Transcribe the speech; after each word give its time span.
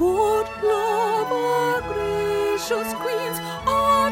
Good 0.00 0.46
love, 0.62 1.30
our 1.30 1.82
gracious 1.82 2.94
queens, 2.94 3.38
are 3.66 4.10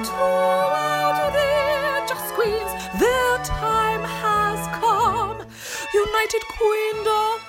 queens. 2.34 2.70
Their 3.00 3.38
time 3.38 4.02
has 4.02 4.66
come. 4.76 5.38
United 5.94 6.42
Queendom. 6.42 7.40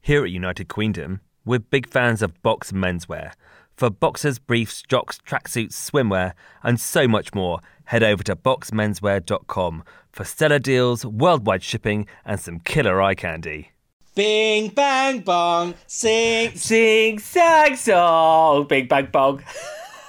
Here 0.00 0.24
at 0.24 0.30
United 0.30 0.68
Queendom, 0.68 1.20
we're 1.44 1.58
big 1.58 1.86
fans 1.86 2.22
of 2.22 2.42
box 2.42 2.72
menswear. 2.72 3.32
For 3.76 3.90
boxers, 3.90 4.38
briefs, 4.38 4.80
jocks, 4.80 5.18
tracksuits, 5.18 5.74
swimwear, 5.74 6.32
and 6.62 6.80
so 6.80 7.06
much 7.06 7.34
more, 7.34 7.60
head 7.84 8.02
over 8.02 8.22
to 8.22 8.34
boxmenswear.com 8.34 9.84
for 10.10 10.24
stellar 10.24 10.58
deals, 10.58 11.04
worldwide 11.04 11.62
shipping, 11.62 12.06
and 12.24 12.40
some 12.40 12.60
killer 12.60 13.02
eye 13.02 13.14
candy. 13.14 13.71
Bing 14.14 14.68
bang 14.68 15.20
bong, 15.20 15.74
sing. 15.86 16.54
Sing 16.54 17.18
sang 17.18 17.76
song, 17.76 18.66
big 18.66 18.86
bang 18.88 19.08
bong. 19.10 19.42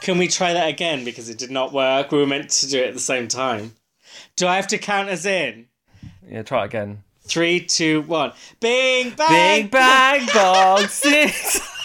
Can 0.01 0.17
we 0.17 0.27
try 0.27 0.51
that 0.51 0.67
again 0.67 1.05
because 1.05 1.29
it 1.29 1.37
did 1.37 1.51
not 1.51 1.71
work? 1.71 2.11
We 2.11 2.17
were 2.17 2.27
meant 2.27 2.49
to 2.49 2.69
do 2.69 2.79
it 2.81 2.87
at 2.89 2.93
the 2.93 2.99
same 2.99 3.29
time. 3.29 3.75
Do 4.35 4.47
I 4.47 4.57
have 4.57 4.67
to 4.67 4.77
count 4.77 5.07
us 5.07 5.23
in? 5.25 5.67
Yeah, 6.29 6.43
try 6.43 6.63
it 6.63 6.65
again. 6.65 7.03
Three, 7.21 7.61
two, 7.61 8.01
one. 8.01 8.33
Bing 8.59 9.11
bang. 9.11 9.61
Big 9.63 9.71
bang 9.71 10.27
bong, 10.33 10.87
sing. 10.87 11.29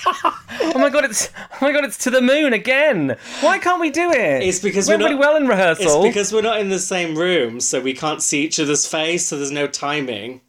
oh 0.06 0.72
my 0.74 0.90
god, 0.90 1.04
it's 1.04 1.30
oh 1.38 1.58
my 1.60 1.70
god, 1.70 1.84
it's 1.84 1.98
to 1.98 2.10
the 2.10 2.20
moon 2.20 2.52
again. 2.52 3.16
Why 3.42 3.60
can't 3.60 3.80
we 3.80 3.90
do 3.90 4.10
it? 4.10 4.42
It's 4.42 4.58
because 4.58 4.88
we're 4.88 4.94
we're 4.94 4.98
not- 4.98 5.04
really 5.10 5.20
well 5.20 5.36
in 5.36 5.46
rehearsal. 5.46 6.02
It's 6.04 6.08
because 6.08 6.32
we're 6.32 6.42
not 6.42 6.58
in 6.58 6.68
the 6.70 6.80
same 6.80 7.14
room, 7.16 7.60
so 7.60 7.80
we 7.80 7.94
can't 7.94 8.22
see 8.22 8.42
each 8.42 8.58
other's 8.58 8.88
face, 8.88 9.28
so 9.28 9.36
there's 9.36 9.52
no 9.52 9.68
timing. 9.68 10.40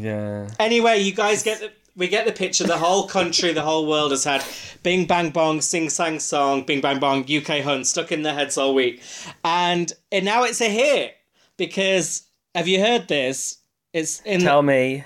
Yeah. 0.00 0.48
Anyway, 0.58 1.00
you 1.00 1.12
guys 1.12 1.42
get 1.42 1.60
the 1.60 1.72
we 1.96 2.08
get 2.08 2.26
the 2.26 2.32
picture. 2.32 2.64
The 2.64 2.78
whole 2.78 3.06
country, 3.06 3.52
the 3.52 3.62
whole 3.62 3.86
world 3.86 4.10
has 4.10 4.24
had 4.24 4.44
Bing 4.82 5.06
Bang 5.06 5.30
Bong, 5.30 5.60
Sing 5.60 5.88
Sang 5.88 6.18
Song, 6.18 6.64
Bing 6.64 6.80
Bang 6.80 6.98
Bong, 6.98 7.20
UK 7.22 7.60
Hun 7.60 7.84
stuck 7.84 8.10
in 8.10 8.22
their 8.22 8.34
heads 8.34 8.58
all 8.58 8.74
week, 8.74 9.00
and 9.44 9.92
and 10.10 10.24
now 10.24 10.42
it's 10.44 10.60
a 10.60 10.68
hit 10.68 11.16
because 11.56 12.24
have 12.54 12.66
you 12.68 12.80
heard 12.80 13.08
this? 13.08 13.58
It's 13.92 14.20
in 14.22 14.40
Tell 14.40 14.62
me. 14.62 15.04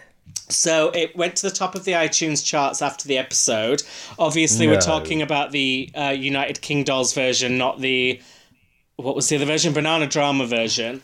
so 0.49 0.89
it 0.95 1.15
went 1.15 1.37
to 1.37 1.49
the 1.49 1.55
top 1.55 1.75
of 1.75 1.85
the 1.85 1.93
iTunes 1.93 2.43
charts 2.43 2.81
after 2.81 3.07
the 3.07 3.19
episode. 3.19 3.83
Obviously, 4.19 4.67
we're 4.67 4.81
talking 4.81 5.21
about 5.21 5.53
the 5.53 5.91
uh, 5.95 6.15
United 6.19 6.63
Kingdolls 6.63 7.13
version, 7.13 7.59
not 7.59 7.81
the 7.81 8.21
what 8.97 9.15
was 9.15 9.29
the 9.29 9.37
other 9.37 9.45
version? 9.45 9.75
Bananadrama 9.75 10.49
version. 10.49 11.03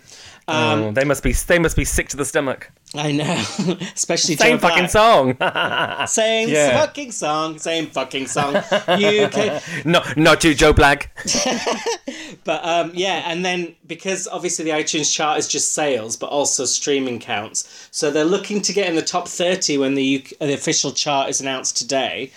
Um, 0.48 0.80
Oh, 0.82 0.92
they 0.92 1.04
must 1.04 1.22
be 1.22 1.32
they 1.32 1.58
must 1.58 1.76
be 1.76 1.84
sick 1.84 2.08
to 2.08 2.16
the 2.16 2.24
stomach. 2.24 2.70
I 2.96 3.10
know, 3.10 3.24
especially 3.94 4.36
Same 4.36 4.58
fucking 4.58 4.86
song. 4.88 5.36
Same 6.06 6.48
Yeah. 6.48 6.78
fucking 6.80 7.10
song, 7.10 7.58
same 7.58 7.86
fucking 7.88 8.26
song. 8.28 8.54
UK, 8.56 9.62
no, 9.84 10.00
not 10.16 10.44
you, 10.44 10.54
Joe 10.54 10.72
Black. 10.72 11.10
but 12.44 12.64
um, 12.64 12.92
yeah, 12.94 13.24
and 13.26 13.44
then 13.44 13.74
because 13.86 14.28
obviously 14.28 14.64
the 14.64 14.70
iTunes 14.70 15.12
chart 15.12 15.38
is 15.38 15.48
just 15.48 15.72
sales, 15.72 16.16
but 16.16 16.26
also 16.30 16.64
streaming 16.64 17.18
counts, 17.18 17.88
so 17.90 18.10
they're 18.10 18.24
looking 18.24 18.62
to 18.62 18.72
get 18.72 18.88
in 18.88 18.94
the 18.94 19.02
top 19.02 19.26
thirty 19.28 19.76
when 19.76 19.94
the 19.94 20.18
UK, 20.24 20.38
the 20.38 20.54
official 20.54 20.92
chart 20.92 21.28
is 21.28 21.40
announced 21.40 21.76
today, 21.76 22.30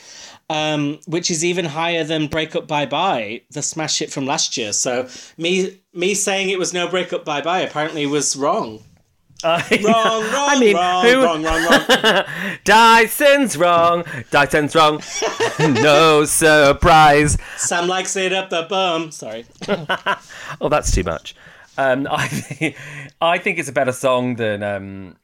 um, 0.50 1.00
which 1.06 1.30
is 1.30 1.46
even 1.46 1.66
higher 1.66 2.04
than 2.04 2.26
"Break 2.28 2.56
Up 2.56 2.68
Bye 2.68 2.86
Bye," 2.88 3.42
the 3.52 3.62
smash 3.62 4.00
hit 4.00 4.12
from 4.12 4.26
last 4.26 4.58
year. 4.58 4.74
So 4.74 5.08
me 5.38 5.80
me 5.94 6.16
saying 6.16 6.50
it 6.50 6.58
was 6.58 6.74
no 6.74 6.88
"Break 6.88 7.14
Up 7.14 7.24
Bye 7.26 7.42
Bye" 7.42 7.60
apparently 7.60 8.06
was 8.08 8.36
wrong. 8.36 8.84
I- 9.44 9.80
Wrong, 9.84 10.24
wrong, 10.24 10.50
I 10.50 10.60
mean, 10.60 10.76
wrong, 10.76 11.06
who? 11.06 11.24
wrong, 11.24 11.44
wrong, 11.44 11.64
wrong. 11.66 12.24
Dyson's 12.64 13.56
wrong. 13.58 14.04
Dyson's 14.32 14.76
wrong. 14.76 15.02
no 15.60 16.26
surprise. 16.26 17.38
Sam 17.58 17.88
likes 17.88 18.16
it 18.16 18.34
up 18.34 18.50
the 18.50 18.64
bum. 18.64 19.12
Sorry. 19.12 19.46
Oh, 20.60 20.70
that's 20.70 20.92
too 20.94 21.04
much. 21.04 21.36
Um, 21.78 22.08
I 22.10 22.28
think, 22.28 22.76
I 23.22 23.38
think 23.38 23.60
it's 23.60 23.70
a 23.70 23.74
better 23.74 23.92
song 23.92 24.36
than 24.38 24.64
um, 24.64 25.16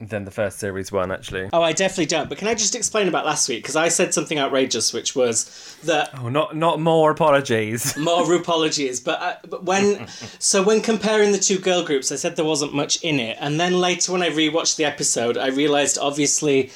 than 0.00 0.24
the 0.24 0.30
first 0.30 0.58
series 0.58 0.90
one. 0.90 1.10
Actually. 1.12 1.50
Oh, 1.52 1.62
I 1.62 1.72
definitely 1.72 2.06
don't. 2.06 2.28
But 2.28 2.38
can 2.38 2.48
I 2.48 2.54
just 2.54 2.74
explain 2.74 3.08
about 3.08 3.26
last 3.26 3.48
week? 3.48 3.62
Because 3.62 3.76
I 3.76 3.88
said 3.88 4.14
something 4.14 4.38
outrageous, 4.38 4.92
which 4.92 5.14
was 5.14 5.76
that 5.84 6.10
Oh, 6.18 6.28
not 6.28 6.56
not 6.56 6.80
more 6.80 7.10
apologies. 7.10 7.96
more 7.98 8.22
RuPaulologies. 8.24 9.04
But, 9.04 9.20
uh, 9.20 9.36
but 9.48 9.64
when 9.64 10.08
so 10.38 10.62
when 10.62 10.80
comparing 10.80 11.32
the 11.32 11.38
two 11.38 11.58
girl 11.58 11.84
groups, 11.84 12.10
I 12.10 12.16
said 12.16 12.36
there 12.36 12.44
wasn't 12.44 12.74
much 12.74 13.02
in 13.02 13.20
it, 13.20 13.36
and 13.40 13.60
then 13.60 13.78
later 13.78 14.12
when 14.12 14.22
I 14.22 14.30
rewatched 14.30 14.76
the 14.76 14.84
episode, 14.84 15.36
I 15.36 15.48
realized 15.48 15.98
obviously. 15.98 16.70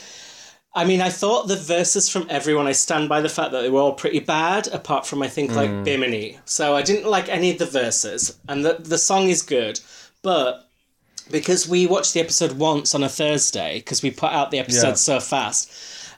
I 0.77 0.85
mean, 0.85 1.01
I 1.01 1.09
thought 1.09 1.47
the 1.47 1.55
verses 1.55 2.09
from 2.09 2.27
everyone. 2.29 2.67
I 2.67 2.73
stand 2.73 3.09
by 3.09 3.21
the 3.21 3.29
fact 3.29 3.53
that 3.53 3.63
they 3.63 3.71
were 3.71 3.79
all 3.79 3.93
pretty 3.93 4.19
bad, 4.19 4.67
apart 4.67 5.07
from 5.07 5.23
I 5.23 5.29
think 5.29 5.55
like 5.55 5.85
Bimini. 5.85 6.41
So 6.47 6.75
I 6.75 6.83
didn't 6.83 7.09
like 7.09 7.29
any 7.29 7.53
of 7.53 7.59
the 7.59 7.67
verses, 7.67 8.37
and 8.49 8.65
the 8.65 8.79
the 8.81 8.99
song 8.99 9.29
is 9.29 9.41
good, 9.43 9.79
but 10.23 10.64
because 11.31 11.69
we 11.69 11.87
watched 11.87 12.15
the 12.15 12.21
episode 12.21 12.53
once 12.53 12.95
on 12.95 13.03
a 13.03 13.09
Thursday 13.09 13.79
because 13.79 14.03
we 14.03 14.11
put 14.11 14.33
out 14.33 14.51
the 14.51 14.59
episode 14.59 14.89
Yeah. 14.89 14.95
so 14.95 15.21
fast. 15.21 15.71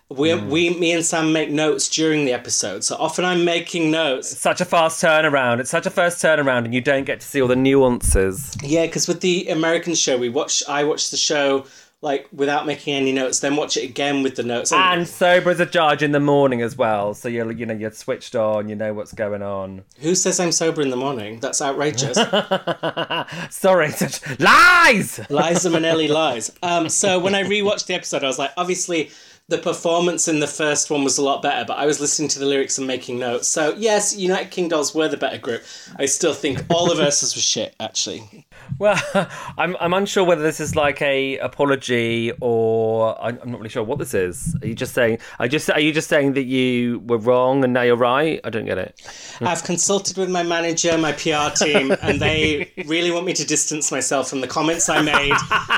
We, 0.09 0.29
mm. 0.29 0.49
we, 0.49 0.71
me 0.71 0.93
and 0.93 1.05
Sam 1.05 1.33
make 1.33 1.51
notes 1.51 1.89
during 1.89 2.27
the 2.27 2.33
episode. 2.33 2.85
So 2.85 2.95
often 2.97 3.25
I'm 3.25 3.45
making 3.45 3.91
notes. 3.91 4.31
It's 4.31 4.41
Such 4.41 4.61
a 4.61 4.65
fast 4.65 5.03
turnaround. 5.03 5.59
It's 5.59 5.71
such 5.71 5.85
a 5.85 5.91
first 5.91 6.23
turnaround, 6.23 6.65
and 6.65 6.73
you 6.73 6.81
don't 6.81 7.05
get 7.05 7.21
to 7.21 7.27
see 7.27 7.43
all 7.43 7.49
the 7.49 7.57
nuances. 7.57 8.57
Yeah, 8.63 8.87
because 8.87 9.09
with 9.09 9.21
the 9.21 9.49
American 9.49 9.97
show, 9.97 10.17
we 10.17 10.29
watch. 10.29 10.63
I 10.69 10.85
watch 10.85 11.11
the 11.11 11.17
show 11.17 11.67
like 12.07 12.29
without 12.33 12.67
making 12.67 12.95
any 12.95 13.13
notes, 13.13 13.41
then 13.41 13.57
watch 13.57 13.77
it 13.77 13.83
again 13.83 14.23
with 14.23 14.37
the 14.37 14.45
notes. 14.45 14.71
And 14.73 15.09
sober 15.09 15.51
as 15.51 15.59
a 15.59 15.67
judge 15.67 16.05
in 16.05 16.13
the 16.13 16.21
morning 16.21 16.63
as 16.63 16.77
well, 16.77 17.13
so 17.15 17.29
you're 17.29 17.51
you 17.51 17.67
know 17.67 17.75
you're 17.75 17.91
switched 17.91 18.37
on. 18.37 18.69
You 18.69 18.77
know 18.77 18.95
what's 18.95 19.13
going 19.13 19.43
on. 19.43 19.83
who 19.99 20.15
says 20.15 20.39
I'm 20.39 20.53
sober 20.53 20.81
in 20.81 20.91
the 20.91 20.97
morning? 20.97 21.41
That's 21.41 21.61
outrageous. 21.61 22.17
Sorry, 23.51 23.91
such 23.91 24.39
lies. 24.41 25.19
Liza 25.29 25.69
Minnelli 25.75 26.09
lies. 26.09 26.53
Um, 26.63 26.89
so 26.89 27.19
when 27.19 27.35
I 27.35 27.43
rewatched 27.43 27.87
the 27.87 27.95
episode, 27.95 28.23
I 28.25 28.29
was 28.29 28.39
like, 28.39 28.53
obviously. 28.57 29.11
The 29.49 29.59
performance 29.59 30.27
in 30.27 30.41
the 30.41 30.49
first 30.49 30.91
one 30.91 31.05
was 31.05 31.19
a 31.19 31.23
lot 31.23 31.41
better, 31.41 31.65
but 31.65 31.79
I 31.79 31.87
was 31.87 32.01
listening 32.01 32.29
to 32.31 32.41
the 32.41 32.47
lyrics 32.47 32.79
and 32.79 32.87
making 32.89 33.21
notes. 33.21 33.47
So 33.47 33.77
yes, 33.79 34.17
United 34.17 34.51
Kingdolls 34.51 34.93
were 34.93 35.07
the 35.07 35.17
better 35.17 35.39
group. 35.39 35.63
I 36.01 36.07
still 36.07 36.35
think 36.35 36.65
all 36.69 36.89
the 36.89 36.97
verses 36.97 37.37
were 37.37 37.41
shit. 37.41 37.77
Actually, 37.79 38.45
Well, 38.79 39.01
I'm 39.59 39.77
I'm 39.81 39.95
unsure 39.95 40.25
whether 40.25 40.43
this 40.43 40.61
is 40.61 40.77
like 40.77 41.01
a 41.03 41.39
apology 41.39 42.33
or 42.41 43.21
I'm, 43.23 43.39
I'm 43.43 43.51
not 43.51 43.61
really 43.61 43.71
sure 43.71 43.83
what 43.83 43.99
this 43.99 44.15
is. 44.15 44.57
Are 44.63 44.67
you 44.67 44.75
just 44.75 44.95
saying? 44.95 45.19
I 45.39 45.49
just 45.49 45.71
are 45.71 45.81
you 45.81 45.93
just 45.93 46.09
saying 46.09 46.35
that 46.35 46.45
you 46.45 47.01
were 47.07 47.19
wrong 47.19 47.65
and 47.65 47.73
now 47.73 47.83
you're 47.83 47.97
right? 47.97 48.41
I 48.45 48.51
don't 48.51 48.67
get 48.67 48.79
it. 48.79 49.01
I've 49.41 49.65
consulted 49.65 50.17
with 50.17 50.31
my 50.31 50.43
manager, 50.43 50.97
my 50.99 51.13
PR 51.13 51.55
team, 51.55 51.95
and 52.03 52.21
they 52.21 52.73
really 52.87 53.11
want 53.11 53.27
me 53.27 53.33
to 53.35 53.47
distance 53.47 53.91
myself 53.91 54.29
from 54.29 54.41
the 54.41 54.49
comments 54.49 54.89
I 54.89 55.03
made 55.03 55.37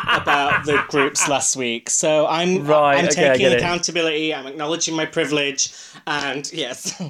about 0.09 0.65
the 0.65 0.83
groups 0.89 1.29
last 1.29 1.57
week. 1.57 1.91
So 1.91 2.27
I'm 2.27 2.67
Right, 2.67 2.99
I'm 2.99 3.07
okay, 3.07 3.29
taking 3.29 3.53
accountability. 3.53 4.35
I'm 4.35 4.47
acknowledging 4.47 4.95
my 4.97 5.07
privilege, 5.07 5.73
and 6.07 6.51
yes, 6.53 7.01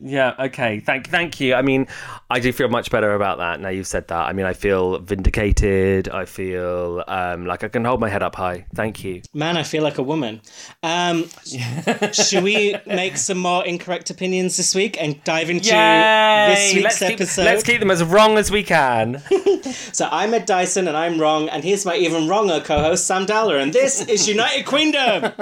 Yeah. 0.00 0.34
Okay. 0.38 0.80
Thank 0.80 1.08
thank 1.08 1.40
you. 1.40 1.54
I 1.54 1.62
mean, 1.62 1.86
I 2.30 2.40
do 2.40 2.52
feel 2.52 2.68
much 2.68 2.90
better 2.90 3.14
about 3.14 3.38
that 3.38 3.62
now 3.62 3.68
you've 3.70 3.86
said 3.86 4.08
that. 4.08 4.28
I 4.28 4.32
mean, 4.32 4.44
I 4.44 4.52
feel 4.52 4.98
vindicated. 4.98 6.08
I 6.08 6.26
feel 6.26 7.02
um, 7.08 7.46
like 7.46 7.64
I 7.64 7.68
can 7.68 7.84
hold 7.84 8.00
my 8.00 8.08
head 8.08 8.22
up 8.22 8.34
high. 8.34 8.66
Thank 8.74 9.04
you. 9.04 9.22
man, 9.32 9.56
I 9.56 9.62
feel 9.62 9.82
like 9.82 9.98
a 9.98 10.02
woman. 10.02 10.42
Um, 10.82 11.28
should 12.12 12.44
we 12.44 12.76
make 12.86 13.16
some 13.16 13.38
more 13.38 13.64
incorrect 13.64 14.10
opinions 14.10 14.56
this 14.56 14.74
week 14.74 15.00
and 15.00 15.22
dive 15.24 15.48
into 15.48 15.70
this 15.70 16.74
week's 16.74 16.84
let's 16.84 16.98
keep, 16.98 17.12
episode? 17.12 17.44
let's 17.44 17.62
keep 17.62 17.80
them 17.80 17.90
as 17.90 18.02
wrong 18.02 18.36
as 18.36 18.50
we 18.50 18.62
can. 18.62 19.22
So 19.92 20.08
I'm 20.10 20.34
Ed 20.34 20.46
Dyson, 20.46 20.88
and 20.88 20.96
I'm 20.96 21.20
wrong, 21.20 21.48
and 21.48 21.62
here's 21.62 21.84
my 21.86 21.96
even 21.96 22.28
wronger 22.28 22.60
co-host 22.60 23.06
Sam 23.06 23.26
Dowler, 23.26 23.58
and 23.58 23.72
this 23.72 24.06
is 24.06 24.28
United 24.36 24.66
Queendom. 24.66 25.32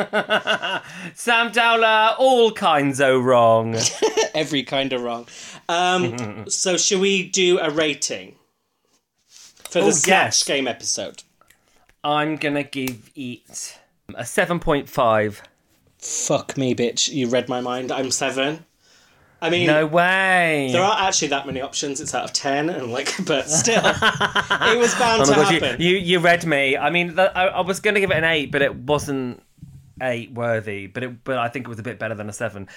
Sam 1.15 1.51
Dowler, 1.53 2.15
all 2.19 2.53
kinds 2.53 3.01
of 3.01 3.25
wrong. 3.25 3.77
Every 4.41 4.63
kind 4.63 4.93
of 4.93 5.03
wrong. 5.03 5.27
Um, 5.69 6.45
so, 6.49 6.77
should 6.77 7.01
we 7.01 7.29
do 7.29 7.59
a 7.61 7.71
rating 7.71 8.37
for 9.29 9.81
the 9.81 9.87
Oh, 9.87 9.91
Snatch 9.91 10.07
yes. 10.09 10.45
Game 10.45 10.67
episode? 10.67 11.23
I'm 12.03 12.37
gonna 12.37 12.63
give 12.65 13.11
it 13.15 13.79
a 14.15 14.25
seven 14.25 14.59
point 14.59 14.89
five. 14.89 15.43
Fuck 15.99 16.57
me, 16.57 16.75
bitch! 16.75 17.13
You 17.13 17.29
read 17.29 17.49
my 17.49 17.61
mind. 17.61 17.93
I'm 17.93 18.11
seven. 18.11 18.65
I 19.43 19.49
mean, 19.49 19.67
No 19.69 19.87
way. 19.87 20.69
there 20.71 20.83
aren't 20.83 21.01
actually 21.03 21.29
that 21.29 21.47
many 21.47 21.63
options. 21.63 21.99
It's 22.01 22.15
out 22.15 22.25
of 22.25 22.33
ten, 22.35 22.69
and 22.71 22.91
like, 22.93 23.15
but 23.27 23.49
still, 23.49 23.83
it 23.85 24.79
was 24.79 24.95
bound 24.97 25.23
Oh 25.23 25.25
to 25.27 25.35
gosh, 25.35 25.51
you, 25.53 25.61
happen. 25.61 25.81
you 25.81 25.97
you 25.97 26.19
read 26.19 26.45
me. 26.47 26.77
I 26.77 26.91
mean, 26.91 27.19
I, 27.19 27.25
I 27.27 27.61
was 27.61 27.81
going 27.81 27.95
to 27.95 28.01
give 28.01 28.11
it 28.11 28.17
an 28.19 28.25
eight, 28.25 28.51
but 28.51 28.61
it 28.63 28.75
wasn't. 28.75 29.43
Eight 30.03 30.33
worthy, 30.33 30.87
but 30.87 31.03
it, 31.03 31.25
but 31.25 31.39
I 31.39 31.49
think 31.49 31.67
it 31.67 31.69
was 31.69 31.79
a 31.79 31.83
bit 31.83 31.99
better 31.99 32.15
than 32.15 32.29
a 32.29 32.33
seven. 32.33 32.69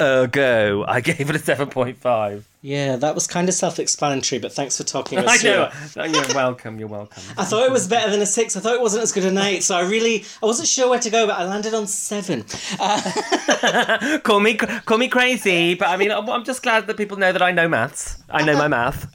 Ergo, 0.00 0.84
I 0.86 1.00
gave 1.02 1.28
it 1.30 1.36
a 1.36 1.38
seven 1.38 1.68
point 1.68 1.98
five. 1.98 2.48
Yeah, 2.60 2.96
that 2.96 3.14
was 3.14 3.28
kind 3.28 3.48
of 3.48 3.54
self-explanatory, 3.54 4.40
but 4.40 4.52
thanks 4.52 4.76
for 4.76 4.82
talking 4.82 5.18
us 5.20 5.44
I 5.44 5.46
know. 5.46 5.70
You're 6.06 6.34
welcome. 6.34 6.78
You're 6.78 6.88
welcome. 6.88 7.22
I 7.36 7.44
thought 7.44 7.64
it 7.64 7.70
was 7.70 7.86
better 7.86 8.10
than 8.10 8.20
a 8.20 8.26
six. 8.26 8.56
I 8.56 8.60
thought 8.60 8.74
it 8.74 8.80
wasn't 8.80 9.04
as 9.04 9.12
good 9.12 9.24
a 9.24 9.44
eight, 9.44 9.62
so 9.62 9.76
I 9.76 9.82
really 9.88 10.24
I 10.42 10.46
wasn't 10.46 10.68
sure 10.68 10.88
where 10.88 10.98
to 10.98 11.10
go, 11.10 11.26
but 11.26 11.38
I 11.38 11.44
landed 11.44 11.74
on 11.74 11.86
seven. 11.86 12.44
call 14.22 14.40
me 14.40 14.54
call 14.54 14.98
me 14.98 15.08
crazy, 15.08 15.74
but 15.74 15.88
I 15.88 15.96
mean, 15.96 16.10
I'm 16.10 16.28
I'm 16.28 16.44
just 16.44 16.62
glad 16.62 16.86
that 16.88 16.96
people 16.96 17.16
know 17.16 17.32
that 17.32 17.42
I 17.42 17.52
know 17.52 17.68
maths. 17.68 18.22
I 18.30 18.44
know 18.44 18.56
my 18.56 18.68
math. 18.68 19.06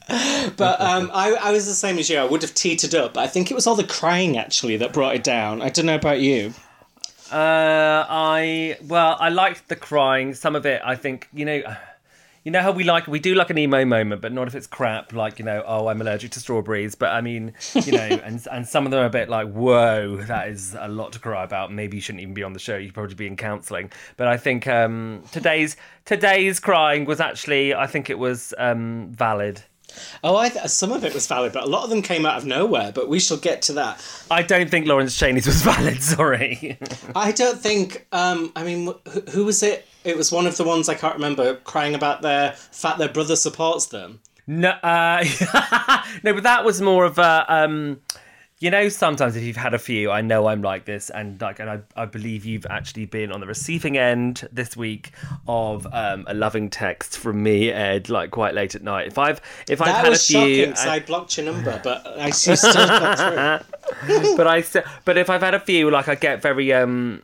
But 0.58 0.82
um, 0.82 1.12
I, 1.14 1.34
I 1.34 1.52
was 1.52 1.66
the 1.66 1.74
same 1.74 1.98
as 1.98 2.10
you. 2.10 2.18
I 2.18 2.26
would 2.26 2.42
have 2.42 2.54
teetered 2.54 2.96
up, 2.96 3.14
but 3.14 3.22
I 3.22 3.28
think 3.28 3.52
it 3.52 3.54
was 3.54 3.68
all 3.68 3.76
the 3.76 3.84
crying 3.84 4.38
actually 4.38 4.78
that 4.78 4.94
brought 4.94 5.16
it 5.16 5.24
down. 5.24 5.62
I 5.62 5.70
don't 5.70 5.86
know 5.86 5.96
about 5.96 6.20
you. 6.20 6.54
Uh, 7.34 8.06
I 8.08 8.78
well, 8.88 9.18
I 9.20 9.30
liked 9.30 9.68
the 9.68 9.76
crying. 9.76 10.36
Some 10.36 10.56
of 10.56 10.68
it, 10.68 10.82
I 10.86 10.96
think, 10.96 11.28
you 11.34 11.46
know, 11.46 11.64
you 12.44 12.52
know 12.52 12.62
how 12.62 12.72
we 12.72 12.84
like 12.84 13.08
we 13.08 13.20
do 13.20 13.34
like 13.34 13.50
an 13.50 13.58
emo 13.58 13.86
moment, 13.86 14.22
but 14.22 14.32
not 14.32 14.48
if 14.48 14.54
it's 14.54 14.68
crap. 14.68 15.14
Like 15.14 15.40
you 15.40 15.46
know, 15.46 15.64
oh, 15.66 15.88
I'm 15.88 16.00
allergic 16.00 16.32
to 16.32 16.40
strawberries. 16.40 16.94
But 16.94 17.10
I 17.12 17.22
mean, 17.22 17.54
you 17.74 17.94
know, 17.94 17.98
and 18.24 18.46
and 18.52 18.68
some 18.68 18.86
of 18.86 18.92
them 18.92 19.00
are 19.00 19.06
a 19.06 19.10
bit 19.10 19.30
like, 19.30 19.52
whoa, 19.52 20.18
that 20.28 20.50
is 20.50 20.76
a 20.78 20.88
lot 20.88 21.14
to 21.14 21.20
cry 21.20 21.44
about. 21.44 21.72
Maybe 21.72 21.98
you 21.98 22.02
shouldn't 22.02 22.22
even 22.22 22.34
be 22.34 22.44
on 22.44 22.54
the 22.54 22.60
show. 22.60 22.78
You 22.78 22.88
should 22.88 22.94
probably 22.94 23.16
be 23.16 23.28
in 23.28 23.36
counselling. 23.36 23.92
But 24.16 24.28
I 24.28 24.38
think 24.38 24.68
um, 24.68 25.24
today's 25.32 25.76
today's 26.06 26.60
crying 26.60 27.06
was 27.06 27.20
actually, 27.20 27.74
I 27.74 27.88
think 27.88 28.12
it 28.12 28.20
was 28.20 28.54
um, 28.60 29.10
valid. 29.12 29.64
Oh, 30.24 30.36
I 30.36 30.50
th- 30.50 30.66
some 30.68 30.92
of 30.92 31.04
it 31.04 31.14
was 31.14 31.28
valid, 31.28 31.54
but 31.54 31.64
a 31.64 31.68
lot 31.68 31.84
of 31.84 31.90
them 31.90 32.02
came 32.02 32.26
out 32.26 32.38
of 32.38 32.46
nowhere. 32.46 32.92
But 32.94 33.10
we 33.10 33.20
shall 33.20 33.38
get 33.38 33.62
to 33.64 33.74
that. 33.74 34.04
I 34.32 34.42
don't 34.42 34.70
think 34.70 34.88
Lawrence 34.88 35.16
Chaney's 35.16 35.46
was 35.48 35.62
valid. 35.64 36.02
Sorry. 36.02 36.78
I 37.16 37.32
don't 37.32 37.60
think. 37.60 38.06
Um, 38.12 38.52
I 38.56 38.64
mean, 38.64 38.88
wh- 39.06 39.30
who 39.32 39.46
was 39.46 39.64
it? 39.64 39.88
It 40.04 40.18
was 40.18 40.32
one 40.32 40.48
of 40.48 40.58
the 40.58 40.64
ones 40.64 40.90
I 40.90 40.96
can't 40.96 41.16
remember 41.16 41.56
crying 41.56 41.96
about 41.96 42.22
their 42.22 42.52
fact 42.54 42.98
their 43.00 43.10
brother 43.10 43.36
supports 43.36 43.86
them. 43.88 44.20
No, 44.46 44.70
uh, 44.72 45.24
no, 46.24 46.34
but 46.34 46.44
that 46.44 46.66
was 46.66 46.82
more 46.82 47.06
of 47.06 47.18
a. 47.18 47.46
Um, 47.48 48.02
you 48.64 48.72
know, 48.72 48.88
sometimes 48.88 49.36
if 49.36 49.44
you've 49.44 49.58
had 49.58 49.74
a 49.74 49.78
few, 49.78 50.10
I 50.10 50.22
know 50.22 50.48
I'm 50.48 50.62
like 50.62 50.86
this, 50.86 51.10
and 51.10 51.40
like, 51.42 51.60
and 51.60 51.70
I, 51.70 51.82
I 51.98 52.06
believe 52.06 52.46
you've 52.46 52.66
actually 52.70 53.06
been 53.06 53.30
on 53.30 53.42
the 53.42 53.46
receiving 53.46 53.98
end 53.98 54.48
this 54.54 54.78
week 54.78 55.12
of 55.50 55.86
um, 55.92 56.24
a 56.30 56.34
loving 56.34 56.70
text 56.70 57.18
from 57.18 57.44
me, 57.44 57.72
Ed, 57.72 58.08
like 58.08 58.32
quite 58.32 58.54
late 58.54 58.74
at 58.74 58.82
night. 58.82 59.08
If 59.08 59.18
I've 59.18 59.42
if 59.68 59.82
I've 59.82 59.88
That 59.88 60.06
had 60.06 60.14
a 60.14 60.18
few, 60.18 60.38
shocking 60.38 60.70
because 60.70 60.88
I 60.88 61.00
blocked 61.02 61.36
your 61.36 61.48
number, 61.48 61.82
but 61.84 62.08
I 62.18 62.30
see 62.30 62.56
still 62.56 62.74
got 62.74 63.18
through. 64.00 64.38
but 64.38 64.48
I 64.48 64.64
but 65.04 65.18
if 65.18 65.30
I've 65.30 65.42
had 65.42 65.56
a 65.56 65.60
few, 65.60 65.92
like 65.92 66.08
I 66.08 66.16
get 66.16 66.42
very 66.42 66.72
um 66.72 67.22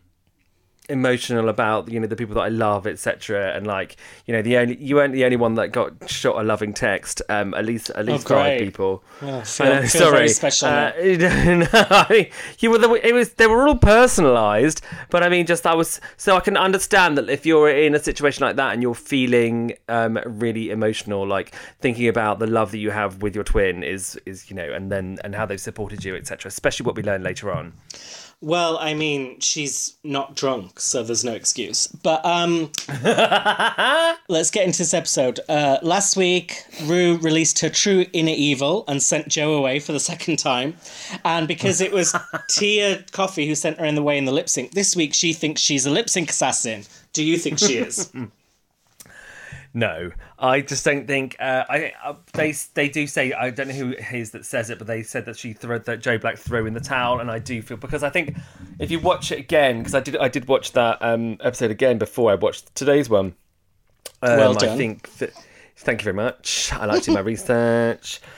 emotional 0.89 1.50
about 1.50 1.91
you 1.91 2.00
know 2.00 2.07
the 2.07 2.15
people 2.15 2.36
that 2.36 2.41
I 2.41 2.50
love, 2.50 2.88
etc. 2.88 3.56
And 3.56 3.65
like 3.68 3.95
you 4.25 4.33
know 4.33 4.41
the 4.41 4.57
only 4.57 4.77
you 4.77 4.95
weren't 4.95 5.13
the 5.13 5.25
only 5.25 5.38
one 5.38 5.56
that 5.56 5.69
got 5.69 6.09
shot 6.09 6.39
a 6.39 6.44
loving 6.44 6.74
text. 6.74 7.21
Um, 7.30 7.53
at 7.53 7.65
least 7.65 7.89
at 7.91 8.06
least 8.06 8.27
five 8.27 8.59
people. 8.59 9.03
Oh, 9.21 9.41
feel, 9.41 9.77
feel 9.81 9.88
sorry. 9.88 10.12
very 10.12 10.30
special. 10.30 10.68
Uh, 10.68 10.91
no, 11.00 11.68
I- 11.74 12.30
you 12.59 12.71
were 12.71 12.77
the, 12.77 13.07
it 13.07 13.13
was 13.13 13.33
they 13.33 13.47
were 13.47 13.68
all 13.68 13.77
personalized, 13.77 14.81
but 15.09 15.24
I 15.24 15.30
mean, 15.30 15.45
just 15.45 15.65
I 15.65 15.75
was 15.75 16.01
so 16.18 16.36
I 16.36 16.39
can 16.39 16.57
understand 16.57 17.18
that 17.18 17.30
if 17.30 17.45
you're 17.45 17.69
in 17.69 17.95
a 17.95 18.00
situation 18.00 18.45
like 18.45 18.56
that 18.57 18.74
and 18.74 18.81
you're 18.81 18.95
feeling 18.95 19.74
um, 19.88 20.19
really 20.25 20.71
emotional, 20.71 21.25
like 21.27 21.53
thinking 21.80 22.07
about 22.07 22.39
the 22.39 22.47
love 22.47 22.71
that 22.71 22.80
you 22.80 22.92
have 22.92 23.21
with 23.21 23.35
your 23.35 23.44
twin 23.44 23.83
is 23.83 24.19
is 24.25 24.50
you 24.50 24.56
know, 24.56 24.71
and 24.71 24.92
then 24.92 25.18
and 25.24 25.35
how 25.35 25.45
they've 25.45 25.59
supported 25.62 26.03
you, 26.03 26.15
etc. 26.15 26.50
Especially 26.50 26.85
what 26.85 26.95
we 26.95 27.03
learn 27.03 27.24
later 27.24 27.51
on. 27.51 27.74
Well, 28.41 28.77
I 28.77 28.94
mean, 28.94 29.41
she's 29.41 29.97
not 30.01 30.33
drunk, 30.33 30.80
so 30.80 31.03
there's 31.03 31.25
no 31.25 31.33
excuse. 31.33 31.88
But 31.88 32.25
um, 32.25 32.71
let's 34.30 34.50
get 34.50 34.65
into 34.65 34.77
this 34.77 34.94
episode. 34.94 35.41
Uh, 35.50 35.80
last 35.81 36.15
week, 36.15 36.63
Rue 36.83 37.18
released 37.18 37.59
her 37.59 37.69
true 37.69 38.06
inner 38.13 38.31
evil 38.31 38.86
and 38.88 39.03
sent 39.03 39.27
Joe 39.27 39.56
away 39.56 39.80
for 39.80 39.91
the 39.91 40.00
second 40.12 40.39
time. 40.39 40.77
And 41.25 41.50
because 41.50 41.81
it 41.81 41.91
was 41.91 42.15
Tia 42.47 43.00
Kofi 43.12 43.45
who 43.45 43.56
sent 43.56 43.77
her 43.77 43.86
in 43.86 43.95
the 43.95 44.03
way 44.03 44.18
in 44.18 44.24
the 44.24 44.31
lip 44.31 44.47
sync, 44.47 44.71
this 44.71 44.95
week 44.95 45.13
she 45.13 45.33
thinks 45.33 45.59
she's 45.59 45.85
a 45.85 45.92
lip 45.92 46.09
sync 46.09 46.30
assassin. 46.30 46.83
Do 47.12 47.24
you 47.24 47.38
think 47.38 47.59
she 47.59 47.75
is? 47.77 48.09
No, 49.74 50.12
I 50.39 50.62
just 50.62 50.83
don't 50.83 51.06
think. 51.06 51.36
Uh, 51.39 51.63
I 51.69 51.94
uh, 52.04 52.16
they 52.33 52.54
they 52.74 52.89
do 52.89 53.06
say 53.06 53.33
I 53.33 53.51
don't 53.51 53.68
know 53.68 53.74
who 53.75 53.92
it 53.92 54.04
is 54.12 54.31
that 54.31 54.45
says 54.45 54.69
it, 54.71 54.80
but 54.80 54.88
they 54.88 55.04
said 55.04 55.25
that 55.25 55.38
she 55.38 55.54
threw 55.54 55.77
that 55.77 56.01
Joe 56.01 56.18
Black 56.18 56.38
threw 56.38 56.66
in 56.66 56.74
the 56.74 56.80
towel, 56.80 57.19
and 57.19 57.30
I 57.30 57.38
do 57.39 57.62
feel 57.62 57.77
because 57.77 58.01
I 58.01 58.10
think 58.10 58.36
if 58.80 58.89
you 58.89 59.00
watch 59.00 59.31
it 59.31 59.38
again, 59.39 59.77
because 59.80 59.94
I 59.94 60.00
did 60.00 60.18
I 60.18 60.27
did 60.27 60.48
watch 60.48 60.71
that 60.71 60.98
um, 61.01 61.38
episode 61.42 61.69
again 61.69 62.00
before 62.00 62.31
I 62.31 62.36
watched 62.36 62.74
today's 62.75 63.10
one. 63.10 63.36
Um, 64.24 64.38
Well 64.38 64.51
I 64.57 64.60
done. 64.60 64.77
think 64.77 65.10
that. 65.18 65.33
Thank 65.81 66.01
you 66.01 66.04
very 66.04 66.16
much. 66.16 66.74
I 66.74 66.83
like 66.88 67.04
to 67.04 67.12
do 67.12 67.13
my 67.13 67.21
research. 67.21 68.21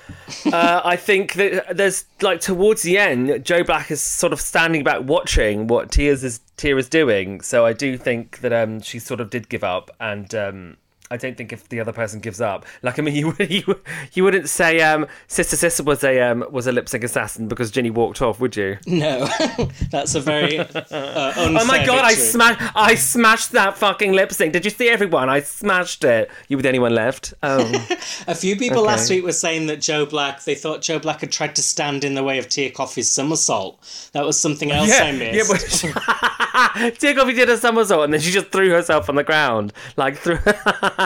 Uh, 0.52 0.82
I 0.84 0.96
think 0.98 1.34
that 1.34 1.78
there's 1.78 2.06
like 2.22 2.42
towards 2.42 2.82
the 2.84 2.98
end, 2.98 3.44
Joe 3.46 3.64
Black 3.64 3.90
is 3.92 4.02
sort 4.02 4.34
of 4.34 4.42
standing 4.42 4.84
back 4.84 5.02
watching 5.04 5.68
what 5.68 5.92
Tia's 5.92 6.24
is 6.24 6.40
Tia's 6.58 6.90
doing. 6.90 7.42
So 7.42 7.66
I 7.66 7.74
do 7.74 7.98
think 7.98 8.40
that 8.40 8.52
um, 8.54 8.82
she 8.82 9.00
sort 9.00 9.22
of 9.22 9.30
did 9.30 9.50
give 9.50 9.64
up, 9.64 9.90
and 10.00 10.34
um, 10.36 10.78
I 11.12 11.18
don't 11.18 11.36
think 11.38 11.52
if 11.54 11.68
the 11.70 11.80
other 11.80 11.92
person 11.92 12.20
gives 12.22 12.42
up, 12.42 12.66
like 12.82 12.98
I 12.98 13.02
mean, 13.02 13.16
you 13.16 13.36
you, 13.40 13.80
you 14.14 14.24
wouldn't 14.24 14.50
say 14.50 14.82
um, 14.82 15.06
Sister 15.28 15.56
Sister 15.56 15.84
was 15.84 16.04
a 16.04 16.20
um, 16.22 16.46
was 16.50 16.68
a 16.68 16.72
lip 16.72 16.88
sync 16.90 17.04
assassin 17.04 17.48
because 17.48 17.70
Ginny 17.70 17.92
walked 17.92 18.22
off, 18.22 18.40
would 18.40 18.56
you? 18.56 18.78
no. 18.88 19.28
That's 19.92 20.16
a 20.16 20.22
very 20.22 20.60
uh, 20.60 20.66
Oh 20.92 21.66
my 21.66 21.86
god, 21.86 22.06
I 22.06 22.10
victory. 22.10 22.28
smashed 22.28 22.72
I 22.76 22.96
smashed 22.96 23.52
that 23.52 23.78
fucking 23.78 24.14
lip 24.14 24.32
sync. 24.32 24.54
Did 24.54 24.66
you 24.66 24.72
see 24.72 24.90
everyone? 24.90 25.30
I 25.30 25.42
smashed 25.42 26.04
it. 26.04 26.32
You 26.48 26.58
were 26.58 26.64
the 26.64 26.70
only 26.70 26.80
one 26.80 26.96
left. 26.96 27.34
Oh. 27.44 27.60
A 28.28 28.36
few 28.36 28.56
people 28.56 28.84
last 28.84 29.10
week 29.10 29.24
were 29.24 29.32
saying 29.34 29.68
that 29.68 29.82
Joe 29.82 30.06
Black, 30.06 30.44
they 30.44 30.56
thought 30.56 30.82
Joe 30.82 31.00
Black 31.00 31.22
had 31.22 31.32
tried 31.32 31.56
to 31.58 31.62
stand 31.62 32.04
in 32.04 32.14
the 32.14 32.24
way 32.24 32.38
of 32.38 32.48
Tia 32.48 32.72
Kofi's 32.72 33.10
somersault. 33.10 33.80
That 34.14 34.26
was 34.26 34.40
something 34.40 34.72
else 34.72 34.92
I 34.92 35.12
missed. 35.12 35.84
yeah, 35.84 35.92
but 35.94 36.96
Tia 37.00 37.14
Kofi 37.14 37.36
did 37.36 37.50
a 37.50 37.58
somersault 37.58 38.06
and 38.06 38.14
then 38.14 38.22
she 38.22 38.32
just 38.32 38.52
threw 38.52 38.70
herself 38.70 39.10
on 39.10 39.16
the 39.16 39.24
ground, 39.24 39.74
like 39.98 40.18
threw, 40.18 40.38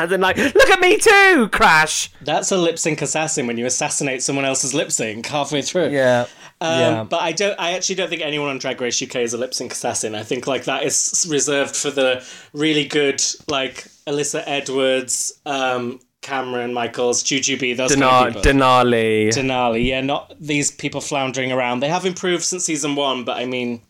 and 0.03 0.11
then 0.11 0.21
like, 0.21 0.37
look 0.37 0.69
at 0.69 0.79
me 0.79 0.97
too, 0.97 1.49
crash. 1.51 2.09
That's 2.21 2.51
a 2.51 2.57
lip 2.57 2.77
sync 2.79 3.01
assassin 3.01 3.47
when 3.47 3.57
you 3.57 3.65
assassinate 3.65 4.21
someone 4.23 4.45
else's 4.45 4.73
lip 4.73 4.91
sync 4.91 5.25
halfway 5.25 5.61
through. 5.61 5.89
Yeah, 5.89 6.27
Um, 6.61 6.79
yeah. 6.79 7.03
But 7.03 7.21
I 7.21 7.31
don't. 7.31 7.59
I 7.59 7.71
actually 7.73 7.95
don't 7.95 8.09
think 8.09 8.21
anyone 8.21 8.49
on 8.49 8.57
Drag 8.57 8.79
Race 8.81 9.01
UK 9.01 9.17
is 9.17 9.33
a 9.33 9.37
lip 9.37 9.53
sync 9.53 9.71
assassin. 9.73 10.15
I 10.15 10.23
think 10.23 10.47
like 10.47 10.65
that 10.65 10.83
is 10.83 11.25
reserved 11.29 11.75
for 11.75 11.91
the 11.91 12.25
really 12.53 12.85
good 12.85 13.21
like 13.47 13.85
Alyssa 14.07 14.43
Edwards, 14.45 15.39
um, 15.45 15.99
Cameron 16.21 16.73
Michaels, 16.73 17.23
Jujubee, 17.23 17.75
those 17.77 17.91
Denar- 17.95 18.09
kind 18.09 18.35
of 18.35 18.43
people. 18.43 18.59
Denali. 18.59 19.27
Denali, 19.29 19.85
yeah, 19.85 20.01
not 20.01 20.33
these 20.39 20.71
people 20.71 21.01
floundering 21.01 21.51
around. 21.51 21.81
They 21.81 21.89
have 21.89 22.05
improved 22.05 22.43
since 22.43 22.65
season 22.65 22.95
one, 22.95 23.23
but 23.25 23.37
I 23.37 23.45
mean, 23.45 23.81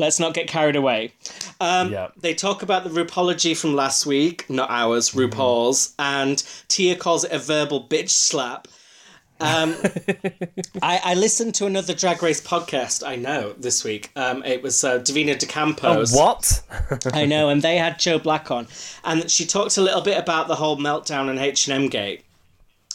let's 0.00 0.18
not 0.18 0.34
get 0.34 0.48
carried 0.48 0.74
away. 0.76 1.12
Um, 1.60 1.92
Yeah. 1.92 2.08
They 2.16 2.34
talk 2.34 2.62
about 2.62 2.82
the 2.84 2.90
Rupology 2.90 3.56
from 3.56 3.74
last 3.74 4.06
week, 4.06 4.48
not 4.50 4.70
ours, 4.70 5.10
RuPaul's, 5.10 5.94
and 5.98 6.42
Tia 6.68 6.96
calls 6.96 7.24
it 7.24 7.32
a 7.32 7.38
verbal 7.38 7.86
bitch 7.86 8.10
slap. 8.10 8.66
Um, 9.40 9.74
I, 10.82 11.00
I 11.04 11.14
listened 11.14 11.54
to 11.56 11.66
another 11.66 11.94
Drag 11.94 12.22
Race 12.22 12.40
podcast, 12.40 13.06
I 13.06 13.16
know, 13.16 13.54
this 13.58 13.84
week. 13.84 14.10
Um, 14.16 14.42
it 14.44 14.62
was 14.62 14.82
uh, 14.84 14.98
Davina 14.98 15.38
De 15.38 15.46
Campos. 15.46 16.12
what? 16.14 16.62
I 17.14 17.24
know, 17.26 17.48
and 17.48 17.62
they 17.62 17.76
had 17.76 17.98
Joe 17.98 18.18
Black 18.18 18.50
on, 18.50 18.66
and 19.04 19.30
she 19.30 19.46
talked 19.46 19.76
a 19.76 19.82
little 19.82 20.02
bit 20.02 20.18
about 20.18 20.48
the 20.48 20.56
whole 20.56 20.76
meltdown 20.76 21.30
and 21.30 21.38
H 21.38 21.68
and 21.68 21.84
M 21.84 21.88
Gate. 21.88 22.24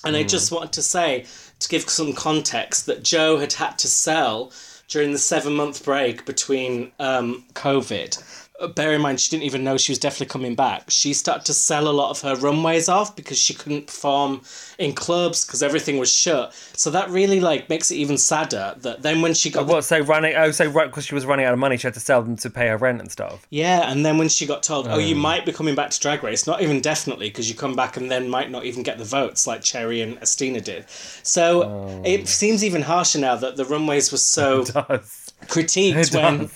And 0.04 0.16
I 0.16 0.22
just 0.22 0.52
wanted 0.52 0.72
to 0.74 0.84
say, 0.84 1.26
to 1.58 1.68
give 1.68 1.90
some 1.90 2.14
context, 2.14 2.86
that 2.86 3.02
Joe 3.02 3.40
had 3.40 3.54
had 3.54 3.80
to 3.80 3.88
sell 3.88 4.52
during 4.88 5.12
the 5.12 5.18
seven 5.18 5.54
month 5.54 5.84
break 5.84 6.26
between 6.26 6.92
um, 7.00 7.44
COVID. 7.54 8.45
Uh, 8.60 8.68
Bear 8.68 8.94
in 8.94 9.02
mind, 9.02 9.20
she 9.20 9.30
didn't 9.30 9.44
even 9.44 9.64
know 9.64 9.78
she 9.78 9.92
was 9.92 10.00
definitely 10.00 10.28
coming 10.28 10.56
back. 10.56 10.90
She 10.90 11.14
started 11.14 11.46
to 11.46 11.54
sell 11.54 11.88
a 11.88 11.92
lot 11.92 12.12
of 12.12 12.22
her 12.22 12.36
runways 12.36 12.88
off 12.88 13.16
because 13.16 13.38
she 13.38 13.54
couldn't 13.54 13.88
perform 13.88 14.42
in 14.80 14.94
clubs 14.94 15.46
because 15.46 15.62
everything 15.62 15.98
was 15.98 16.14
shut. 16.14 16.54
So 16.76 16.90
that 16.92 17.10
really 17.10 17.40
like 17.40 17.70
makes 17.70 17.92
it 17.92 17.96
even 17.96 18.18
sadder. 18.18 18.76
That 18.78 19.02
then 19.02 19.22
when 19.22 19.34
she 19.34 19.50
got 19.50 19.68
the 19.68 19.74
What? 19.74 19.84
So 19.84 20.00
running? 20.00 20.36
Oh, 20.36 20.52
so 20.52 20.66
right 20.68 20.88
because 20.88 21.06
she 21.06 21.16
was 21.16 21.26
running 21.26 21.46
out 21.46 21.54
of 21.54 21.60
money, 21.60 21.78
she 21.78 21.88
had 21.88 21.94
to 21.96 22.00
sell 22.00 22.22
them 22.22 22.38
to 22.38 22.50
pay 22.50 22.68
her 22.68 22.78
rent 22.78 23.02
and 23.02 23.12
stuff. 23.12 23.46
Yeah, 23.50 23.92
and 23.92 24.06
then 24.06 24.18
when 24.18 24.30
she 24.30 24.46
got 24.46 24.64
told, 24.64 24.88
oh, 24.88 24.98
you 25.00 25.16
might 25.16 25.46
be 25.46 25.52
coming 25.52 25.76
back 25.76 25.90
to 25.90 26.00
Drag 26.00 26.24
Race, 26.24 26.48
not 26.48 26.62
even 26.62 26.82
definitely, 26.82 27.30
because 27.30 27.50
you 27.50 27.56
come 27.56 27.76
back 27.76 27.98
and 27.98 28.10
then 28.10 28.30
might 28.30 28.52
not 28.52 28.66
even 28.66 28.84
get 28.84 28.98
the 28.98 29.04
votes 29.04 29.46
like 29.48 29.64
Cherry 29.64 30.02
and 30.02 30.18
Asttina 30.22 30.64
did. 30.64 30.90
So 30.90 32.02
it 32.06 32.28
seems 32.28 32.64
even 32.64 32.84
harsher 32.84 33.20
now 33.20 33.36
that 33.36 33.58
the 33.58 33.66
runways 33.66 34.12
were 34.12 34.18
so 34.18 34.64
critiqued 35.48 36.14
It 36.14 36.16
when. 36.16 36.50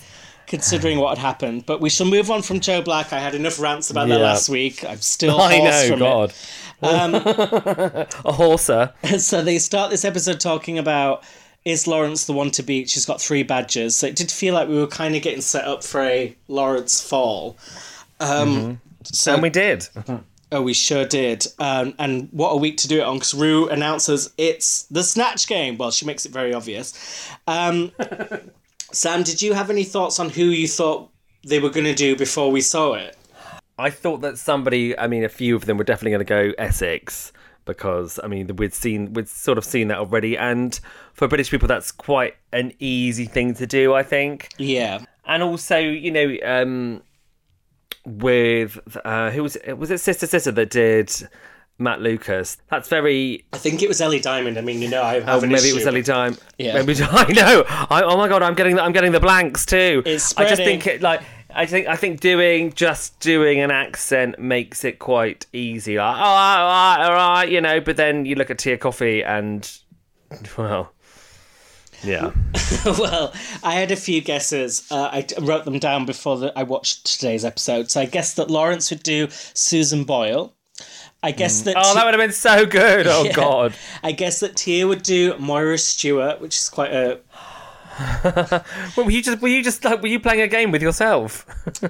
Considering 0.50 0.98
what 0.98 1.16
had 1.16 1.24
happened. 1.24 1.64
But 1.64 1.80
we 1.80 1.88
shall 1.88 2.06
move 2.06 2.30
on 2.30 2.42
from 2.42 2.58
Joe 2.58 2.82
Black. 2.82 3.12
I 3.12 3.20
had 3.20 3.34
enough 3.34 3.58
rants 3.60 3.88
about 3.90 4.08
that 4.08 4.20
last 4.20 4.48
week. 4.48 4.84
I'm 4.84 5.00
still 5.00 5.40
I 5.40 5.58
know, 5.58 5.88
from 5.88 5.98
God. 6.00 6.34
Um, 6.82 7.14
a 7.14 8.06
horser. 8.24 8.92
So 9.20 9.42
they 9.42 9.58
start 9.58 9.90
this 9.90 10.04
episode 10.04 10.40
talking 10.40 10.76
about 10.78 11.22
is 11.64 11.86
Lawrence 11.86 12.24
the 12.24 12.32
one 12.32 12.50
to 12.52 12.62
beat? 12.62 12.90
She's 12.90 13.06
got 13.06 13.20
three 13.20 13.42
badges. 13.42 13.94
So 13.94 14.08
it 14.08 14.16
did 14.16 14.30
feel 14.30 14.54
like 14.54 14.68
we 14.68 14.76
were 14.76 14.86
kind 14.86 15.14
of 15.14 15.22
getting 15.22 15.42
set 15.42 15.66
up 15.66 15.84
for 15.84 16.02
a 16.02 16.36
Lawrence 16.48 17.00
fall. 17.00 17.56
Um, 18.18 18.80
So, 19.04 19.34
And 19.34 19.42
we 19.42 19.50
did. 19.50 19.86
oh, 20.52 20.62
we 20.62 20.72
sure 20.74 21.04
did. 21.04 21.46
Um, 21.58 21.94
and 21.98 22.28
what 22.32 22.50
a 22.50 22.56
week 22.56 22.76
to 22.78 22.88
do 22.88 22.98
it 22.98 23.04
on 23.04 23.16
because 23.16 23.34
Rue 23.34 23.68
announces 23.68 24.30
it's 24.36 24.84
the 24.84 25.04
Snatch 25.04 25.46
game. 25.46 25.78
Well, 25.78 25.90
she 25.90 26.06
makes 26.06 26.26
it 26.26 26.32
very 26.32 26.52
obvious. 26.52 27.28
Um, 27.46 27.92
Sam, 28.92 29.22
did 29.22 29.40
you 29.40 29.54
have 29.54 29.70
any 29.70 29.84
thoughts 29.84 30.18
on 30.18 30.30
who 30.30 30.44
you 30.44 30.68
thought 30.68 31.10
they 31.44 31.58
were 31.58 31.70
going 31.70 31.86
to 31.86 31.94
do 31.94 32.16
before 32.16 32.50
we 32.50 32.60
saw 32.60 32.94
it? 32.94 33.16
I 33.78 33.90
thought 33.90 34.20
that 34.20 34.38
somebody, 34.38 34.98
I 34.98 35.06
mean, 35.06 35.24
a 35.24 35.28
few 35.28 35.56
of 35.56 35.64
them 35.64 35.78
were 35.78 35.84
definitely 35.84 36.10
going 36.10 36.26
to 36.26 36.52
go 36.52 36.62
Essex 36.62 37.32
because, 37.64 38.18
I 38.22 38.26
mean, 38.26 38.54
we'd 38.56 38.74
seen, 38.74 39.14
we'd 39.14 39.28
sort 39.28 39.56
of 39.56 39.64
seen 39.64 39.88
that 39.88 39.98
already. 39.98 40.36
And 40.36 40.78
for 41.14 41.28
British 41.28 41.50
people, 41.50 41.68
that's 41.68 41.92
quite 41.92 42.34
an 42.52 42.72
easy 42.78 43.24
thing 43.24 43.54
to 43.54 43.66
do, 43.66 43.94
I 43.94 44.02
think. 44.02 44.48
Yeah. 44.58 45.04
And 45.24 45.42
also, 45.42 45.78
you 45.78 46.10
know, 46.10 46.36
um, 46.44 47.02
with, 48.04 48.78
uh, 49.04 49.30
who 49.30 49.44
was 49.44 49.56
it? 49.56 49.78
Was 49.78 49.90
it 49.90 49.98
Sister 49.98 50.26
Sister 50.26 50.50
that 50.52 50.70
did 50.70 51.28
Matt 51.80 52.00
Lucas? 52.00 52.58
That's 52.68 52.88
very 52.88 53.44
I 53.52 53.58
think 53.58 53.82
it 53.82 53.88
was 53.88 54.00
Ellie 54.00 54.20
Diamond. 54.20 54.58
I 54.58 54.60
mean, 54.60 54.80
you 54.82 54.88
know, 54.88 55.02
I 55.02 55.14
have 55.20 55.28
Oh, 55.28 55.40
maybe 55.40 55.54
issue 55.54 55.68
it 55.68 55.74
was 55.74 55.86
Ellie 55.86 56.02
Time. 56.02 56.36
Yeah. 56.58 56.74
Maybe 56.74 56.94
I 57.02 57.32
know. 57.32 57.64
I, 57.66 58.02
oh 58.04 58.16
my 58.16 58.28
god, 58.28 58.42
I'm 58.42 58.54
getting 58.54 58.76
the, 58.76 58.82
I'm 58.82 58.92
getting 58.92 59.12
the 59.12 59.20
blanks 59.20 59.66
too. 59.66 60.02
It's 60.04 60.36
I 60.36 60.48
just 60.48 60.62
think 60.62 60.86
it 60.86 61.02
like 61.02 61.22
I 61.54 61.66
think 61.66 61.88
I 61.88 61.96
think 61.96 62.20
doing 62.20 62.72
just 62.72 63.18
doing 63.20 63.60
an 63.60 63.70
accent 63.70 64.38
makes 64.38 64.84
it 64.84 64.98
quite 64.98 65.46
easy. 65.52 65.96
Like, 65.96 66.16
oh, 66.16 66.20
all 66.20 66.36
right, 66.36 67.04
all 67.04 67.12
right, 67.12 67.48
you 67.48 67.60
know. 67.60 67.80
But 67.80 67.96
then 67.96 68.24
you 68.26 68.34
look 68.36 68.50
at 68.50 68.58
Tia 68.58 68.78
Kofi 68.78 69.26
and 69.26 69.68
well, 70.56 70.92
yeah. 72.02 72.32
well, 72.84 73.32
I 73.62 73.74
had 73.74 73.90
a 73.90 73.96
few 73.96 74.20
guesses. 74.20 74.86
Uh, 74.90 75.08
I 75.12 75.26
wrote 75.40 75.64
them 75.64 75.78
down 75.78 76.06
before 76.06 76.38
the, 76.38 76.52
I 76.56 76.62
watched 76.62 77.06
today's 77.06 77.44
episode. 77.44 77.90
So 77.90 78.00
I 78.00 78.06
guessed 78.06 78.36
that 78.36 78.50
Lawrence 78.50 78.90
would 78.90 79.02
do 79.02 79.28
Susan 79.30 80.04
Boyle. 80.04 80.54
I 81.22 81.32
guess 81.32 81.62
that. 81.62 81.74
Oh, 81.78 81.94
that 81.94 82.04
would 82.04 82.14
have 82.14 82.20
been 82.20 82.32
so 82.32 82.64
good. 82.66 83.06
Oh 83.06 83.24
Yeah. 83.26 83.32
god. 83.32 83.74
I 84.02 84.12
guess 84.12 84.40
that 84.40 84.56
Tia 84.56 84.86
would 84.88 85.02
do 85.02 85.36
Moira 85.38 85.76
Stewart, 85.78 86.40
which 86.40 86.56
is 86.56 86.68
quite 86.68 86.92
a. 86.92 87.20
Well, 88.96 89.04
were 89.04 89.10
you 89.10 89.22
just 89.22 89.42
were 89.42 89.48
you 89.48 89.62
just 89.62 89.84
like 89.84 90.00
were 90.00 90.08
you 90.08 90.18
playing 90.20 90.40
a 90.40 90.48
game 90.48 90.70
with 90.70 90.80
yourself? 90.80 91.44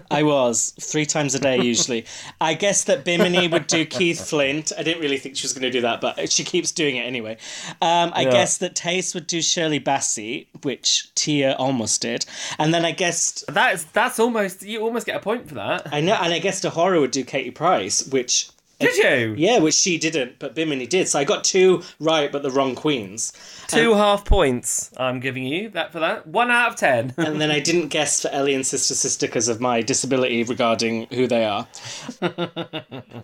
I 0.11 0.25
was 0.25 0.71
three 0.81 1.07
times 1.07 1.37
a 1.37 1.39
day 1.39 1.61
usually. 1.61 2.05
I 2.41 2.55
guess 2.55 2.83
that 2.85 3.05
Bimini 3.05 3.47
would 3.47 3.69
do 3.69 3.85
Keith 3.87 4.29
Flint. 4.29 4.73
I 4.77 4.83
didn't 4.83 5.01
really 5.03 5.19
think 5.19 5.37
she 5.37 5.45
was 5.45 5.53
going 5.53 5.63
to 5.63 5.71
do 5.71 5.83
that, 5.83 6.01
but 6.01 6.31
she 6.33 6.43
keeps 6.43 6.73
doing 6.73 6.97
it 6.97 7.03
anyway. 7.03 7.37
Um, 7.81 8.11
I 8.15 8.23
Yeah. 8.23 8.31
guess 8.33 8.57
that 8.59 8.75
Tayce 8.75 9.15
would 9.15 9.29
do 9.29 9.41
Shirley 9.41 9.79
Bassey, 9.79 10.49
which 10.63 11.15
Tia 11.15 11.55
almost 11.55 12.01
did, 12.03 12.27
and 12.59 12.75
then 12.75 12.85
I 12.85 12.91
guessed 12.91 13.45
That's 13.49 13.85
that's 13.85 14.19
almost 14.19 14.63
you 14.63 14.81
almost 14.81 15.07
get 15.07 15.15
a 15.15 15.21
point 15.21 15.49
for 15.49 15.55
that. 15.55 15.89
I 15.93 16.01
know, 16.01 16.15
and 16.15 16.33
I 16.33 16.41
guessed 16.41 16.65
A'Whora 16.65 17.01
would 17.01 17.13
do 17.13 17.23
Katie 17.25 17.53
Price, 17.53 18.05
which 18.09 18.49
Did 18.81 18.97
you? 18.97 19.35
yeah, 19.37 19.59
which 19.59 19.75
she 19.75 19.99
didn't, 19.99 20.39
but 20.39 20.55
Bimini 20.55 20.87
did. 20.87 21.09
So 21.09 21.19
I 21.19 21.25
got 21.25 21.45
two 21.45 21.83
right, 21.99 22.33
but 22.33 22.43
the 22.43 22.51
wrong 22.51 22.75
queens. 22.75 23.33
Two 23.69 23.95
half 23.95 24.25
points. 24.25 24.91
I'm 24.97 25.21
giving 25.21 25.45
you 25.45 25.69
that 25.71 25.93
for 25.93 26.01
that. 26.01 26.27
One 26.27 26.51
out 26.51 26.71
of 26.71 26.77
ten. 26.77 27.15
And 27.31 27.41
then 27.41 27.51
I 27.51 27.61
didn't 27.61 27.89
guess 27.89 28.23
for 28.23 28.29
Ellie 28.29 28.55
and 28.55 28.67
Sister 28.67 28.95
Sister 28.95 29.27
because 29.27 29.47
of 29.49 29.61
my 29.61 29.83
disability 29.83 30.43
regarding 30.43 31.07
who 31.13 31.27
they 31.29 31.45
are. 31.45 31.69
but 32.21 32.75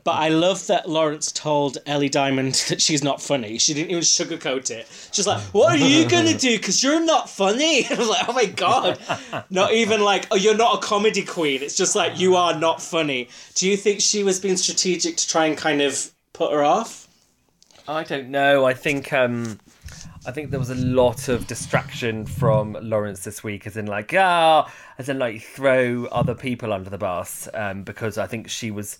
I 0.07 0.29
love 0.29 0.67
that 0.69 0.89
Lawrence 0.89 1.33
told 1.33 1.79
Ellie 1.87 2.09
Diamond 2.09 2.55
that 2.69 2.81
she's 2.81 3.03
not 3.03 3.21
funny. 3.21 3.59
She 3.59 3.75
didn't 3.75 3.91
even 3.91 4.03
sugarcoat 4.03 4.71
it. 4.71 4.87
She's 5.13 5.27
like, 5.27 5.41
"What 5.53 5.73
are 5.73 5.85
you 5.85 6.09
gonna 6.09 6.37
do? 6.37 6.57
Because 6.57 6.83
you're 6.83 7.05
not 7.05 7.29
funny." 7.29 7.87
I 7.91 7.95
was 7.95 8.09
like, 8.09 8.29
"Oh 8.29 8.33
my 8.33 8.47
god!" 8.47 8.99
Not 9.51 9.73
even 9.73 10.03
like, 10.03 10.29
"Oh, 10.31 10.37
you're 10.37 10.57
not 10.57 10.77
a 10.77 10.87
comedy 10.87 11.25
queen." 11.25 11.63
It's 11.63 11.77
just 11.77 11.97
like 11.97 12.21
you 12.21 12.37
are 12.37 12.57
not 12.59 12.81
funny. 12.81 13.29
Do 13.55 13.69
you 13.69 13.77
think 13.77 14.01
she 14.01 14.23
was 14.23 14.39
being 14.39 14.57
strategic 14.57 15.17
to 15.17 15.27
try 15.29 15.46
and 15.47 15.57
kind 15.57 15.81
of 15.81 16.11
put 16.33 16.53
her 16.53 16.63
off? 16.63 17.09
I 17.89 18.03
don't 18.05 18.29
know. 18.29 18.65
I 18.65 18.75
think 18.75 19.13
um 19.13 19.59
I 20.27 20.33
think 20.33 20.51
there 20.51 20.59
was 20.59 20.71
a 20.71 20.75
lot 20.75 21.29
of 21.29 21.47
distraction 21.47 22.27
from 22.27 22.77
Lawrence 22.81 23.23
this 23.23 23.45
week, 23.45 23.67
as 23.67 23.77
in 23.77 23.87
like 23.87 24.13
ah, 24.15 24.71
as 24.99 25.09
in 25.09 25.19
like 25.19 25.41
throw 25.41 26.07
other 26.07 26.35
people 26.35 26.73
under 26.73 26.91
the 26.91 26.99
bus, 26.99 27.49
um, 27.55 27.85
because 27.85 28.19
I 28.19 28.27
think 28.27 28.49
she 28.49 28.73
was 28.73 28.99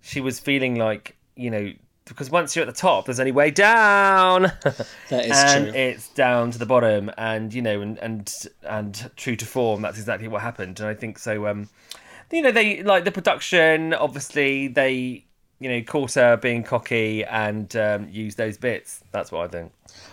she 0.00 0.20
was 0.20 0.40
feeling 0.40 0.74
like 0.74 1.16
you 1.36 1.50
know 1.50 1.72
because 2.06 2.28
once 2.28 2.54
you're 2.54 2.66
at 2.66 2.74
the 2.74 2.78
top, 2.78 3.06
there's 3.06 3.20
only 3.20 3.32
way 3.32 3.50
down, 3.50 4.42
That 5.08 5.24
is 5.24 5.30
and 5.32 5.66
true. 5.66 5.74
it's 5.74 6.08
down 6.10 6.50
to 6.50 6.58
the 6.58 6.66
bottom, 6.66 7.10
and 7.16 7.54
you 7.54 7.62
know, 7.62 7.80
and 7.80 7.96
and 7.98 8.32
and 8.64 9.10
true 9.16 9.36
to 9.36 9.46
form, 9.46 9.82
that's 9.82 9.98
exactly 9.98 10.26
what 10.28 10.42
happened, 10.42 10.80
and 10.80 10.88
I 10.88 10.94
think 10.94 11.18
so. 11.18 11.46
Um, 11.46 11.68
you 12.32 12.42
know, 12.42 12.50
they 12.50 12.82
like 12.82 13.04
the 13.04 13.12
production. 13.12 13.94
Obviously, 13.94 14.66
they 14.66 15.24
you 15.64 15.70
know 15.70 15.82
caught 15.82 16.12
her 16.12 16.36
being 16.36 16.62
cocky 16.62 17.24
and 17.24 17.74
um, 17.74 18.06
used 18.10 18.36
those 18.36 18.58
bits. 18.58 19.02
That's 19.12 19.32
what 19.32 19.46
I 19.46 19.48
think. 19.48 19.72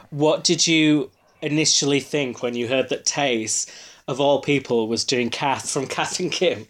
What 0.10 0.46
did 0.46 0.66
you 0.66 1.12
initially 1.42 2.00
think 2.00 2.42
when 2.42 2.56
you 2.56 2.70
heard 2.70 2.88
that 2.88 3.04
Tayce, 3.04 3.70
of 4.08 4.22
all 4.22 4.40
people, 4.40 4.88
was 4.88 5.04
doing 5.04 5.30
Kath 5.30 5.70
from 5.70 5.88
Kath 5.88 6.22
and 6.22 6.32
Kim? 6.32 6.68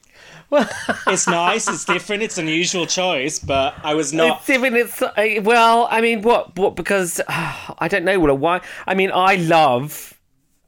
Well, 0.50 0.68
It's 1.06 1.28
nice, 1.28 1.68
it's 1.68 1.86
different, 1.86 2.24
it's 2.24 2.40
an 2.40 2.48
unusual 2.48 2.88
choice, 2.88 3.38
but 3.38 3.76
I 3.84 3.94
was 3.94 4.14
not. 4.14 4.40
It's 4.40 4.50
even 4.50 4.76
it's 4.76 5.00
well. 5.46 5.88
I 5.92 6.02
mean, 6.02 6.24
what 6.24 6.58
what? 6.58 6.76
Because 6.76 7.20
uh, 7.20 7.24
I 7.78 7.88
don't 7.88 8.04
know. 8.04 8.20
Well, 8.20 8.36
why? 8.36 8.62
I 8.88 8.96
mean, 8.96 9.12
I 9.14 9.36
love, 9.36 10.20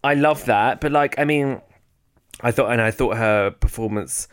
I 0.04 0.14
love 0.14 0.46
that. 0.46 0.82
But 0.82 0.92
like, 0.92 1.18
I 1.18 1.26
mean, 1.26 1.62
I 2.42 2.52
thought, 2.52 2.70
and 2.70 2.80
I 2.80 2.92
thought 2.92 3.18
her 3.18 3.50
performance 3.50 4.28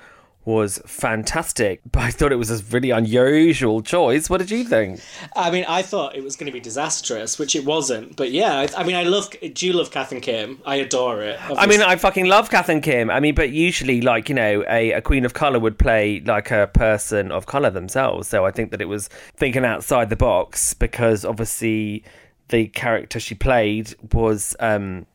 was 0.44 0.80
fantastic. 0.86 1.80
But 1.92 2.02
I 2.02 2.10
thought 2.10 2.30
it 2.30 2.36
was 2.36 2.50
a 2.50 2.62
really 2.72 2.90
unusual 2.90 3.82
choice. 3.82 4.30
What 4.30 4.38
did 4.38 4.50
you 4.50 4.64
think? 4.64 5.00
I 5.34 5.50
mean, 5.50 5.64
I 5.68 5.82
thought 5.82 6.14
it 6.14 6.22
was 6.22 6.36
going 6.36 6.46
to 6.46 6.52
be 6.52 6.60
disastrous, 6.60 7.38
which 7.38 7.56
it 7.56 7.64
wasn't. 7.64 8.16
But 8.16 8.30
yeah, 8.30 8.54
I, 8.54 8.68
I 8.80 8.84
mean, 8.84 8.94
I 8.94 9.02
love. 9.02 9.30
Do 9.30 9.66
you 9.66 9.72
love 9.72 9.90
Kath 9.90 10.12
and 10.12 10.22
Kim? 10.22 10.60
I 10.64 10.76
adore 10.76 11.22
it. 11.22 11.38
I 11.40 11.66
mean, 11.66 11.82
I 11.82 11.96
fucking 11.96 12.26
love 12.26 12.48
Kath 12.48 12.68
and 12.68 12.82
Kim. 12.82 13.10
I 13.10 13.18
mean, 13.18 13.34
but 13.34 13.50
usually, 13.50 14.00
like 14.00 14.28
you 14.28 14.34
know, 14.34 14.64
a, 14.68 14.92
a 14.92 15.02
queen 15.02 15.24
of 15.24 15.34
color 15.34 15.58
would 15.58 15.78
play 15.78 16.20
like 16.20 16.50
a 16.50 16.68
person 16.68 17.32
of 17.32 17.46
color 17.46 17.70
themselves. 17.70 18.28
So 18.28 18.46
I 18.46 18.52
think 18.52 18.70
that 18.70 18.80
it 18.80 18.88
was 18.88 19.08
thinking 19.36 19.64
outside 19.64 20.10
the 20.10 20.16
box 20.16 20.74
because 20.74 21.24
obviously 21.24 22.04
the 22.48 22.68
character 22.68 23.18
she 23.18 23.34
played 23.34 23.94
was 24.12 24.54
um 24.60 25.06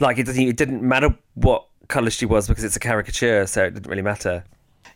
like 0.00 0.18
it 0.18 0.24
doesn't. 0.24 0.42
It 0.42 0.56
didn't 0.56 0.82
matter 0.82 1.16
what 1.34 1.66
color 1.90 2.10
she 2.10 2.26
was 2.26 2.48
because 2.48 2.64
it's 2.64 2.76
a 2.76 2.80
caricature, 2.80 3.46
so 3.46 3.64
it 3.64 3.74
didn't 3.74 3.88
really 3.90 4.02
matter. 4.02 4.44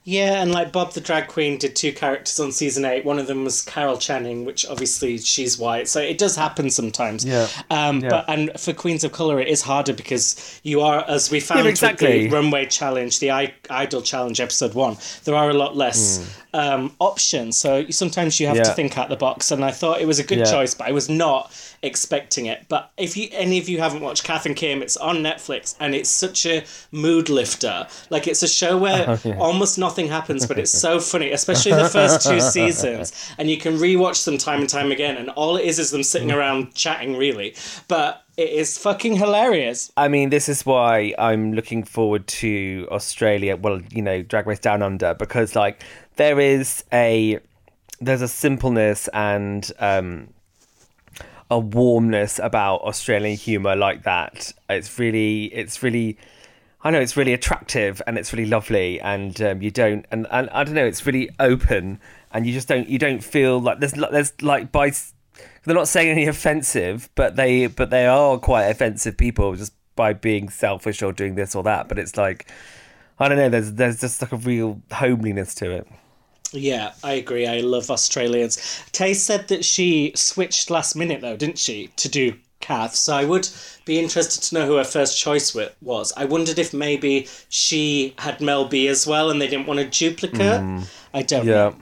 Yeah, 0.06 0.42
and 0.42 0.52
like 0.52 0.70
Bob 0.70 0.92
the 0.92 1.00
Drag 1.00 1.28
Queen 1.28 1.56
did 1.56 1.74
two 1.74 1.90
characters 1.90 2.38
on 2.38 2.52
season 2.52 2.84
eight. 2.84 3.06
One 3.06 3.18
of 3.18 3.26
them 3.26 3.42
was 3.42 3.62
Carol 3.62 3.96
Channing, 3.96 4.44
which 4.44 4.66
obviously 4.66 5.16
she's 5.16 5.56
white, 5.58 5.88
so 5.88 5.98
it 5.98 6.18
does 6.18 6.36
happen 6.36 6.68
sometimes. 6.68 7.24
Yeah. 7.24 7.48
Um, 7.70 8.00
Yeah. 8.00 8.10
But 8.10 8.24
and 8.28 8.50
for 8.60 8.74
Queens 8.74 9.02
of 9.02 9.12
Color, 9.12 9.40
it 9.40 9.48
is 9.48 9.62
harder 9.62 9.94
because 9.94 10.60
you 10.62 10.82
are, 10.82 11.02
as 11.08 11.30
we 11.30 11.40
found 11.40 11.66
exactly. 11.66 12.24
with 12.24 12.30
the 12.30 12.36
Runway 12.36 12.66
Challenge, 12.66 13.18
the 13.18 13.30
I- 13.30 13.54
Idol 13.70 14.02
Challenge 14.02 14.38
episode 14.42 14.74
one, 14.74 14.98
there 15.24 15.34
are 15.34 15.48
a 15.48 15.54
lot 15.54 15.74
less 15.74 16.20
um, 16.54 16.92
options. 17.00 17.58
So 17.58 17.84
sometimes 17.90 18.38
you 18.40 18.46
have 18.46 18.56
to 18.56 18.70
Hmm. 18.70 18.74
Think 18.76 18.96
out 18.96 19.08
the 19.10 19.16
box. 19.16 19.50
And 19.50 19.64
I 19.64 19.70
thought 19.72 20.00
it 20.00 20.06
was 20.06 20.18
a 20.18 20.24
good 20.24 20.38
Yeah. 20.38 20.44
choice, 20.50 20.72
but 20.74 20.86
I 20.88 20.92
was 20.92 21.08
not 21.08 21.52
expecting 21.82 22.46
it. 22.46 22.64
But 22.68 22.90
if 22.96 23.16
you 23.16 23.28
any 23.32 23.58
of 23.58 23.68
you 23.68 23.78
haven't 23.80 24.00
watched 24.00 24.24
Kath 24.24 24.46
and 24.46 24.56
Kim, 24.56 24.80
it's 24.82 24.96
on 24.96 25.16
Netflix, 25.18 25.74
and 25.80 25.94
it's 25.94 26.08
such 26.08 26.46
a 26.46 26.64
mood 26.92 27.28
lifter. 27.28 27.86
Like 28.08 28.26
it's 28.26 28.42
a 28.42 28.48
show 28.48 28.76
where 28.78 29.18
almost 29.38 29.78
nothing 29.78 30.08
happens, 30.08 30.46
but 30.46 30.58
it's 30.58 30.72
so 30.86 30.98
funny, 31.00 31.30
especially 31.32 31.72
the 31.72 31.88
first 31.88 32.26
two 32.26 32.40
seasons. 32.56 33.12
And 33.36 33.50
you 33.50 33.58
can 33.58 33.76
rewatch 33.78 34.24
them 34.24 34.38
time 34.38 34.60
and 34.60 34.68
time 34.68 34.90
again, 34.92 35.16
and 35.16 35.30
all 35.30 35.56
it 35.56 35.64
is 35.66 35.78
is 35.78 35.90
them 35.90 36.02
sitting 36.02 36.32
around 36.32 36.74
chatting, 36.74 37.16
really. 37.16 37.54
But 37.88 38.23
it 38.36 38.50
is 38.50 38.78
fucking 38.78 39.16
hilarious. 39.16 39.92
I 39.96 40.08
mean, 40.08 40.30
this 40.30 40.48
is 40.48 40.66
why 40.66 41.14
I'm 41.18 41.52
looking 41.52 41.84
forward 41.84 42.26
to 42.28 42.88
Australia. 42.90 43.56
Well, 43.56 43.80
you 43.90 44.02
know, 44.02 44.22
Drag 44.22 44.46
Race 44.46 44.58
Down 44.58 44.82
Under 44.82 45.14
because 45.14 45.54
like 45.54 45.82
there 46.16 46.40
is 46.40 46.84
a 46.92 47.38
there's 48.00 48.22
a 48.22 48.28
simpleness 48.28 49.08
and 49.08 49.70
um, 49.78 50.28
a 51.50 51.58
warmness 51.58 52.38
about 52.38 52.80
Australian 52.82 53.36
humor 53.36 53.76
like 53.76 54.02
that. 54.02 54.52
It's 54.68 54.98
really, 54.98 55.44
it's 55.46 55.82
really. 55.82 56.18
I 56.82 56.90
know 56.90 57.00
it's 57.00 57.16
really 57.16 57.32
attractive 57.32 58.02
and 58.06 58.18
it's 58.18 58.34
really 58.34 58.44
lovely, 58.44 59.00
and 59.00 59.40
um, 59.40 59.62
you 59.62 59.70
don't, 59.70 60.04
and, 60.10 60.26
and 60.30 60.50
I 60.50 60.64
don't 60.64 60.74
know, 60.74 60.84
it's 60.84 61.06
really 61.06 61.30
open, 61.40 61.98
and 62.30 62.46
you 62.46 62.52
just 62.52 62.68
don't, 62.68 62.86
you 62.90 62.98
don't 62.98 63.24
feel 63.24 63.58
like 63.58 63.80
there's, 63.80 63.92
there's 63.92 64.34
like 64.42 64.70
by, 64.70 64.92
they're 65.64 65.74
not 65.74 65.88
saying 65.88 66.08
any 66.08 66.26
offensive, 66.26 67.08
but 67.14 67.36
they, 67.36 67.66
but 67.66 67.90
they 67.90 68.06
are 68.06 68.38
quite 68.38 68.64
offensive 68.64 69.16
people 69.16 69.54
just 69.54 69.72
by 69.96 70.12
being 70.12 70.48
selfish 70.48 71.02
or 71.02 71.12
doing 71.12 71.34
this 71.34 71.54
or 71.54 71.62
that. 71.62 71.88
But 71.88 71.98
it's 71.98 72.16
like, 72.16 72.50
I 73.18 73.28
don't 73.28 73.38
know, 73.38 73.48
there's, 73.48 73.72
there's 73.72 74.00
just 74.00 74.20
like 74.22 74.32
a 74.32 74.36
real 74.36 74.80
homeliness 74.92 75.54
to 75.56 75.70
it. 75.70 75.88
Yeah, 76.52 76.92
I 77.02 77.14
agree. 77.14 77.46
I 77.46 77.58
love 77.60 77.90
Australians. 77.90 78.82
Tay 78.92 79.14
said 79.14 79.48
that 79.48 79.64
she 79.64 80.12
switched 80.14 80.70
last 80.70 80.94
minute 80.94 81.20
though, 81.20 81.36
didn't 81.36 81.58
she, 81.58 81.88
to 81.96 82.08
do 82.08 82.36
Kath. 82.60 82.94
So 82.94 83.14
I 83.14 83.24
would 83.24 83.48
be 83.84 83.98
interested 83.98 84.42
to 84.44 84.54
know 84.54 84.66
who 84.66 84.76
her 84.76 84.84
first 84.84 85.18
choice 85.18 85.56
was. 85.80 86.12
I 86.16 86.24
wondered 86.24 86.58
if 86.58 86.72
maybe 86.72 87.28
she 87.48 88.14
had 88.18 88.40
Mel 88.40 88.66
B 88.66 88.88
as 88.88 89.06
well 89.06 89.30
and 89.30 89.40
they 89.40 89.48
didn't 89.48 89.66
want 89.66 89.80
a 89.80 89.84
duplicate. 89.84 90.40
Mm. 90.40 90.86
I 91.12 91.22
don't 91.22 91.46
know. 91.46 91.76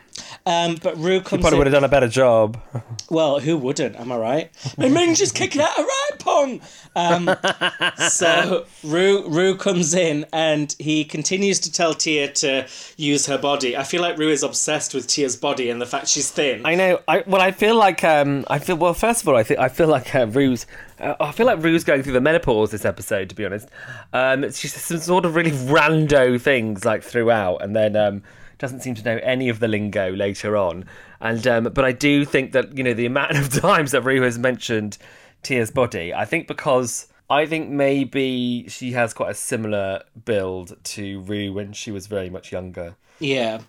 Um, 0.45 0.77
but 0.83 0.97
Rue 0.99 1.21
comes 1.21 1.41
Probably 1.43 1.57
in. 1.57 1.59
would 1.59 1.67
have 1.69 1.75
done 1.75 1.85
a 1.85 1.89
better 1.89 2.09
job. 2.09 2.61
Well, 3.11 3.41
who 3.41 3.59
wouldn't? 3.59 3.97
Am 3.97 4.11
I 4.11 4.17
right? 4.17 4.51
My 4.79 5.13
just 5.13 5.35
kicking 5.35 5.61
out 5.61 5.79
a 5.79 5.83
right 5.83 6.19
pong. 6.19 6.63
Um, 6.97 7.29
so 8.09 8.65
Rue 8.83 9.29
Rue 9.29 9.55
comes 9.55 9.93
in 9.93 10.25
and 10.33 10.75
he 10.79 11.05
continues 11.05 11.61
to 11.61 11.73
tell 11.73 11.93
Tia 11.93 12.33
to 12.33 12.67
use 12.97 13.27
her 13.27 13.37
body. 13.37 13.77
I 13.77 13.83
feel 13.83 14.01
like 14.01 14.17
Rue 14.17 14.31
is 14.31 14.43
obsessed 14.43 14.95
with 14.95 15.09
Tia's 15.09 15.37
body 15.37 15.69
and 15.69 15.79
the 15.79 15.85
fact 15.85 16.09
she's 16.09 16.31
thin. 16.31 16.65
I 16.65 16.75
know. 16.75 17.01
I 17.07 17.23
well, 17.27 17.43
I 17.43 17.51
feel 17.51 17.77
like 17.77 18.03
um, 18.03 18.47
I 18.49 18.59
feel 18.59 18.77
well. 18.77 18.95
First 18.95 19.21
of 19.21 19.29
all, 19.29 19.37
I 19.37 19.43
think 19.43 19.61
I 19.61 19.69
feel 19.69 19.89
like 19.89 20.15
uh, 20.15 20.27
Rue's. 20.29 20.65
Uh, 20.99 21.15
I 21.21 21.33
feel 21.33 21.45
like 21.45 21.63
Rue's 21.63 21.85
going 21.85 22.03
through 22.03 22.15
the 22.15 22.21
menopause 22.23 22.71
this 22.71 22.87
episode. 22.87 23.29
To 23.29 23.35
be 23.35 23.45
honest, 23.45 23.69
um, 24.15 24.51
she 24.53 24.69
says 24.69 24.83
some 24.83 24.99
sort 24.99 25.27
of 25.27 25.35
really 25.35 25.51
rando 25.51 26.41
things 26.41 26.87
like 26.87 27.03
throughout, 27.03 27.63
and 27.63 27.77
then 27.77 27.95
um, 27.95 28.23
doesn't 28.63 28.81
seem 28.81 28.95
to 28.95 29.03
know 29.03 29.19
any 29.23 29.51
of 29.51 29.59
the 29.59 29.69
lingo 29.69 30.13
later 30.13 30.57
on. 30.57 30.87
And 31.21 31.47
um, 31.47 31.65
but 31.65 31.85
I 31.85 31.93
do 31.93 32.25
think 32.25 32.53
that 32.53 32.79
you 32.79 32.83
know 32.83 32.95
the 32.95 33.05
amount 33.05 33.33
of 33.37 33.53
times 33.53 33.91
that 33.91 34.03
Rue 34.03 34.23
has 34.23 34.39
mentioned 34.39 34.97
Tia's 35.43 35.71
body. 35.71 36.15
I 36.15 36.25
think 36.25 36.49
because. 36.49 37.09
I 37.31 37.47
think 37.47 37.71
maybe 37.71 38.67
she 38.69 38.93
has 38.93 39.15
quite 39.15 39.31
a 39.31 39.35
similar 39.35 40.03
build 40.27 40.77
to 40.85 41.21
Rue 41.21 41.51
when 41.55 41.73
she 41.73 41.91
was 41.91 42.07
very 42.07 42.29
much 42.29 42.53
younger. 42.53 42.95
Yeah. 43.21 43.61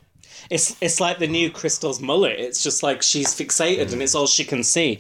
It's 0.50 0.76
it's 0.82 1.00
like 1.00 1.20
the 1.20 1.28
new 1.28 1.50
Crystal's 1.50 2.02
mullet. 2.02 2.38
It's 2.40 2.62
just 2.62 2.84
like 2.84 3.02
she's 3.02 3.28
fixated 3.28 3.94
and 3.94 4.02
it's 4.02 4.16
all 4.16 4.28
she 4.28 4.44
can 4.44 4.64
see. 4.64 5.00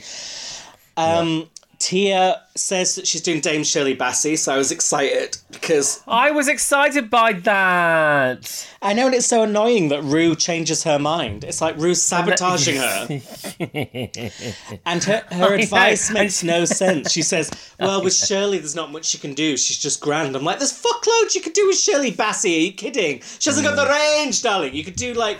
Um 0.95 1.49
Tia 1.83 2.41
says 2.55 2.95
that 2.95 3.05
she's 3.05 3.19
doing 3.19 3.41
Dame 3.41 3.65
Shirley 3.65 3.93
Bassey, 3.93 4.37
so 4.37 4.53
I 4.53 4.57
was 4.57 4.71
excited 4.71 5.35
because 5.51 6.01
I 6.07 6.31
was 6.31 6.47
excited 6.47 7.09
by 7.09 7.33
that. 7.33 8.69
I 8.81 8.93
know 8.93 9.07
and 9.07 9.13
it's 9.13 9.25
so 9.25 9.43
annoying 9.43 9.89
that 9.89 10.01
Rue 10.01 10.33
changes 10.33 10.85
her 10.85 10.97
mind. 10.97 11.43
It's 11.43 11.59
like 11.59 11.75
Rue's 11.75 12.01
sabotaging 12.01 12.77
her. 12.77 13.07
And 14.85 15.03
her, 15.03 15.25
her 15.29 15.55
advice 15.55 16.09
makes 16.09 16.41
no 16.41 16.63
sense. 16.63 17.11
She 17.11 17.21
says, 17.21 17.51
Well, 17.77 18.01
with 18.01 18.15
Shirley, 18.15 18.59
there's 18.59 18.75
not 18.75 18.93
much 18.93 19.03
she 19.03 19.17
can 19.17 19.33
do. 19.33 19.57
She's 19.57 19.77
just 19.77 19.99
grand. 19.99 20.37
I'm 20.37 20.43
like, 20.45 20.59
There's 20.59 20.71
fuckloads 20.71 21.35
you 21.35 21.41
could 21.41 21.51
do 21.51 21.67
with 21.67 21.77
Shirley 21.77 22.13
Bassey. 22.13 22.55
Are 22.55 22.61
you 22.61 22.71
kidding? 22.71 23.21
She 23.39 23.49
hasn't 23.49 23.67
got 23.67 23.75
the 23.75 23.91
range, 23.91 24.41
darling. 24.41 24.73
You 24.73 24.85
could 24.85 24.95
do 24.95 25.13
like. 25.15 25.37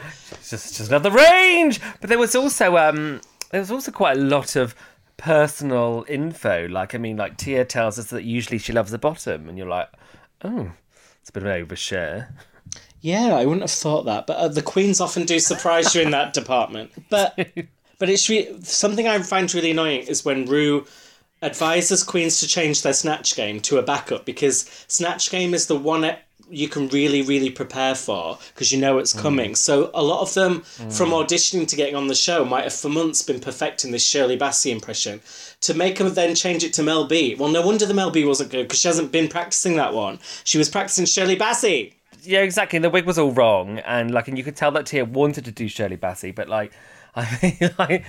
just 0.50 0.76
just 0.76 0.90
another 0.90 1.10
range. 1.12 1.80
But 2.02 2.10
there 2.10 2.20
was 2.20 2.36
also 2.36 2.76
um 2.76 3.22
there 3.52 3.62
was 3.62 3.72
also 3.72 3.92
quite 3.92 4.18
a 4.18 4.20
lot 4.20 4.58
of 4.58 4.76
personal 5.18 6.06
info. 6.08 6.68
Like 6.68 6.96
I 6.96 6.98
mean, 6.98 7.18
like 7.18 7.38
Tia 7.38 7.66
tells 7.66 8.00
us 8.00 8.10
that 8.12 8.24
usually 8.24 8.58
she 8.58 8.74
loves 8.74 8.92
the 8.92 8.98
bottom, 8.98 9.50
and 9.50 9.58
you're 9.58 9.68
like, 9.68 9.90
oh, 10.44 10.72
it's 11.22 11.30
a 11.30 11.34
bit 11.34 11.44
of 11.44 11.50
an 11.50 11.66
overshare. 11.66 12.34
Yeah, 13.02 13.36
I 13.36 13.46
wouldn't 13.46 13.62
have 13.62 13.72
thought 13.72 14.06
that. 14.06 14.28
But 14.28 14.38
uh, 14.38 14.48
the 14.48 14.62
Queens 14.62 15.02
often 15.02 15.26
do 15.26 15.40
surprise 15.40 15.94
you 15.94 16.02
in 16.02 16.12
that 16.12 16.34
department. 16.34 16.92
But 17.10 17.38
but 18.00 18.10
it's 18.10 18.30
re- 18.30 18.60
something 18.62 19.08
I 19.08 19.20
find 19.20 19.54
really 19.54 19.72
annoying 19.72 20.04
is 20.08 20.26
when 20.26 20.46
Rue 20.46 20.86
advises 21.42 22.04
Queens 22.04 22.40
to 22.40 22.48
change 22.48 22.82
their 22.82 22.94
snatch 22.94 23.36
game 23.36 23.60
to 23.62 23.78
a 23.78 23.84
backup 23.84 24.26
because 24.26 24.62
snatch 24.88 25.30
game 25.30 25.54
is 25.54 25.68
the 25.68 25.76
one 25.76 26.06
you 26.50 26.68
can 26.68 26.88
really 26.90 27.22
really 27.22 27.50
prepare 27.50 27.96
for 27.96 28.38
because 28.54 28.72
you 28.72 28.80
know 28.80 28.98
it's 28.98 29.14
coming. 29.14 29.52
Mm. 29.52 29.58
So 29.58 29.92
a 29.94 30.04
lot 30.04 30.22
of 30.22 30.34
them 30.34 30.62
mm. 30.62 30.96
from 30.96 31.10
auditioning 31.10 31.68
to 31.68 31.76
getting 31.76 31.96
on 31.96 32.08
the 32.08 32.16
show 32.16 32.46
might 32.46 32.64
have 32.64 32.74
for 32.74 32.90
months 32.90 33.22
been 33.22 33.40
perfecting 33.40 33.92
this 33.92 34.06
Shirley 34.06 34.38
Bassey 34.38 34.72
impression. 34.72 35.22
To 35.62 35.74
make 35.74 35.98
them 35.98 36.14
then 36.14 36.36
change 36.36 36.64
it 36.64 36.74
to 36.74 36.84
Mel 36.84 37.06
B. 37.06 37.36
Well, 37.36 37.50
no 37.50 37.66
wonder 37.66 37.86
the 37.86 37.94
Mel 37.94 38.12
B 38.12 38.26
wasn't 38.26 38.52
good 38.52 38.64
because 38.64 38.80
she 38.80 38.88
hasn't 38.88 39.12
been 39.12 39.28
practicing 39.28 39.78
that 39.78 39.94
one. 39.94 40.20
She 40.44 40.58
was 40.58 40.70
practicing 40.70 41.06
Shirley 41.06 41.38
Bassey. 41.38 41.94
Yeah, 42.24 42.42
exactly. 42.42 42.80
The 42.80 42.90
wig 42.90 43.06
was 43.06 43.18
all 43.18 43.32
wrong, 43.32 43.80
and 43.80 44.12
like, 44.12 44.28
and 44.28 44.38
you 44.38 44.44
could 44.44 44.56
tell 44.56 44.72
that 44.72 44.86
Tia 44.86 45.06
wanted 45.06 45.46
to 45.46 45.52
do 45.52 45.68
Shirley 45.68 45.98
Bassey, 45.98 46.34
but 46.34 46.48
like, 46.48 46.72
I 47.16 47.26
think 47.26 47.78
like. 47.80 48.06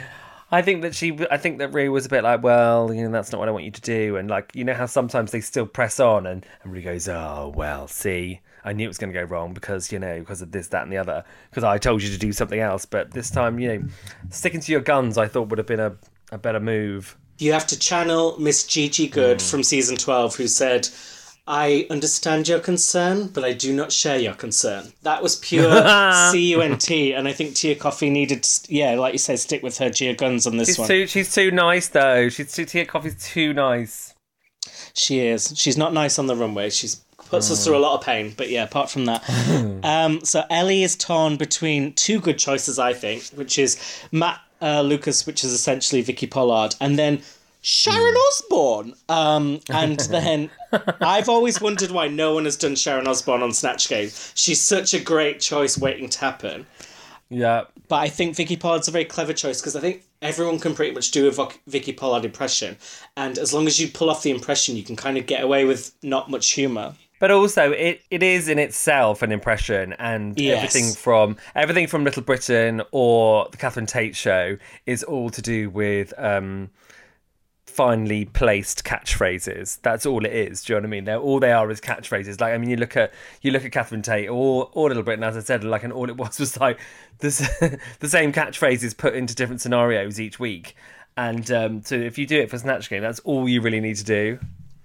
I 0.54 0.62
think 0.62 0.82
that 0.82 0.94
she, 0.94 1.18
I 1.32 1.36
think 1.36 1.58
that 1.58 1.74
Rue 1.74 1.90
was 1.90 2.06
a 2.06 2.08
bit 2.08 2.22
like, 2.22 2.44
well, 2.44 2.94
you 2.94 3.02
know, 3.02 3.10
that's 3.10 3.32
not 3.32 3.40
what 3.40 3.48
I 3.48 3.52
want 3.52 3.64
you 3.64 3.72
to 3.72 3.80
do, 3.80 4.16
and 4.16 4.30
like, 4.30 4.52
you 4.54 4.62
know 4.62 4.74
how 4.74 4.86
sometimes 4.86 5.32
they 5.32 5.40
still 5.40 5.66
press 5.66 5.98
on, 5.98 6.26
and 6.26 6.46
and 6.62 6.72
Rue 6.72 6.80
goes, 6.80 7.08
oh 7.08 7.52
well, 7.56 7.88
see, 7.88 8.40
I 8.64 8.72
knew 8.72 8.84
it 8.84 8.88
was 8.88 8.98
going 8.98 9.12
to 9.12 9.18
go 9.18 9.24
wrong 9.24 9.52
because 9.52 9.90
you 9.90 9.98
know 9.98 10.20
because 10.20 10.42
of 10.42 10.52
this, 10.52 10.68
that, 10.68 10.84
and 10.84 10.92
the 10.92 10.98
other, 10.98 11.24
because 11.50 11.64
I 11.64 11.78
told 11.78 12.04
you 12.04 12.10
to 12.10 12.18
do 12.18 12.32
something 12.32 12.60
else, 12.60 12.84
but 12.84 13.10
this 13.10 13.30
time, 13.30 13.58
you 13.58 13.68
know, 13.68 13.88
sticking 14.30 14.60
to 14.60 14.70
your 14.70 14.80
guns, 14.80 15.18
I 15.18 15.26
thought 15.26 15.48
would 15.48 15.58
have 15.58 15.66
been 15.66 15.80
a 15.80 15.96
a 16.30 16.38
better 16.38 16.60
move. 16.60 17.16
You 17.38 17.52
have 17.52 17.66
to 17.66 17.78
channel 17.78 18.38
Miss 18.38 18.64
Gigi 18.64 19.08
Goode 19.08 19.42
hmm. 19.42 19.48
from 19.48 19.62
season 19.64 19.96
12, 19.96 20.36
who 20.36 20.46
said, 20.46 20.88
I 21.46 21.86
understand 21.90 22.48
your 22.48 22.58
concern, 22.58 23.28
but 23.28 23.44
I 23.44 23.52
do 23.52 23.74
not 23.74 23.92
share 23.92 24.18
your 24.18 24.34
concern. 24.34 24.92
That 25.02 25.22
was 25.22 25.36
pure 25.40 25.70
C 26.30 26.50
U 26.52 26.62
N 26.62 26.78
T, 26.78 27.12
and 27.12 27.28
I 27.28 27.32
think 27.32 27.54
Tia 27.54 27.76
Kofi 27.76 28.10
needed, 28.10 28.42
to, 28.42 28.74
yeah, 28.74 28.94
like 28.94 29.12
you 29.12 29.18
said, 29.18 29.38
stick 29.38 29.62
with 29.62 29.78
her 29.78 29.90
Gia 29.90 30.14
Guns 30.14 30.46
on 30.46 30.56
this 30.56 30.68
She's 30.68 30.78
one. 30.78 30.88
too, 30.88 31.06
she's 31.06 31.34
too 31.34 31.50
nice 31.50 31.88
though. 31.88 32.28
She's 32.28 32.54
too, 32.54 32.64
Tia 32.64 32.86
Kofi's 32.86 33.22
too 33.22 33.52
nice. 33.52 34.14
She 34.94 35.20
is. 35.20 35.52
She's 35.56 35.76
not 35.76 35.92
nice 35.92 36.18
on 36.18 36.28
the 36.28 36.36
runway. 36.36 36.70
She's 36.70 37.04
puts 37.34 37.50
us 37.50 37.64
through 37.64 37.76
a 37.76 37.78
lot 37.78 37.98
of 37.98 38.04
pain. 38.04 38.32
But 38.36 38.48
yeah, 38.48 38.64
apart 38.64 38.90
from 38.90 39.06
that, 39.06 39.28
um, 39.84 40.24
so 40.24 40.44
Ellie 40.50 40.82
is 40.82 40.96
torn 40.96 41.36
between 41.36 41.92
two 41.94 42.20
good 42.20 42.38
choices, 42.38 42.78
I 42.78 42.92
think, 42.92 43.24
which 43.34 43.58
is 43.58 43.78
Matt 44.12 44.40
uh, 44.62 44.82
Lucas, 44.82 45.26
which 45.26 45.44
is 45.44 45.52
essentially 45.52 46.02
Vicky 46.02 46.26
Pollard, 46.26 46.74
and 46.80 46.98
then 46.98 47.22
Sharon 47.64 48.14
Osbourne. 48.14 48.94
Um, 49.08 49.60
and 49.70 49.98
then 50.00 50.50
I've 51.00 51.28
always 51.30 51.60
wondered 51.60 51.90
why 51.90 52.08
no 52.08 52.34
one 52.34 52.44
has 52.44 52.56
done 52.56 52.76
Sharon 52.76 53.06
Osbourne 53.08 53.42
on 53.42 53.52
Snatch 53.52 53.88
Game. 53.88 54.10
She's 54.34 54.60
such 54.60 54.92
a 54.92 55.00
great 55.00 55.40
choice 55.40 55.78
waiting 55.78 56.08
to 56.10 56.18
happen. 56.20 56.66
Yeah, 57.30 57.64
But 57.88 57.96
I 57.96 58.08
think 58.10 58.36
Vicky 58.36 58.56
Pollard's 58.56 58.86
a 58.86 58.90
very 58.90 59.06
clever 59.06 59.32
choice 59.32 59.60
because 59.60 59.74
I 59.74 59.80
think 59.80 60.04
everyone 60.20 60.58
can 60.60 60.74
pretty 60.74 60.94
much 60.94 61.10
do 61.10 61.26
a 61.26 61.30
Voc- 61.30 61.58
Vicky 61.66 61.92
Pollard 61.92 62.24
impression, 62.24 62.76
and 63.16 63.38
as 63.38 63.52
long 63.54 63.66
as 63.66 63.80
you 63.80 63.88
pull 63.88 64.10
off 64.10 64.22
the 64.22 64.30
impression, 64.30 64.76
you 64.76 64.82
can 64.84 64.94
kind 64.94 65.16
of 65.16 65.24
get 65.26 65.42
away 65.42 65.64
with 65.64 65.92
not 66.02 66.30
much 66.30 66.50
humor. 66.50 66.94
But 67.18 67.30
also, 67.30 67.72
it, 67.72 68.02
it 68.10 68.22
is 68.22 68.48
in 68.48 68.58
itself 68.58 69.22
an 69.22 69.32
impression, 69.32 69.94
and 69.94 70.38
Yes. 70.38 70.58
everything 70.58 70.92
from 70.94 71.36
everything 71.56 71.86
from 71.86 72.04
Little 72.04 72.22
Britain 72.22 72.82
or 72.92 73.48
the 73.50 73.56
Catherine 73.56 73.86
Tate 73.86 74.14
show 74.14 74.58
is 74.84 75.02
all 75.02 75.30
to 75.30 75.40
do 75.40 75.70
with 75.70 76.12
um, 76.18 76.68
finely 77.74 78.24
placed 78.24 78.84
catchphrases. 78.84 79.80
That's 79.82 80.06
all 80.06 80.24
it 80.24 80.32
is. 80.32 80.62
Do 80.62 80.72
you 80.72 80.76
know 80.76 80.82
what 80.82 80.86
I 80.86 80.90
mean? 80.90 81.04
They're 81.04 81.18
all 81.18 81.40
they 81.40 81.52
are 81.52 81.68
is 81.70 81.80
catchphrases. 81.80 82.40
Like 82.40 82.54
I 82.54 82.58
mean, 82.58 82.70
you 82.70 82.76
look 82.76 82.96
at 82.96 83.12
you 83.42 83.50
look 83.50 83.64
at 83.64 83.72
Catherine 83.72 84.02
Tate 84.02 84.28
or 84.28 84.70
or 84.72 84.88
Little 84.88 85.02
Britain, 85.02 85.24
as 85.24 85.36
I 85.36 85.40
said, 85.40 85.64
like 85.64 85.82
and 85.82 85.92
all 85.92 86.08
it 86.08 86.16
was 86.16 86.38
was 86.38 86.58
like 86.60 86.78
this 87.18 87.38
the 87.98 88.08
same 88.08 88.32
catchphrases 88.32 88.96
put 88.96 89.14
into 89.14 89.34
different 89.34 89.60
scenarios 89.60 90.20
each 90.20 90.38
week. 90.38 90.76
And 91.16 91.50
um, 91.50 91.82
so 91.82 91.96
if 91.96 92.16
you 92.18 92.26
do 92.26 92.40
it 92.40 92.50
for 92.50 92.58
Snatch 92.58 92.88
Game, 92.88 93.02
that's 93.02 93.20
all 93.20 93.48
you 93.48 93.60
really 93.60 93.80
need 93.80 93.96
to 93.96 94.04
do. 94.04 94.38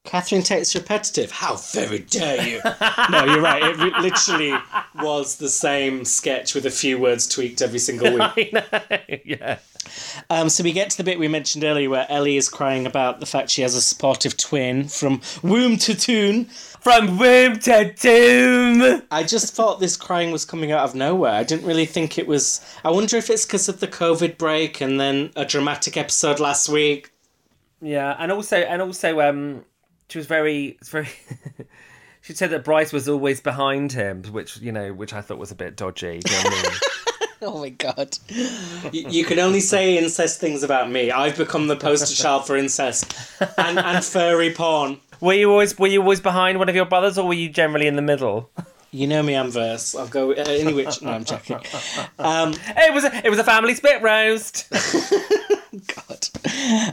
Catherine 0.09 0.41
Tate's 0.41 0.73
repetitive. 0.73 1.29
How 1.29 1.57
very 1.57 1.99
dare 1.99 2.41
you? 2.41 2.61
no, 3.11 3.25
you're 3.25 3.41
right. 3.41 3.61
It 3.61 3.77
re- 3.77 4.01
literally 4.01 4.57
was 4.95 5.35
the 5.35 5.49
same 5.49 6.03
sketch 6.03 6.55
with 6.55 6.65
a 6.65 6.71
few 6.71 6.97
words 6.97 7.27
tweaked 7.27 7.61
every 7.61 7.77
single 7.77 8.17
week. 8.35 8.51
yeah. 9.23 9.59
Um, 10.31 10.49
so 10.49 10.63
we 10.63 10.71
get 10.71 10.89
to 10.89 10.97
the 10.97 11.03
bit 11.03 11.19
we 11.19 11.27
mentioned 11.27 11.63
earlier 11.63 11.91
where 11.91 12.07
Ellie 12.09 12.37
is 12.37 12.49
crying 12.49 12.87
about 12.87 13.19
the 13.19 13.27
fact 13.27 13.51
she 13.51 13.61
has 13.61 13.75
a 13.75 13.81
supportive 13.81 14.35
twin 14.35 14.87
from 14.87 15.21
womb 15.43 15.77
to 15.77 15.93
tune. 15.93 16.45
From 16.45 17.19
womb 17.19 17.59
to 17.59 17.93
tomb. 17.93 19.03
I 19.11 19.21
just 19.21 19.53
thought 19.53 19.79
this 19.79 19.95
crying 19.95 20.31
was 20.31 20.43
coming 20.43 20.71
out 20.71 20.85
of 20.85 20.95
nowhere. 20.95 21.33
I 21.33 21.43
didn't 21.43 21.67
really 21.67 21.85
think 21.85 22.17
it 22.17 22.25
was. 22.25 22.61
I 22.83 22.89
wonder 22.89 23.15
if 23.15 23.29
it's 23.29 23.45
because 23.45 23.69
of 23.69 23.79
the 23.79 23.87
COVID 23.87 24.39
break 24.39 24.81
and 24.81 24.99
then 24.99 25.29
a 25.35 25.45
dramatic 25.45 25.97
episode 25.97 26.39
last 26.39 26.67
week. 26.67 27.11
Yeah, 27.79 28.15
and 28.17 28.31
also, 28.31 28.57
and 28.57 28.81
also, 28.81 29.21
um, 29.21 29.63
she 30.09 30.17
was 30.17 30.27
very, 30.27 30.77
very. 30.85 31.07
she 32.21 32.33
said 32.33 32.49
that 32.49 32.63
Bryce 32.63 32.91
was 32.91 33.07
always 33.07 33.39
behind 33.41 33.91
him, 33.91 34.23
which 34.23 34.57
you 34.57 34.71
know, 34.71 34.91
which 34.93 35.13
I 35.13 35.21
thought 35.21 35.37
was 35.37 35.51
a 35.51 35.55
bit 35.55 35.75
dodgy. 35.75 36.19
You 36.25 36.31
know 36.31 36.41
I 36.45 36.49
mean? 36.49 36.71
Oh 37.41 37.57
my 37.59 37.69
god. 37.69 38.17
you, 38.91 39.07
you 39.09 39.23
can 39.23 39.39
only 39.39 39.61
say 39.61 39.97
incest 39.97 40.41
things 40.41 40.61
about 40.61 40.91
me. 40.91 41.09
I've 41.09 41.37
become 41.37 41.67
the 41.67 41.77
poster 41.77 42.13
child 42.13 42.45
for 42.45 42.57
incest 42.57 43.13
and, 43.57 43.79
and 43.79 44.03
furry 44.03 44.53
porn. 44.53 44.99
were 45.21 45.31
you 45.31 45.49
always, 45.49 45.79
were 45.79 45.87
you 45.87 46.01
always 46.01 46.19
behind 46.19 46.59
one 46.59 46.67
of 46.67 46.75
your 46.75 46.83
brothers, 46.83 47.17
or 47.17 47.25
were 47.25 47.33
you 47.33 47.47
generally 47.47 47.87
in 47.87 47.95
the 47.95 48.01
middle? 48.01 48.49
You 48.91 49.07
know 49.07 49.23
me, 49.23 49.35
I'm 49.35 49.51
verse. 49.51 49.95
I'll 49.95 50.07
go 50.07 50.31
uh, 50.31 50.35
any 50.47 50.73
which. 50.73 51.01
No, 51.01 51.11
I'm 51.11 51.23
joking. 51.23 51.61
Um, 52.17 52.55
It 52.75 52.93
was, 52.93 53.05
a, 53.05 53.25
it 53.25 53.29
was 53.29 53.39
a 53.39 53.43
family 53.45 53.75
spit 53.75 54.01
roast. 54.01 54.67
God. 55.95 56.27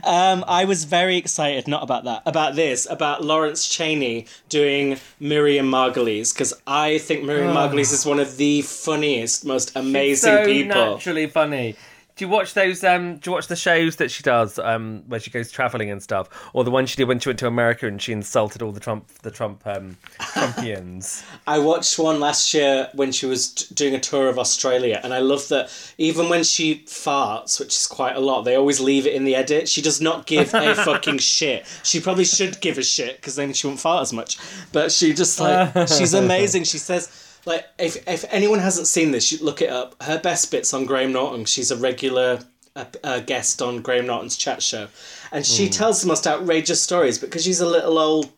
Um, 0.05 0.45
I 0.47 0.65
was 0.67 0.85
very 0.85 1.17
excited, 1.17 1.67
not 1.67 1.83
about 1.83 2.05
that, 2.05 2.23
about 2.27 2.55
this, 2.55 2.87
about 2.89 3.25
Lawrence 3.25 3.67
Chaney 3.67 4.27
doing 4.49 4.99
Miriam 5.19 5.71
Margolyes, 5.71 6.33
because 6.33 6.55
I 6.67 6.99
think 6.99 7.25
Miriam 7.25 7.55
Margolyes 7.55 7.93
is 7.93 8.05
one 8.05 8.21
of 8.21 8.37
the 8.37 8.62
funniest, 8.62 9.45
most 9.45 9.75
amazing 9.77 10.33
so 10.33 10.45
people. 10.45 10.75
naturally 10.75 11.27
funny. 11.27 11.77
Do 12.17 12.25
you 12.25 12.31
watch 12.31 12.55
those? 12.55 12.83
Um, 12.83 13.19
do 13.19 13.31
you 13.31 13.35
watch 13.35 13.47
the 13.47 13.57
shows 13.57 13.97
that 13.97 14.11
she 14.11 14.23
does 14.23 14.59
um, 14.59 15.03
where 15.07 15.21
she 15.21 15.31
goes 15.31 15.53
traveling 15.53 15.91
and 15.91 16.03
stuff, 16.03 16.31
or 16.55 16.65
the 16.65 16.71
one 16.71 16.87
she 16.87 16.97
did 16.97 17.09
when 17.09 17.21
she 17.21 17.29
went 17.29 17.39
to 17.41 17.47
America 17.47 17.87
and 17.87 18.01
she 18.01 18.11
insulted 18.11 18.63
all 18.63 18.73
the 18.73 18.81
Trump 18.81 19.07
the 19.21 19.31
Trump 19.31 19.67
um, 19.67 19.99
Trumpians? 20.19 21.23
I 21.47 21.59
watched 21.59 21.99
one 21.99 22.19
last 22.19 22.55
year 22.55 22.89
when 22.95 23.13
she 23.13 23.27
was 23.27 23.53
t- 23.53 23.75
doing 23.75 23.95
a 23.95 24.01
tour 24.01 24.31
of 24.31 24.39
Australia, 24.39 24.99
and 25.05 25.13
I 25.13 25.19
love 25.19 25.47
that 25.49 25.71
even 25.99 26.31
when 26.31 26.43
she 26.43 26.85
farts, 26.87 27.61
which 27.61 27.77
is 27.77 27.87
quite 27.87 28.17
a 28.17 28.21
lot, 28.21 28.43
they 28.43 28.57
always 28.57 28.81
leave 28.81 29.07
it 29.07 29.13
in 29.13 29.25
the 29.25 29.35
edit. 29.35 29.69
She 29.69 29.83
does 29.83 30.01
not 30.01 30.25
give 30.25 30.55
a 30.55 30.75
fucking 30.87 31.19
shit. 31.19 31.67
She 31.83 32.01
probably 32.01 32.25
should 32.25 32.63
give 32.63 32.79
a 32.79 32.83
shit 32.83 33.17
because 33.17 33.37
then 33.37 33.53
she 33.53 33.67
won't 33.67 33.81
fart 33.81 34.01
as 34.01 34.15
much. 34.15 34.39
But 34.73 34.91
she 34.91 35.13
just 35.13 35.39
like 35.39 35.89
she's 35.89 36.15
amazing. 36.15 36.65
She 36.65 36.79
says 36.79 37.26
like 37.47 37.65
if 37.79 38.07
if 38.07 38.25
anyone 38.31 38.59
hasn't 38.59 38.87
seen 38.87 39.13
this, 39.13 39.33
you 39.33 39.39
look 39.43 39.63
it 39.63 39.71
up. 39.71 40.01
Her 40.03 40.19
best 40.19 40.51
bits 40.51 40.75
on 40.75 40.85
Graham 40.85 41.13
Norton. 41.13 41.45
She's 41.45 41.71
a 41.71 41.77
regular 41.77 42.41
uh, 42.75 42.85
uh, 43.03 43.21
guest 43.21 43.63
on 43.63 43.81
Graham 43.81 44.07
Norton's 44.07 44.37
chat 44.37 44.63
show, 44.63 44.89
and 45.33 45.47
she 45.47 45.69
tells 45.69 46.03
the 46.03 46.09
most 46.09 46.27
outrageous 46.27 46.83
stories 46.83 47.19
because 47.19 47.45
she's 47.45 47.61
a 47.61 47.67
little 47.67 47.99
old 47.99 48.31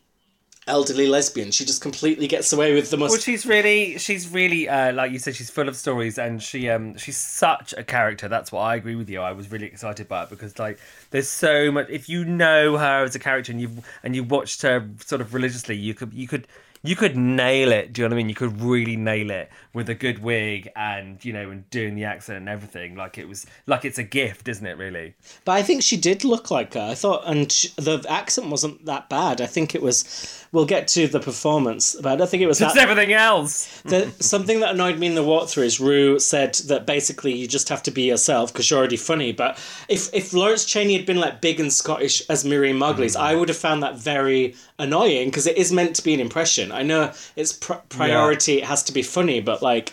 elderly 0.69 1.07
lesbian. 1.07 1.51
She 1.51 1.65
just 1.65 1.81
completely 1.81 2.29
gets 2.29 2.53
away 2.53 2.75
with 2.75 2.91
the 2.91 2.97
most. 2.97 3.11
Well, 3.11 3.21
she's 3.21 3.47
really, 3.47 3.99
she's 3.99 4.29
really, 4.29 4.69
uh, 4.69 4.93
like 4.93 5.11
you 5.11 5.19
said, 5.19 5.35
she's 5.35 5.51
full 5.51 5.69
of 5.69 5.77
stories, 5.77 6.19
and 6.19 6.43
she, 6.43 6.69
um, 6.69 6.97
she's 6.97 7.17
such 7.17 7.75
a 7.77 7.83
character. 7.83 8.29
That's 8.29 8.53
what 8.53 8.61
I 8.61 8.77
agree 8.77 8.95
with 8.95 9.09
you. 9.09 9.21
I 9.21 9.33
was 9.33 9.51
really 9.51 9.67
excited 9.67 10.07
by 10.07 10.25
it 10.25 10.31
because, 10.31 10.59
like, 10.59 10.79
there's 11.11 11.29
so 11.29 11.73
much. 11.73 11.89
If 11.89 12.09
you 12.09 12.25
know 12.25 12.77
her 12.77 13.05
as 13.05 13.15
a 13.15 13.19
character 13.19 13.51
and 13.51 13.61
you've 13.61 13.85
and 14.03 14.15
you 14.15 14.23
watched 14.23 14.63
her 14.63 14.89
sort 15.05 15.21
of 15.21 15.35
religiously, 15.35 15.77
you 15.77 15.95
could, 15.95 16.13
you 16.13 16.29
could. 16.29 16.47
You 16.83 16.97
could 16.97 17.17
nail 17.17 17.73
it. 17.73 17.93
Do 17.93 18.03
you 18.03 18.09
know 18.09 18.15
what 18.15 18.17
I 18.17 18.23
mean? 18.23 18.29
You 18.29 18.35
could 18.35 18.61
really 18.61 18.97
nail 18.97 19.31
it 19.31 19.51
with 19.73 19.89
a 19.89 19.95
good 19.95 20.21
wig 20.21 20.71
and 20.77 21.23
you 21.25 21.33
know, 21.33 21.51
and 21.51 21.69
doing 21.71 21.95
the 21.95 22.05
accent 22.05 22.39
and 22.39 22.49
everything. 22.49 22.95
Like 22.95 23.19
it 23.19 23.29
was, 23.29 23.47
like 23.67 23.85
it's 23.85 23.99
a 23.99 24.05
gift, 24.05 24.49
isn't 24.49 24.67
it? 24.67 24.77
Really. 24.79 25.15
But 25.45 25.53
I 25.53 25.63
think 25.63 25.83
she 25.83 25.97
did 25.97 26.25
look 26.25 26.51
like 26.51 26.75
her. 26.75 26.81
I 26.81 26.95
thought, 26.95 27.23
and 27.27 27.51
sh 27.51 27.69
the 27.77 28.05
accent 28.09 28.49
wasn't 28.49 28.85
that 28.87 29.09
bad. 29.09 29.41
I 29.41 29.47
think 29.47 29.75
it 29.75 29.83
was. 29.83 30.47
We'll 30.51 30.65
get 30.67 30.89
to 30.89 31.07
the 31.09 31.21
performance, 31.21 31.95
but 32.01 32.11
I 32.13 32.17
don't 32.17 32.29
think 32.31 32.43
it 32.43 32.47
was 32.47 32.61
It's 32.61 32.73
that. 32.73 32.83
everything 32.89 33.13
else. 33.13 33.83
the, 33.83 34.11
something 34.19 34.61
that 34.61 34.75
annoyed 34.75 34.99
me 34.99 35.07
in 35.07 35.15
the 35.15 35.23
walkthrough 35.23 35.65
is 35.65 35.79
Rue 35.79 36.19
said 36.19 36.55
that 36.69 36.87
basically 36.87 37.35
you 37.35 37.47
just 37.47 37.69
have 37.69 37.83
to 37.83 37.91
be 37.91 38.03
yourself 38.03 38.51
because 38.53 38.71
you're 38.71 38.79
already 38.79 38.97
funny. 38.97 39.33
But 39.33 39.59
if 39.89 40.13
if 40.15 40.33
Lawrence 40.33 40.65
Chaney 40.65 40.97
had 40.97 41.05
been 41.05 41.21
like 41.21 41.43
big 41.43 41.61
and 41.61 41.71
Scottish 41.73 42.23
as 42.31 42.45
Miriam 42.47 42.79
Margolyes, 42.79 43.15
I 43.15 43.35
would 43.35 43.49
have 43.51 43.59
found 43.59 43.83
that 43.83 43.99
very 43.99 44.55
annoying 44.79 45.29
because 45.29 45.47
it 45.47 45.59
is 45.59 45.71
meant 45.71 45.95
to 45.97 46.03
be 46.03 46.15
an 46.15 46.21
impression. 46.21 46.73
I 46.73 46.83
know 46.83 47.13
its 47.37 47.53
pr- 47.53 47.75
priority 47.91 48.59
it 48.59 48.65
has 48.65 48.83
to 48.85 48.93
be 48.93 49.03
funny, 49.03 49.41
but 49.41 49.61
like, 49.61 49.93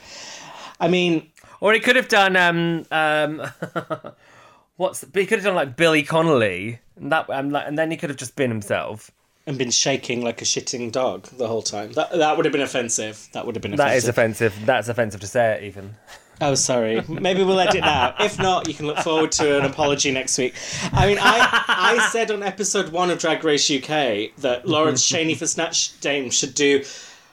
I 0.80 0.88
mean, 0.88 1.32
Or 1.60 1.74
he 1.74 1.80
could 1.82 1.98
have 1.98 2.08
done 2.08 2.36
um 2.38 2.86
um 2.92 3.42
what's 4.78 5.06
he 5.14 5.26
could 5.26 5.40
have 5.40 5.46
done 5.46 5.56
like 5.56 5.76
Billy 5.76 6.04
Connolly 6.04 6.80
and 6.98 7.12
that 7.12 7.30
um, 7.30 7.50
like, 7.50 7.68
and 7.68 7.78
then 7.78 7.92
he 7.92 7.98
could 7.98 8.10
have 8.10 8.18
just 8.18 8.36
been 8.36 8.50
himself. 8.50 9.12
And 9.48 9.60
been 9.60 9.70
shaking 9.72 10.24
like 10.24 10.42
a 10.42 10.46
shitting 10.46 10.92
dog 10.92 11.28
the 11.28 11.48
whole 11.48 11.62
time. 11.62 11.92
That 11.94 12.12
that 12.18 12.36
would 12.36 12.46
have 12.46 12.52
been 12.52 12.62
offensive. 12.64 13.30
That 13.34 13.46
would 13.46 13.56
have 13.56 13.62
been 13.62 13.74
offensive. 13.76 13.92
That 13.92 13.98
is 13.98 14.08
offensive. 14.08 14.56
That's 14.66 14.88
offensive 14.88 15.22
to 15.22 15.28
say 15.28 15.54
it 15.58 15.64
even. 15.66 15.96
Oh, 16.42 16.56
sorry. 16.56 17.02
Maybe 17.08 17.44
we'll 17.44 17.60
edit 17.60 17.82
that. 17.82 18.16
If 18.20 18.40
not, 18.40 18.68
you 18.68 18.74
can 18.74 18.88
look 18.88 18.98
forward 18.98 19.32
to 19.34 19.60
an 19.60 19.66
apology 19.66 20.12
next 20.12 20.38
week. 20.38 20.56
I 20.92 21.06
mean, 21.06 21.18
I 21.22 21.64
I 21.68 22.10
said 22.12 22.32
on 22.32 22.42
episode 22.44 22.90
one 22.90 23.10
of 23.12 23.20
Drag 23.20 23.44
Race 23.44 23.70
UK 23.72 24.36
that 24.40 24.64
Lawrence 24.66 25.06
Chaney 25.08 25.36
for 25.36 25.46
Snatch 25.48 25.98
Game 26.02 26.30
should 26.32 26.56
do. 26.56 26.84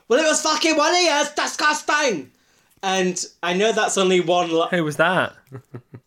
Well, 0.08 0.20
it 0.20 0.28
was 0.28 0.42
fucking 0.42 0.76
one 0.76 0.92
of 0.94 1.00
you. 1.00 1.22
Disgusting. 1.34 2.30
And 2.82 3.24
I 3.42 3.54
know 3.54 3.72
that's 3.72 3.96
only 3.96 4.20
one. 4.20 4.50
Lo- 4.50 4.68
Who 4.70 4.84
was 4.84 4.96
that? 4.96 5.32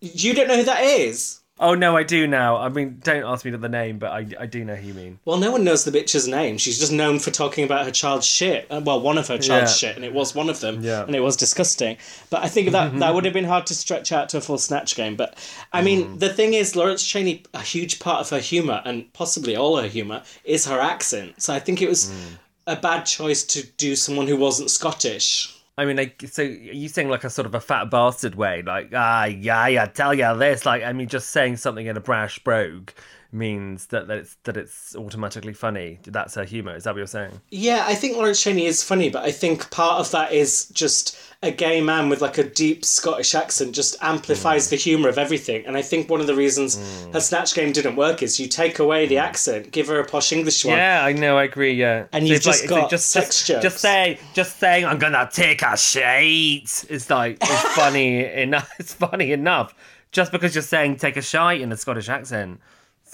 you 0.02 0.34
don't 0.34 0.48
know 0.48 0.58
who 0.58 0.63
that 0.65 0.84
is. 0.84 1.39
Oh 1.58 1.74
no, 1.74 1.96
I 1.96 2.04
do 2.04 2.28
now. 2.28 2.58
I 2.58 2.68
mean, 2.68 3.00
don't 3.02 3.24
ask 3.24 3.46
me 3.46 3.52
the 3.52 3.70
name, 3.70 3.98
but 3.98 4.12
I 4.12 4.26
I 4.41 4.46
do 4.46 4.65
know 4.65 4.76
who 4.76 4.88
you 4.89 4.94
mean. 4.94 5.20
Well, 5.24 5.38
no 5.38 5.52
one 5.52 5.63
knows 5.63 5.86
the 5.86 5.91
bitch's 5.98 6.28
name. 6.28 6.58
She's 6.58 6.78
just 6.78 6.91
known 6.91 7.18
for 7.20 7.32
talking 7.32 7.63
about 7.63 7.86
her 7.86 7.91
child's 7.91 8.26
shit. 8.26 8.68
Uh, 8.70 8.82
Well, 8.84 9.00
one 9.00 9.18
of 9.18 9.30
her 9.30 9.38
child's 9.38 9.72
Yeah. 9.82 9.89
shit, 9.89 9.96
and 9.96 10.04
it 10.04 10.13
was 10.13 10.36
one 10.36 10.50
of 10.50 10.60
them, 10.60 10.84
Yeah. 10.84 11.04
and 11.04 11.15
it 11.15 11.22
was 11.22 11.38
disgusting. 11.38 11.96
But 12.30 12.44
I 12.44 12.50
think 12.50 12.72
that 12.72 13.00
that 13.00 13.13
would 13.13 13.24
have 13.24 13.34
been 13.34 13.46
hard 13.46 13.68
to 13.68 13.74
stretch 13.76 14.12
out 14.12 14.28
to 14.30 14.38
a 14.39 14.41
full 14.41 14.58
snatch 14.58 14.96
game. 14.98 15.15
But 15.15 15.36
I 15.72 15.82
mean, 15.82 16.04
Mm. 16.04 16.20
the 16.20 16.34
thing 16.34 16.54
is, 16.54 16.76
Lawrence 16.76 17.06
Chaney, 17.06 17.44
a 17.54 17.62
huge 17.62 18.00
part 18.00 18.20
of 18.20 18.30
her 18.32 18.39
humor, 18.39 18.82
and 18.84 19.12
possibly 19.13 19.56
all 19.56 19.78
her 19.78 19.88
humor, 19.88 20.24
is 20.44 20.65
her 20.65 20.82
accent. 20.82 21.41
So 21.41 21.54
I 21.54 21.60
think 21.60 21.82
it 21.82 21.88
was 21.88 22.08
Mm. 22.08 22.38
a 22.68 22.76
bad 22.76 23.06
choice 23.06 23.44
to 23.44 23.63
do 23.78 23.96
someone 23.96 24.28
who 24.28 24.36
wasn't 24.36 24.72
Scottish. 24.72 25.55
I 25.78 25.84
mean, 25.86 25.98
like, 25.98 26.24
so 26.32 26.42
you 26.42 26.88
saying 26.88 27.10
like 27.10 27.26
a 27.26 27.30
sort 27.30 27.46
of 27.46 27.54
a 27.54 27.60
fat 27.60 27.90
bastard 27.90 28.36
way, 28.36 28.62
like 28.62 28.92
ah 28.94 29.26
yeah 29.26 29.68
yeah, 29.68 29.86
tell 29.86 30.14
you 30.14 30.38
this, 30.38 30.66
like 30.66 30.84
I 30.84 30.94
mean, 30.94 31.08
just 31.10 31.32
saying 31.32 31.58
something 31.58 31.86
in 31.86 31.98
a 31.98 32.02
brash 32.02 32.40
brogue 32.40 32.92
means 33.32 33.88
that, 33.88 34.08
that 34.08 34.18
it's 34.20 34.36
that 34.44 34.58
it's 34.58 34.96
automatically 34.96 35.54
funny. 35.54 36.00
That's 36.04 36.36
her 36.36 36.44
humor. 36.44 36.76
Is 36.76 36.84
that 36.86 36.92
what 36.94 36.98
you're 37.00 37.08
saying? 37.08 37.42
Yeah, 37.50 37.84
I 37.88 37.96
think 37.96 38.16
Lawrence 38.18 38.42
Chaney 38.42 38.66
is 38.66 38.84
funny, 38.84 39.10
but 39.10 39.24
I 39.24 39.32
think 39.32 39.70
part 39.72 40.00
of 40.00 40.12
that 40.12 40.32
is 40.32 40.68
just 40.70 41.18
a 41.44 41.52
gay 41.52 41.80
man 41.82 42.10
with 42.10 42.22
like 42.22 42.38
a 42.38 42.44
deep 42.50 42.84
Scottish 42.86 43.36
accent 43.36 43.76
just 43.76 44.00
Mm. 44.00 44.10
amplifies 44.16 44.70
the 44.70 44.78
humour 44.78 45.10
of 45.10 45.18
everything. 45.18 45.66
And 45.68 45.76
I 45.78 45.82
think 45.82 46.10
one 46.10 46.20
of 46.22 46.28
the 46.28 46.34
reasons 46.36 46.80
her 47.14 47.20
Snatch 47.20 47.54
game 47.54 47.72
didn't 47.72 47.96
work 47.98 48.24
is 48.24 48.40
you 48.40 48.48
take 48.48 48.80
away 48.80 49.06
the 49.06 49.18
accent, 49.18 49.72
give 49.72 49.88
her 49.88 50.00
a 50.00 50.06
posh 50.06 50.32
English 50.32 50.66
one. 50.66 50.76
Mm. 50.76 50.78
Yeah, 50.78 51.06
I 51.06 51.12
know, 51.14 51.38
I 51.38 51.44
agree. 51.44 51.74
Yeah, 51.74 52.06
And 52.14 52.26
So 52.26 52.34
you've 52.34 52.42
just 52.42 52.64
it's 52.64 52.70
got 52.70 52.90
just, 52.90 53.10
sex 53.10 53.46
just. 53.46 53.62
Just 53.62 53.80
say, 53.80 54.18
just 54.34 54.58
saying, 54.60 54.86
I'm 54.86 54.98
gonna 54.98 55.30
take 55.32 55.62
a 55.62 55.78
shite. 55.78 56.86
It's 56.90 57.10
like 57.10 57.38
it's 57.42 57.62
funny 57.76 58.26
enough. 58.26 58.72
It's 58.80 58.94
funny 58.94 59.32
enough. 59.32 59.74
Just 60.12 60.32
because 60.32 60.56
you're 60.56 60.62
saying 60.62 60.96
take 60.98 61.18
a 61.18 61.22
shite 61.22 61.62
in 61.62 61.72
a 61.72 61.78
Scottish 61.78 62.08
accent, 62.10 62.60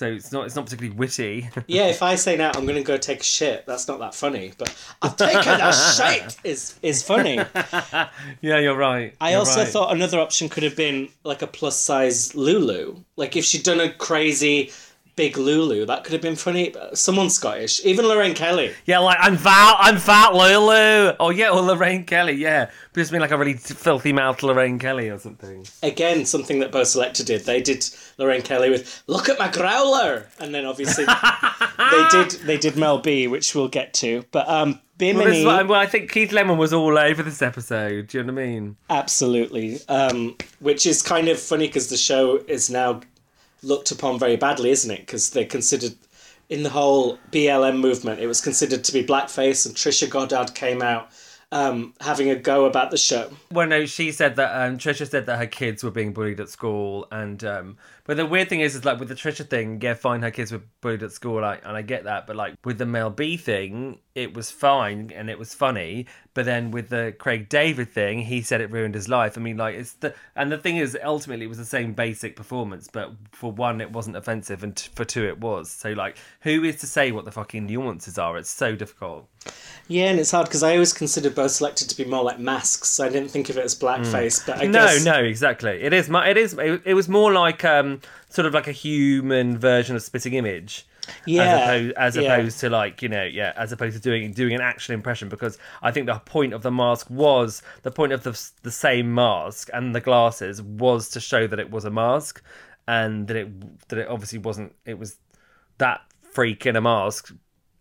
so 0.02 0.08
it's 0.08 0.32
not 0.32 0.48
it's 0.48 0.56
not 0.56 0.66
particularly 0.66 0.98
witty. 0.98 1.48
Yeah, 1.68 1.86
if 1.86 2.02
I 2.02 2.16
say 2.16 2.36
now 2.36 2.52
I'm 2.56 2.66
going 2.66 2.76
to 2.76 2.84
go 2.84 2.98
take 2.98 3.20
a 3.22 3.24
shit, 3.24 3.68
that's 3.68 3.88
not 3.88 4.00
that 4.00 4.16
funny. 4.16 4.52
But 4.58 4.76
I've 5.00 5.16
taken 5.16 5.62
a 5.62 5.72
shit 5.72 6.38
is 6.44 6.74
is 6.82 7.04
funny. 7.04 7.36
yeah, 8.42 8.58
you're 8.58 8.76
right. 8.76 9.16
I 9.22 9.32
You're 9.32 9.40
also 9.40 9.60
right. 9.60 9.68
thought 9.68 9.94
another 9.94 10.20
option 10.20 10.50
could 10.50 10.64
have 10.64 10.76
been 10.76 11.10
like 11.24 11.44
a 11.44 11.48
plus 11.48 11.80
size 11.80 12.34
Lulu. 12.34 12.96
Like 13.16 13.36
if 13.36 13.46
she'd 13.46 13.62
done 13.62 13.80
a 13.80 13.94
crazy 13.94 14.72
big 15.16 15.38
Lulu, 15.38 15.86
that 15.86 16.04
could 16.04 16.14
have 16.14 16.22
been 16.22 16.36
funny. 16.36 16.74
Someone 16.94 17.30
Scottish, 17.30 17.84
even 17.86 18.08
Lorraine 18.08 18.34
Kelly. 18.34 18.74
Yeah, 18.86 19.00
like 19.00 19.18
I'm 19.20 19.38
fat, 19.38 19.78
I'm 19.80 19.98
fat, 19.98 20.34
Lulu. 20.34 21.16
Oh 21.20 21.30
yeah, 21.30 21.50
or 21.50 21.62
Lorraine 21.62 22.06
Kelly. 22.06 22.34
Yeah, 22.34 22.70
but 22.94 23.00
just 23.02 23.12
being 23.12 23.22
like 23.22 23.32
a 23.32 23.38
really 23.38 23.54
filthy 23.54 24.14
mouth 24.14 24.42
Lorraine 24.44 24.80
Kelly 24.80 25.10
or 25.10 25.20
something. 25.20 25.66
Again, 25.84 26.26
something 26.26 26.60
that 26.60 26.72
Bo' 26.72 26.82
Selecta 26.82 27.26
did. 27.26 27.42
They 27.46 27.62
did 27.62 27.86
Lorraine 28.18 28.42
Kelly 28.42 28.70
with 28.70 29.04
"Look 29.08 29.30
at 29.30 29.38
my 29.40 29.50
growler," 29.50 30.28
and 30.40 30.54
then 30.54 30.66
obviously 30.66 31.06
they 31.78 32.08
did 32.12 32.32
they 32.46 32.58
did 32.58 32.76
Mel 32.78 33.00
B, 33.00 33.28
which 33.28 33.54
we'll 33.56 33.68
get 33.68 33.94
to. 33.96 34.24
But 34.32 34.48
um, 34.50 34.80
Bimini, 34.98 35.46
what- 35.46 35.68
well, 35.68 35.80
I 35.80 35.86
think 35.88 36.12
Keith 36.12 36.32
Lemon 36.32 36.58
was 36.58 36.74
all 36.74 36.98
over 36.98 37.24
this 37.24 37.42
episode. 37.42 38.08
Do 38.08 38.18
you 38.18 38.24
know 38.24 38.34
what 38.34 38.42
I 38.42 38.46
mean? 38.46 38.78
absolutely. 38.90 39.80
Um, 39.88 40.36
which 40.60 40.86
is 40.86 41.02
kind 41.02 41.28
of 41.28 41.40
funny 41.40 41.68
because 41.68 41.90
the 41.90 41.98
show 41.98 42.38
is 42.48 42.70
now 42.70 43.02
looked 43.64 43.92
upon 43.92 44.20
very 44.20 44.36
badly, 44.36 44.72
isn't 44.72 44.92
it? 44.92 45.02
Because 45.02 45.30
they're 45.32 45.46
considered 45.46 45.96
in 46.50 46.64
the 46.64 46.70
whole 46.70 47.18
BLM 47.32 47.80
movement, 47.80 48.20
it 48.20 48.28
was 48.28 48.42
considered 48.42 48.84
to 48.84 48.92
be 48.92 49.04
blackface, 49.04 49.66
and 49.66 49.74
Trisha 49.74 50.10
Goddard 50.10 50.54
came 50.54 50.82
out 50.82 51.10
um, 51.54 51.94
having 52.02 52.30
a 52.30 52.36
go 52.36 52.66
about 52.66 52.92
the 52.92 52.98
show. 52.98 53.32
Well, 53.52 53.68
no, 53.68 53.86
she 53.86 54.12
said 54.12 54.36
that 54.36 54.52
um, 54.54 54.78
Trisha 54.78 55.10
said 55.10 55.26
that 55.28 55.38
her 55.38 55.48
kids 55.48 55.84
were 55.84 55.92
being 55.92 56.12
bullied 56.12 56.40
at 56.40 56.50
school, 56.50 57.08
and 57.12 57.44
um, 57.44 57.78
but 58.12 58.18
the 58.18 58.26
weird 58.26 58.50
thing 58.50 58.60
is, 58.60 58.76
is 58.76 58.84
like 58.84 59.00
with 59.00 59.08
the 59.08 59.16
Trisha 59.16 59.50
thing, 59.50 59.80
yeah, 59.82 59.94
fine, 59.94 60.22
her 60.22 60.32
kids 60.32 60.52
were 60.52 60.60
bullied 60.82 61.02
at 61.02 61.14
school, 61.14 61.40
like, 61.40 61.62
and 61.64 61.78
I 61.78 61.82
get 61.82 62.04
that, 62.04 62.28
but 62.28 62.36
like 62.36 62.56
with 62.66 62.78
the 62.78 62.86
Mel 62.86 63.10
B 63.10 63.38
thing, 63.38 64.00
it 64.16 64.34
was 64.34 64.52
fine 64.52 65.14
and 65.16 65.30
it 65.30 65.40
was 65.40 65.54
funny, 65.54 66.08
but 66.34 66.44
then 66.44 66.72
with 66.72 66.90
the 66.90 67.16
Craig 67.18 67.48
David 67.48 67.90
thing, 67.94 68.20
he 68.20 68.42
said 68.42 68.60
it 68.60 68.70
ruined 68.70 68.96
his 68.96 69.08
life. 69.08 69.38
I 69.38 69.42
mean, 69.42 69.56
like 69.56 69.76
it's 69.76 69.94
the 69.94 70.14
and 70.36 70.52
the 70.52 70.58
thing 70.58 70.76
is, 70.76 70.98
ultimately, 71.02 71.46
it 71.46 71.48
was 71.48 71.58
the 71.58 71.64
same 71.64 71.94
basic 71.94 72.36
performance, 72.36 72.90
but 72.92 73.14
for 73.32 73.54
one, 73.54 73.80
it 73.80 73.94
wasn't 73.94 74.18
offensive, 74.18 74.62
and 74.62 74.76
t- 74.76 74.90
for 74.94 75.06
two, 75.06 75.26
it 75.26 75.40
was. 75.40 75.72
So 75.72 75.94
like, 75.94 76.18
who 76.42 76.66
is 76.66 76.82
to 76.82 76.88
say 76.88 77.14
what 77.14 77.24
the 77.24 77.32
fucking 77.32 77.66
nuances 77.66 78.18
are? 78.18 78.38
It's 78.38 78.50
so 78.50 78.76
difficult. 78.76 79.30
Yeah, 79.88 80.06
and 80.06 80.20
it's 80.20 80.32
hard 80.32 80.48
because 80.48 80.64
I 80.64 80.74
always 80.74 80.94
considered 80.94 81.34
Bo' 81.34 81.46
Selecta 81.46 81.88
to 81.88 81.98
be 81.98 82.06
more 82.06 82.24
like 82.24 82.40
masks. 82.40 82.90
So 82.90 83.06
I 83.06 83.10
didn't 83.10 83.30
think 83.30 83.50
of 83.50 83.58
it 83.58 83.64
as 83.64 83.74
blackface, 83.74 84.46
but 84.46 84.62
I 84.62 84.66
no, 84.66 84.86
guess 84.86 85.06
no, 85.06 85.16
exactly. 85.24 85.82
It 85.82 85.94
is. 85.94 86.10
It 86.10 86.38
is. 86.38 86.54
It, 86.54 86.82
it 86.86 86.94
was 86.94 87.08
more 87.08 87.32
like 87.32 87.66
um, 87.66 88.01
sort 88.30 88.46
of 88.46 88.54
like 88.54 88.68
a 88.68 88.72
human 88.72 89.58
version 89.58 89.96
of 89.96 90.02
spitting 90.02 90.34
image. 90.34 90.86
Yeah, 91.26 91.44
As 91.44 91.64
opposed, 91.64 91.98
as 91.98 92.16
yeah. 92.16 92.22
opposed 92.22 92.60
to 92.60 92.70
like 92.70 93.02
you 93.02 93.10
know, 93.10 93.24
yeah, 93.24 93.54
as 93.58 93.72
opposed 93.72 93.96
to 93.96 94.02
doing 94.02 94.32
doing 94.32 94.54
an 94.54 94.62
actual 94.62 94.94
impression, 94.94 95.30
because 95.30 95.58
I 95.82 95.92
think 95.92 96.06
the 96.06 96.20
point 96.20 96.54
of 96.54 96.62
the 96.62 96.72
mask 96.72 97.10
was 97.10 97.62
the 97.84 97.92
point 97.92 98.14
of 98.14 98.24
the 98.24 98.40
the 98.62 98.72
same 98.72 99.14
mask 99.14 99.70
and 99.74 99.96
the 99.96 100.02
glasses 100.02 100.62
was 100.62 101.10
to 101.10 101.20
show 101.20 101.48
that 101.48 101.60
it 101.60 101.72
was 101.72 101.86
a 101.86 101.90
mask, 101.90 102.44
and 102.88 103.28
that 103.28 103.36
it 103.36 103.88
that 103.90 104.00
it 104.00 104.08
obviously 104.08 104.40
wasn't. 104.40 104.74
It 104.86 105.00
was 105.00 105.18
that 105.80 106.02
freak 106.22 106.66
in 106.66 106.76
a 106.76 106.82
mask 106.82 107.34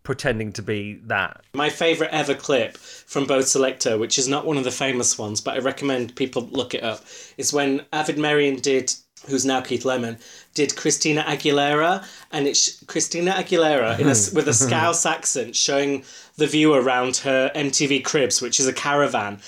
pretending 0.03 0.51
to 0.51 0.63
be 0.63 0.99
that. 1.03 1.41
My 1.53 1.69
favourite 1.69 2.11
ever 2.11 2.33
clip 2.33 2.75
from 2.75 3.25
Bo' 3.25 3.39
Selecta, 3.39 3.99
which 3.99 4.17
is 4.17 4.27
not 4.27 4.45
one 4.45 4.57
of 4.57 4.63
the 4.63 4.71
famous 4.71 5.17
ones, 5.17 5.41
but 5.41 5.55
I 5.55 5.59
recommend 5.59 6.15
people 6.15 6.41
look 6.51 6.73
it 6.73 6.83
up, 6.83 7.05
is 7.37 7.53
when 7.53 7.85
Avid 7.93 8.17
Merrion 8.17 8.55
did 8.55 8.93
who's 9.27 9.45
now 9.45 9.61
Keith 9.61 9.85
Lemon, 9.85 10.17
did 10.53 10.75
Christina 10.75 11.23
Aguilera, 11.23 12.05
and 12.31 12.47
it's 12.47 12.83
Christina 12.85 13.31
Aguilera 13.31 13.99
in 13.99 14.07
a, 14.07 14.35
with 14.35 14.47
a 14.47 14.51
hmm. 14.51 14.51
Scouse 14.69 15.05
accent 15.05 15.55
showing 15.55 16.03
the 16.37 16.47
view 16.47 16.73
around 16.73 17.17
her 17.17 17.51
MTV 17.55 18.03
Cribs, 18.03 18.41
which 18.41 18.59
is 18.59 18.67
a 18.67 18.73
caravan. 18.73 19.39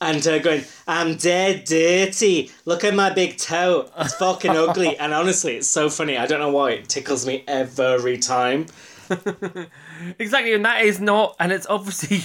And 0.00 0.22
her 0.24 0.38
going, 0.38 0.64
I'm 0.86 1.16
dead 1.16 1.64
dirty. 1.64 2.50
Look 2.66 2.84
at 2.84 2.94
my 2.94 3.10
big 3.10 3.38
toe. 3.38 3.88
It's 3.98 4.14
fucking 4.16 4.50
ugly. 4.50 4.98
And 5.00 5.14
honestly, 5.14 5.56
it's 5.56 5.68
so 5.68 5.88
funny. 5.88 6.18
I 6.18 6.26
don't 6.26 6.40
know 6.40 6.50
why 6.50 6.72
it 6.72 6.88
tickles 6.88 7.26
me 7.26 7.44
every 7.48 8.18
time. 8.18 8.66
Exactly, 10.18 10.52
and 10.52 10.64
that 10.64 10.84
is 10.84 11.00
not, 11.00 11.36
and 11.38 11.52
it's 11.52 11.66
obviously, 11.68 12.20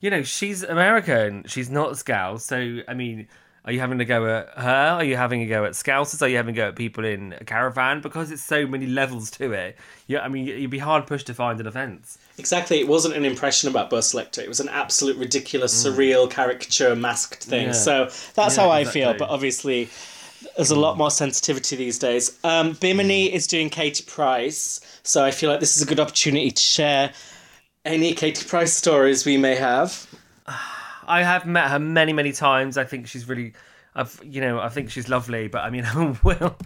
you 0.00 0.10
know, 0.10 0.22
she's 0.22 0.62
American. 0.62 1.44
She's 1.46 1.70
not 1.70 1.96
Scouse. 1.96 2.44
So, 2.44 2.80
I 2.86 2.94
mean, 2.94 3.28
are 3.64 3.72
you 3.72 3.78
having 3.78 3.98
to 3.98 4.04
go 4.04 4.26
at 4.26 4.48
her? 4.56 4.96
Are 4.96 5.04
you 5.04 5.16
having 5.16 5.40
a 5.42 5.46
go 5.46 5.64
at 5.64 5.72
Scousers? 5.72 6.20
Are 6.20 6.28
you 6.28 6.36
having 6.36 6.54
a 6.54 6.56
go 6.56 6.68
at 6.68 6.76
people 6.76 7.04
in 7.04 7.32
a 7.40 7.44
caravan? 7.44 8.00
Because 8.00 8.32
it's 8.32 8.42
so 8.42 8.66
many 8.66 8.86
levels 8.86 9.30
to 9.32 9.52
it. 9.52 9.76
Yeah, 10.08 10.20
I 10.20 10.28
mean, 10.28 10.46
you'd 10.46 10.70
be 10.70 10.78
hard 10.78 11.06
pushed 11.06 11.28
to 11.28 11.34
find 11.34 11.60
an 11.60 11.66
offence. 11.68 12.18
Exactly. 12.38 12.80
It 12.80 12.88
wasn't 12.88 13.14
an 13.14 13.24
impression 13.24 13.68
about 13.68 13.88
Bo' 13.88 13.98
Selecta. 13.98 14.42
It 14.42 14.48
was 14.48 14.58
an 14.58 14.68
absolute 14.68 15.16
ridiculous, 15.16 15.84
surreal 15.86 16.28
caricature 16.28 16.96
masked 16.96 17.44
thing. 17.44 17.66
Yeah. 17.66 17.72
So 17.72 18.04
that's 18.34 18.56
Yeah, 18.56 18.64
how 18.64 18.70
I 18.70 18.84
feel. 18.84 19.14
But 19.14 19.28
obviously, 19.28 19.88
there's 20.56 20.72
a 20.72 20.78
lot 20.78 20.98
more 20.98 21.10
sensitivity 21.10 21.76
these 21.76 22.00
days. 22.00 22.38
Um, 22.42 22.72
Bimini 22.72 23.32
is 23.32 23.46
doing 23.46 23.70
Katie 23.70 24.04
Price. 24.04 24.80
So 25.04 25.24
I 25.24 25.30
feel 25.30 25.50
like 25.50 25.60
this 25.60 25.76
is 25.76 25.82
a 25.82 25.86
good 25.86 26.00
opportunity 26.00 26.50
to 26.50 26.62
share 26.62 27.12
any 27.84 28.12
Katie 28.14 28.44
Price 28.44 28.72
stories 28.72 29.24
we 29.24 29.36
may 29.36 29.54
have. 29.54 30.06
I 31.06 31.22
have 31.22 31.46
met 31.46 31.70
her 31.70 31.78
many, 31.78 32.12
many 32.12 32.32
times. 32.32 32.76
I 32.76 32.84
think 32.84 33.06
she's 33.06 33.28
really, 33.28 33.54
I've, 33.94 34.20
you 34.24 34.40
know, 34.40 34.60
I 34.60 34.68
think 34.68 34.90
she's 34.90 35.08
lovely. 35.08 35.48
But 35.48 35.62
I 35.62 35.70
mean, 35.70 35.86
Will, 36.22 36.56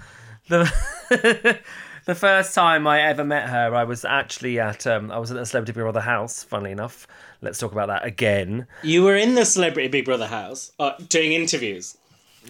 the 0.48 0.72
the 2.04 2.14
first 2.14 2.54
time 2.54 2.86
I 2.86 3.02
ever 3.02 3.24
met 3.24 3.48
her, 3.48 3.74
I 3.74 3.84
was 3.84 4.04
actually 4.04 4.58
at, 4.60 4.86
um, 4.86 5.10
I 5.10 5.18
was 5.18 5.30
at 5.30 5.36
the 5.36 5.46
Celebrity 5.46 5.72
Big 5.72 5.82
Brother 5.82 6.00
house. 6.00 6.42
Funnily 6.44 6.72
enough, 6.72 7.06
let's 7.42 7.58
talk 7.58 7.72
about 7.72 7.88
that 7.88 8.04
again. 8.04 8.66
You 8.82 9.02
were 9.02 9.16
in 9.16 9.34
the 9.34 9.44
Celebrity 9.44 9.88
Big 9.88 10.04
Brother 10.04 10.26
house 10.26 10.72
uh, 10.78 10.92
doing 11.08 11.32
interviews. 11.32 11.96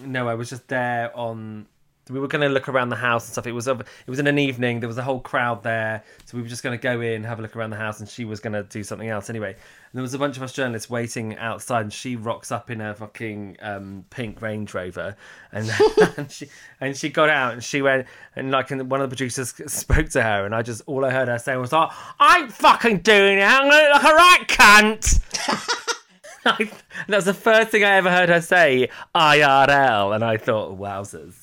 No, 0.03 0.27
I 0.27 0.35
was 0.35 0.49
just 0.49 0.67
there 0.67 1.15
on. 1.17 1.67
We 2.09 2.19
were 2.19 2.27
going 2.27 2.41
to 2.41 2.49
look 2.49 2.69
around 2.69 2.89
the 2.89 2.95
house 2.95 3.25
and 3.25 3.33
stuff. 3.33 3.47
It 3.47 3.51
was 3.51 3.67
it 3.67 3.85
was 4.07 4.19
in 4.19 4.27
an 4.27 4.39
evening. 4.39 4.79
There 4.79 4.87
was 4.87 4.97
a 4.97 5.03
whole 5.03 5.19
crowd 5.19 5.63
there, 5.63 6.03
so 6.25 6.37
we 6.37 6.43
were 6.43 6.49
just 6.49 6.63
going 6.63 6.77
to 6.77 6.81
go 6.81 7.01
in, 7.01 7.23
have 7.23 7.39
a 7.39 7.41
look 7.41 7.55
around 7.55 7.71
the 7.71 7.77
house, 7.77 7.99
and 7.99 8.07
she 8.07 8.25
was 8.25 8.39
going 8.39 8.53
to 8.53 8.63
do 8.63 8.83
something 8.83 9.09
else 9.09 9.29
anyway. 9.29 9.51
And 9.51 9.93
there 9.93 10.01
was 10.01 10.13
a 10.13 10.19
bunch 10.19 10.37
of 10.37 10.43
us 10.43 10.53
journalists 10.53 10.89
waiting 10.89 11.37
outside, 11.37 11.81
and 11.81 11.93
she 11.93 12.15
rocks 12.15 12.51
up 12.51 12.69
in 12.69 12.79
her 12.79 12.93
fucking 12.93 13.57
um, 13.61 14.05
pink 14.09 14.41
Range 14.41 14.71
Rover, 14.73 15.15
and, 15.51 15.71
and 16.17 16.31
she 16.31 16.49
and 16.79 16.95
she 16.95 17.09
got 17.09 17.29
out 17.29 17.53
and 17.53 17.63
she 17.63 17.81
went 17.81 18.07
and 18.35 18.51
like 18.51 18.71
and 18.71 18.89
one 18.89 19.01
of 19.01 19.09
the 19.09 19.15
producers 19.15 19.49
spoke 19.67 20.09
to 20.09 20.23
her, 20.23 20.45
and 20.45 20.53
I 20.53 20.61
just 20.61 20.81
all 20.85 21.05
I 21.05 21.11
heard 21.11 21.27
her 21.27 21.39
say 21.39 21.55
was 21.57 21.71
like, 21.71 21.89
"I 22.19 22.39
ain't 22.39 22.53
fucking 22.53 22.99
doing 22.99 23.39
it. 23.39 23.43
I'm 23.43 23.69
gonna 23.69 23.93
look 23.93 24.03
like 24.03 24.11
a 24.11 24.15
right 24.15 24.47
cunt." 24.47 25.83
I, 26.47 26.69
that 27.07 27.15
was 27.15 27.25
the 27.25 27.33
first 27.33 27.69
thing 27.69 27.83
I 27.83 27.95
ever 27.97 28.09
heard 28.11 28.29
her 28.29 28.41
say, 28.41 28.89
IRL, 29.15 30.15
and 30.15 30.23
I 30.23 30.37
thought, 30.37 30.77
wowzers. 30.79 31.35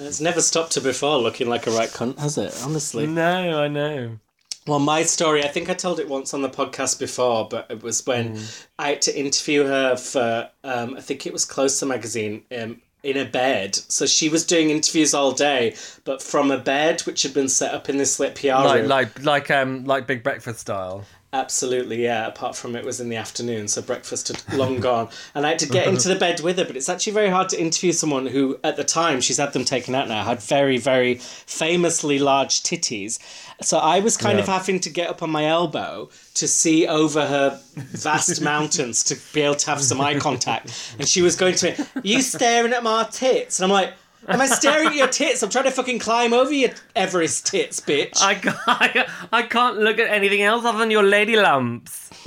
It's 0.00 0.20
never 0.20 0.40
stopped 0.40 0.74
her 0.74 0.80
before 0.80 1.18
looking 1.18 1.48
like 1.48 1.66
a 1.66 1.70
right 1.70 1.88
cunt, 1.88 2.18
has 2.18 2.36
it? 2.38 2.54
Honestly. 2.64 3.06
no, 3.06 3.62
I 3.62 3.68
know. 3.68 4.18
Well, 4.66 4.78
my 4.78 5.02
story, 5.04 5.42
I 5.42 5.48
think 5.48 5.70
I 5.70 5.74
told 5.74 5.98
it 6.00 6.08
once 6.08 6.34
on 6.34 6.42
the 6.42 6.50
podcast 6.50 6.98
before, 6.98 7.48
but 7.48 7.66
it 7.70 7.82
was 7.82 8.04
when 8.06 8.38
I 8.78 8.90
had 8.90 9.02
to 9.02 9.18
interview 9.18 9.64
her 9.64 9.96
for, 9.96 10.50
um, 10.64 10.96
I 10.96 11.00
think 11.00 11.26
it 11.26 11.32
was 11.32 11.44
Closer 11.44 11.86
magazine, 11.86 12.42
um, 12.56 12.80
in 13.02 13.16
a 13.16 13.24
bed. 13.24 13.74
So 13.74 14.04
she 14.04 14.28
was 14.28 14.44
doing 14.44 14.68
interviews 14.68 15.14
all 15.14 15.32
day, 15.32 15.74
but 16.04 16.22
from 16.22 16.50
a 16.50 16.58
bed 16.58 17.00
which 17.02 17.22
had 17.22 17.32
been 17.32 17.48
set 17.48 17.72
up 17.72 17.88
in 17.88 17.96
this 17.96 18.20
lit 18.20 18.34
PR 18.34 18.48
Like, 18.48 18.80
room. 18.80 18.88
like, 18.88 19.22
like, 19.24 19.50
um, 19.50 19.84
like 19.86 20.06
Big 20.06 20.22
Breakfast 20.22 20.60
style. 20.60 21.04
Absolutely, 21.32 22.02
yeah. 22.02 22.26
Apart 22.26 22.56
from 22.56 22.74
it 22.74 22.84
was 22.84 23.00
in 23.00 23.08
the 23.08 23.14
afternoon, 23.14 23.68
so 23.68 23.80
breakfast 23.80 24.28
had 24.28 24.58
long 24.58 24.80
gone. 24.80 25.08
And 25.32 25.46
I 25.46 25.50
had 25.50 25.60
to 25.60 25.68
get 25.68 25.86
into 25.86 26.08
the 26.08 26.16
bed 26.16 26.40
with 26.40 26.58
her, 26.58 26.64
but 26.64 26.76
it's 26.76 26.88
actually 26.88 27.12
very 27.12 27.28
hard 27.28 27.48
to 27.50 27.60
interview 27.60 27.92
someone 27.92 28.26
who, 28.26 28.58
at 28.64 28.74
the 28.76 28.82
time, 28.82 29.20
she's 29.20 29.36
had 29.36 29.52
them 29.52 29.64
taken 29.64 29.94
out 29.94 30.08
now, 30.08 30.24
had 30.24 30.42
very, 30.42 30.76
very 30.76 31.14
famously 31.14 32.18
large 32.18 32.64
titties. 32.64 33.20
So 33.62 33.78
I 33.78 34.00
was 34.00 34.16
kind 34.16 34.40
of 34.40 34.46
having 34.48 34.80
to 34.80 34.90
get 34.90 35.08
up 35.08 35.22
on 35.22 35.30
my 35.30 35.46
elbow 35.46 36.08
to 36.34 36.48
see 36.48 36.88
over 36.88 37.24
her 37.24 37.60
vast 37.76 38.40
mountains 38.42 39.04
to 39.04 39.16
be 39.32 39.42
able 39.42 39.54
to 39.54 39.70
have 39.70 39.80
some 39.82 40.00
eye 40.00 40.18
contact. 40.18 40.94
And 40.98 41.06
she 41.06 41.22
was 41.22 41.36
going 41.36 41.54
to 41.56 41.70
me, 41.78 41.84
You 42.02 42.22
staring 42.22 42.72
at 42.72 42.82
my 42.82 43.04
tits? 43.04 43.60
And 43.60 43.64
I'm 43.64 43.70
like, 43.70 43.94
Am 44.28 44.40
I 44.40 44.46
staring 44.46 44.88
at 44.88 44.94
your 44.94 45.08
tits? 45.08 45.42
I'm 45.42 45.50
trying 45.50 45.64
to 45.64 45.70
fucking 45.70 45.98
climb 45.98 46.32
over 46.32 46.52
your 46.52 46.70
Everest 46.94 47.46
tits, 47.46 47.80
bitch. 47.80 48.20
I 48.20 48.34
can't, 48.34 49.08
I 49.32 49.42
can't 49.42 49.78
look 49.78 49.98
at 49.98 50.10
anything 50.10 50.42
else 50.42 50.64
other 50.64 50.78
than 50.78 50.90
your 50.90 51.02
lady 51.02 51.36
lumps. 51.36 52.10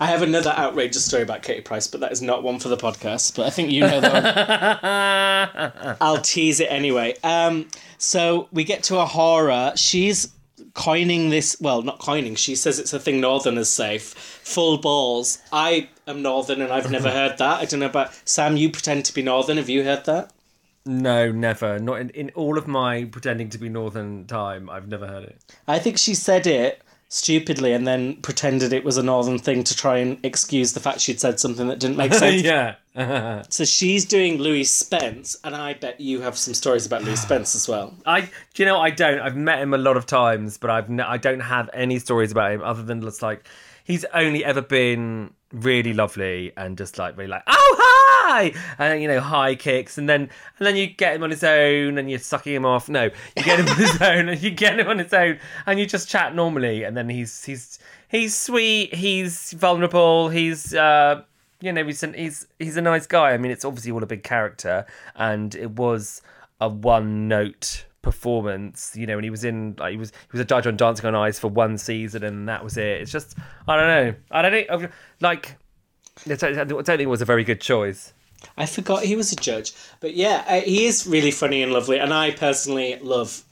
I 0.00 0.06
have 0.06 0.22
another 0.22 0.50
outrageous 0.50 1.04
story 1.04 1.22
about 1.22 1.42
Katie 1.42 1.60
Price, 1.60 1.86
but 1.86 2.00
that 2.00 2.10
is 2.10 2.20
not 2.20 2.42
one 2.42 2.58
for 2.58 2.68
the 2.68 2.76
podcast. 2.76 3.36
But 3.36 3.46
I 3.46 3.50
think 3.50 3.70
you 3.70 3.80
know 3.82 4.00
that 4.00 4.82
one. 4.82 5.96
I'll 6.00 6.20
tease 6.20 6.58
it 6.60 6.66
anyway. 6.70 7.14
Um, 7.22 7.68
so 7.98 8.48
we 8.50 8.64
get 8.64 8.82
to 8.84 8.94
A'Whora. 8.94 9.78
She's 9.78 10.32
coining 10.74 11.30
this. 11.30 11.56
Well, 11.60 11.82
not 11.82 12.00
coining. 12.00 12.34
She 12.34 12.56
says 12.56 12.80
it's 12.80 12.92
a 12.92 12.98
thing 12.98 13.20
Northerners 13.20 13.70
say. 13.70 13.98
Full 13.98 14.78
balls. 14.78 15.38
I 15.52 15.88
am 16.08 16.22
Northern, 16.22 16.60
and 16.60 16.72
I've 16.72 16.90
never 16.90 17.10
heard 17.10 17.38
that. 17.38 17.60
I 17.60 17.64
don't 17.66 17.80
know 17.80 17.86
about 17.86 18.12
Sam. 18.24 18.56
You 18.56 18.70
pretend 18.70 19.04
to 19.06 19.14
be 19.14 19.22
Northern. 19.22 19.58
Have 19.58 19.68
you 19.68 19.84
heard 19.84 20.04
that? 20.06 20.32
No, 20.86 21.32
never. 21.32 21.78
Not 21.78 22.00
in, 22.00 22.10
in 22.10 22.30
all 22.34 22.58
of 22.58 22.66
my 22.66 23.04
pretending 23.04 23.48
to 23.50 23.58
be 23.58 23.68
Northern 23.68 24.26
time. 24.26 24.68
I've 24.68 24.88
never 24.88 25.06
heard 25.06 25.24
it. 25.24 25.54
I 25.66 25.78
think 25.78 25.98
she 25.98 26.14
said 26.14 26.46
it 26.46 26.82
stupidly 27.08 27.72
and 27.72 27.86
then 27.86 28.16
pretended 28.22 28.72
it 28.72 28.82
was 28.82 28.96
a 28.96 29.02
northern 29.02 29.38
thing 29.38 29.62
to 29.62 29.76
try 29.76 29.98
and 29.98 30.18
excuse 30.24 30.72
the 30.72 30.80
fact 30.80 30.98
she'd 30.98 31.20
said 31.20 31.38
something 31.38 31.68
that 31.68 31.78
didn't 31.78 31.96
make 31.96 32.12
sense. 32.14 32.42
yeah. 32.42 32.74
So 33.50 33.64
she's 33.64 34.04
doing 34.04 34.38
Louis 34.38 34.64
Spence, 34.64 35.36
and 35.44 35.54
I 35.54 35.74
bet 35.74 36.00
you 36.00 36.20
have 36.22 36.36
some 36.36 36.54
stories 36.54 36.86
about 36.86 37.02
Louis 37.04 37.20
Spence 37.20 37.54
as 37.54 37.68
well. 37.68 37.94
I, 38.06 38.22
do 38.22 38.28
you 38.56 38.64
know, 38.64 38.78
I 38.80 38.90
don't. 38.90 39.20
I've 39.20 39.36
met 39.36 39.60
him 39.60 39.74
a 39.74 39.78
lot 39.78 39.96
of 39.96 40.06
times, 40.06 40.58
but 40.58 40.70
I've, 40.70 40.90
I 41.00 41.16
don't 41.16 41.40
have 41.40 41.70
any 41.72 41.98
stories 41.98 42.32
about 42.32 42.52
him 42.52 42.62
other 42.62 42.82
than 42.82 43.00
just 43.00 43.22
like 43.22 43.46
he's 43.84 44.04
only 44.14 44.44
ever 44.44 44.62
been 44.62 45.32
really 45.52 45.92
lovely 45.92 46.52
and 46.56 46.76
just 46.76 46.98
like 46.98 47.16
really 47.16 47.28
like 47.30 47.42
oh 47.46 47.76
hi 48.24 48.52
and 48.78 49.02
you 49.02 49.08
know 49.08 49.20
high 49.20 49.54
kicks 49.54 49.98
and 49.98 50.08
then 50.08 50.22
and 50.58 50.66
then 50.66 50.76
you 50.76 50.86
get 50.86 51.16
him 51.16 51.22
on 51.22 51.30
his 51.30 51.44
own 51.44 51.98
and 51.98 52.08
you're 52.08 52.18
sucking 52.18 52.54
him 52.54 52.64
off. 52.64 52.88
No, 52.88 53.04
you 53.04 53.42
get 53.42 53.60
him 53.60 53.68
on 53.68 53.76
his 53.76 54.00
own 54.00 54.28
and 54.28 54.42
you 54.42 54.50
get 54.50 54.78
him 54.80 54.88
on 54.88 54.98
his 54.98 55.12
own 55.12 55.38
and 55.66 55.78
you 55.78 55.86
just 55.86 56.08
chat 56.08 56.34
normally 56.34 56.84
and 56.84 56.96
then 56.96 57.08
he's 57.08 57.44
he's 57.44 57.78
he's 58.08 58.36
sweet, 58.36 58.94
he's 58.94 59.52
vulnerable, 59.52 60.28
he's. 60.28 60.74
uh 60.74 61.22
you 61.60 61.72
know, 61.72 61.84
he's, 61.86 62.02
an, 62.02 62.12
he's 62.12 62.46
he's 62.58 62.76
a 62.76 62.82
nice 62.82 63.06
guy. 63.06 63.30
I 63.30 63.38
mean, 63.38 63.50
it's 63.50 63.64
obviously 63.64 63.90
all 63.90 64.02
a 64.02 64.06
big 64.06 64.22
character, 64.22 64.84
and 65.14 65.54
it 65.54 65.70
was 65.70 66.20
a 66.60 66.68
one 66.68 67.26
note 67.26 67.86
performance. 68.02 68.94
You 68.94 69.06
know, 69.06 69.14
and 69.14 69.24
he 69.24 69.30
was 69.30 69.44
in 69.44 69.74
like 69.78 69.92
he 69.92 69.96
was 69.96 70.10
he 70.10 70.32
was 70.32 70.40
a 70.42 70.44
judge 70.44 70.66
on 70.66 70.76
Dancing 70.76 71.06
on 71.06 71.14
Ice 71.14 71.38
for 71.38 71.48
one 71.48 71.78
season, 71.78 72.22
and 72.22 72.48
that 72.50 72.62
was 72.62 72.76
it. 72.76 73.00
It's 73.00 73.10
just 73.10 73.38
I 73.66 73.76
don't 73.78 73.86
know. 73.86 74.14
I 74.30 74.42
don't 74.42 74.52
think 74.52 74.90
like 75.20 75.56
I 76.30 76.34
don't 76.34 76.84
think 76.84 77.00
it 77.00 77.06
was 77.06 77.22
a 77.22 77.26
very 77.26 77.44
good 77.44 77.60
choice. 77.60 78.12
I 78.56 78.66
forgot 78.66 79.04
he 79.04 79.16
was 79.16 79.32
a 79.32 79.36
judge, 79.36 79.72
but 80.00 80.14
yeah, 80.14 80.44
uh, 80.46 80.60
he 80.60 80.84
is 80.86 81.06
really 81.06 81.30
funny 81.30 81.62
and 81.62 81.72
lovely, 81.72 81.98
and 81.98 82.12
I 82.12 82.30
personally 82.30 82.98
love 83.00 83.42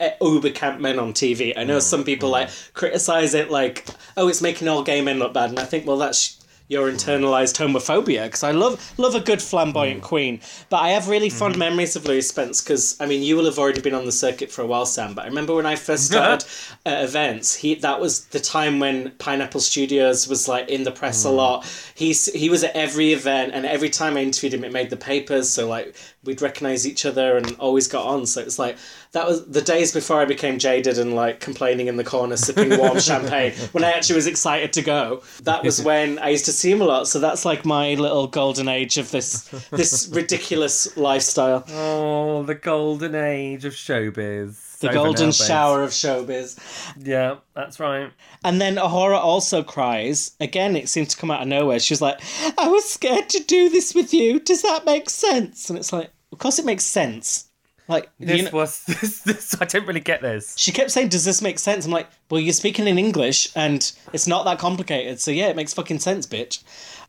uh, 0.00 0.10
uber 0.20 0.50
camp 0.50 0.80
men 0.80 0.98
on 0.98 1.12
TV. 1.12 1.52
I 1.56 1.64
know 1.64 1.78
some 1.78 2.04
people 2.04 2.30
like 2.30 2.48
criticize 2.72 3.34
it, 3.34 3.50
like, 3.50 3.86
oh, 4.16 4.28
it's 4.28 4.40
making 4.40 4.68
all 4.68 4.82
gay 4.82 5.00
men 5.00 5.18
look 5.18 5.34
bad, 5.34 5.50
and 5.50 5.58
I 5.58 5.64
think, 5.64 5.86
well, 5.86 5.98
that's 5.98 6.35
your 6.68 6.90
internalized 6.90 7.56
homophobia 7.56 8.24
because 8.24 8.42
I 8.42 8.50
love 8.50 8.94
love 8.98 9.14
a 9.14 9.20
good 9.20 9.40
flamboyant 9.40 10.00
mm. 10.00 10.04
queen. 10.04 10.40
But 10.68 10.78
I 10.78 10.90
have 10.90 11.08
really 11.08 11.30
fond 11.30 11.54
mm-hmm. 11.54 11.60
memories 11.60 11.94
of 11.96 12.04
Louis 12.06 12.26
Spence 12.26 12.60
because 12.60 12.96
I 13.00 13.06
mean 13.06 13.22
you 13.22 13.36
will 13.36 13.44
have 13.44 13.58
already 13.58 13.80
been 13.80 13.94
on 13.94 14.04
the 14.04 14.12
circuit 14.12 14.50
for 14.50 14.62
a 14.62 14.66
while, 14.66 14.86
Sam. 14.86 15.14
But 15.14 15.26
I 15.26 15.28
remember 15.28 15.54
when 15.54 15.66
I 15.66 15.76
first 15.76 16.06
started 16.06 16.46
at 16.84 17.04
events, 17.04 17.54
he 17.54 17.76
that 17.76 18.00
was 18.00 18.26
the 18.26 18.40
time 18.40 18.80
when 18.80 19.12
Pineapple 19.12 19.60
Studios 19.60 20.28
was 20.28 20.48
like 20.48 20.68
in 20.68 20.82
the 20.82 20.92
press 20.92 21.24
a 21.24 21.28
mm. 21.28 21.36
lot. 21.36 21.66
He's 21.94 22.26
he 22.32 22.50
was 22.50 22.64
at 22.64 22.74
every 22.74 23.12
event, 23.12 23.52
and 23.54 23.64
every 23.64 23.90
time 23.90 24.16
I 24.16 24.22
interviewed 24.22 24.54
him, 24.54 24.64
it 24.64 24.72
made 24.72 24.90
the 24.90 24.96
papers. 24.96 25.48
So 25.48 25.68
like 25.68 25.94
we'd 26.24 26.42
recognize 26.42 26.86
each 26.86 27.06
other 27.06 27.36
and 27.36 27.54
always 27.58 27.86
got 27.86 28.06
on. 28.06 28.26
So 28.26 28.40
it's 28.40 28.58
like 28.58 28.76
that 29.16 29.26
was 29.26 29.46
the 29.46 29.62
days 29.62 29.94
before 29.94 30.20
I 30.20 30.26
became 30.26 30.58
jaded 30.58 30.98
and 30.98 31.14
like 31.14 31.40
complaining 31.40 31.86
in 31.86 31.96
the 31.96 32.04
corner, 32.04 32.36
sipping 32.36 32.78
warm 32.78 33.00
champagne. 33.10 33.54
When 33.72 33.82
I 33.82 33.92
actually 33.92 34.16
was 34.16 34.26
excited 34.26 34.74
to 34.74 34.82
go, 34.82 35.22
that 35.44 35.64
was 35.64 35.80
when 35.90 36.18
I 36.18 36.28
used 36.28 36.44
to 36.44 36.52
see 36.52 36.70
him 36.70 36.82
a 36.82 36.84
lot. 36.84 37.08
So 37.08 37.18
that's 37.18 37.46
like 37.46 37.64
my 37.64 37.94
little 37.94 38.26
golden 38.26 38.68
age 38.68 38.98
of 38.98 39.10
this 39.10 39.48
this 39.70 40.08
ridiculous 40.12 40.98
lifestyle. 40.98 41.64
Oh, 41.70 42.42
the 42.42 42.54
golden 42.54 43.14
age 43.14 43.64
of 43.64 43.72
showbiz. 43.72 44.80
The 44.80 44.88
Over 44.88 44.94
golden 44.94 45.32
shower 45.32 45.82
of 45.82 45.92
showbiz. 45.92 46.58
Yeah, 47.02 47.36
that's 47.54 47.80
right. 47.80 48.12
And 48.44 48.60
then 48.60 48.76
A'Whora 48.76 49.16
also 49.16 49.62
cries. 49.62 50.32
Again, 50.40 50.76
it 50.76 50.90
seemed 50.90 51.08
to 51.08 51.16
come 51.16 51.30
out 51.30 51.40
of 51.40 51.48
nowhere. 51.48 51.78
She 51.78 51.94
was 51.94 52.02
like, 52.02 52.20
I 52.58 52.68
was 52.68 52.84
scared 52.84 53.30
to 53.30 53.42
do 53.42 53.70
this 53.70 53.94
with 53.94 54.12
you. 54.12 54.40
Does 54.40 54.60
that 54.60 54.84
make 54.84 55.08
sense? 55.08 55.70
And 55.70 55.78
it's 55.78 55.94
like, 55.94 56.10
of 56.32 56.38
course 56.38 56.58
it 56.58 56.66
makes 56.66 56.84
sense. 56.84 57.45
Like 57.88 58.10
This 58.18 58.38
you 58.38 58.44
know, 58.44 58.50
was 58.52 58.84
this, 58.86 59.20
this. 59.20 59.56
I 59.60 59.64
didn't 59.64 59.86
really 59.86 60.00
get 60.00 60.22
this. 60.22 60.56
she 60.58 60.72
kept 60.72 60.90
saying, 60.90 61.08
"Does 61.08 61.24
this 61.24 61.40
make 61.40 61.58
sense?" 61.58 61.86
I'm 61.86 61.92
like, 61.92 62.08
"Well, 62.30 62.40
you're 62.40 62.52
speaking 62.52 62.86
in 62.86 62.98
English, 62.98 63.48
and 63.54 63.90
it's 64.12 64.26
not 64.26 64.44
that 64.44 64.58
complicated. 64.58 65.20
So 65.20 65.30
yeah, 65.30 65.48
it 65.48 65.56
makes 65.56 65.72
fucking 65.74 66.00
sense, 66.00 66.26
bitch." 66.26 66.62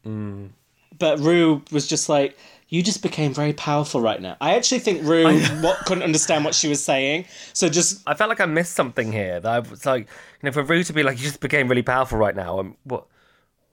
Hmm. 0.03 0.47
But 0.99 1.19
Rue 1.19 1.63
was 1.71 1.87
just 1.87 2.09
like, 2.09 2.37
"You 2.69 2.83
just 2.83 3.01
became 3.01 3.33
very 3.33 3.53
powerful 3.53 4.01
right 4.01 4.21
now." 4.21 4.37
I 4.39 4.55
actually 4.55 4.79
think 4.79 5.03
Rue 5.03 5.39
what, 5.61 5.77
couldn't 5.85 6.03
understand 6.03 6.45
what 6.45 6.53
she 6.53 6.67
was 6.67 6.83
saying, 6.83 7.25
so 7.53 7.69
just 7.69 8.01
I 8.07 8.13
felt 8.13 8.29
like 8.29 8.41
I 8.41 8.45
missed 8.45 8.73
something 8.73 9.11
here. 9.11 9.39
That 9.39 9.51
I 9.51 9.59
was 9.59 9.85
like, 9.85 10.07
you 10.41 10.47
know, 10.47 10.51
for 10.51 10.63
Rue 10.63 10.83
to 10.83 10.93
be 10.93 11.03
like, 11.03 11.17
you 11.17 11.23
just 11.23 11.39
became 11.39 11.67
really 11.67 11.83
powerful 11.83 12.17
right 12.17 12.35
now. 12.35 12.59
And 12.59 12.75
what? 12.83 13.05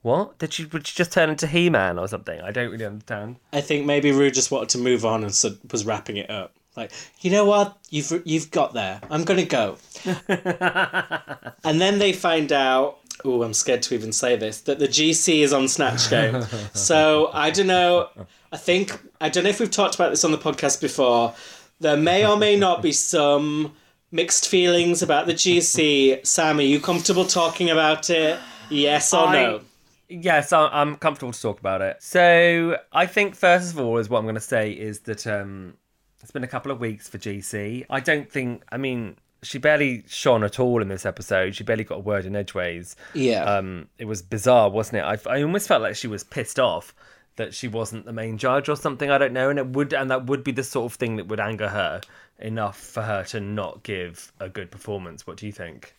What 0.01 0.37
did 0.37 0.53
she? 0.53 0.65
Would 0.65 0.85
she 0.85 0.95
just 0.95 1.11
turn 1.11 1.31
into 1.31 1.47
He 1.47 1.67
Man 1.71 1.97
or 1.97 2.07
something? 2.07 2.39
I 2.39 2.51
don't 2.51 2.69
really 2.69 2.85
understand. 2.85 3.37
I 3.51 3.61
think 3.61 3.87
maybe 3.87 4.11
Rue 4.11 4.29
just 4.29 4.51
wanted 4.51 4.69
to 4.69 4.77
move 4.77 5.03
on 5.03 5.23
and 5.23 5.33
so 5.33 5.55
was 5.71 5.83
wrapping 5.83 6.17
it 6.17 6.29
up. 6.29 6.55
Like, 6.75 6.91
you 7.21 7.31
know 7.31 7.45
what? 7.45 7.77
You've 7.89 8.21
you've 8.25 8.51
got 8.51 8.73
there. 8.73 9.01
I'm 9.09 9.23
gonna 9.23 9.45
go. 9.45 9.77
and 10.27 11.81
then 11.81 11.99
they 11.99 12.13
find 12.13 12.51
out. 12.51 12.99
Oh, 13.23 13.43
I'm 13.43 13.53
scared 13.53 13.81
to 13.83 13.95
even 13.95 14.11
say 14.11 14.35
this. 14.35 14.61
That 14.61 14.79
the 14.79 14.87
GC 14.87 15.39
is 15.39 15.53
on 15.53 15.67
Snatch 15.67 16.09
Game. 16.09 16.43
so 16.73 17.29
I 17.33 17.49
don't 17.49 17.67
know. 17.67 18.09
I 18.51 18.57
think 18.57 18.99
I 19.21 19.29
don't 19.29 19.43
know 19.43 19.49
if 19.49 19.59
we've 19.59 19.71
talked 19.71 19.95
about 19.95 20.09
this 20.09 20.23
on 20.25 20.31
the 20.31 20.37
podcast 20.37 20.81
before. 20.81 21.33
There 21.79 21.97
may 21.97 22.25
or 22.25 22.37
may 22.37 22.55
not 22.57 22.81
be 22.81 22.91
some 22.91 23.73
mixed 24.11 24.47
feelings 24.47 25.01
about 25.01 25.27
the 25.27 25.33
GC. 25.33 26.25
Sam, 26.25 26.59
are 26.59 26.61
you 26.61 26.79
comfortable 26.79 27.25
talking 27.25 27.69
about 27.69 28.09
it? 28.09 28.39
Yes 28.69 29.13
or 29.13 29.27
I- 29.27 29.33
no? 29.33 29.61
Yes, 30.07 30.53
I'm 30.53 30.97
comfortable 30.97 31.33
to 31.33 31.41
talk 31.41 31.59
about 31.59 31.81
it. 31.81 31.97
So 32.01 32.77
I 32.93 33.07
think 33.07 33.35
first 33.35 33.73
of 33.73 33.79
all, 33.79 33.97
is 33.97 34.07
what 34.07 34.19
I'm 34.19 34.25
going 34.25 34.35
to 34.35 34.41
say 34.41 34.71
is 34.71 34.99
that 35.01 35.25
um, 35.25 35.77
it's 36.25 36.31
been 36.31 36.43
a 36.43 36.47
couple 36.47 36.71
of 36.71 36.79
weeks 36.79 37.07
for 37.07 37.19
GC. 37.19 37.85
I 37.87 37.99
don't 37.99 38.27
think. 38.27 38.63
I 38.71 38.77
mean, 38.77 39.15
she 39.43 39.59
barely 39.59 40.03
shone 40.07 40.43
at 40.43 40.59
all 40.59 40.81
in 40.81 40.87
this 40.87 41.05
episode. 41.05 41.55
She 41.55 41.63
barely 41.63 41.83
got 41.83 41.97
a 41.97 41.99
word 41.99 42.25
in 42.25 42.35
edgeways. 42.35 42.95
Yeah. 43.13 43.43
Um, 43.43 43.89
it 43.99 44.05
was 44.05 44.23
bizarre, 44.23 44.71
wasn't 44.71 44.97
it? 44.97 45.03
I, 45.03 45.35
I 45.35 45.43
almost 45.43 45.67
felt 45.67 45.83
like 45.83 45.95
she 45.95 46.07
was 46.07 46.23
pissed 46.23 46.59
off 46.59 46.95
that 47.35 47.53
she 47.53 47.67
wasn't 47.67 48.05
the 48.05 48.11
main 48.11 48.39
judge 48.39 48.69
or 48.69 48.75
something. 48.75 49.11
I 49.11 49.19
don't 49.19 49.33
know, 49.33 49.51
and 49.51 49.59
it 49.59 49.67
would, 49.67 49.93
and 49.93 50.09
that 50.09 50.25
would 50.25 50.43
be 50.43 50.51
the 50.51 50.63
sort 50.63 50.91
of 50.91 50.97
thing 50.97 51.17
that 51.17 51.27
would 51.27 51.39
anger 51.39 51.69
her 51.69 52.01
enough 52.39 52.79
for 52.79 53.03
her 53.03 53.23
to 53.25 53.39
not 53.39 53.83
give 53.83 54.33
a 54.39 54.49
good 54.49 54.71
performance. 54.71 55.27
What 55.27 55.37
do 55.37 55.45
you 55.45 55.51
think? 55.51 55.93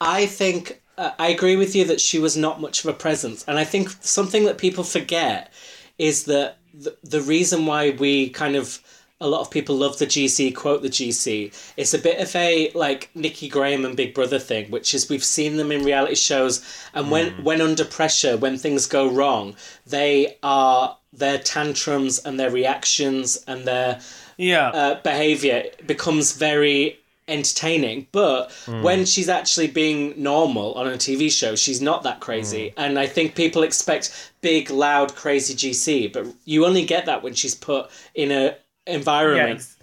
I 0.00 0.24
think 0.24 0.80
uh, 0.96 1.10
I 1.18 1.28
agree 1.28 1.56
with 1.56 1.76
you 1.76 1.84
that 1.84 2.00
she 2.00 2.18
was 2.18 2.34
not 2.34 2.62
much 2.62 2.82
of 2.82 2.88
a 2.88 2.94
presence, 2.94 3.44
and 3.46 3.58
I 3.58 3.64
think 3.64 3.90
something 4.00 4.46
that 4.46 4.56
people 4.56 4.84
forget 4.84 5.52
is 5.98 6.24
that 6.24 6.56
the, 6.72 6.96
the 7.02 7.20
reason 7.20 7.66
why 7.66 7.90
we 7.90 8.30
kind 8.30 8.56
of 8.56 8.80
a 9.20 9.28
lot 9.28 9.40
of 9.40 9.50
people 9.50 9.76
love 9.76 9.98
the 9.98 10.06
GC, 10.06 10.54
quote 10.54 10.82
the 10.82 10.88
GC. 10.88 11.52
It's 11.76 11.94
a 11.94 11.98
bit 11.98 12.20
of 12.20 12.34
a 12.36 12.70
like 12.74 13.10
Nikki 13.14 13.48
Graham 13.48 13.84
and 13.84 13.96
Big 13.96 14.14
Brother 14.14 14.38
thing, 14.38 14.70
which 14.70 14.94
is 14.94 15.08
we've 15.08 15.24
seen 15.24 15.56
them 15.56 15.72
in 15.72 15.84
reality 15.84 16.14
shows, 16.14 16.64
and 16.94 17.10
when 17.10 17.32
hmm. 17.32 17.42
when 17.42 17.60
under 17.60 17.84
pressure, 17.84 18.36
when 18.36 18.56
things 18.56 18.86
go 18.86 19.08
wrong, 19.08 19.56
they 19.86 20.36
are 20.42 20.96
their 21.12 21.38
tantrums 21.38 22.18
and 22.20 22.38
their 22.38 22.50
reactions 22.50 23.42
and 23.46 23.64
their 23.64 24.00
Yeah. 24.36 24.68
uh, 24.68 25.00
behavior 25.02 25.64
becomes 25.86 26.32
very 26.32 27.00
entertaining. 27.26 28.06
But 28.12 28.52
hmm. 28.66 28.82
when 28.82 29.04
she's 29.04 29.28
actually 29.28 29.66
being 29.66 30.14
normal 30.16 30.74
on 30.74 30.86
a 30.86 30.92
TV 30.92 31.30
show, 31.30 31.56
she's 31.56 31.82
not 31.82 32.04
that 32.04 32.20
crazy. 32.20 32.68
Hmm. 32.70 32.80
And 32.82 32.98
I 33.00 33.06
think 33.06 33.34
people 33.34 33.64
expect 33.64 34.32
big, 34.42 34.70
loud, 34.70 35.16
crazy 35.16 35.54
GC, 35.54 36.12
but 36.12 36.26
you 36.44 36.64
only 36.64 36.84
get 36.84 37.06
that 37.06 37.24
when 37.24 37.34
she's 37.34 37.56
put 37.56 37.90
in 38.14 38.30
a 38.30 38.56
environment. 38.88 39.56
ex- 39.56 39.76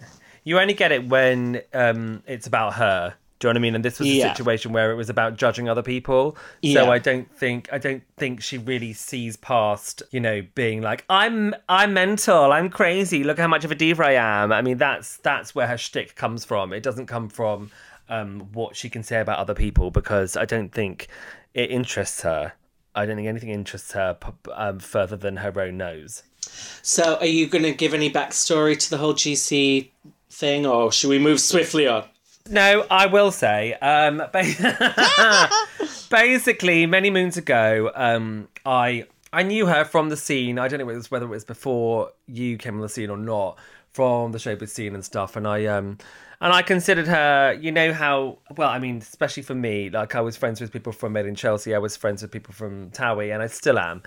You 0.44 0.58
only 0.60 0.74
get 0.74 0.92
it 0.92 1.08
when 1.08 1.62
um, 1.74 2.22
it's 2.26 2.46
about 2.46 2.74
her. 2.74 3.14
Do 3.38 3.48
you 3.48 3.52
know 3.52 3.58
what 3.58 3.60
I 3.60 3.62
mean? 3.62 3.74
And 3.74 3.84
this 3.84 3.98
was 3.98 4.08
a 4.08 4.12
Yeah. 4.12 4.32
situation 4.32 4.72
where 4.72 4.90
it 4.90 4.94
was 4.94 5.10
about 5.10 5.36
judging 5.36 5.68
other 5.68 5.82
people. 5.82 6.38
Yeah. 6.62 6.84
So 6.84 6.90
I 6.90 6.98
don't 6.98 7.30
think 7.36 7.68
I 7.70 7.76
don't 7.78 8.02
think 8.16 8.42
she 8.42 8.56
really 8.56 8.92
sees 8.94 9.36
past, 9.36 10.02
you 10.10 10.20
know, 10.20 10.42
being 10.54 10.80
like, 10.80 11.04
I'm 11.10 11.54
I'm 11.68 11.92
mental, 11.92 12.50
I'm 12.52 12.70
crazy, 12.70 13.24
look 13.24 13.38
how 13.38 13.48
much 13.48 13.64
of 13.64 13.70
a 13.70 13.74
diva 13.74 14.06
I 14.06 14.12
am. 14.12 14.52
I 14.52 14.62
mean 14.62 14.78
that's 14.78 15.18
that's 15.18 15.54
where 15.54 15.66
her 15.66 15.76
shtick 15.76 16.14
comes 16.14 16.44
from. 16.46 16.72
It 16.72 16.82
doesn't 16.82 17.06
come 17.06 17.28
from 17.28 17.70
um, 18.08 18.48
what 18.52 18.74
she 18.76 18.88
can 18.88 19.02
say 19.02 19.20
about 19.20 19.38
other 19.38 19.54
people 19.54 19.90
because 19.90 20.36
I 20.36 20.44
don't 20.46 20.72
think 20.72 21.08
it 21.52 21.70
interests 21.70 22.22
her. 22.22 22.52
I 22.94 23.04
don't 23.04 23.16
think 23.16 23.28
anything 23.28 23.50
interests 23.50 23.92
her 23.92 24.16
um, 24.54 24.78
further 24.78 25.16
than 25.16 25.36
her 25.38 25.60
own 25.60 25.76
nose. 25.76 26.22
So 26.82 27.16
are 27.16 27.26
you 27.26 27.46
going 27.46 27.64
to 27.64 27.72
give 27.72 27.94
any 27.94 28.10
backstory 28.10 28.78
to 28.78 28.90
the 28.90 28.98
whole 28.98 29.14
GC 29.14 29.88
thing, 30.30 30.66
or 30.66 30.92
should 30.92 31.10
we 31.10 31.18
move 31.18 31.40
swiftly 31.40 31.86
on? 31.86 32.04
No, 32.48 32.86
I 32.90 33.06
will 33.06 33.32
say. 33.32 33.74
Um, 33.74 34.18
ba- 34.32 35.50
basically, 36.10 36.86
many 36.86 37.10
moons 37.10 37.36
ago, 37.36 37.90
um, 37.94 38.48
I 38.64 39.06
I 39.32 39.42
knew 39.42 39.66
her 39.66 39.84
from 39.84 40.08
the 40.08 40.16
scene. 40.16 40.58
I 40.58 40.68
don't 40.68 40.78
know 40.78 40.86
whether 40.86 40.94
it 40.94 40.98
was, 40.98 41.10
whether 41.10 41.26
it 41.26 41.30
was 41.30 41.44
before 41.44 42.12
you 42.26 42.56
came 42.56 42.76
on 42.76 42.80
the 42.80 42.88
scene 42.88 43.10
or 43.10 43.16
not, 43.16 43.58
from 43.92 44.32
the 44.32 44.38
showbiz 44.38 44.70
scene 44.70 44.94
and 44.94 45.04
stuff. 45.04 45.36
And 45.36 45.46
I 45.46 45.66
um 45.66 45.98
and 46.40 46.52
I 46.52 46.62
considered 46.62 47.06
her. 47.08 47.58
You 47.60 47.72
know 47.72 47.92
how 47.92 48.38
well 48.56 48.68
I 48.68 48.78
mean, 48.78 48.98
especially 48.98 49.42
for 49.42 49.54
me. 49.54 49.90
Like 49.90 50.14
I 50.14 50.20
was 50.20 50.36
friends 50.36 50.60
with 50.60 50.72
people 50.72 50.92
from 50.92 51.12
Made 51.12 51.26
in 51.26 51.34
Chelsea. 51.34 51.74
I 51.74 51.78
was 51.78 51.96
friends 51.96 52.22
with 52.22 52.30
people 52.30 52.54
from 52.54 52.90
Towie, 52.90 53.32
and 53.32 53.42
I 53.42 53.46
still 53.48 53.78
am. 53.78 54.02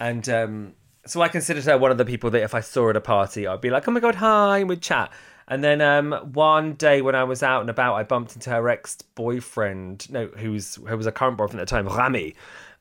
And 0.00 0.28
um, 0.28 0.72
so 1.06 1.22
I 1.22 1.28
considered 1.28 1.64
her 1.64 1.78
one 1.78 1.90
of 1.90 1.98
the 1.98 2.04
people 2.04 2.30
that 2.30 2.42
if 2.42 2.54
I 2.54 2.60
saw 2.60 2.90
at 2.90 2.96
a 2.96 3.00
party, 3.00 3.46
I'd 3.46 3.60
be 3.60 3.70
like, 3.70 3.86
"Oh 3.88 3.90
my 3.92 4.00
god, 4.00 4.16
hi," 4.16 4.58
and 4.58 4.68
we'd 4.68 4.82
chat. 4.82 5.12
And 5.48 5.62
then 5.62 5.80
um, 5.80 6.12
one 6.32 6.74
day 6.74 7.02
when 7.02 7.14
I 7.14 7.22
was 7.24 7.42
out 7.42 7.60
and 7.60 7.70
about, 7.70 7.94
I 7.94 8.02
bumped 8.02 8.34
into 8.34 8.50
her 8.50 8.68
ex 8.68 8.96
boyfriend, 9.14 10.10
no, 10.10 10.26
who's 10.26 10.74
who 10.74 10.96
was 10.96 11.06
a 11.06 11.12
current 11.12 11.36
boyfriend 11.36 11.60
at 11.60 11.68
the 11.68 11.70
time, 11.70 11.86
Rami, 11.86 12.34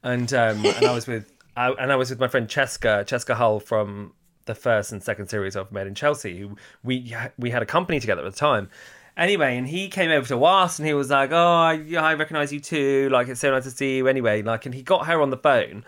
and 0.03 0.33
um, 0.33 0.65
and 0.65 0.85
I 0.85 0.93
was 0.93 1.07
with 1.07 1.31
I, 1.57 1.71
and 1.71 1.91
I 1.91 1.95
was 1.95 2.09
with 2.09 2.19
my 2.19 2.27
friend 2.27 2.47
Cheska, 2.47 3.05
Cheska 3.05 3.35
Hull 3.35 3.59
from 3.59 4.13
the 4.45 4.55
first 4.55 4.91
and 4.91 5.01
second 5.01 5.27
series 5.27 5.55
of 5.55 5.71
Made 5.71 5.87
in 5.87 5.95
Chelsea, 5.95 6.37
who 6.39 6.57
we 6.83 7.15
we 7.37 7.51
had 7.51 7.61
a 7.61 7.65
company 7.65 7.99
together 7.99 8.25
at 8.25 8.31
the 8.31 8.37
time. 8.37 8.69
Anyway, 9.17 9.55
and 9.55 9.67
he 9.67 9.87
came 9.87 10.11
over 10.11 10.27
to 10.27 10.43
us 10.43 10.77
and 10.77 10.87
he 10.87 10.93
was 10.93 11.09
like, 11.09 11.31
"Oh, 11.31 11.37
I, 11.37 11.81
I 11.97 12.15
recognise 12.15 12.51
you 12.51 12.59
too. 12.59 13.09
Like, 13.11 13.27
it's 13.27 13.39
so 13.39 13.51
nice 13.51 13.63
to 13.63 13.71
see 13.71 13.97
you." 13.97 14.07
Anyway, 14.07 14.41
like, 14.41 14.65
and 14.65 14.75
he 14.75 14.81
got 14.81 15.07
her 15.07 15.21
on 15.21 15.29
the 15.29 15.37
phone, 15.37 15.85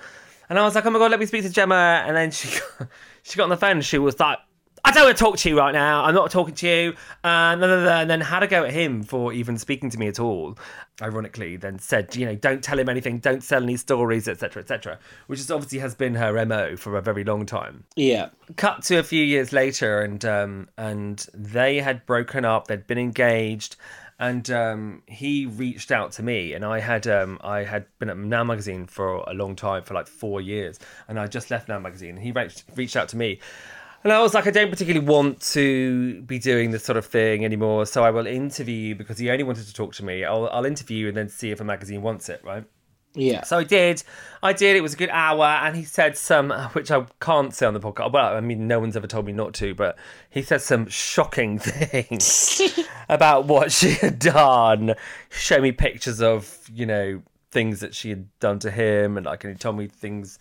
and 0.50 0.58
I 0.60 0.64
was 0.64 0.76
like, 0.76 0.86
"Oh 0.86 0.90
my 0.90 1.00
god, 1.00 1.12
let 1.12 1.20
me 1.20 1.26
speak 1.26 1.44
to 1.44 1.50
Gemma." 1.50 2.04
And 2.06 2.16
then 2.16 2.32
she 2.32 2.60
got, 2.80 2.88
she 3.24 3.38
got 3.38 3.44
on 3.44 3.50
the 3.50 3.58
phone 3.58 3.72
and 3.72 3.86
she 3.86 3.98
was 3.98 4.20
like, 4.20 4.38
"I 4.86 4.92
don't 4.92 5.06
want 5.06 5.18
to 5.18 5.24
talk 5.24 5.38
to 5.38 5.50
you 5.50 5.58
right 5.58 5.74
now. 5.74 6.04
I'm 6.06 6.16
not 6.16 6.32
talking 6.32 6.56
to 6.56 6.68
you." 6.68 6.94
And, 7.24 7.64
and 7.64 8.10
then 8.10 8.22
had 8.22 8.44
a 8.44 8.48
go 8.48 8.64
at 8.64 8.72
him 8.74 9.04
for 9.04 9.34
even 9.34 9.58
speaking 9.58 9.90
to 9.90 9.98
me 9.98 10.08
at 10.08 10.20
all. 10.20 10.58
Ironically, 11.02 11.58
then 11.58 11.78
said, 11.80 12.16
"You 12.16 12.26
know, 12.26 12.36
don't 12.36 12.64
tell 12.64 12.80
him 12.80 12.90
anything. 12.90 13.20
Don't 13.20 13.48
tell 13.48 13.62
any 13.62 13.78
stories, 13.78 14.28
etc., 14.28 14.62
etc." 14.64 14.98
Which 15.28 15.40
is 15.40 15.52
obviously 15.52 15.80
has 15.80 15.94
been 15.94 16.16
her 16.16 16.44
mo 16.46 16.76
for 16.76 16.98
a 16.98 17.02
very 17.02 17.24
long 17.24 17.46
time 17.46 17.84
Yeah. 17.96 18.30
cut 18.56 18.82
to 18.84 18.98
a 18.98 19.04
few 19.04 19.24
years 19.24 19.54
later 19.54 20.02
and 20.02 20.24
um 20.26 20.70
and 20.78 21.28
they 21.36 21.82
had 21.82 22.06
broken 22.08 22.46
up 22.46 22.66
they'd 22.68 22.88
been 22.88 22.98
engaged 22.98 23.76
and 24.20 24.50
um 24.50 25.04
he 25.08 25.46
reached 25.46 25.92
out 25.92 26.12
to 26.12 26.24
me 26.24 26.54
and 26.54 26.66
i 26.66 26.80
had 26.80 27.06
um 27.08 27.38
i 27.42 27.64
had 27.64 27.86
been 28.00 28.10
at 28.10 28.18
now 28.18 28.44
magazine 28.44 28.86
for 28.88 29.18
a 29.28 29.34
long 29.34 29.56
time 29.56 29.84
for 29.84 29.94
like 29.94 30.08
four 30.08 30.42
years 30.42 30.80
and 31.08 31.20
i 31.20 31.28
just 31.28 31.52
left 31.52 31.68
now 31.68 31.80
magazine 31.80 32.12
and 32.12 32.20
he 32.20 32.32
reached 32.32 32.64
reached 32.76 32.96
out 32.96 33.08
to 33.08 33.18
me 33.18 33.40
and 34.04 34.14
I 34.14 34.22
was 34.22 34.34
like, 34.34 34.48
I 34.48 34.52
don't 34.52 34.70
particularly 34.70 35.06
want 35.06 35.42
to 35.54 36.22
be 36.22 36.40
doing 36.40 36.72
this 36.72 36.84
sort 36.84 36.98
of 36.98 37.06
thing 37.06 37.44
anymore, 37.44 37.86
so 37.86 38.04
I 38.04 38.12
will 38.12 38.28
interview 38.28 38.76
you 38.76 38.96
because 38.96 39.18
he 39.18 39.30
only 39.30 39.44
wanted 39.44 39.66
to 39.66 39.74
talk 39.74 39.94
to 39.96 40.06
me. 40.06 40.24
I'll, 40.24 40.48
I'll 40.50 40.66
interview 40.66 40.98
you 40.98 41.08
and 41.08 41.18
then 41.18 41.30
see 41.30 41.52
if 41.52 41.60
a 41.60 41.64
magazine 41.64 42.02
wants 42.02 42.30
it, 42.30 42.42
right? 42.44 42.64
Yeah. 43.18 43.44
So 43.44 43.58
I 43.58 43.64
did. 43.64 44.04
I 44.44 44.54
did. 44.54 44.76
It 44.76 44.82
was 44.82 44.94
a 44.94 44.98
good 44.98 45.10
hour, 45.10 45.44
and 45.44 45.76
he 45.76 45.84
said 45.84 46.18
some, 46.18 46.52
which 46.74 46.92
I 46.92 47.06
can't 47.20 47.54
say 47.54 47.66
on 47.66 47.74
the 47.74 47.80
podcast. 47.80 48.12
Well, 48.14 48.36
I 48.36 48.40
mean, 48.40 48.68
no 48.68 48.80
one's 48.80 48.96
ever 48.96 49.08
told 49.08 49.26
me 49.26 49.34
not 49.34 49.54
to, 49.56 49.74
but 49.74 49.98
he 50.30 50.44
said 50.44 50.62
some 50.62 50.88
shocking 50.88 51.60
things 51.60 52.62
about 53.10 53.46
what 53.46 53.72
she 53.72 53.92
had 53.92 54.20
done. 54.20 54.94
Show 55.30 55.60
me 55.60 55.72
pictures 55.72 56.22
of, 56.22 56.70
you 56.74 56.86
know, 56.86 57.22
things 57.52 57.80
that 57.80 57.96
she 57.96 58.10
had 58.10 58.28
done 58.40 58.60
to 58.60 58.72
him, 58.72 59.18
and 59.18 59.26
like, 59.26 59.44
and 59.44 59.54
he 59.54 59.58
told 59.58 59.78
me 59.78 59.88
things, 59.88 60.38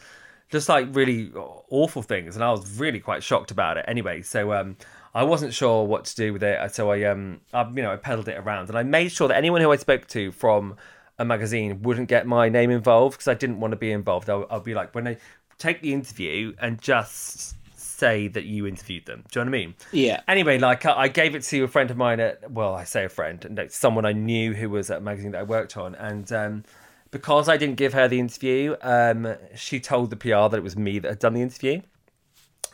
just 0.50 0.68
like 0.68 0.94
really 0.94 1.32
awful 1.34 2.02
things, 2.02 2.36
and 2.36 2.44
I 2.44 2.50
was 2.50 2.78
really 2.78 3.00
quite 3.00 3.22
shocked 3.22 3.50
about 3.50 3.78
it. 3.78 3.84
Anyway, 3.88 4.22
so 4.22 4.52
um. 4.52 4.76
I 5.14 5.22
wasn't 5.22 5.54
sure 5.54 5.86
what 5.86 6.04
to 6.04 6.14
do 6.14 6.34
with 6.34 6.42
it, 6.42 6.74
so 6.74 6.90
I, 6.90 7.04
um, 7.04 7.40
I, 7.54 7.66
you 7.70 7.82
know, 7.82 7.90
I 7.90 7.96
peddled 7.96 8.28
it 8.28 8.36
around, 8.36 8.68
and 8.68 8.76
I 8.76 8.82
made 8.82 9.10
sure 9.10 9.28
that 9.28 9.38
anyone 9.38 9.62
who 9.62 9.72
I 9.72 9.76
spoke 9.76 10.06
to 10.08 10.30
from 10.30 10.76
a 11.18 11.24
magazine 11.24 11.82
wouldn't 11.82 12.08
get 12.08 12.26
my 12.26 12.48
name 12.48 12.70
involved 12.70 13.14
because 13.14 13.28
I 13.28 13.34
didn't 13.34 13.60
want 13.60 13.72
to 13.72 13.76
be 13.76 13.92
involved. 13.92 14.28
I'll, 14.28 14.46
I'll 14.50 14.60
be 14.60 14.74
like, 14.74 14.94
when 14.94 15.04
they 15.04 15.18
take 15.58 15.80
the 15.80 15.92
interview 15.92 16.54
and 16.58 16.80
just 16.80 17.56
say 17.74 18.28
that 18.28 18.44
you 18.44 18.66
interviewed 18.66 19.06
them. 19.06 19.24
Do 19.30 19.40
you 19.40 19.44
know 19.44 19.50
what 19.50 19.56
I 19.56 19.58
mean? 19.58 19.74
Yeah. 19.92 20.20
Anyway, 20.28 20.58
like 20.58 20.84
I 20.84 21.08
gave 21.08 21.34
it 21.34 21.42
to 21.44 21.64
a 21.64 21.68
friend 21.68 21.90
of 21.90 21.96
mine 21.96 22.20
at, 22.20 22.50
well, 22.50 22.74
I 22.74 22.84
say 22.84 23.04
a 23.04 23.08
friend, 23.08 23.44
no, 23.50 23.66
someone 23.68 24.04
I 24.04 24.12
knew 24.12 24.52
who 24.52 24.68
was 24.68 24.90
at 24.90 24.98
a 24.98 25.00
magazine 25.00 25.32
that 25.32 25.40
I 25.40 25.44
worked 25.44 25.78
on. 25.78 25.94
And 25.94 26.30
um, 26.32 26.64
because 27.10 27.48
I 27.48 27.56
didn't 27.56 27.76
give 27.76 27.94
her 27.94 28.06
the 28.06 28.20
interview, 28.20 28.76
um, 28.82 29.34
she 29.54 29.80
told 29.80 30.10
the 30.10 30.16
PR 30.16 30.48
that 30.48 30.54
it 30.54 30.62
was 30.62 30.76
me 30.76 30.98
that 30.98 31.08
had 31.08 31.18
done 31.18 31.32
the 31.32 31.42
interview. 31.42 31.80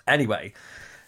Anyway, 0.09 0.53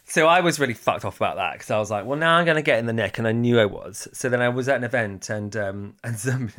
So 0.07 0.26
I 0.26 0.41
was 0.41 0.61
really 0.61 0.74
fucked 0.74 1.05
off 1.05 1.16
about 1.16 1.37
that 1.37 1.55
because 1.55 1.70
I 1.70 1.78
was 1.78 1.91
like, 1.91 2.05
well, 2.05 2.18
now 2.18 2.37
I'm 2.37 2.45
going 2.45 2.57
to 2.57 2.62
get 2.62 2.78
in 2.78 2.87
the 2.87 2.93
neck, 2.93 3.18
and 3.18 3.26
I 3.26 3.32
knew 3.32 3.59
I 3.59 3.64
was. 3.64 4.07
So 4.12 4.28
then 4.28 4.43
I 4.43 4.51
was 4.51 4.68
at 4.68 4.76
an 4.76 4.85
event, 4.85 5.30
and 5.30 5.57
um, 5.57 5.95
and 6.05 6.18
some, 6.18 6.51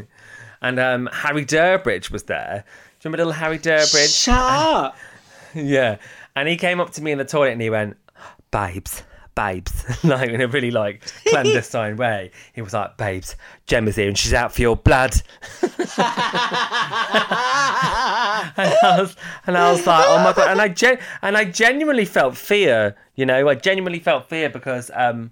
and 0.62 0.80
um, 0.80 1.10
Harry 1.12 1.45
Derbidge 1.45 2.12
was 2.12 2.24
there. 2.24 2.64
Do 2.99 3.08
you 3.08 3.12
remember 3.12 3.18
little 3.18 3.34
Harry 3.34 3.60
Derbidge? 3.60 4.24
Shut 4.24 4.38
up. 4.38 4.97
Yeah. 5.53 5.99
And 6.36 6.49
he 6.49 6.58
came 6.58 6.82
up 6.82 6.91
to 6.91 7.01
me 7.01 7.14
in 7.14 7.18
the 7.18 7.24
toilet 7.24 7.53
and 7.53 7.62
he 7.62 7.70
went, 7.70 7.95
Babes, 8.51 9.03
babes, 9.36 9.86
like 10.03 10.30
in 10.30 10.41
a 10.41 10.47
really 10.47 10.70
like 10.70 11.01
clandestine 11.28 11.95
way. 11.95 12.32
He 12.53 12.62
was 12.62 12.74
like, 12.74 12.97
Babes, 12.97 13.38
Gemma's 13.66 13.95
here 13.95 14.10
and 14.10 14.18
she's 14.18 14.34
out 14.34 14.53
for 14.53 14.62
your 14.62 14.76
blood. 14.76 15.14
and, 15.62 15.72
I 18.58 18.97
was, 18.99 19.16
and 19.47 19.58
I 19.58 19.72
was 19.72 19.86
like, 19.88 20.06
oh 20.08 20.24
my 20.24 20.34
god. 20.34 20.51
And 20.51 20.62
I 20.62 20.68
gen- 20.68 20.99
and 21.22 21.38
I 21.38 21.45
genuinely 21.45 22.06
felt 22.06 22.36
fear, 22.36 22.95
you 23.16 23.26
know, 23.26 23.47
I 23.47 23.56
genuinely 23.56 23.99
felt 23.99 24.28
fear 24.28 24.49
because 24.49 24.91
um 24.93 25.32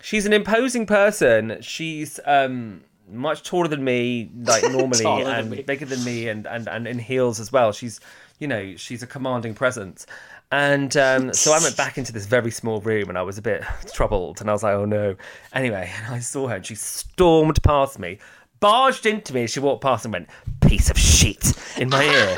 she's 0.00 0.26
an 0.26 0.32
imposing 0.32 0.86
person. 0.86 1.58
She's 1.60 2.18
um 2.26 2.82
much 3.08 3.42
taller 3.42 3.68
than 3.68 3.84
me, 3.84 4.30
like 4.34 4.62
normally, 4.70 5.02
Taller 5.02 5.24
than 5.24 5.52
and 5.52 5.66
bigger 5.66 5.86
than 5.86 6.02
me, 6.04 6.28
and, 6.28 6.46
and 6.46 6.68
and 6.68 6.86
in 6.86 6.98
heels 6.98 7.40
as 7.40 7.52
well. 7.52 7.72
She's, 7.72 8.00
you 8.38 8.48
know, 8.48 8.76
she's 8.76 9.02
a 9.02 9.06
commanding 9.06 9.54
presence. 9.54 10.06
And 10.52 10.96
um, 10.96 11.32
so 11.32 11.52
I 11.52 11.58
went 11.58 11.76
back 11.76 11.98
into 11.98 12.12
this 12.12 12.26
very 12.26 12.52
small 12.52 12.80
room, 12.80 13.08
and 13.08 13.18
I 13.18 13.22
was 13.22 13.36
a 13.36 13.42
bit 13.42 13.64
troubled, 13.92 14.40
and 14.40 14.48
I 14.48 14.52
was 14.52 14.62
like, 14.62 14.74
"Oh 14.74 14.84
no!" 14.84 15.16
Anyway, 15.52 15.90
and 15.96 16.06
I 16.14 16.20
saw 16.20 16.48
her, 16.48 16.56
and 16.56 16.66
she 16.66 16.74
stormed 16.76 17.62
past 17.62 17.98
me, 17.98 18.18
barged 18.60 19.06
into 19.06 19.34
me. 19.34 19.44
as 19.44 19.50
She 19.50 19.60
walked 19.60 19.82
past 19.82 20.04
and 20.04 20.12
went, 20.12 20.28
"Piece 20.60 20.90
of 20.90 20.98
shit," 20.98 21.52
in 21.76 21.88
my 21.88 22.04
ear. 22.04 22.36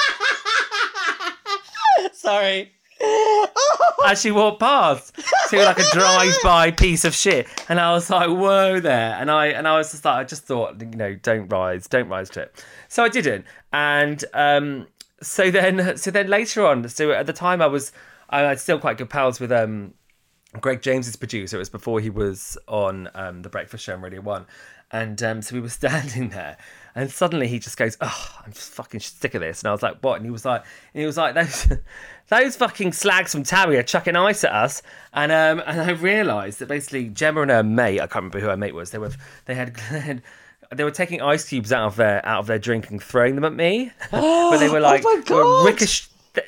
Sorry. 2.13 2.73
As 4.07 4.21
she 4.21 4.31
walked 4.31 4.61
past. 4.61 5.15
She 5.51 5.57
was 5.57 5.67
like 5.67 5.79
a 5.79 5.91
drive-by 5.93 6.73
piece 6.73 7.05
of 7.05 7.15
shit, 7.15 7.47
and 7.69 7.81
I 7.81 7.93
was 7.93 8.11
like, 8.11 8.29
"Whoa, 8.29 8.81
there!" 8.81 9.17
And 9.19 9.31
I 9.31 9.47
and 9.47 9.67
I 9.67 9.77
was 9.77 9.91
just 9.91 10.05
like, 10.05 10.17
I 10.17 10.25
just 10.25 10.45
thought, 10.45 10.81
you 10.81 10.87
know, 10.87 11.15
don't 11.15 11.49
rise, 11.49 11.87
don't 11.87 12.09
rise 12.09 12.31
to 12.31 12.43
it. 12.43 12.65
So 12.89 13.05
I 13.05 13.09
didn't, 13.09 13.45
and 13.73 14.25
um, 14.35 14.87
so 15.23 15.51
then, 15.51 15.97
so 15.97 16.11
then 16.11 16.29
later 16.29 16.67
on, 16.67 16.89
so 16.89 17.13
at 17.13 17.27
the 17.27 17.33
time 17.33 17.61
I 17.61 17.67
was, 17.67 17.93
I 18.31 18.43
was 18.43 18.63
still 18.63 18.79
quite 18.79 18.99
good 18.99 19.11
pals 19.11 19.41
with 19.41 19.51
um, 19.51 19.95
Greg 20.61 20.83
James's 20.83 21.17
producer. 21.17 21.57
It 21.57 21.61
was 21.61 21.71
before 21.71 22.01
he 22.01 22.11
was 22.11 22.57
on 22.69 23.09
um, 23.15 23.43
the 23.43 23.49
Breakfast 23.49 23.85
Show 23.85 23.95
on 23.95 24.01
Radio 24.01 24.21
One, 24.21 24.47
and 24.91 25.23
um, 25.23 25.43
so 25.43 25.55
we 25.55 25.61
were 25.61 25.69
standing 25.69 26.31
there, 26.31 26.57
and 26.99 27.13
suddenly 27.13 27.47
he 27.47 27.61
just 27.61 27.77
goes, 27.77 27.97
"Oh, 28.01 28.29
I'm 28.45 28.53
just 28.53 28.73
fucking 28.73 28.99
sick 28.99 29.35
of 29.35 29.41
this." 29.41 29.63
And 29.63 29.69
I 29.69 29.73
was 29.73 29.85
like, 29.85 29.99
"What?" 30.01 30.17
And 30.17 30.25
he 30.25 30.33
was 30.33 30.45
like, 30.45 30.65
and 30.93 31.01
he 31.01 31.07
was 31.07 31.17
like, 31.17 31.35
"Those, 31.35 31.69
those 32.29 32.57
fucking 32.57 32.93
slags 32.93 33.31
from 33.31 33.45
Towie 33.45 33.79
are 33.79 33.85
chucking 33.85 34.17
ice 34.17 34.43
at 34.43 34.53
us." 34.53 34.83
And 35.13 35.31
um, 35.31 35.63
and 35.65 35.81
I 35.81 35.91
realised 35.91 36.59
that 36.59 36.67
basically 36.67 37.09
Gemma 37.09 37.43
and 37.43 37.53
her 37.53 37.63
mate, 37.63 38.01
I 38.01 38.09
can't 38.09 38.17
remember 38.17 38.41
who 38.41 38.49
her 38.49 38.57
mate 38.57 38.75
was. 38.75 38.91
They 38.91 38.99
were 38.99 39.13
they 39.45 39.55
had. 39.55 39.79
They 39.91 40.01
had 40.01 40.23
they 40.71 40.85
were 40.85 40.91
taking 40.91 41.23
ice 41.23 41.49
cubes 41.49 41.73
out 41.73 41.87
of 41.87 41.97
their 41.97 42.25
out 42.27 42.41
of 42.41 42.47
their 42.47 42.59
drink 42.59 42.91
and 42.91 43.03
throwing 43.03 43.37
them 43.37 43.45
at 43.45 43.55
me, 43.55 43.91
but 44.11 44.59
they 44.59 44.69
were 44.69 44.81
like 44.81 45.03
my 45.03 45.23
they 45.27 45.35
were 45.35 45.43
God. 45.45 45.65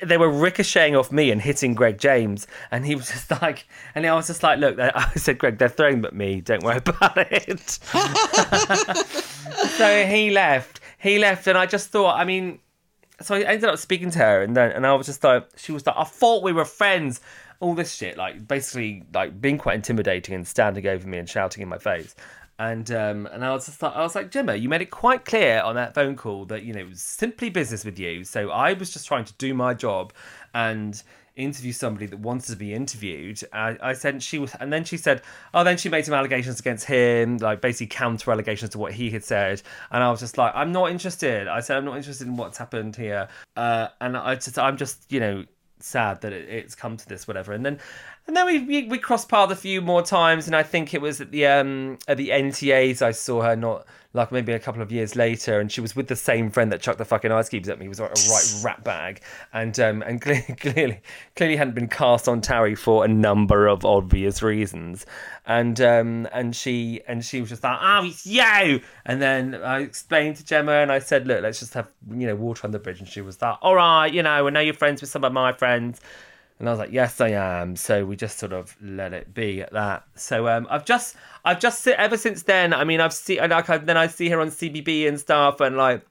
They 0.03 0.16
were 0.16 0.30
ricocheting 0.30 0.97
off 0.97 1.12
me 1.12 1.30
and 1.30 1.41
hitting 1.41 1.74
Greg 1.74 1.99
James, 1.99 2.47
and 2.70 2.84
he 2.84 2.95
was 2.95 3.09
just 3.09 3.30
like, 3.43 3.66
and 3.95 4.07
I 4.07 4.14
was 4.14 4.26
just 4.26 4.43
like, 4.43 4.59
look, 4.59 4.78
I 4.80 5.12
said, 5.16 5.38
Greg, 5.38 5.59
they're 5.59 5.68
throwing 5.68 6.05
at 6.05 6.14
me. 6.14 6.41
Don't 6.41 6.62
worry 6.62 6.76
about 6.84 7.16
it. 7.16 7.70
so 9.70 10.05
he 10.07 10.30
left. 10.30 10.80
He 10.99 11.18
left, 11.18 11.47
and 11.47 11.57
I 11.57 11.66
just 11.66 11.91
thought, 11.91 12.18
I 12.18 12.24
mean, 12.24 12.59
so 13.20 13.34
I 13.34 13.41
ended 13.41 13.68
up 13.68 13.78
speaking 13.78 14.11
to 14.12 14.18
her, 14.18 14.43
and 14.43 14.57
then 14.57 14.72
and 14.72 14.86
I 14.86 14.95
was 14.95 15.07
just 15.07 15.24
like, 15.24 15.49
she 15.57 15.72
was 15.72 15.86
like, 15.86 15.97
I 15.97 16.05
thought 16.05 16.43
we 16.43 16.53
were 16.53 16.64
friends. 16.64 17.20
All 17.61 17.74
this 17.74 17.95
shit, 17.95 18.16
like 18.16 18.49
basically, 18.49 19.05
like 19.12 19.38
being 19.38 19.59
quite 19.59 19.74
intimidating 19.74 20.34
and 20.34 20.49
standing 20.49 20.86
over 20.86 21.07
me 21.07 21.18
and 21.18 21.28
shouting 21.28 21.62
in 21.62 21.68
my 21.68 21.76
face. 21.76 22.14
And 22.61 22.91
um, 22.91 23.27
and 23.33 23.43
I 23.43 23.53
was 23.53 23.65
just 23.65 23.81
like, 23.81 23.97
I 23.97 24.03
was 24.03 24.15
like, 24.15 24.31
Gemma, 24.31 24.55
you 24.55 24.69
made 24.69 24.83
it 24.83 24.91
quite 24.91 25.25
clear 25.25 25.63
on 25.63 25.77
that 25.77 25.95
phone 25.95 26.15
call 26.15 26.45
that 26.45 26.63
you 26.63 26.75
know 26.75 26.81
it 26.81 26.91
was 26.91 27.01
simply 27.01 27.49
business 27.49 27.87
with 27.87 27.99
you. 27.99 28.23
So 28.23 28.51
I 28.51 28.75
was 28.75 28.93
just 28.93 29.07
trying 29.07 29.25
to 29.25 29.33
do 29.39 29.55
my 29.55 29.73
job 29.73 30.13
and 30.53 31.03
interview 31.37 31.73
somebody 31.73 32.05
that 32.05 32.19
wanted 32.19 32.51
to 32.51 32.57
be 32.57 32.75
interviewed. 32.75 33.41
I, 33.51 33.79
I 33.81 33.93
said 33.95 34.23
she 34.23 34.39
was, 34.39 34.55
and 34.57 34.71
then 34.71 34.85
she 34.85 34.99
said, 34.99 35.23
oh, 35.55 35.65
then 35.65 35.79
she 35.79 35.89
made 35.89 36.05
some 36.05 36.13
allegations 36.13 36.61
against 36.61 36.85
him, 36.85 37.39
like 37.39 37.63
basically 37.63 37.87
counter 37.87 38.31
allegations 38.31 38.73
to 38.73 38.79
what 38.79 38.93
he 38.93 39.09
had 39.09 39.25
said. 39.25 39.63
And 39.91 40.03
I 40.03 40.11
was 40.11 40.21
just 40.21 40.37
like, 40.37 40.53
I'm 40.55 40.71
not 40.71 40.91
interested. 40.91 41.49
I 41.49 41.61
said, 41.61 41.79
I'm 41.79 41.87
not 41.87 41.97
interested 41.97 42.27
in 42.27 42.37
what's 42.37 42.59
happened 42.59 42.95
here. 42.95 43.29
Uh, 43.57 43.89
and 44.03 44.19
I 44.19 44.35
just, 44.35 44.59
I'm 44.59 44.77
just, 44.77 45.11
you 45.11 45.21
know, 45.21 45.45
sad 45.79 46.21
that 46.21 46.35
it, 46.35 46.47
it's 46.49 46.75
come 46.75 46.99
to 46.99 47.09
this, 47.09 47.27
whatever. 47.27 47.53
And 47.53 47.65
then, 47.65 47.79
and 48.27 48.37
then 48.37 48.47
we, 48.47 48.59
we 48.61 48.83
we 48.85 48.99
crossed 48.99 49.29
paths 49.29 49.53
a 49.53 49.57
few 49.57 49.81
more 49.81 50.03
times, 50.03 50.47
and 50.47 50.55
I 50.55 50.62
think 50.62 50.95
it 50.95 51.01
was 51.01 51.21
at 51.21 51.31
the 51.31 51.47
um 51.47 51.99
at 52.07 52.16
the 52.16 52.29
NTAs 52.31 53.03
I 53.03 53.11
saw 53.12 53.43
her 53.43 53.57
not 53.57 53.87
like 54.12 54.33
maybe 54.33 54.53
a 54.53 54.59
couple 54.59 54.83
of 54.83 54.91
years 54.91 55.14
later, 55.14 55.61
and 55.61 55.71
she 55.71 55.81
was 55.81 55.95
with 55.95 56.09
the 56.09 56.16
same 56.16 56.51
friend 56.51 56.73
that 56.73 56.81
chucked 56.81 56.99
the 56.99 57.05
fucking 57.05 57.31
ice 57.31 57.49
cubes 57.49 57.68
at 57.68 57.79
me. 57.79 57.87
It 57.87 57.89
was 57.89 58.01
like 58.01 58.11
a 58.11 58.31
right 58.31 58.64
rat 58.64 58.85
bag, 58.85 59.21
and 59.53 59.79
um 59.81 60.03
and 60.03 60.21
clearly 60.23 60.43
clearly 60.59 61.01
clearly 61.37 61.57
hadn't 61.57 61.75
been 61.75 61.89
cast 61.89 62.29
on 62.29 62.41
Tarry 62.41 62.75
for 62.75 63.05
a 63.05 63.09
number 63.09 63.66
of 63.66 63.85
obvious 63.85 64.43
reasons, 64.43 65.07
and 65.47 65.81
um 65.81 66.29
and 66.33 66.55
she 66.55 67.01
and 67.07 67.25
she 67.25 67.41
was 67.41 67.51
just 67.51 67.62
like 67.62 67.79
oh 67.81 68.05
it's 68.05 68.27
you, 68.27 68.81
and 69.07 69.23
then 69.23 69.55
I 69.55 69.81
explained 69.81 70.37
to 70.37 70.45
Gemma 70.45 70.73
and 70.73 70.91
I 70.91 70.99
said 70.99 71.27
look 71.27 71.43
let's 71.43 71.61
just 71.61 71.75
have 71.75 71.91
you 72.11 72.27
know 72.27 72.37
water 72.37 72.66
on 72.66 72.73
the 72.73 72.79
bridge, 72.79 72.99
and 73.01 73.09
she 73.09 73.21
was 73.21 73.41
like 73.41 73.59
all 73.62 73.77
right 73.77 74.12
you 74.12 74.23
know 74.23 74.47
I 74.47 74.51
know 74.51 74.61
you're 74.61 74.75
friends 74.75 75.01
with 75.01 75.11
some 75.11 75.25
of 75.25 75.33
my 75.33 75.53
friends. 75.53 76.01
And 76.61 76.69
I 76.69 76.73
was 76.73 76.79
like, 76.79 76.93
yes, 76.93 77.23
I 77.23 77.31
am. 77.31 77.75
So 77.75 78.05
we 78.05 78.17
just 78.17 78.39
sort 78.39 78.53
of 78.53 78.77
let 78.83 79.15
it 79.15 79.33
be 79.33 79.63
at 79.63 79.73
that. 79.73 80.05
So 80.15 80.47
um, 80.47 80.67
I've 80.69 80.85
just, 80.85 81.17
I've 81.43 81.59
just 81.59 81.89
ever 81.89 82.19
since 82.19 82.43
then. 82.43 82.75
I 82.75 82.85
mean, 82.85 83.01
I've 83.01 83.15
seen, 83.15 83.39
like, 83.39 83.71
I, 83.71 83.79
then 83.79 83.97
I 83.97 84.07
see 84.09 84.29
her 84.29 84.39
on 84.41 84.49
CBB 84.49 85.09
and 85.09 85.19
stuff, 85.19 85.61
and 85.61 85.79
like, 85.79 86.07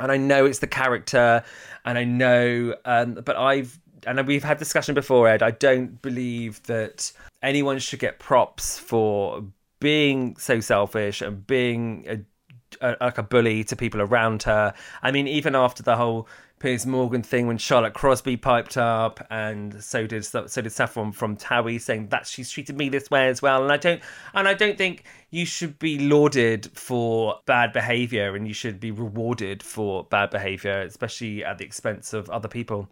and 0.00 0.10
I 0.10 0.16
know 0.16 0.44
it's 0.44 0.58
the 0.58 0.66
character, 0.66 1.44
and 1.84 1.96
I 1.96 2.02
know, 2.02 2.74
um, 2.84 3.14
but 3.14 3.36
I've, 3.36 3.78
and 4.06 4.26
we've 4.26 4.42
had 4.42 4.58
discussion 4.58 4.96
before, 4.96 5.28
Ed. 5.28 5.42
I 5.42 5.52
don't 5.52 6.02
believe 6.02 6.60
that 6.64 7.12
anyone 7.40 7.78
should 7.78 8.00
get 8.00 8.18
props 8.18 8.80
for 8.80 9.44
being 9.78 10.36
so 10.36 10.58
selfish 10.58 11.22
and 11.22 11.46
being 11.46 12.04
a, 12.08 12.88
a, 12.90 12.96
like 13.00 13.18
a 13.18 13.22
bully 13.22 13.62
to 13.64 13.76
people 13.76 14.02
around 14.02 14.42
her. 14.42 14.74
I 15.00 15.12
mean, 15.12 15.28
even 15.28 15.54
after 15.54 15.84
the 15.84 15.94
whole 15.94 16.28
Piers 16.58 16.86
Morgan 16.86 17.22
thing 17.22 17.46
when 17.46 17.58
Charlotte 17.58 17.92
Crosby 17.92 18.36
piped 18.36 18.78
up, 18.78 19.24
and 19.30 19.82
so 19.82 20.06
did 20.06 20.24
so 20.24 20.40
did 20.46 20.72
Saffron 20.72 21.12
from 21.12 21.36
Towie 21.36 21.80
saying 21.80 22.08
that 22.08 22.26
she's 22.26 22.50
treated 22.50 22.78
me 22.78 22.88
this 22.88 23.10
way 23.10 23.28
as 23.28 23.42
well. 23.42 23.62
And 23.62 23.70
I 23.70 23.76
don't 23.76 24.00
and 24.32 24.48
I 24.48 24.54
don't 24.54 24.78
think 24.78 25.04
you 25.30 25.44
should 25.44 25.78
be 25.78 25.98
lauded 25.98 26.70
for 26.72 27.40
bad 27.44 27.72
behaviour, 27.72 28.34
and 28.34 28.48
you 28.48 28.54
should 28.54 28.80
be 28.80 28.90
rewarded 28.90 29.62
for 29.62 30.04
bad 30.04 30.30
behaviour, 30.30 30.80
especially 30.80 31.44
at 31.44 31.58
the 31.58 31.64
expense 31.64 32.12
of 32.12 32.30
other 32.30 32.48
people. 32.48 32.88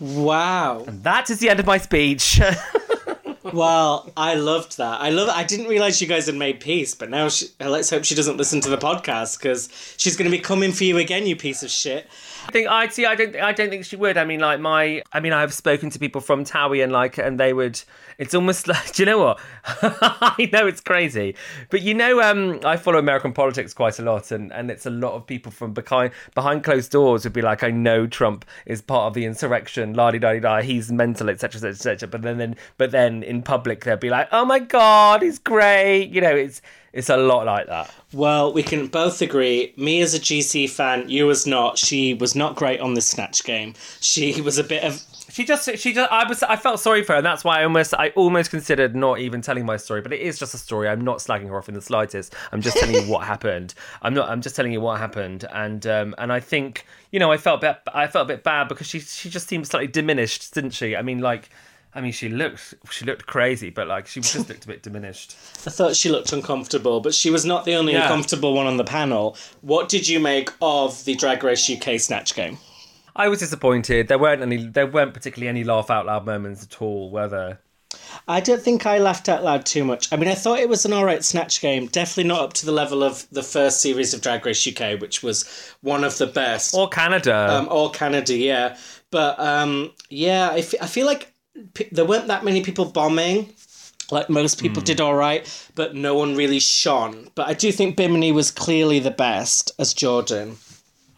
Wow. 0.00 0.84
That 0.88 1.30
is 1.30 1.38
the 1.38 1.50
end 1.50 1.60
of 1.60 1.66
my 1.66 1.78
speech. 1.78 2.40
Well, 3.52 4.10
I 4.16 4.34
loved 4.34 4.78
that. 4.78 5.00
I 5.02 5.10
love. 5.10 5.28
I 5.28 5.44
didn't 5.44 5.66
realize 5.66 6.00
you 6.00 6.08
guys 6.08 6.26
had 6.26 6.34
made 6.34 6.60
peace, 6.60 6.94
but 6.94 7.10
now 7.10 7.28
she, 7.28 7.46
let's 7.60 7.90
hope 7.90 8.04
she 8.04 8.14
doesn't 8.14 8.38
listen 8.38 8.60
to 8.62 8.70
the 8.70 8.78
podcast 8.78 9.38
because 9.38 9.68
she's 9.98 10.16
going 10.16 10.30
to 10.30 10.34
be 10.34 10.42
coming 10.42 10.72
for 10.72 10.84
you 10.84 10.96
again, 10.96 11.26
you 11.26 11.36
piece 11.36 11.62
of 11.62 11.70
shit. 11.70 12.08
I 12.46 12.52
think 12.52 12.68
I 12.68 12.88
see. 12.88 13.06
I 13.06 13.14
don't. 13.14 13.36
I 13.36 13.52
don't 13.52 13.70
think 13.70 13.84
she 13.84 13.96
would. 13.96 14.16
I 14.16 14.24
mean, 14.24 14.40
like 14.40 14.60
my. 14.60 15.02
I 15.12 15.20
mean, 15.20 15.32
I've 15.32 15.52
spoken 15.52 15.90
to 15.90 15.98
people 15.98 16.20
from 16.20 16.44
Towie 16.44 16.82
and 16.82 16.92
like, 16.92 17.18
and 17.18 17.38
they 17.40 17.52
would. 17.52 17.80
It's 18.18 18.34
almost 18.34 18.68
like. 18.68 18.92
Do 18.92 19.02
you 19.02 19.06
know 19.06 19.18
what? 19.18 19.40
I 19.64 20.50
know 20.52 20.66
it's 20.66 20.80
crazy, 20.80 21.36
but 21.70 21.82
you 21.82 21.94
know, 21.94 22.20
um, 22.22 22.60
I 22.64 22.76
follow 22.76 22.98
American 22.98 23.32
politics 23.32 23.72
quite 23.72 23.98
a 23.98 24.02
lot, 24.02 24.30
and 24.30 24.52
and 24.52 24.70
it's 24.70 24.86
a 24.86 24.90
lot 24.90 25.14
of 25.14 25.26
people 25.26 25.52
from 25.52 25.72
behind 25.72 26.12
behind 26.34 26.64
closed 26.64 26.90
doors 26.90 27.24
would 27.24 27.32
be 27.32 27.42
like, 27.42 27.62
I 27.62 27.70
know 27.70 28.06
Trump 28.06 28.44
is 28.66 28.82
part 28.82 29.06
of 29.08 29.14
the 29.14 29.24
insurrection, 29.24 29.94
la 29.94 30.10
di 30.10 30.18
da 30.18 30.32
di 30.32 30.40
da. 30.40 30.60
He's 30.60 30.92
mental, 30.92 31.30
etc. 31.30 31.70
etc. 31.70 32.08
But 32.08 32.22
then, 32.22 32.38
then, 32.38 32.56
but 32.76 32.90
then 32.90 33.22
in 33.22 33.33
public 33.42 33.84
they'll 33.84 33.96
be 33.96 34.10
like, 34.10 34.28
oh 34.32 34.44
my 34.44 34.58
god, 34.58 35.22
he's 35.22 35.38
great. 35.38 36.10
You 36.10 36.20
know, 36.20 36.34
it's 36.34 36.60
it's 36.94 37.08
a 37.08 37.16
lot 37.16 37.44
like 37.44 37.66
that. 37.66 37.92
Well, 38.12 38.52
we 38.52 38.62
can 38.62 38.86
both 38.86 39.20
agree. 39.20 39.74
Me 39.76 40.00
as 40.00 40.14
a 40.14 40.20
GC 40.20 40.70
fan, 40.70 41.08
you 41.08 41.28
as 41.28 41.44
not. 41.44 41.76
She 41.76 42.14
was 42.14 42.36
not 42.36 42.54
great 42.54 42.78
on 42.78 42.94
this 42.94 43.08
snatch 43.08 43.42
game. 43.42 43.74
She 44.00 44.40
was 44.40 44.58
a 44.58 44.64
bit 44.64 44.84
of. 44.84 45.02
She 45.28 45.44
just, 45.44 45.68
she 45.78 45.92
just, 45.92 46.12
I 46.12 46.28
was, 46.28 46.44
I 46.44 46.54
felt 46.54 46.78
sorry 46.78 47.02
for 47.02 47.14
her, 47.14 47.16
and 47.16 47.26
that's 47.26 47.42
why 47.42 47.58
I 47.58 47.64
almost, 47.64 47.92
I 47.94 48.10
almost 48.10 48.50
considered 48.50 48.94
not 48.94 49.18
even 49.18 49.42
telling 49.42 49.66
my 49.66 49.76
story. 49.76 50.00
But 50.00 50.12
it 50.12 50.20
is 50.20 50.38
just 50.38 50.54
a 50.54 50.58
story. 50.58 50.88
I'm 50.88 51.00
not 51.00 51.18
slagging 51.18 51.48
her 51.48 51.56
off 51.56 51.68
in 51.68 51.74
the 51.74 51.82
slightest. 51.82 52.36
I'm 52.52 52.60
just 52.60 52.76
telling 52.76 52.94
you 52.94 53.10
what 53.10 53.24
happened. 53.26 53.74
I'm 54.02 54.14
not, 54.14 54.28
I'm 54.30 54.40
just 54.40 54.54
telling 54.54 54.70
you 54.70 54.80
what 54.80 55.00
happened, 55.00 55.44
and 55.52 55.84
um, 55.88 56.14
and 56.18 56.32
I 56.32 56.38
think, 56.38 56.86
you 57.10 57.18
know, 57.18 57.32
I 57.32 57.38
felt 57.38 57.62
bit, 57.62 57.76
I 57.92 58.06
felt 58.06 58.30
a 58.30 58.34
bit 58.34 58.44
bad 58.44 58.68
because 58.68 58.86
she, 58.86 59.00
she 59.00 59.28
just 59.28 59.48
seemed 59.48 59.66
slightly 59.66 59.88
diminished, 59.88 60.54
didn't 60.54 60.70
she? 60.70 60.94
I 60.94 61.02
mean, 61.02 61.18
like. 61.18 61.50
I 61.96 62.00
mean, 62.00 62.12
she 62.12 62.28
looked 62.28 62.74
she 62.90 63.04
looked 63.04 63.26
crazy, 63.26 63.70
but 63.70 63.86
like 63.86 64.06
she 64.08 64.20
just 64.20 64.48
looked 64.48 64.64
a 64.64 64.66
bit 64.68 64.82
diminished. 64.82 65.36
I 65.66 65.70
thought 65.70 65.94
she 65.94 66.08
looked 66.10 66.32
uncomfortable, 66.32 67.00
but 67.00 67.14
she 67.14 67.30
was 67.30 67.44
not 67.44 67.64
the 67.64 67.74
only 67.74 67.92
Yeah. 67.92 68.02
uncomfortable 68.02 68.52
one 68.54 68.66
on 68.66 68.76
the 68.78 68.84
panel. 68.84 69.36
What 69.60 69.88
did 69.88 70.08
you 70.08 70.18
make 70.18 70.50
of 70.60 71.04
the 71.04 71.14
Drag 71.14 71.44
Race 71.44 71.70
UK 71.70 71.98
snatch 72.00 72.34
game? 72.34 72.58
I 73.16 73.28
was 73.28 73.38
disappointed. 73.38 74.08
There 74.08 74.18
weren't 74.18 74.42
any. 74.42 74.66
There 74.66 74.88
weren't 74.88 75.14
particularly 75.14 75.48
any 75.48 75.62
laugh 75.62 75.88
out 75.88 76.06
loud 76.06 76.26
moments 76.26 76.64
at 76.64 76.82
all. 76.82 77.10
Were 77.10 77.28
there? 77.28 77.60
I 78.26 78.40
don't 78.40 78.60
think 78.60 78.86
I 78.86 78.98
laughed 78.98 79.28
out 79.28 79.44
loud 79.44 79.64
too 79.64 79.84
much. 79.84 80.12
I 80.12 80.16
mean, 80.16 80.28
I 80.28 80.34
thought 80.34 80.58
it 80.58 80.68
was 80.68 80.84
an 80.84 80.92
alright 80.92 81.24
snatch 81.24 81.60
game. 81.60 81.86
Definitely 81.86 82.24
not 82.28 82.40
up 82.40 82.52
to 82.54 82.66
the 82.66 82.72
level 82.72 83.04
of 83.04 83.26
the 83.30 83.42
first 83.42 83.80
series 83.80 84.12
of 84.14 84.20
Drag 84.20 84.44
Race 84.44 84.66
UK, 84.66 85.00
which 85.00 85.22
was 85.22 85.44
one 85.80 86.02
of 86.02 86.18
the 86.18 86.26
best. 86.26 86.74
Or 86.74 86.88
Canada. 86.88 87.46
Um, 87.50 87.68
or 87.70 87.90
Canada, 87.92 88.34
yeah. 88.36 88.76
But 89.12 89.38
um, 89.38 89.92
yeah, 90.10 90.48
I, 90.50 90.58
f- 90.58 90.74
I 90.80 90.86
feel 90.86 91.06
like 91.06 91.32
p- 91.74 91.88
there 91.92 92.04
weren't 92.04 92.28
that 92.28 92.44
many 92.44 92.62
people 92.62 92.86
bombing. 92.86 93.54
Like 94.10 94.28
most 94.28 94.60
people 94.60 94.80
hmm. 94.80 94.84
did 94.84 95.00
all 95.00 95.14
right, 95.14 95.70
but 95.74 95.94
no 95.94 96.14
one 96.14 96.36
really 96.36 96.60
shone. 96.60 97.30
But 97.34 97.48
I 97.48 97.54
do 97.54 97.72
think 97.72 97.96
Bimini 97.96 98.32
was 98.32 98.50
clearly 98.50 98.98
the 98.98 99.10
best 99.10 99.72
as 99.78 99.94
Jordan. 99.94 100.58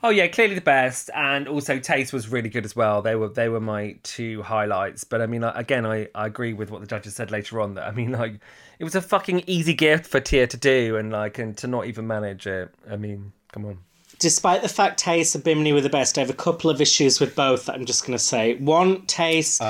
Oh 0.03 0.11
yeah, 0.11 0.29
clearly 0.29 0.55
the 0.55 0.61
best, 0.61 1.11
and 1.15 1.49
also 1.49 1.81
Tayce 1.81 2.13
was 2.13 2.29
really 2.29 2.49
good 2.49 2.65
as 2.65 2.77
well. 2.77 3.03
They 3.03 3.17
were 3.17 3.29
they 3.29 3.49
were 3.49 3.61
my 3.61 3.97
two 4.05 4.43
highlights. 4.43 5.03
But 5.03 5.21
I 5.21 5.27
mean, 5.27 5.43
again, 5.43 5.85
I, 5.85 6.09
I 6.15 6.27
agree 6.27 6.53
with 6.53 6.71
what 6.71 6.81
the 6.81 6.87
judges 6.87 7.17
said 7.17 7.33
later 7.33 7.61
on. 7.61 7.75
That 7.75 7.89
I 7.89 7.91
mean, 7.91 8.13
like, 8.13 8.39
it 8.79 8.85
was 8.85 8.95
a 8.95 9.03
fucking 9.03 9.43
easy 9.49 9.75
gift 9.75 10.07
for 10.07 10.21
Tia 10.21 10.47
to 10.47 10.57
do, 10.57 10.97
and 10.97 11.11
like, 11.11 11.39
and 11.39 11.57
to 11.59 11.67
not 11.67 11.87
even 11.87 12.07
manage 12.07 12.47
it. 12.47 12.73
I 12.89 12.97
mean, 12.97 13.33
come 13.51 13.65
on. 13.65 13.79
Despite 14.19 14.63
the 14.63 14.69
fact 14.69 14.99
Tayce 14.99 15.35
and 15.35 15.45
Bimini 15.45 15.73
were 15.73 15.81
the 15.81 15.89
best, 15.91 16.17
I 16.17 16.23
have 16.23 16.31
a 16.31 16.35
couple 16.35 16.71
of 16.71 16.81
issues 16.81 17.21
with 17.21 17.37
both 17.37 17.67
that 17.67 17.75
I'm 17.75 17.85
just 17.85 18.07
going 18.07 18.17
to 18.17 18.25
say. 18.25 18.55
One, 18.57 19.03
Tayce, 19.03 19.61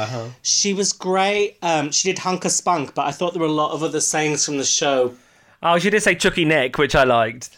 she 0.43 0.73
was 0.73 0.93
great. 0.93 1.57
Um, 1.63 1.91
she 1.91 2.09
did 2.09 2.19
Hunker 2.21 2.49
Spunk, 2.49 2.95
but 2.95 3.07
I 3.07 3.11
thought 3.11 3.33
there 3.33 3.41
were 3.41 3.49
a 3.49 3.53
lot 3.53 3.73
of 3.73 3.83
other 3.83 4.01
sayings 4.01 4.45
from 4.45 4.59
the 4.59 4.65
show 4.65 5.15
Oh, 5.63 5.79
she 5.79 5.91
did 5.91 6.03
say 6.03 6.15
Chucky 6.15 6.45
Nick, 6.45 6.79
which 6.79 6.95
I 6.95 7.05
liked. 7.05 7.51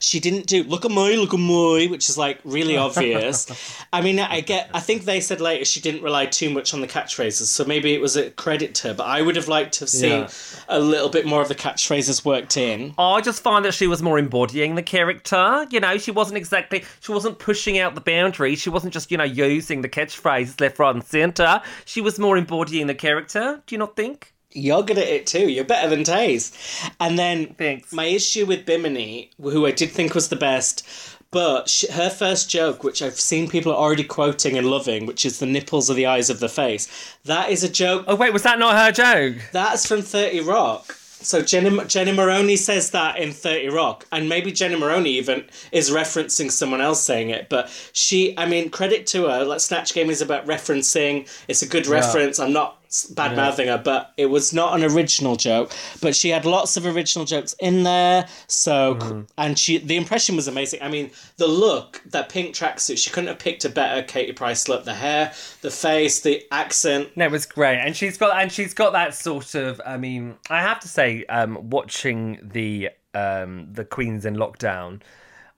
She 0.00 0.20
didn't 0.20 0.46
do 0.46 0.62
look 0.64 0.84
at 0.84 0.90
me 0.90 1.16
look 1.16 1.34
at 1.34 1.40
me 1.40 1.88
which 1.88 2.08
is 2.08 2.16
like 2.18 2.38
really 2.44 2.76
obvious 2.86 3.46
i 3.92 4.00
mean 4.00 4.18
i 4.18 4.40
get 4.40 4.68
i 4.74 4.80
think 4.80 5.04
they 5.04 5.20
said 5.20 5.40
later 5.40 5.64
she 5.64 5.80
didn't 5.80 6.02
rely 6.02 6.26
too 6.26 6.50
much 6.50 6.72
on 6.74 6.80
the 6.80 6.86
catchphrases 6.88 7.46
so 7.46 7.64
maybe 7.64 7.94
it 7.94 8.00
was 8.00 8.16
a 8.16 8.30
credit 8.32 8.74
to 8.74 8.88
her 8.88 8.94
but 8.94 9.04
i 9.06 9.22
would 9.22 9.36
have 9.36 9.48
liked 9.48 9.74
to 9.74 9.80
have 9.80 9.88
seen 9.88 10.10
Yeah. 10.22 10.28
a 10.68 10.78
little 10.80 11.08
bit 11.08 11.26
more 11.26 11.40
of 11.42 11.48
the 11.48 11.54
catchphrases 11.54 12.24
worked 12.24 12.56
in 12.56 12.94
I 12.98 13.20
just 13.20 13.42
find 13.42 13.64
that 13.64 13.74
she 13.74 13.86
was 13.86 14.02
more 14.02 14.18
embodying 14.18 14.74
the 14.74 14.82
character. 14.82 15.66
You 15.70 15.80
know, 15.80 15.96
she 15.98 16.10
wasn't 16.10 16.36
exactly, 16.36 16.84
she 17.00 17.12
wasn't 17.12 17.38
pushing 17.38 17.78
out 17.78 17.94
the 17.94 18.00
boundaries. 18.00 18.60
She 18.60 18.70
wasn't 18.70 18.92
just, 18.92 19.10
you 19.10 19.16
know, 19.16 19.24
using 19.24 19.82
the 19.82 19.88
catchphrases 19.88 20.60
left, 20.60 20.78
right, 20.78 20.94
and 20.94 21.04
centre. 21.04 21.60
She 21.84 22.00
was 22.00 22.18
more 22.18 22.36
embodying 22.36 22.86
the 22.86 22.94
character. 22.94 23.62
Do 23.66 23.74
you 23.74 23.78
not 23.78 23.96
think? 23.96 24.34
You're 24.56 24.82
good 24.82 24.98
at 24.98 25.08
it 25.08 25.26
too 25.26 25.48
you're 25.50 25.64
better 25.64 25.88
than 25.88 26.04
Tayce 26.04 26.52
and 27.00 27.18
then 27.18 27.54
Thanks. 27.58 27.92
my 27.92 28.06
issue 28.06 28.46
with 28.46 28.66
bimini 28.66 29.30
who 29.40 29.66
i 29.66 29.70
did 29.70 29.90
think 29.90 30.14
was 30.14 30.28
the 30.28 30.36
best 30.36 30.86
but 31.30 31.68
sh- 31.68 31.88
her 31.90 32.08
first 32.08 32.48
joke, 32.48 32.84
which 32.84 33.02
I've 33.02 33.20
seen 33.20 33.48
people 33.48 33.74
already 33.74 34.04
quoting 34.04 34.56
and 34.56 34.70
loving, 34.70 35.06
which 35.06 35.26
is 35.26 35.38
the 35.38 35.44
nipples 35.44 35.90
are 35.90 35.94
the 35.94 36.06
eyes 36.06 36.30
of 36.30 36.40
the 36.40 36.48
face, 36.48 36.88
that 37.24 37.50
is 37.50 37.62
a 37.62 37.68
joke 37.68 38.04
Oh, 38.06 38.14
wait, 38.14 38.32
was 38.32 38.44
that 38.44 38.58
not 38.58 38.76
her 38.76 38.92
joke? 38.92 39.42
That's 39.52 39.86
from 39.86 40.02
30 40.02 40.40
Rock. 40.40 40.92
So 40.92 41.42
Jenny, 41.42 41.84
Jenna 41.86 42.12
Maroney 42.12 42.56
says 42.56 42.90
that 42.90 43.18
in 43.18 43.32
30 43.32 43.68
Rock, 43.70 44.06
and 44.12 44.28
maybe 44.28 44.52
Jenna 44.52 44.78
Maroney 44.78 45.10
even 45.10 45.44
is 45.72 45.90
referencing 45.90 46.50
someone 46.50 46.80
else 46.80 47.02
saying 47.02 47.30
it. 47.30 47.48
But 47.48 47.68
she, 47.92 48.38
I 48.38 48.46
mean, 48.46 48.70
credit 48.70 49.06
to 49.08 49.26
her. 49.26 49.44
Like 49.44 49.60
Snatch 49.60 49.92
Game 49.92 50.08
is 50.08 50.20
about 50.20 50.46
referencing. 50.46 51.28
It's 51.48 51.62
a 51.62 51.68
good 51.68 51.86
reference. 51.86 52.38
I'm 52.38 52.52
not 52.52 52.78
bad 53.04 53.36
mouthing 53.36 53.68
her, 53.68 53.78
but 53.78 54.12
it 54.16 54.26
was 54.26 54.52
not 54.52 54.74
an 54.78 54.84
original 54.84 55.36
joke. 55.36 55.72
But 56.00 56.16
she 56.16 56.30
had 56.30 56.44
lots 56.44 56.76
of 56.76 56.86
original 56.86 57.24
jokes 57.24 57.54
in 57.58 57.82
there. 57.82 58.26
So, 58.46 59.26
and 59.38 59.58
she, 59.58 59.78
the 59.78 59.96
impression 59.96 60.36
was 60.36 60.48
amazing. 60.48 60.82
I 60.82 60.88
mean, 60.88 61.10
the 61.36 61.46
look, 61.46 62.02
that 62.06 62.28
pink 62.28 62.54
tracksuit, 62.54 62.98
she 62.98 63.10
couldn't 63.10 63.28
have 63.28 63.38
picked 63.38 63.64
a 63.64 63.68
better 63.68 64.02
Katie 64.02 64.32
Price 64.32 64.68
look. 64.68 64.84
The 64.84 64.94
hair, 64.94 65.32
the 65.62 65.70
face, 65.70 66.20
the 66.20 66.44
accent. 66.50 67.16
No, 67.16 67.26
it 67.26 67.30
was 67.30 67.46
great, 67.46 67.78
and 67.78 67.96
she's 67.96 68.16
got 68.18 68.36
and 68.36 68.50
she's 68.50 68.74
got 68.74 68.92
that 68.92 69.14
sort 69.14 69.54
of. 69.54 69.80
I 69.84 69.96
mean, 69.96 70.36
I 70.50 70.60
have 70.60 70.80
to 70.80 70.88
say, 70.88 71.24
um, 71.26 71.70
watching 71.70 72.38
the 72.42 72.90
um, 73.14 73.68
the 73.72 73.84
Queens 73.84 74.24
in 74.24 74.36
lockdown, 74.36 75.02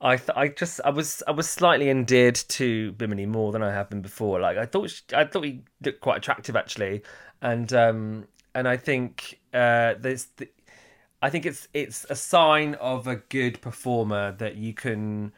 I 0.01 0.15
th- 0.15 0.29
I 0.35 0.47
just 0.47 0.79
I 0.85 0.91
was 0.91 1.21
I 1.27 1.31
was 1.31 1.49
slightly 1.49 1.89
endeared 1.89 2.35
to 2.35 2.93
Bimini 2.93 3.25
more 3.25 3.51
than 3.51 3.61
I 3.61 3.71
have 3.71 3.89
been 3.89 4.01
before. 4.01 4.39
Like 4.39 4.57
I 4.57 4.65
thought 4.65 4.89
she, 4.89 5.03
I 5.13 5.25
thought 5.25 5.43
he 5.43 5.61
looked 5.83 5.99
quite 5.99 6.17
attractive 6.17 6.55
actually, 6.55 7.03
and 7.41 7.71
um, 7.73 8.27
and 8.53 8.67
I 8.67 8.77
think 8.77 9.39
uh, 9.53 9.95
there's. 9.99 10.25
The, 10.37 10.49
I 11.21 11.29
think 11.29 11.45
it's 11.45 11.67
it's 11.73 12.05
a 12.09 12.15
sign 12.15 12.75
of 12.75 13.07
a 13.07 13.17
good 13.17 13.61
performer 13.61 14.31
that 14.33 14.55
you 14.55 14.73
can 14.73 15.33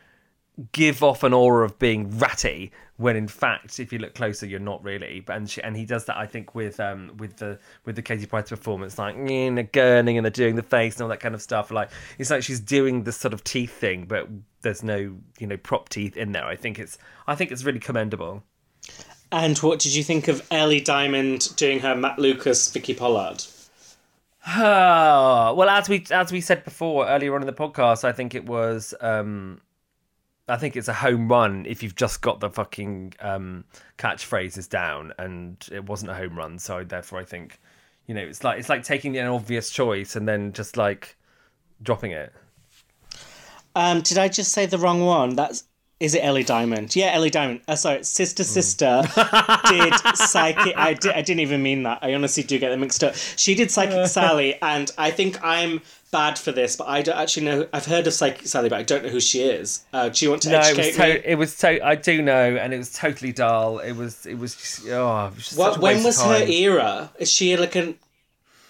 give 0.74 1.02
off 1.02 1.24
an 1.24 1.34
aura 1.34 1.66
of 1.66 1.80
being 1.80 2.20
ratty 2.20 2.72
when 2.98 3.16
in 3.16 3.28
fact 3.28 3.80
if 3.80 3.92
you 3.92 3.98
look 3.98 4.14
closer 4.14 4.46
you're 4.46 4.60
not 4.60 4.84
really. 4.84 5.24
And, 5.28 5.50
she, 5.50 5.62
and 5.64 5.76
he 5.76 5.86
does 5.86 6.06
that 6.06 6.18
i 6.18 6.28
think 6.28 6.54
with 6.54 6.80
um 6.80 7.14
with 7.18 7.38
the 7.38 7.58
with 7.86 7.96
the 7.96 8.02
katie 8.02 8.28
price 8.28 8.50
performance 8.50 9.00
like 9.00 9.16
mm, 9.16 9.56
the 9.56 9.64
gurning 9.64 10.18
and 10.18 10.26
the 10.26 10.30
doing 10.30 10.56
the 10.56 10.62
face 10.62 10.96
and 10.96 11.04
all 11.04 11.10
that 11.10 11.20
kind 11.20 11.34
of 11.34 11.42
stuff. 11.42 11.72
Like 11.72 11.90
it's 12.20 12.30
like 12.30 12.44
she's 12.44 12.60
doing 12.60 13.04
the 13.04 13.12
sort 13.12 13.34
of 13.34 13.44
teeth 13.44 13.74
thing 13.74 14.06
but 14.06 14.28
there's 14.62 14.84
no 14.84 15.18
you 15.40 15.48
know 15.48 15.58
prop 15.58 15.90
teeth 15.90 16.16
in 16.16 16.32
there. 16.32 16.46
I 16.46 16.56
think 16.56 16.78
it's 16.78 16.98
i 17.28 17.34
think 17.34 17.52
it's 17.52 17.64
really 17.64 17.80
commendable 17.80 18.44
And 19.32 19.58
what 19.60 19.80
did 19.80 19.96
you 19.96 20.04
think 20.04 20.28
of 20.28 20.46
Ellie 20.52 20.82
Diamond 20.82 21.56
doing 21.56 21.80
her 21.80 21.96
Matt 21.96 22.20
Lucas, 22.20 22.70
Vicky 22.72 22.94
Pollard? 22.94 23.44
Oh, 24.48 25.54
well, 25.54 25.70
as 25.70 25.88
we 25.88 26.04
as 26.12 26.32
we 26.32 26.42
said 26.42 26.64
before 26.64 27.08
earlier 27.08 27.36
on 27.36 27.42
in 27.42 27.48
the 27.48 27.54
podcast, 27.54 28.04
I 28.04 28.12
think 28.12 28.36
it 28.36 28.46
was. 28.46 28.94
Um, 29.00 29.62
I 30.48 30.58
think 30.58 30.76
it's 30.76 30.88
a 30.88 30.94
home 30.94 31.30
run 31.30 31.66
if 31.66 31.82
you've 31.82 31.96
just 31.96 32.22
got 32.22 32.40
the 32.40 32.50
fucking 32.50 33.14
um, 33.22 33.64
catchphrases 33.98 34.68
down, 34.68 35.14
and 35.18 35.66
it 35.72 35.86
wasn't 35.86 36.12
a 36.12 36.16
home 36.16 36.38
run. 36.38 36.60
So 36.60 36.84
therefore, 36.84 37.20
I 37.20 37.24
think, 37.24 37.60
you 38.08 38.16
know, 38.16 38.22
it's 38.22 38.44
like 38.44 38.60
it's 38.60 38.68
like 38.68 38.84
taking 38.84 39.16
an 39.18 39.28
obvious 39.28 39.70
choice 39.70 40.16
and 40.16 40.28
then 40.28 40.54
just 40.54 40.76
like 40.76 41.16
dropping 41.82 42.12
it. 42.12 42.34
Um, 43.76 44.02
did 44.02 44.18
I 44.18 44.28
just 44.28 44.52
say 44.52 44.66
the 44.66 44.78
wrong 44.78 45.06
one? 45.06 45.36
That's 45.36 45.64
is 46.02 46.16
it 46.16 46.24
Ellie 46.24 46.44
Diamond? 46.44 46.96
Yeah, 46.96 47.12
Ellie 47.14 47.30
Diamond. 47.30 47.62
Uh, 47.68 47.76
sorry, 47.76 48.04
Sister 48.04 48.44
Sister 48.44 49.04
did 49.70 49.94
Psychic. 50.16 50.74
I, 50.76 50.94
di- 50.94 51.12
I 51.14 51.22
didn't 51.22 51.42
even 51.42 51.62
mean 51.62 51.84
that. 51.84 52.00
I 52.02 52.14
honestly 52.14 52.44
do 52.44 52.58
get 52.60 52.70
them 52.70 52.80
mixed 52.82 53.04
up. 53.04 53.16
She 53.16 53.56
did 53.56 53.70
Psychic 53.72 54.08
Sally, 54.08 54.58
and 54.62 54.92
I 54.98 55.12
think 55.12 55.38
I'm 55.44 55.82
bad 56.12 56.38
for 56.38 56.52
this, 56.52 56.76
but 56.76 56.88
I 56.90 57.02
don't 57.02 57.18
actually 57.18 57.46
know. 57.46 57.68
I've 57.72 57.86
heard 57.86 58.06
of 58.08 58.14
Psychic 58.14 58.46
Sally, 58.48 58.68
but 58.68 58.80
I 58.80 58.84
don't 58.84 59.04
know 59.04 59.10
who 59.10 59.20
she 59.22 59.44
is. 59.44 59.86
Uh, 59.94 60.10
do 60.10 60.26
you 60.26 60.32
want 60.32 60.42
to 60.42 60.50
No, 60.50 60.60
it 60.60 60.66
educate 60.66 60.88
was 60.88 60.98
me? 61.00 61.06
to- 61.06 61.32
it 61.32 61.36
was 61.36 61.58
to- 61.60 61.86
I 61.86 61.96
do 61.96 62.22
know, 62.22 62.56
and 62.56 62.74
it 62.74 62.78
was 62.78 62.92
totally 62.92 63.32
dull. 63.32 63.80
It 63.80 63.94
was 63.94 64.26
it 64.26 64.38
was 64.40 64.56
just, 64.56 64.88
oh, 64.88 65.28
it 65.28 65.36
was 65.36 65.46
just 65.46 65.58
What, 65.58 65.80
when 65.80 66.04
was 66.04 66.22
her 66.22 66.44
era? 66.46 67.12
Is 67.20 67.32
she 67.32 67.56
like 67.58 67.76
an, 67.76 67.96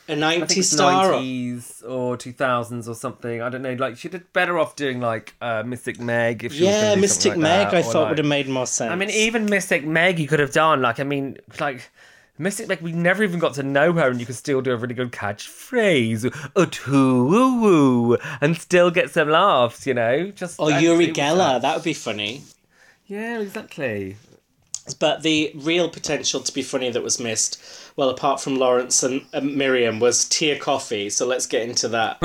a 0.08 0.14
I 0.14 0.16
think 0.40 0.44
90s 0.50 0.58
it's 0.58 0.70
star? 0.70 1.08
or- 1.08 1.12
nineties 1.14 1.84
or 1.88 2.18
two 2.18 2.34
thousands 2.34 2.90
or 2.90 2.96
something. 2.96 3.42
I 3.42 3.50
don't 3.50 3.62
know. 3.62 3.74
Like 3.74 3.98
she 3.98 4.10
did 4.10 4.32
better 4.34 4.58
off 4.60 4.76
doing 4.76 5.00
like 5.00 5.34
uh, 5.42 5.64
Mystic 5.64 6.00
Meg. 6.00 6.44
If 6.44 6.54
she 6.54 6.66
Yeah, 6.66 6.96
Mystic 6.96 7.32
like 7.32 7.40
Meg, 7.40 7.68
that, 7.72 7.76
I 7.76 7.82
thought 7.82 7.96
like- 8.04 8.10
would 8.10 8.18
have 8.18 8.28
made 8.28 8.48
more 8.50 8.68
sense. 8.68 8.92
I 8.92 8.96
mean, 8.96 9.10
even 9.10 9.46
Mystic 9.46 9.86
Meg, 9.86 10.20
you 10.20 10.28
could 10.28 10.40
have 10.40 10.52
done. 10.54 10.82
Like, 10.82 11.00
I 11.00 11.04
mean, 11.04 11.38
like 11.60 11.90
Mystic 12.38 12.68
Meg, 12.68 12.82
we 12.82 12.92
never 12.92 13.24
even 13.24 13.40
got 13.40 13.54
to 13.56 13.64
know 13.64 13.94
her, 13.94 14.10
and 14.10 14.20
you 14.20 14.26
could 14.26 14.36
still 14.36 14.62
do 14.62 14.72
a 14.72 14.76
really 14.76 14.96
good 14.96 15.12
catchphrase, 15.12 16.24
woo 16.88 18.18
and 18.42 18.58
still 18.58 18.90
get 18.92 19.12
some 19.12 19.30
laughs. 19.30 19.86
You 19.86 19.94
know, 19.94 20.32
just 20.32 20.60
or 20.60 20.72
Uri 20.72 21.08
Geller, 21.10 21.62
that 21.62 21.76
would 21.76 21.84
be 21.84 21.94
funny. 21.94 22.42
Yeah, 23.08 23.40
exactly. 23.40 24.18
But 25.00 25.22
the 25.22 25.52
real 25.56 25.90
potential 25.90 26.40
to 26.42 26.52
be 26.54 26.64
funny 26.64 26.90
that 26.90 27.04
was 27.04 27.20
missed, 27.20 27.62
well, 28.02 28.10
apart 28.10 28.42
from 28.42 28.56
Lawrence 28.56 29.04
and 29.04 29.24
uh, 29.32 29.42
Miriam, 29.42 30.00
was 30.00 30.26
Tia 30.26 30.58
Kofi. 30.58 31.12
So 31.12 31.28
let's 31.28 31.46
get 31.46 31.70
into 31.70 31.88
that. 31.90 32.18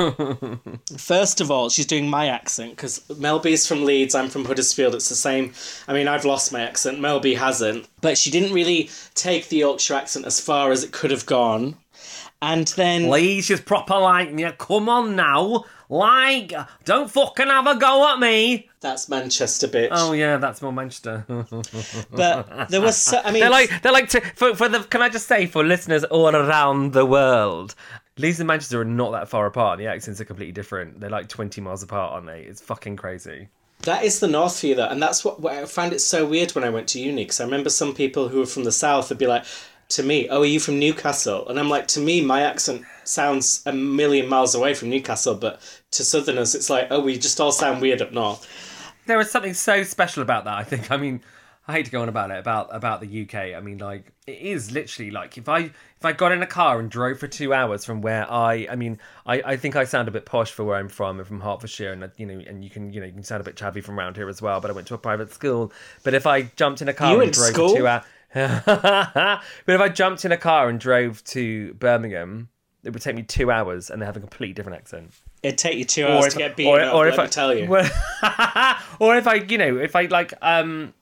First 0.97 1.39
of 1.39 1.51
all, 1.51 1.69
she's 1.69 1.85
doing 1.85 2.09
my 2.09 2.29
accent 2.29 2.71
because 2.71 3.07
Mel 3.19 3.37
B's 3.37 3.67
from 3.67 3.85
Leeds, 3.85 4.15
I'm 4.15 4.27
from 4.27 4.45
Huddersfield. 4.45 4.95
It's 4.95 5.09
the 5.09 5.13
same. 5.13 5.53
I 5.87 5.93
mean, 5.93 6.07
I've 6.07 6.25
lost 6.25 6.51
my 6.51 6.61
accent. 6.61 6.99
Mel 6.99 7.19
B 7.19 7.35
hasn't. 7.35 7.87
But 8.01 8.17
she 8.17 8.31
didn't 8.31 8.53
really 8.53 8.89
take 9.13 9.49
the 9.49 9.57
Yorkshire 9.57 9.93
accent 9.93 10.25
as 10.25 10.39
far 10.39 10.71
as 10.71 10.83
it 10.83 10.93
could 10.93 11.11
have 11.11 11.27
gone. 11.27 11.75
And 12.41 12.69
then. 12.69 13.05
Please, 13.05 13.45
she's 13.45 13.61
proper 13.61 13.99
like 13.99 14.33
me. 14.33 14.49
Come 14.57 14.89
on 14.89 15.15
now, 15.15 15.65
like, 15.89 16.53
don't 16.83 17.09
fucking 17.09 17.47
have 17.47 17.67
a 17.67 17.75
go 17.75 18.13
at 18.13 18.19
me. 18.19 18.69
That's 18.81 19.07
Manchester, 19.07 19.67
bitch. 19.67 19.89
Oh 19.91 20.11
yeah, 20.11 20.37
that's 20.37 20.61
more 20.61 20.73
Manchester. 20.73 21.25
But 22.11 22.69
there 22.69 22.81
was. 22.81 22.97
So, 22.97 23.21
I 23.23 23.31
mean. 23.31 23.41
They're 23.41 23.49
like 23.49 23.81
they're 23.81 23.91
like 23.91 24.09
to, 24.09 24.21
for 24.35 24.55
for 24.55 24.67
the. 24.67 24.79
Can 24.79 25.01
I 25.01 25.09
just 25.09 25.27
say 25.27 25.45
for 25.45 25.63
listeners 25.63 26.03
all 26.05 26.35
around 26.35 26.93
the 26.93 27.05
world, 27.05 27.75
Leeds 28.17 28.39
and 28.39 28.47
Manchester 28.47 28.81
are 28.81 28.85
not 28.85 29.11
that 29.11 29.29
far 29.29 29.45
apart. 29.45 29.79
The 29.79 29.87
accents 29.87 30.19
are 30.19 30.25
completely 30.25 30.51
different. 30.51 30.99
They're 30.99 31.09
like 31.09 31.29
twenty 31.29 31.61
miles 31.61 31.83
apart, 31.83 32.13
aren't 32.13 32.27
they? 32.27 32.41
It's 32.41 32.61
fucking 32.61 32.97
crazy. 32.97 33.49
That 33.81 34.03
is 34.03 34.19
the 34.19 34.27
North 34.27 34.59
for 34.59 34.67
you, 34.67 34.75
though, 34.75 34.87
and 34.87 35.01
that's 35.01 35.23
what, 35.23 35.39
what 35.39 35.53
I 35.53 35.65
found 35.65 35.93
it 35.93 35.99
so 35.99 36.25
weird 36.25 36.51
when 36.51 36.63
I 36.63 36.69
went 36.69 36.87
to 36.89 36.99
uni. 36.99 37.23
Because 37.23 37.39
I 37.39 37.45
remember 37.45 37.69
some 37.69 37.93
people 37.93 38.27
who 38.27 38.39
were 38.39 38.45
from 38.45 38.63
the 38.63 38.71
South 38.71 39.09
would 39.09 39.19
be 39.19 39.27
like, 39.27 39.45
to 39.89 40.03
me, 40.03 40.27
"Oh, 40.29 40.41
are 40.41 40.45
you 40.45 40.59
from 40.59 40.79
Newcastle?" 40.79 41.47
And 41.47 41.59
I'm 41.59 41.69
like, 41.69 41.87
to 41.89 41.99
me, 41.99 42.21
my 42.21 42.41
accent 42.41 42.83
sounds 43.03 43.61
a 43.65 43.71
million 43.73 44.27
miles 44.27 44.53
away 44.55 44.73
from 44.73 44.89
Newcastle, 44.89 45.35
but 45.35 45.61
to 45.91 46.03
Southerners, 46.03 46.55
it's 46.55 46.69
like, 46.69 46.87
"Oh, 46.91 46.99
we 46.99 47.17
just 47.17 47.39
all 47.39 47.51
sound 47.51 47.81
weird 47.81 48.01
up 48.01 48.11
north." 48.11 48.47
There 49.05 49.17
was 49.17 49.31
something 49.31 49.53
so 49.53 49.83
special 49.83 50.21
about 50.23 50.45
that. 50.45 50.57
I 50.57 50.63
think. 50.63 50.91
I 50.91 50.97
mean, 50.97 51.21
I 51.69 51.73
hate 51.73 51.85
to 51.85 51.91
go 51.91 52.01
on 52.01 52.09
about 52.09 52.31
it 52.31 52.39
about 52.39 52.69
about 52.73 53.01
the 53.01 53.21
UK. 53.23 53.55
I 53.55 53.59
mean, 53.59 53.77
like 53.77 54.13
it 54.25 54.37
is 54.39 54.71
literally 54.71 55.11
like 55.11 55.37
if 55.37 55.49
I 55.49 55.59
if 55.59 56.05
I 56.05 56.13
got 56.13 56.31
in 56.31 56.41
a 56.41 56.47
car 56.47 56.79
and 56.79 56.89
drove 56.89 57.19
for 57.19 57.27
two 57.27 57.53
hours 57.53 57.83
from 57.83 58.01
where 58.01 58.29
I 58.31 58.67
I 58.69 58.75
mean 58.75 58.99
I, 59.25 59.41
I 59.45 59.57
think 59.57 59.75
I 59.75 59.83
sound 59.83 60.07
a 60.07 60.11
bit 60.11 60.25
posh 60.25 60.51
for 60.51 60.63
where 60.63 60.77
I'm 60.77 60.87
from. 60.87 61.19
I'm 61.19 61.25
from 61.25 61.41
Hertfordshire, 61.41 61.91
and 61.91 62.03
uh, 62.03 62.07
you 62.17 62.25
know 62.25 62.41
and 62.47 62.63
you 62.63 62.69
can 62.69 62.93
you 62.93 62.99
know 63.01 63.05
you 63.05 63.13
can 63.13 63.23
sound 63.23 63.41
a 63.41 63.43
bit 63.43 63.55
chavvy 63.55 63.83
from 63.83 63.99
around 63.99 64.15
here 64.15 64.29
as 64.29 64.41
well. 64.41 64.61
But 64.61 64.71
I 64.71 64.73
went 64.73 64.87
to 64.87 64.93
a 64.93 64.97
private 64.97 65.33
school. 65.33 65.71
But 66.03 66.13
if 66.13 66.25
I 66.25 66.43
jumped 66.43 66.81
in 66.81 66.87
a 66.87 66.93
car 66.93 67.13
You 67.13 67.21
and 67.21 67.33
drove 67.33 67.53
school? 67.53 67.69
for 67.69 67.77
two 67.77 67.87
hours, 67.87 68.03
but 68.65 69.41
if 69.67 69.81
I 69.81 69.89
jumped 69.89 70.25
in 70.25 70.31
a 70.31 70.37
car 70.37 70.69
and 70.69 70.79
drove 70.79 71.23
to 71.25 71.73
Birmingham. 71.75 72.49
It 72.83 72.93
would 72.93 73.01
take 73.01 73.15
me 73.15 73.23
two 73.23 73.51
hours, 73.51 73.89
and 73.89 74.01
they 74.01 74.05
have 74.05 74.15
a 74.15 74.19
completely 74.21 74.53
different 74.53 74.77
accent. 74.77 75.11
It'd 75.43 75.57
take 75.57 75.77
you 75.77 75.83
two 75.83 76.07
hours 76.07 76.27
if- 76.27 76.33
to 76.33 76.39
get 76.39 76.55
beaten 76.55 76.79
up, 76.79 76.93
let 76.93 77.17
me 77.17 77.27
tell 77.27 77.53
you. 77.53 77.67
Well, 77.67 77.83
or 78.99 79.17
if 79.17 79.27
I, 79.27 79.35
you 79.35 79.57
know, 79.57 79.77
if 79.77 79.93
I 79.93 80.03
like, 80.03 80.33
um, 80.41 80.93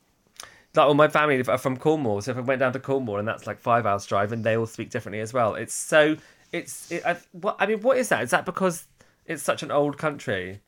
like 0.74 0.88
all 0.88 0.96
my 0.96 1.10
family 1.10 1.40
are 1.48 1.58
from 1.60 1.78
Cornwall, 1.78 2.22
so 2.22 2.32
if 2.32 2.38
I 2.38 2.42
went 2.42 2.60
down 2.60 2.74
to 2.74 2.80
Cornwall 2.80 3.20
and 3.20 3.28
that's 3.28 3.46
like 3.46 3.60
five 3.60 3.86
hours 3.86 4.06
drive, 4.08 4.32
and 4.32 4.44
they 4.44 4.58
all 4.58 4.66
speak 4.66 4.90
differently 4.90 5.20
as 5.20 5.32
well. 5.32 5.54
It's 5.54 5.76
so, 5.76 6.16
it's, 6.52 6.92
it, 6.92 7.06
I, 7.06 7.18
what 7.34 7.56
I 7.60 7.68
mean, 7.68 7.82
what 7.82 7.98
is 7.98 8.10
that? 8.10 8.24
Is 8.24 8.32
that 8.32 8.46
because 8.46 8.88
it's 9.28 9.44
such 9.44 9.62
an 9.62 9.70
old 9.70 10.00
country? 10.00 10.62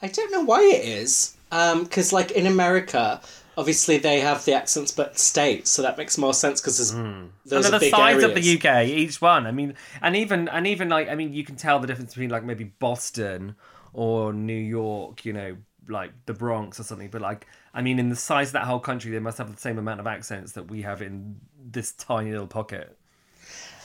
I 0.00 0.06
don't 0.08 0.30
know 0.30 0.42
why 0.42 0.62
it 0.62 0.84
is. 0.84 1.36
Because, 1.50 2.12
like, 2.12 2.30
in 2.30 2.46
America, 2.46 3.20
obviously 3.56 3.98
they 3.98 4.20
have 4.20 4.44
the 4.44 4.54
accents 4.54 4.92
but 4.92 5.18
states, 5.18 5.70
so 5.70 5.82
that 5.82 5.98
makes 5.98 6.18
more 6.18 6.34
sense 6.34 6.60
because 6.60 6.78
there's, 6.78 6.92
hmm. 6.92 7.26
those 7.44 7.66
and 7.66 7.74
are 7.74 7.78
the 7.78 7.86
big 7.86 7.90
size 7.90 8.22
areas. 8.22 8.24
of 8.24 8.34
the 8.34 8.68
UK, 8.68 8.86
each 8.86 9.20
one. 9.20 9.46
I 9.46 9.52
mean, 9.52 9.74
and 10.00 10.16
even 10.16 10.48
and 10.48 10.66
even 10.66 10.88
like 10.88 11.08
I 11.08 11.14
mean, 11.14 11.32
you 11.32 11.44
can 11.44 11.56
tell 11.56 11.78
the 11.78 11.86
difference 11.86 12.12
between 12.14 12.30
like 12.30 12.44
maybe 12.44 12.64
Boston 12.64 13.56
or 13.92 14.32
New 14.32 14.52
York, 14.52 15.24
you 15.24 15.32
know, 15.32 15.56
like 15.88 16.12
the 16.26 16.34
Bronx 16.34 16.80
or 16.80 16.84
something. 16.84 17.08
But 17.08 17.20
like, 17.20 17.46
I 17.74 17.82
mean, 17.82 17.98
in 17.98 18.08
the 18.08 18.16
size 18.16 18.48
of 18.48 18.52
that 18.54 18.64
whole 18.64 18.80
country, 18.80 19.10
they 19.10 19.18
must 19.18 19.38
have 19.38 19.54
the 19.54 19.60
same 19.60 19.78
amount 19.78 20.00
of 20.00 20.06
accents 20.06 20.52
that 20.52 20.70
we 20.70 20.82
have 20.82 21.02
in 21.02 21.36
this 21.70 21.92
tiny 21.92 22.30
little 22.30 22.46
pocket. 22.46 22.96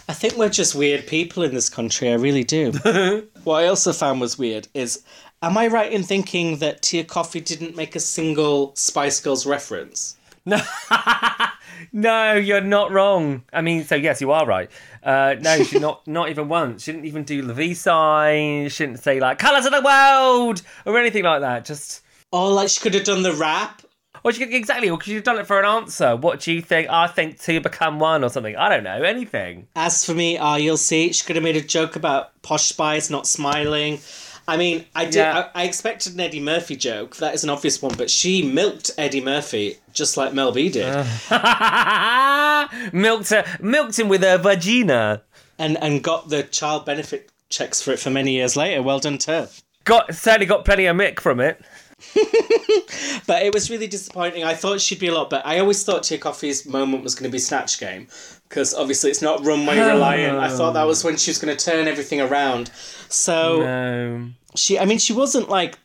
I 0.09 0.13
think 0.13 0.37
we're 0.37 0.49
just 0.49 0.73
weird 0.73 1.05
people 1.05 1.43
in 1.43 1.53
this 1.53 1.67
country. 1.67 2.09
I 2.09 2.13
really 2.13 2.45
do. 2.45 2.71
what 3.43 3.63
I 3.63 3.67
also 3.67 3.91
found 3.91 4.21
was 4.21 4.37
weird 4.37 4.69
is, 4.73 5.03
am 5.41 5.57
I 5.57 5.67
right 5.67 5.91
in 5.91 6.03
thinking 6.03 6.57
that 6.57 6.81
Tia 6.81 7.03
Kofi 7.03 7.43
didn't 7.43 7.75
make 7.75 7.95
a 7.95 7.99
single 7.99 8.75
Spice 8.75 9.19
Girls 9.19 9.45
reference? 9.45 10.15
No, 10.45 10.61
no, 11.91 12.33
you're 12.33 12.61
not 12.61 12.91
wrong. 12.91 13.43
I 13.51 13.61
mean, 13.61 13.83
so 13.83 13.95
yes, 13.95 14.21
you 14.21 14.31
are 14.31 14.45
right. 14.45 14.69
Uh, 15.03 15.35
no, 15.39 15.61
she 15.63 15.79
not 15.87 16.07
not 16.07 16.29
even 16.29 16.47
once. 16.47 16.83
She 16.83 16.91
didn't 16.91 17.05
even 17.05 17.23
do 17.23 17.41
the 17.41 17.53
V 17.53 17.73
sign. 17.73 18.69
She 18.69 18.85
didn't 18.85 18.99
say 18.99 19.19
like 19.19 19.39
"Colors 19.39 19.65
of 19.65 19.71
the 19.73 19.81
World" 19.81 20.61
or 20.85 20.97
anything 20.97 21.23
like 21.23 21.41
that. 21.41 21.65
Just 21.65 22.01
Or 22.31 22.51
like 22.51 22.69
she 22.69 22.79
could 22.79 22.93
have 22.93 23.03
done 23.03 23.23
the 23.23 23.33
rap. 23.33 23.81
Or 24.23 24.31
she 24.31 24.39
could, 24.39 24.53
exactly, 24.53 24.89
or 24.89 24.97
could 24.97 25.07
you 25.07 25.15
have 25.15 25.23
done 25.23 25.37
it 25.37 25.45
for 25.47 25.59
an 25.59 25.65
answer? 25.65 26.15
What 26.15 26.39
do 26.39 26.51
you 26.51 26.61
think? 26.61 26.89
I 26.89 27.07
think 27.07 27.39
two 27.39 27.61
become 27.61 27.99
one 27.99 28.23
or 28.23 28.29
something. 28.29 28.55
I 28.55 28.67
don't 28.67 28.83
know, 28.83 29.03
anything. 29.03 29.67
As 29.75 30.03
for 30.03 30.13
me, 30.13 30.37
ah, 30.37 30.55
you'll 30.55 30.77
see. 30.77 31.13
She 31.13 31.25
could 31.25 31.35
have 31.35 31.43
made 31.43 31.55
a 31.55 31.61
joke 31.61 31.95
about 31.95 32.41
Posh 32.41 32.63
Spice 32.63 33.09
not 33.09 33.27
smiling. 33.27 33.99
I 34.47 34.55
mean, 34.57 34.85
I 34.95 35.05
did. 35.05 35.15
Yeah. 35.15 35.49
I, 35.53 35.61
I 35.61 35.63
expected 35.65 36.13
an 36.13 36.21
Eddie 36.21 36.39
Murphy 36.39 36.75
joke. 36.77 37.17
That 37.17 37.33
is 37.33 37.43
an 37.43 37.49
obvious 37.49 37.81
one, 37.81 37.95
but 37.97 38.09
she 38.09 38.49
milked 38.49 38.91
Eddie 38.97 39.21
Murphy 39.21 39.77
just 39.93 40.15
like 40.15 40.33
Mel 40.33 40.51
B 40.53 40.69
did, 40.69 40.85
milked 42.93 43.29
her, 43.31 43.43
milked 43.59 43.99
him 43.99 44.07
with 44.09 44.21
her 44.21 44.37
vagina. 44.37 45.23
and 45.59 45.77
and 45.83 46.03
got 46.03 46.29
the 46.29 46.43
child 46.43 46.85
benefit 46.85 47.29
checks 47.49 47.81
for 47.81 47.91
it 47.91 47.99
for 47.99 48.09
many 48.09 48.31
years 48.33 48.55
later. 48.55 48.81
Well 48.81 48.99
done, 48.99 49.17
to 49.19 49.31
her. 49.31 49.49
Got 49.83 50.15
certainly 50.15 50.45
got 50.45 50.65
plenty 50.65 50.85
of 50.85 50.95
mick 50.95 51.19
from 51.19 51.39
it. 51.39 51.59
But 53.25 53.43
it 53.43 53.53
was 53.53 53.69
really 53.69 53.87
disappointing. 53.87 54.45
I 54.45 54.53
thought 54.53 54.79
she'd 54.79 54.99
be 54.99 55.07
a 55.07 55.13
lot 55.13 55.29
better. 55.29 55.45
I 55.45 55.59
always 55.59 55.83
thought 55.83 56.03
Tia 56.03 56.17
Kofi's 56.17 56.65
moment 56.65 57.03
was 57.03 57.13
going 57.13 57.29
to 57.29 57.33
be 57.33 57.39
Snatch 57.39 57.77
Game 57.77 58.07
because 58.49 58.73
obviously 58.73 59.09
it's 59.09 59.21
not 59.21 59.45
Runway 59.45 59.77
Reliant. 59.79 60.37
I 60.37 60.49
thought 60.49 60.73
that 60.73 60.83
was 60.87 61.03
when 61.05 61.17
she 61.17 61.31
was 61.31 61.37
going 61.39 61.55
to 61.55 61.65
turn 61.65 61.87
everything 61.87 62.21
around. 62.21 62.69
So 63.09 63.59
No, 63.61 64.29
she, 64.55 64.77
I 64.79 64.85
mean, 64.85 64.97
she 64.99 65.13
wasn't 65.13 65.49
like 65.49 65.77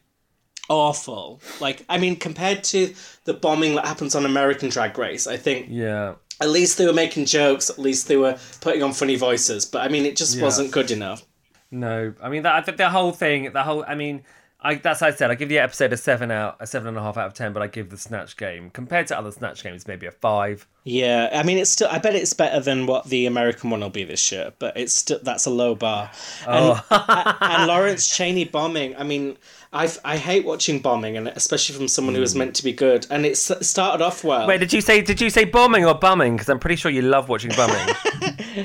awful. 0.68 1.40
Like, 1.60 1.84
I 1.88 1.98
mean, 1.98 2.16
compared 2.16 2.64
to 2.64 2.94
the 3.24 3.34
bombing 3.34 3.74
that 3.76 3.86
happens 3.86 4.14
on 4.14 4.24
American 4.24 4.68
Drag 4.68 4.96
Race, 4.96 5.26
I 5.26 5.36
think 5.36 5.66
yeah, 5.70 6.14
at 6.40 6.48
least 6.50 6.78
they 6.78 6.86
were 6.86 6.92
making 6.92 7.26
jokes. 7.26 7.70
At 7.70 7.78
least 7.78 8.08
they 8.08 8.16
were 8.16 8.38
putting 8.60 8.82
on 8.82 8.92
funny 8.92 9.16
voices. 9.16 9.64
But 9.66 9.82
I 9.82 9.88
mean, 9.88 10.06
it 10.06 10.16
just 10.16 10.36
Yeah. 10.36 10.42
wasn't 10.42 10.70
good 10.72 10.90
enough. 10.90 11.24
no. 11.70 12.14
I 12.22 12.28
mean, 12.28 12.42
that 12.42 12.76
the 12.76 12.90
whole 12.90 13.12
thing, 13.12 13.52
the 13.52 13.62
whole. 13.62 13.84
I 13.86 13.94
mean, 13.94 14.22
I 14.64 14.76
that's 14.76 15.02
I 15.02 15.10
said. 15.10 15.30
I 15.30 15.34
give 15.34 15.48
the 15.48 15.58
episode 15.58 15.92
a 15.92 15.96
seven 15.96 16.30
out, 16.30 16.56
a 16.60 16.66
seven 16.66 16.88
and 16.88 16.96
a 16.96 17.02
half 17.02 17.16
out 17.16 17.26
of 17.26 17.34
ten, 17.34 17.52
but 17.52 17.62
I 17.62 17.66
give 17.66 17.90
the 17.90 17.96
snatch 17.98 18.36
game 18.36 18.70
compared 18.70 19.08
to 19.08 19.18
other 19.18 19.32
snatch 19.32 19.62
games 19.62 19.86
maybe 19.88 20.06
a 20.06 20.12
five. 20.12 20.66
Yeah, 20.84 21.30
I 21.32 21.42
mean, 21.42 21.58
it's 21.58 21.70
still. 21.70 21.88
I 21.90 21.98
bet 21.98 22.14
it's 22.14 22.32
better 22.32 22.60
than 22.60 22.86
what 22.86 23.06
the 23.06 23.26
American 23.26 23.70
one 23.70 23.80
will 23.80 23.90
be 23.90 24.04
this 24.04 24.30
year, 24.32 24.52
but 24.58 24.76
it's 24.76 24.92
still 24.92 25.18
that's 25.22 25.46
a 25.46 25.50
low 25.50 25.74
bar. 25.74 26.10
And, 26.46 26.80
Oh. 26.90 27.36
and 27.40 27.66
Lawrence 27.66 28.08
Chaney 28.08 28.44
bombing. 28.44 28.96
I 28.96 29.02
mean, 29.02 29.36
I 29.72 29.90
I 30.04 30.16
hate 30.18 30.44
watching 30.44 30.80
bombing, 30.80 31.16
and 31.16 31.28
especially 31.28 31.76
from 31.76 31.88
someone 31.88 32.14
who 32.14 32.20
was 32.20 32.34
meant 32.34 32.54
to 32.56 32.64
be 32.64 32.72
good. 32.72 33.06
And 33.10 33.24
it 33.24 33.32
s- 33.32 33.66
started 33.66 34.04
off 34.04 34.22
well. 34.24 34.42
Hmm. 34.42 34.48
Wait, 34.48 34.58
did 34.60 34.72
you 34.72 34.80
say 34.80 35.00
did 35.00 35.20
you 35.20 35.30
say 35.30 35.44
bombing 35.44 35.84
or 35.86 35.94
bumming? 35.94 36.34
Because 36.36 36.48
I'm 36.48 36.58
pretty 36.58 36.76
sure 36.76 36.90
you 36.90 37.02
love 37.02 37.28
watching 37.28 37.52
bumming. 37.56 37.94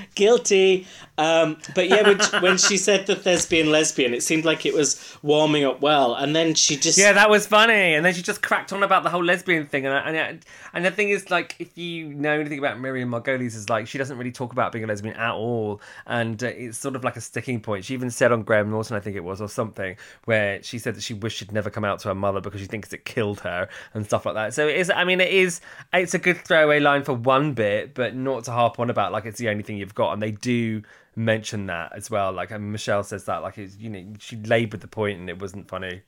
Guilty. 0.16 0.86
Um, 1.20 1.58
but 1.74 1.88
yeah, 1.90 2.04
when, 2.08 2.20
when 2.44 2.58
she 2.58 2.78
said 2.78 3.08
the 3.08 3.16
thespian 3.16 3.72
lesbian, 3.72 4.14
it 4.14 4.22
seemed 4.22 4.46
like 4.46 4.66
it 4.68 4.74
was 4.74 5.18
warming 5.24 5.66
up 5.66 5.82
well, 5.82 6.14
and 6.14 6.36
then 6.36 6.54
she 6.54 6.76
just 6.78 6.98
Yeah, 6.98 7.14
that 7.14 7.30
was 7.30 7.48
funny. 7.48 7.96
And 7.96 8.06
then 8.06 8.14
she 8.14 8.22
just 8.22 8.42
cracked 8.44 8.72
on 8.72 8.84
about 8.84 9.02
the 9.04 9.10
whole 9.10 9.24
lesbian 9.24 9.66
thing. 9.66 9.86
And 9.86 9.96
I- 9.96 10.00
and 10.02 10.18
I- 10.18 10.40
and 10.74 10.86
the 10.86 10.92
thing 10.92 11.10
is, 11.10 11.32
like, 11.32 11.56
if 11.58 11.76
you 11.78 12.14
know 12.14 12.34
anything 12.40 12.60
about 12.60 12.80
Miriam 12.80 13.10
Margolyes, 13.10 13.56
is 13.56 13.68
like 13.70 13.88
she 13.88 13.98
doesn't 13.98 14.18
really 14.18 14.32
talk 14.32 14.52
about 14.52 14.72
being 14.72 14.84
a 14.84 14.88
lesbian 14.88 15.16
at 15.16 15.32
all, 15.34 15.82
and 16.06 16.44
uh, 16.44 16.48
it's 16.48 16.78
sort 16.78 16.96
of 16.96 17.04
like 17.04 17.16
a 17.16 17.22
sticking 17.22 17.62
point. 17.62 17.86
She 17.86 17.94
even 17.96 18.12
said 18.12 18.32
on 18.32 18.44
Graham 18.44 18.70
Norton, 18.70 18.96
I 18.96 19.00
think 19.00 19.16
it 19.16 19.24
was, 19.24 19.42
or 19.42 19.50
something, 19.50 19.96
where 20.26 20.62
she 20.62 20.78
said 20.78 20.97
that 20.98 21.04
she 21.04 21.14
wished 21.14 21.38
she'd 21.38 21.52
never 21.52 21.70
come 21.70 21.86
out 21.86 22.00
to 22.00 22.10
her 22.10 22.16
mother 22.16 22.42
because 22.42 22.60
she 22.60 22.68
thinks 22.68 22.92
it 22.92 23.06
killed 23.06 23.40
her 23.42 23.70
and 23.94 24.06
stuff 24.06 24.26
like 24.26 24.36
that. 24.36 24.54
So 24.54 24.68
it 24.68 24.76
is. 24.76 24.90
I 24.90 25.04
mean, 25.04 25.22
it 25.22 25.32
is. 25.32 25.62
It's 25.94 26.14
a 26.14 26.20
good 26.20 26.38
throwaway 26.38 26.80
line 26.80 27.04
for 27.04 27.14
one 27.14 27.54
bit, 27.54 27.94
but 27.94 28.16
not 28.16 28.44
to 28.46 28.52
harp 28.52 28.80
on 28.80 28.90
about 28.90 29.12
like 29.12 29.26
it's 29.26 29.40
the 29.40 29.50
only 29.50 29.64
thing 29.64 29.78
you've 29.78 29.96
got. 29.96 30.14
And 30.14 30.22
they 30.22 30.32
do 30.32 30.82
mention 31.16 31.68
that 31.68 31.94
as 31.96 32.12
well. 32.12 32.32
Like 32.32 32.58
Michelle 32.60 33.04
says 33.04 33.26
that, 33.26 33.42
like 33.42 33.58
it's 33.58 33.78
you 33.78 33.90
know 33.90 34.06
she 34.20 34.36
laboured 34.38 34.82
the 34.82 34.88
point 34.88 35.20
and 35.20 35.30
it 35.30 35.40
wasn't 35.40 35.68
funny. 35.68 36.02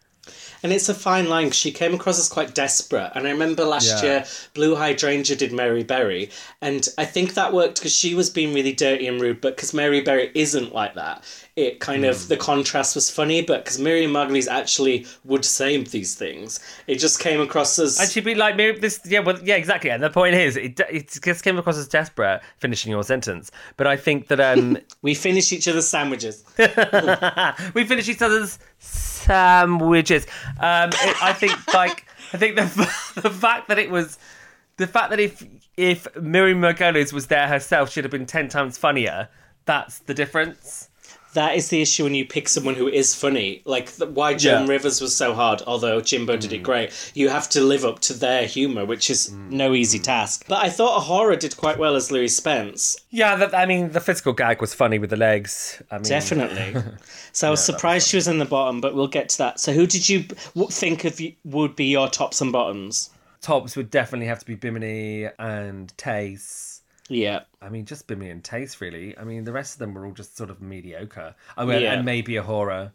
And 0.63 0.73
it's 0.73 0.89
a 0.89 0.93
fine 0.93 1.29
line 1.29 1.47
'cause 1.47 1.57
she 1.57 1.71
came 1.71 1.93
across 1.93 2.19
as 2.19 2.27
quite 2.27 2.53
desperate. 2.53 3.11
And 3.15 3.27
I 3.27 3.31
remember 3.31 3.63
last 3.63 4.03
Yeah. 4.03 4.03
year, 4.03 4.25
Blue 4.53 4.75
Hydrangea 4.75 5.35
did 5.37 5.51
Mary 5.53 5.83
Berry. 5.83 6.29
And 6.61 6.87
I 6.97 7.05
think 7.05 7.33
that 7.35 7.53
worked 7.53 7.75
because 7.79 7.95
she 7.95 8.13
was 8.13 8.29
being 8.29 8.53
really 8.53 8.73
dirty 8.73 9.07
and 9.07 9.21
rude, 9.21 9.39
but 9.41 9.55
because 9.55 9.73
Mary 9.73 10.01
Berry 10.01 10.31
isn't 10.35 10.73
like 10.73 10.95
that, 10.95 11.23
it 11.55 11.79
kind 11.79 12.03
Hmm. 12.03 12.09
of, 12.11 12.27
the 12.27 12.37
contrast 12.37 12.95
was 12.95 13.09
funny. 13.09 13.41
But 13.41 13.63
because 13.63 13.79
Miriam 13.79 14.11
Margolyes 14.11 14.47
actually 14.47 15.05
would 15.23 15.45
say 15.45 15.77
these 15.77 16.13
things, 16.15 16.59
it 16.87 16.95
just 16.95 17.19
came 17.19 17.39
across 17.39 17.79
as. 17.79 17.99
And 17.99 18.09
she'd 18.09 18.23
be 18.25 18.35
like, 18.35 18.55
maybe 18.55 18.79
this, 18.79 18.99
yeah, 19.05 19.19
well, 19.19 19.37
yeah, 19.43 19.55
exactly. 19.55 19.89
And 19.91 20.03
the 20.03 20.09
point 20.09 20.35
is, 20.35 20.57
it, 20.57 20.79
it 20.89 21.17
just 21.23 21.43
came 21.43 21.57
across 21.57 21.77
as 21.77 21.87
desperate 21.87 22.41
finishing 22.57 22.91
your 22.91 23.03
sentence. 23.03 23.49
But 23.77 23.87
I 23.87 23.95
think 23.95 24.27
that 24.27 24.39
um, 24.41 24.77
we 25.01 25.13
finish 25.13 25.51
each 25.53 25.67
other's 25.67 25.87
sandwiches. 25.87 26.43
we 27.73 27.83
finish 27.85 28.09
each 28.09 28.21
other's 28.21 28.59
sandwiches. 29.29 30.25
Um, 30.59 30.89
it, 30.89 31.23
I 31.23 31.33
think, 31.33 31.73
like, 31.73 32.07
I 32.33 32.37
think 32.37 32.55
the 32.55 32.63
the 33.21 33.29
fact 33.29 33.67
that 33.67 33.77
it 33.79 33.89
was 33.89 34.17
the 34.77 34.87
fact 34.87 35.11
that 35.11 35.19
if 35.19 35.45
if 35.77 36.07
Miriam 36.15 36.61
Margolyes 36.61 37.13
was 37.13 37.27
there 37.27 37.47
herself, 37.47 37.91
she'd 37.91 38.03
have 38.03 38.11
been 38.11 38.25
ten 38.25 38.49
times 38.49 38.77
funnier. 38.77 39.29
That's 39.65 39.99
the 39.99 40.13
difference. 40.13 40.88
That 41.33 41.55
is 41.55 41.69
the 41.69 41.81
issue 41.81 42.03
when 42.03 42.15
you 42.15 42.25
pick 42.25 42.49
someone 42.49 42.75
who 42.75 42.87
is 42.87 43.13
funny. 43.13 43.61
Like 43.65 43.91
the, 43.91 44.07
why 44.07 44.33
Joan 44.33 44.65
Yeah. 44.65 44.73
Rivers 44.73 44.99
was 44.99 45.15
so 45.15 45.33
hard, 45.33 45.61
although 45.67 46.01
Jimbo 46.01 46.37
did 46.37 46.53
it 46.53 46.61
mm. 46.61 46.63
great. 46.63 47.11
You 47.13 47.29
have 47.29 47.49
to 47.49 47.61
live 47.61 47.85
up 47.85 47.99
to 48.01 48.13
their 48.13 48.45
humour, 48.45 48.85
which 48.85 49.09
is 49.09 49.29
mm. 49.29 49.51
no 49.51 49.73
easy 49.73 49.99
mm. 49.99 50.03
task. 50.03 50.45
But 50.47 50.63
I 50.63 50.69
thought 50.69 51.03
A'Whora 51.03 51.37
did 51.37 51.55
quite 51.57 51.77
well 51.77 51.95
as 51.95 52.11
Louie 52.11 52.27
Spence. 52.27 52.97
Yeah, 53.11 53.35
that, 53.35 53.53
I 53.53 53.65
mean, 53.65 53.91
the 53.91 54.01
physical 54.01 54.33
gag 54.33 54.61
was 54.61 54.73
funny 54.73 54.97
with 54.97 55.11
the 55.11 55.17
legs. 55.17 55.81
I 55.91 55.95
mean, 55.95 56.03
Definitely. 56.03 56.81
So 57.31 57.47
I 57.47 57.51
was 57.51 57.63
surprised 57.63 58.09
she 58.09 58.17
was 58.17 58.27
in 58.27 58.39
the 58.39 58.45
bottom, 58.45 58.81
but 58.81 58.95
we'll 58.95 59.07
get 59.07 59.29
to 59.29 59.37
that. 59.37 59.59
So 59.59 59.71
who 59.71 59.85
did 59.85 60.09
you 60.09 60.23
think 60.71 61.05
of 61.05 61.21
would 61.45 61.75
be 61.75 61.85
your 61.85 62.09
tops 62.09 62.41
and 62.41 62.51
bottoms? 62.51 63.11
tops 63.41 63.75
would 63.75 63.89
definitely 63.89 64.27
have 64.27 64.39
to 64.39 64.45
be 64.45 64.55
Bimini 64.55 65.27
and 65.37 65.95
Tayce. 65.97 66.68
Yeah. 67.09 67.41
I 67.61 67.67
mean, 67.69 67.85
just 67.85 68.07
Bimini 68.07 68.31
and 68.31 68.43
Tayce, 68.43 68.79
really. 68.79 69.17
I 69.17 69.23
mean, 69.25 69.43
the 69.43 69.51
rest 69.51 69.73
of 69.73 69.79
them 69.79 69.93
were 69.93 70.05
all 70.05 70.13
just 70.13 70.37
sort 70.37 70.49
of 70.49 70.61
mediocre. 70.61 71.35
I 71.57 71.65
mean, 71.65 71.81
Yeah. 71.81 71.93
and 71.93 72.05
maybe 72.05 72.33
A'Whora. 72.35 72.91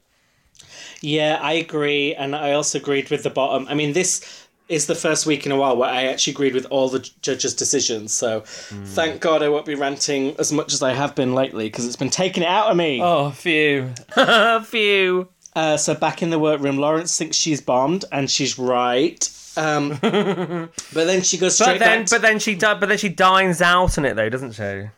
Yeah, 1.01 1.39
I 1.43 1.53
agree. 1.55 2.15
And 2.15 2.35
I 2.35 2.53
also 2.53 2.79
agreed 2.79 3.11
with 3.11 3.25
the 3.25 3.31
bottom. 3.31 3.67
I 3.69 3.75
mean, 3.75 3.93
this 3.93 4.47
is 4.69 4.87
the 4.87 4.95
first 4.95 5.27
week 5.27 5.45
in 5.45 5.53
a 5.53 5.57
while 5.57 5.77
where 5.77 5.91
I 5.91 6.05
actually 6.05 6.33
agreed 6.33 6.55
with 6.55 6.65
all 6.71 6.89
the 6.89 7.01
judges' 7.21 7.55
decisions. 7.55 8.15
So 8.15 8.41
thank 8.47 9.21
God 9.21 9.43
I 9.43 9.49
won't 9.51 9.67
be 9.67 9.75
ranting 9.75 10.35
as 10.39 10.53
much 10.53 10.73
as 10.73 10.83
I 10.83 10.95
have 10.95 11.15
been 11.15 11.35
lately 11.35 11.67
because 11.67 11.85
it's 11.87 11.97
been 11.97 12.09
taking 12.09 12.43
it 12.43 12.49
out 12.49 12.71
of 12.71 12.77
me. 12.77 13.03
Oh, 13.03 13.31
phew. 13.33 13.93
phew. 14.65 15.29
Uh, 15.55 15.77
so 15.77 15.95
back 15.95 16.23
in 16.23 16.31
the 16.31 16.39
workroom, 16.39 16.79
Lawrence 16.79 17.17
thinks 17.19 17.37
she's 17.37 17.61
bombed, 17.61 18.05
and 18.11 18.29
she's 18.31 18.59
right. 18.59 19.29
Um, 19.57 19.99
but 20.01 20.71
then 21.07 21.23
she 21.23 21.39
goes 21.39 21.55
straight 21.57 21.79
But 21.79 21.85
then. 21.85 22.05
To, 22.07 22.15
but 22.15 22.23
then 22.23 22.39
she, 22.39 22.55
di- 22.55 22.75
but 22.75 22.89
then 22.89 22.99
she 22.99 23.09
dines 23.09 23.61
out 23.63 23.97
on 23.99 24.05
it 24.05 24.15
though, 24.15 24.29
doesn't 24.29 24.53
she? 24.53 24.89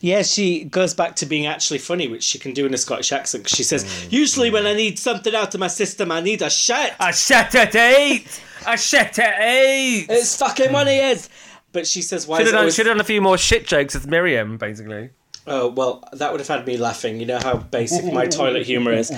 yeah, 0.00 0.22
she 0.22 0.64
goes 0.64 0.92
back 0.94 1.16
to 1.16 1.26
being 1.26 1.46
actually 1.46 1.78
funny, 1.78 2.08
which 2.08 2.22
she 2.22 2.38
can 2.38 2.52
do 2.52 2.66
in 2.66 2.74
a 2.74 2.76
Scottish 2.78 3.12
accent. 3.12 3.44
'cause 3.44 3.56
she 3.56 3.62
says, 3.62 3.84
Mm. 3.84 4.12
"Usually, 4.12 4.50
when 4.50 4.66
I 4.66 4.74
need 4.74 4.98
something 4.98 5.34
out 5.34 5.54
of 5.54 5.60
my 5.60 5.68
system, 5.68 6.10
I 6.12 6.20
need 6.20 6.42
a 6.42 6.50
shit. 6.50 6.92
A 7.00 7.12
shit 7.12 7.54
it 7.54 7.74
eight. 7.74 8.40
A 8.66 8.76
shit 8.76 9.18
it 9.18 9.34
eight. 9.40 10.06
It's 10.10 10.36
fucking 10.36 10.72
one 10.72 10.86
he 10.88 10.98
is." 10.98 11.28
But 11.72 11.86
she 11.86 12.02
says, 12.02 12.26
"Why 12.26 12.38
Should 12.38 12.46
have 12.48 12.52
done, 12.52 12.58
always 12.60 12.74
should 12.74 12.86
have 12.86 12.94
done 12.96 13.00
a 13.00 13.04
few 13.04 13.20
more 13.20 13.36
shit 13.38 13.66
jokes 13.66 13.96
as 13.96 14.06
Miriam, 14.06 14.58
basically. 14.58 15.10
Oh, 15.46 15.68
well, 15.68 16.02
that 16.12 16.32
would 16.32 16.40
have 16.40 16.48
had 16.48 16.66
me 16.66 16.76
laughing. 16.76 17.20
You 17.20 17.26
know 17.26 17.38
how 17.38 17.56
basic 17.56 18.12
my 18.12 18.26
toilet 18.38 18.64
humour 18.66 18.92
is. 18.92 19.10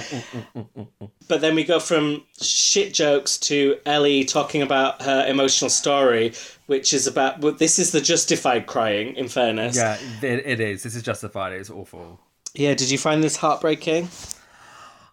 But 1.28 1.40
then 1.40 1.54
we 1.54 1.62
go 1.62 1.78
from 1.78 2.24
shit 2.40 2.92
jokes 2.92 3.38
to 3.38 3.78
Ellie 3.86 4.24
talking 4.24 4.62
about 4.62 5.02
her 5.02 5.24
emotional 5.26 5.70
story, 5.70 6.32
which 6.66 6.92
is 6.92 7.06
about. 7.06 7.40
Well, 7.40 7.52
this 7.52 7.78
is 7.78 7.92
the 7.92 8.00
justified 8.00 8.66
crying, 8.66 9.14
in 9.16 9.28
fairness. 9.28 9.76
Yeah, 9.76 9.98
it, 10.22 10.46
it 10.46 10.60
is. 10.60 10.82
This 10.82 10.96
is 10.96 11.02
justified. 11.02 11.52
It's 11.52 11.70
awful. 11.70 12.20
Yeah, 12.54 12.74
did 12.74 12.90
you 12.90 12.98
find 12.98 13.22
this 13.22 13.36
heartbreaking? 13.36 14.08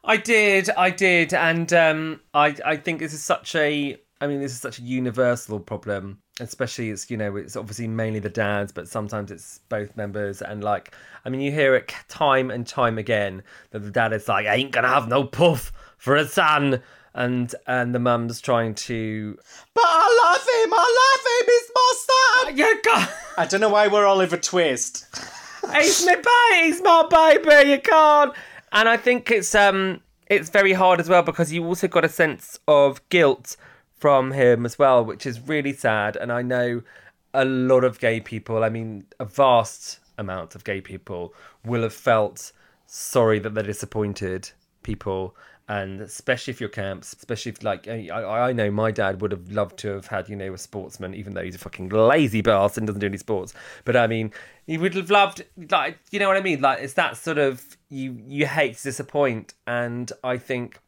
I 0.04 0.18
did, 0.18 0.70
I 0.72 0.90
did, 0.90 1.34
and 1.34 1.72
um, 1.74 2.22
I 2.34 2.56
I 2.66 2.78
think 2.78 3.00
this 3.00 3.14
is 3.14 3.24
such 3.24 3.56
a. 3.56 3.98
I 4.20 4.28
mean, 4.28 4.40
this 4.40 4.52
is 4.54 4.62
such 4.62 4.80
a 4.80 4.82
universal 4.82 5.60
problem. 5.60 6.23
Especially, 6.40 6.90
it's 6.90 7.12
you 7.12 7.18
know, 7.18 7.36
it's 7.36 7.56
obviously 7.56 7.88
mainly 7.88 8.20
the 8.20 8.30
dads, 8.30 8.72
but 8.72 8.88
sometimes 8.88 9.30
it's 9.32 9.60
both 9.70 9.96
members. 9.96 10.42
And 10.42 10.64
like, 10.64 10.94
I 11.26 11.30
mean, 11.30 11.42
you 11.42 11.52
hear 11.52 11.76
it 11.76 11.94
time 12.08 12.50
and 12.50 12.66
time 12.66 12.98
again 12.98 13.44
that 13.72 13.80
the 13.80 13.92
dad 13.92 14.14
is 14.14 14.28
like, 14.28 14.48
"I 14.48 14.56
ain't 14.56 14.72
gonna 14.72 14.88
have 14.88 15.08
no 15.08 15.26
puff 15.26 15.72
for 15.98 16.16
a 16.16 16.28
son," 16.28 16.82
and 17.14 17.54
and 17.68 17.94
the 17.94 18.00
mum's 18.00 18.42
trying 18.42 18.74
to. 18.76 19.38
But 19.74 19.86
I 19.86 20.22
love 20.24 20.42
him, 20.42 20.74
I 20.74 21.12
love 21.14 21.26
him, 21.26 21.54
he's 21.54 21.72
my 21.76 21.94
son! 22.08 22.58
You 22.58 22.82
got. 22.82 23.14
I 23.38 23.46
don't 23.46 23.62
know 23.62 23.70
why 23.70 23.88
we're 23.88 24.06
Oliver 24.06 24.38
Twist. 24.38 25.06
He's 25.72 26.06
my 26.06 26.16
baby. 26.16 26.66
He's 26.66 26.82
my 26.82 27.08
baby. 27.10 27.70
You 27.72 27.80
can't. 27.80 28.34
And 28.72 28.90
I 28.90 28.98
think 28.98 29.32
it's 29.32 29.54
um 29.56 30.02
it's 30.28 30.50
very 30.50 30.74
hard 30.74 31.00
as 31.00 31.10
well 31.10 31.24
because 31.24 31.54
you 31.54 31.66
also 31.66 31.88
got 31.88 32.04
a 32.04 32.10
sense 32.10 32.60
of 32.68 33.08
guilt 33.10 33.56
from 34.04 34.34
him 34.34 34.66
as 34.66 34.78
well, 34.78 35.06
which 35.06 35.26
is 35.26 35.40
really 35.40 35.72
sad. 35.72 36.18
And 36.18 36.30
I 36.30 36.42
know 36.42 36.82
a 37.34 37.46
lot 37.46 37.86
of 37.86 38.02
gay 38.02 38.20
people. 38.20 38.62
I 38.62 38.68
mean, 38.68 39.06
a 39.18 39.24
vast 39.24 40.00
amount 40.18 40.56
of 40.56 40.66
gay 40.66 40.82
people 40.82 41.34
will 41.64 41.84
have 41.84 41.94
felt 41.94 42.52
sorry 42.86 43.40
that 43.40 43.54
they're 43.54 43.64
disappointed 43.64 44.52
people 44.84 45.34
and 45.70 46.02
especially 46.02 46.52
if 46.52 46.60
you're 46.60 46.70
camps 46.70 47.14
especially 47.14 47.54
if 47.54 47.64
like 47.64 47.88
I, 47.88 48.10
I 48.10 48.52
know 48.52 48.70
my 48.70 48.92
dad 48.92 49.22
would 49.22 49.32
have 49.32 49.50
loved 49.50 49.78
to 49.80 49.88
have 49.94 50.08
had 50.08 50.28
you 50.28 50.36
know 50.36 50.54
a 50.54 50.58
sportsman 50.58 51.14
even 51.14 51.34
though 51.34 51.42
he's 51.42 51.56
a 51.56 51.60
fucking 51.60 51.88
lazy 51.88 52.42
bastard 52.42 52.82
and 52.82 52.88
doesn't 52.88 53.00
do 53.00 53.08
any 53.08 53.18
sports 53.18 53.54
but 53.86 53.96
i 53.96 54.06
mean 54.06 54.34
he 54.68 54.78
would 54.78 54.94
have 54.96 55.10
loved 55.10 55.46
like 55.72 55.98
you 56.12 56.20
know 56.20 56.28
what 56.28 56.36
i 56.36 56.42
mean 56.42 56.60
like 56.60 56.80
it's 56.82 56.96
that 56.96 57.16
sort 57.16 57.38
of 57.38 57.78
you 57.90 58.22
you 58.28 58.46
hate 58.46 58.76
to 58.76 58.84
disappoint 58.84 59.54
and 59.66 60.12
i 60.22 60.38
think 60.38 60.80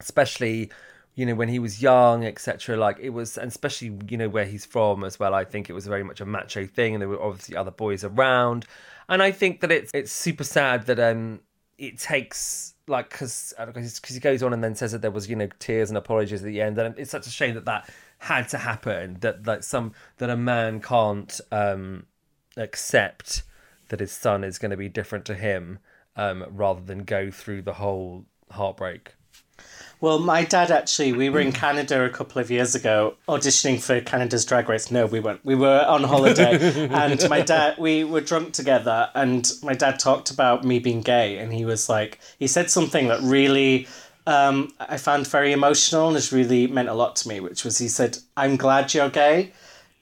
especially 0.00 0.70
you 1.14 1.24
know 1.24 1.34
when 1.34 1.48
he 1.48 1.58
was 1.58 1.80
young 1.80 2.24
etc 2.24 2.76
like 2.76 2.98
it 3.00 3.10
was 3.10 3.38
and 3.38 3.48
especially 3.48 3.96
you 4.08 4.16
know 4.16 4.28
where 4.28 4.44
he's 4.44 4.64
from 4.64 5.04
as 5.04 5.18
well 5.18 5.34
i 5.34 5.44
think 5.44 5.70
it 5.70 5.72
was 5.72 5.86
very 5.86 6.02
much 6.02 6.20
a 6.20 6.26
macho 6.26 6.66
thing 6.66 6.94
and 6.94 7.02
there 7.02 7.08
were 7.08 7.22
obviously 7.22 7.56
other 7.56 7.70
boys 7.70 8.04
around. 8.04 8.66
And 9.08 9.22
i 9.22 9.30
think 9.30 9.60
that 9.60 9.70
it's 9.70 9.90
it's 9.94 10.12
super 10.12 10.44
sad 10.44 10.86
that 10.86 10.98
um 10.98 11.40
it 11.78 11.98
takes 11.98 12.74
like 12.86 13.10
because 13.10 13.54
because 13.56 14.14
he 14.14 14.20
goes 14.20 14.42
on 14.42 14.52
and 14.52 14.62
then 14.62 14.74
says 14.74 14.92
that 14.92 15.02
there 15.02 15.10
was 15.10 15.28
you 15.28 15.36
know 15.36 15.48
tears 15.58 15.90
and 15.90 15.96
apologies 15.96 16.42
at 16.42 16.46
the 16.46 16.60
end 16.60 16.78
and 16.78 16.98
it's 16.98 17.10
such 17.10 17.26
a 17.26 17.30
shame 17.30 17.54
that 17.54 17.64
that 17.64 17.88
had 18.18 18.48
to 18.48 18.58
happen 18.58 19.16
that 19.20 19.46
like 19.46 19.62
some 19.62 19.92
that 20.18 20.30
a 20.30 20.36
man 20.36 20.80
can't 20.80 21.40
um 21.50 22.06
accept 22.56 23.42
that 23.88 24.00
his 24.00 24.12
son 24.12 24.44
is 24.44 24.58
going 24.58 24.70
to 24.70 24.76
be 24.76 24.88
different 24.88 25.24
to 25.24 25.34
him 25.34 25.78
um 26.16 26.44
rather 26.50 26.80
than 26.80 27.04
go 27.04 27.30
through 27.30 27.62
the 27.62 27.74
whole 27.74 28.24
heartbreak 28.50 29.14
Well, 30.00 30.18
my 30.18 30.44
dad 30.44 30.70
actually, 30.70 31.12
we 31.12 31.30
were 31.30 31.40
in 31.40 31.52
Canada 31.52 32.04
a 32.04 32.10
couple 32.10 32.40
of 32.40 32.50
years 32.50 32.74
ago 32.74 33.14
auditioning 33.28 33.80
for 33.80 34.00
Canada's 34.00 34.44
Drag 34.44 34.68
Race. 34.68 34.90
No, 34.90 35.06
we 35.06 35.20
weren't. 35.20 35.44
We 35.44 35.54
were 35.54 35.84
on 35.88 36.04
holiday, 36.04 36.88
and 36.90 37.26
my 37.30 37.40
dad, 37.40 37.78
we 37.78 38.04
were 38.04 38.20
drunk 38.20 38.52
together, 38.52 39.10
and 39.14 39.50
my 39.62 39.74
dad 39.74 39.98
talked 39.98 40.30
about 40.30 40.64
me 40.64 40.78
being 40.78 41.00
gay, 41.00 41.38
and 41.38 41.52
he 41.52 41.64
was 41.64 41.88
like, 41.88 42.20
he 42.38 42.46
said 42.46 42.70
something 42.70 43.08
that 43.08 43.20
really. 43.22 43.86
Um, 44.26 44.72
I 44.80 44.96
found 44.96 45.26
very 45.26 45.52
emotional 45.52 46.06
and 46.06 46.16
has 46.16 46.32
really 46.32 46.66
meant 46.66 46.88
a 46.88 46.94
lot 46.94 47.14
to 47.16 47.28
me, 47.28 47.40
which 47.40 47.62
was 47.62 47.76
he 47.76 47.88
said, 47.88 48.16
"I'm 48.38 48.56
glad 48.56 48.94
you're 48.94 49.10
gay," 49.10 49.52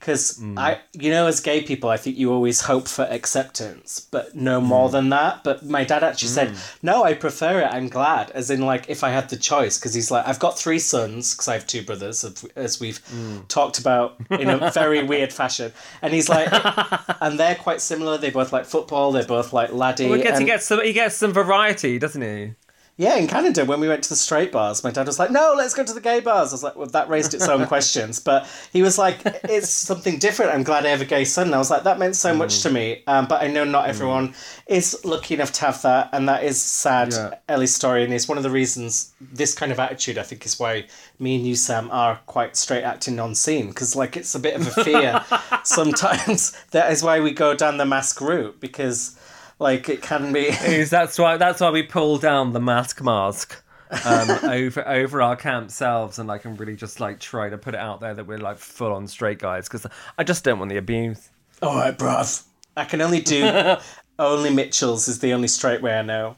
because 0.03 0.35
hmm. 0.35 0.59
I, 0.59 0.81
you 0.91 1.09
know, 1.11 1.27
as 1.27 1.39
gay 1.39 1.63
people, 1.63 1.89
I 1.89 1.95
think 1.95 2.17
you 2.17 2.33
always 2.33 2.59
hope 2.59 2.89
for 2.89 3.03
acceptance, 3.03 4.05
but 4.11 4.35
no 4.35 4.59
more 4.59 4.89
hmm. 4.89 4.91
than 4.91 5.09
that. 5.09 5.45
But 5.45 5.65
my 5.65 5.85
dad 5.85 6.03
actually 6.03 6.27
said, 6.27 6.49
hmm. 6.49 6.57
"No, 6.81 7.05
I 7.05 7.13
prefer 7.13 7.61
it. 7.61 7.69
I'm 7.71 7.87
glad." 7.87 8.29
As 8.31 8.49
in, 8.49 8.61
like, 8.61 8.89
if 8.89 9.01
I 9.01 9.11
had 9.11 9.29
the 9.29 9.37
choice, 9.37 9.79
because 9.79 9.93
he's 9.93 10.11
like, 10.11 10.27
I've 10.27 10.39
got 10.39 10.59
three 10.59 10.79
sons 10.79 11.33
because 11.33 11.47
I 11.47 11.53
have 11.53 11.65
two 11.65 11.83
brothers, 11.83 12.25
as- 12.57 12.81
we've 12.81 12.99
talked 13.47 13.79
about 13.79 14.15
in 14.29 14.49
a 14.49 14.71
very 14.71 15.03
weird 15.11 15.31
fashion, 15.31 15.71
and 16.01 16.13
he's 16.13 16.27
like, 16.27 16.49
and 17.21 17.39
they're 17.39 17.55
quite 17.55 17.79
similar. 17.79 18.17
They 18.17 18.29
both 18.29 18.51
like 18.51 18.65
football. 18.65 19.13
They're 19.13 19.23
both 19.23 19.53
like 19.53 19.71
laddie. 19.71 20.07
well, 20.07 20.17
he 20.17 20.23
gets, 20.23 20.39
he 20.39 20.45
gets 20.45 20.65
some 20.65 20.83
he 20.83 20.91
gets 20.91 21.15
some 21.15 21.31
variety 21.31 21.97
doesn't 21.97 22.21
he 22.21 22.55
yeah, 22.95 23.15
in 23.15 23.25
Canada, 23.27 23.65
when 23.65 23.79
we 23.79 23.87
went 23.87 24.03
to 24.03 24.09
the 24.09 24.15
straight 24.15 24.51
bars, 24.51 24.83
my 24.83 24.91
dad 24.91 25.07
was 25.07 25.17
like, 25.17 25.31
"No, 25.31 25.55
let's 25.57 25.73
go 25.73 25.83
to 25.83 25.93
the 25.93 26.01
gay 26.01 26.19
bars." 26.19 26.51
I 26.51 26.53
was 26.53 26.63
like, 26.63 26.75
"Well, 26.75 26.87
that 26.87 27.09
raised 27.09 27.33
its 27.33 27.47
own 27.47 27.65
questions," 27.65 28.19
but 28.19 28.47
he 28.71 28.83
was 28.83 28.99
like, 28.99 29.17
"It's 29.25 29.69
something 29.69 30.19
different. 30.19 30.53
I'm 30.53 30.61
glad 30.61 30.85
I 30.85 30.89
have 30.89 31.01
a 31.01 31.05
gay 31.05 31.25
son." 31.25 31.47
And 31.47 31.55
I 31.55 31.57
was 31.57 31.71
like, 31.71 31.83
"That 31.83 31.97
meant 31.97 32.15
so 32.15 32.35
much 32.35 32.61
to 32.61 32.69
me." 32.69 33.01
Um, 33.07 33.25
but 33.25 33.41
I 33.41 33.47
know 33.47 33.63
not 33.63 33.89
everyone 33.89 34.35
is 34.67 35.03
lucky 35.03 35.33
enough 35.33 35.51
to 35.53 35.61
have 35.61 35.81
that, 35.81 36.09
and 36.13 36.29
that 36.29 36.43
is 36.43 36.61
sad. 36.61 37.13
Yeah. 37.13 37.33
Ellie's 37.49 37.73
story, 37.73 38.03
and 38.03 38.13
it's 38.13 38.27
one 38.27 38.37
of 38.37 38.43
the 38.43 38.51
reasons 38.51 39.13
this 39.19 39.55
kind 39.55 39.71
of 39.71 39.79
attitude, 39.79 40.19
I 40.19 40.23
think, 40.23 40.45
is 40.45 40.59
why 40.59 40.85
me 41.17 41.35
and 41.37 41.47
you, 41.47 41.55
Sam, 41.55 41.89
are 41.91 42.19
quite 42.27 42.55
straight 42.55 42.83
acting 42.83 43.19
on 43.19 43.33
scene 43.33 43.69
because, 43.69 43.95
like, 43.95 44.15
it's 44.17 44.35
a 44.35 44.39
bit 44.39 44.55
of 44.55 44.67
a 44.67 44.83
fear 44.83 45.23
sometimes. 45.63 46.51
That 46.71 46.91
is 46.91 47.01
why 47.01 47.19
we 47.21 47.31
go 47.31 47.55
down 47.55 47.77
the 47.77 47.85
mask 47.85 48.21
route 48.21 48.59
because, 48.59 49.17
like, 49.59 49.89
it 49.89 50.01
can 50.01 50.33
be. 50.33 50.47
is 50.47 50.89
that's 50.89 51.17
why 51.17 51.37
that's 51.37 51.61
why 51.61 51.69
we 51.69 51.83
pull 51.83 52.17
down 52.17 52.53
the 52.53 52.59
mask 52.59 53.01
mask 53.01 53.63
um, 54.05 54.29
over 54.43 54.87
over 54.87 55.21
our 55.21 55.35
camp 55.35 55.71
selves 55.71 56.19
and 56.19 56.27
like 56.27 56.45
and 56.45 56.59
really 56.59 56.75
just 56.75 56.99
like 56.99 57.19
try 57.19 57.49
to 57.49 57.57
put 57.57 57.73
it 57.73 57.79
out 57.79 57.99
there 57.99 58.13
that 58.13 58.25
we're 58.25 58.37
like 58.37 58.57
full 58.57 58.93
on 58.93 59.07
straight 59.07 59.39
guys 59.39 59.67
because 59.67 59.85
I 60.17 60.23
just 60.23 60.43
don't 60.43 60.59
want 60.59 60.69
the 60.69 60.77
abuse. 60.77 61.29
All 61.61 61.75
right, 61.75 61.97
bruv. 61.97 62.43
I 62.75 62.85
can 62.85 63.01
only 63.01 63.21
do 63.21 63.77
only 64.19 64.49
Mitchell's 64.49 65.07
is 65.07 65.19
the 65.19 65.33
only 65.33 65.47
straight 65.47 65.81
way 65.81 65.97
I 65.97 66.01
know. 66.01 66.37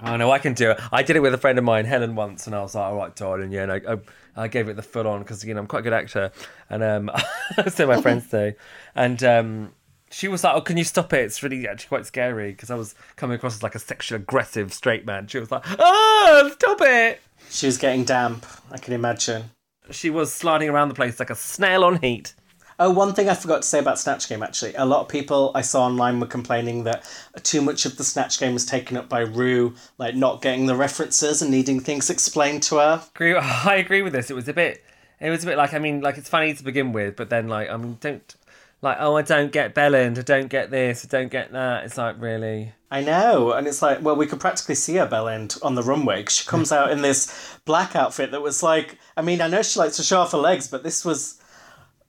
I 0.00 0.16
know 0.16 0.30
I 0.30 0.38
can 0.38 0.54
do 0.54 0.70
it. 0.70 0.80
I 0.92 1.02
did 1.02 1.16
it 1.16 1.20
with 1.20 1.34
a 1.34 1.38
friend 1.38 1.58
of 1.58 1.64
mine, 1.64 1.84
Helen, 1.84 2.14
once, 2.14 2.46
and 2.46 2.54
I 2.54 2.62
was 2.62 2.74
like, 2.76 2.84
"All 2.84 2.96
right, 2.96 3.14
darling, 3.16 3.50
yeah." 3.50 3.64
And 3.64 3.72
I, 3.72 3.80
I, 3.94 4.44
I 4.44 4.48
gave 4.48 4.68
it 4.68 4.76
the 4.76 4.82
full 4.82 5.08
on 5.08 5.20
because 5.20 5.44
you 5.44 5.54
know 5.54 5.60
I'm 5.60 5.66
quite 5.66 5.80
a 5.80 5.82
good 5.82 5.92
actor, 5.92 6.30
and 6.70 6.84
um, 6.84 7.10
so 7.68 7.86
my 7.86 8.00
friends 8.00 8.28
do. 8.30 8.52
And 8.94 9.22
um, 9.24 9.72
she 10.10 10.28
was 10.28 10.44
like, 10.44 10.54
"Oh, 10.54 10.60
can 10.60 10.76
you 10.76 10.84
stop 10.84 11.12
it? 11.12 11.24
It's 11.24 11.42
really 11.42 11.68
actually 11.68 11.88
quite 11.88 12.06
scary." 12.06 12.50
Because 12.52 12.70
I 12.70 12.74
was 12.74 12.94
coming 13.16 13.36
across 13.36 13.56
as 13.56 13.62
like 13.62 13.74
a 13.74 13.78
sexually 13.78 14.22
aggressive 14.22 14.72
straight 14.72 15.06
man. 15.06 15.26
She 15.26 15.38
was 15.38 15.50
like, 15.50 15.64
"Oh, 15.78 16.50
stop 16.54 16.78
it!" 16.80 17.20
She 17.50 17.66
was 17.66 17.78
getting 17.78 18.04
damp, 18.04 18.44
I 18.70 18.78
can 18.78 18.94
imagine. 18.94 19.50
She 19.90 20.10
was 20.10 20.32
sliding 20.32 20.68
around 20.68 20.88
the 20.88 20.94
place 20.94 21.18
like 21.18 21.30
a 21.30 21.34
snail 21.34 21.84
on 21.84 22.00
heat. 22.00 22.34
Oh, 22.80 22.90
one 22.90 23.12
thing 23.12 23.28
I 23.28 23.34
forgot 23.34 23.62
to 23.62 23.68
say 23.68 23.80
about 23.80 23.98
Snatch 23.98 24.28
Game 24.28 24.42
actually. 24.42 24.74
A 24.74 24.84
lot 24.84 25.00
of 25.00 25.08
people 25.08 25.50
I 25.54 25.62
saw 25.62 25.84
online 25.84 26.20
were 26.20 26.26
complaining 26.26 26.84
that 26.84 27.04
too 27.42 27.60
much 27.60 27.86
of 27.86 27.96
the 27.96 28.04
Snatch 28.04 28.38
Game 28.38 28.54
was 28.54 28.64
taken 28.64 28.96
up 28.96 29.08
by 29.08 29.20
Rue, 29.20 29.74
like 29.98 30.14
not 30.14 30.42
getting 30.42 30.66
the 30.66 30.76
references 30.76 31.42
and 31.42 31.50
needing 31.50 31.80
things 31.80 32.08
explained 32.08 32.62
to 32.64 32.76
her. 32.76 33.02
Agree, 33.14 33.34
I 33.36 33.76
agree 33.76 34.02
with 34.02 34.12
this. 34.12 34.30
It 34.30 34.34
was 34.34 34.46
a 34.48 34.52
bit. 34.52 34.84
It 35.20 35.30
was 35.30 35.42
a 35.42 35.46
bit 35.46 35.56
like 35.56 35.74
I 35.74 35.80
mean, 35.80 36.02
like 36.02 36.18
it's 36.18 36.28
funny 36.28 36.54
to 36.54 36.62
begin 36.62 36.92
with, 36.92 37.16
but 37.16 37.30
then 37.30 37.48
like 37.48 37.68
I 37.68 37.76
mean, 37.76 37.96
don't 38.00 38.34
like 38.82 38.96
oh 39.00 39.16
I 39.16 39.22
don't 39.22 39.52
get 39.52 39.74
Belland, 39.74 40.18
I 40.18 40.22
don't 40.22 40.48
get 40.48 40.70
this, 40.70 41.04
I 41.04 41.08
don't 41.08 41.30
get 41.30 41.52
that. 41.52 41.84
It's 41.84 41.96
like 41.96 42.20
really. 42.20 42.72
I 42.90 43.02
know, 43.02 43.52
and 43.52 43.66
it's 43.66 43.82
like, 43.82 44.00
well, 44.00 44.16
we 44.16 44.26
could 44.26 44.40
practically 44.40 44.74
see 44.74 44.94
her 44.94 45.06
bell 45.06 45.28
end 45.28 45.56
on 45.62 45.74
the 45.74 45.82
runway. 45.82 46.24
She 46.26 46.46
comes 46.46 46.72
out 46.72 46.90
in 46.90 47.02
this 47.02 47.58
black 47.66 47.94
outfit 47.94 48.30
that 48.30 48.40
was 48.40 48.62
like, 48.62 48.98
I 49.14 49.20
mean, 49.20 49.42
I 49.42 49.46
know 49.46 49.60
she 49.60 49.78
likes 49.78 49.96
to 49.96 50.02
show 50.02 50.20
off 50.20 50.32
her 50.32 50.38
legs, 50.38 50.68
but 50.68 50.84
this 50.84 51.04
was, 51.04 51.38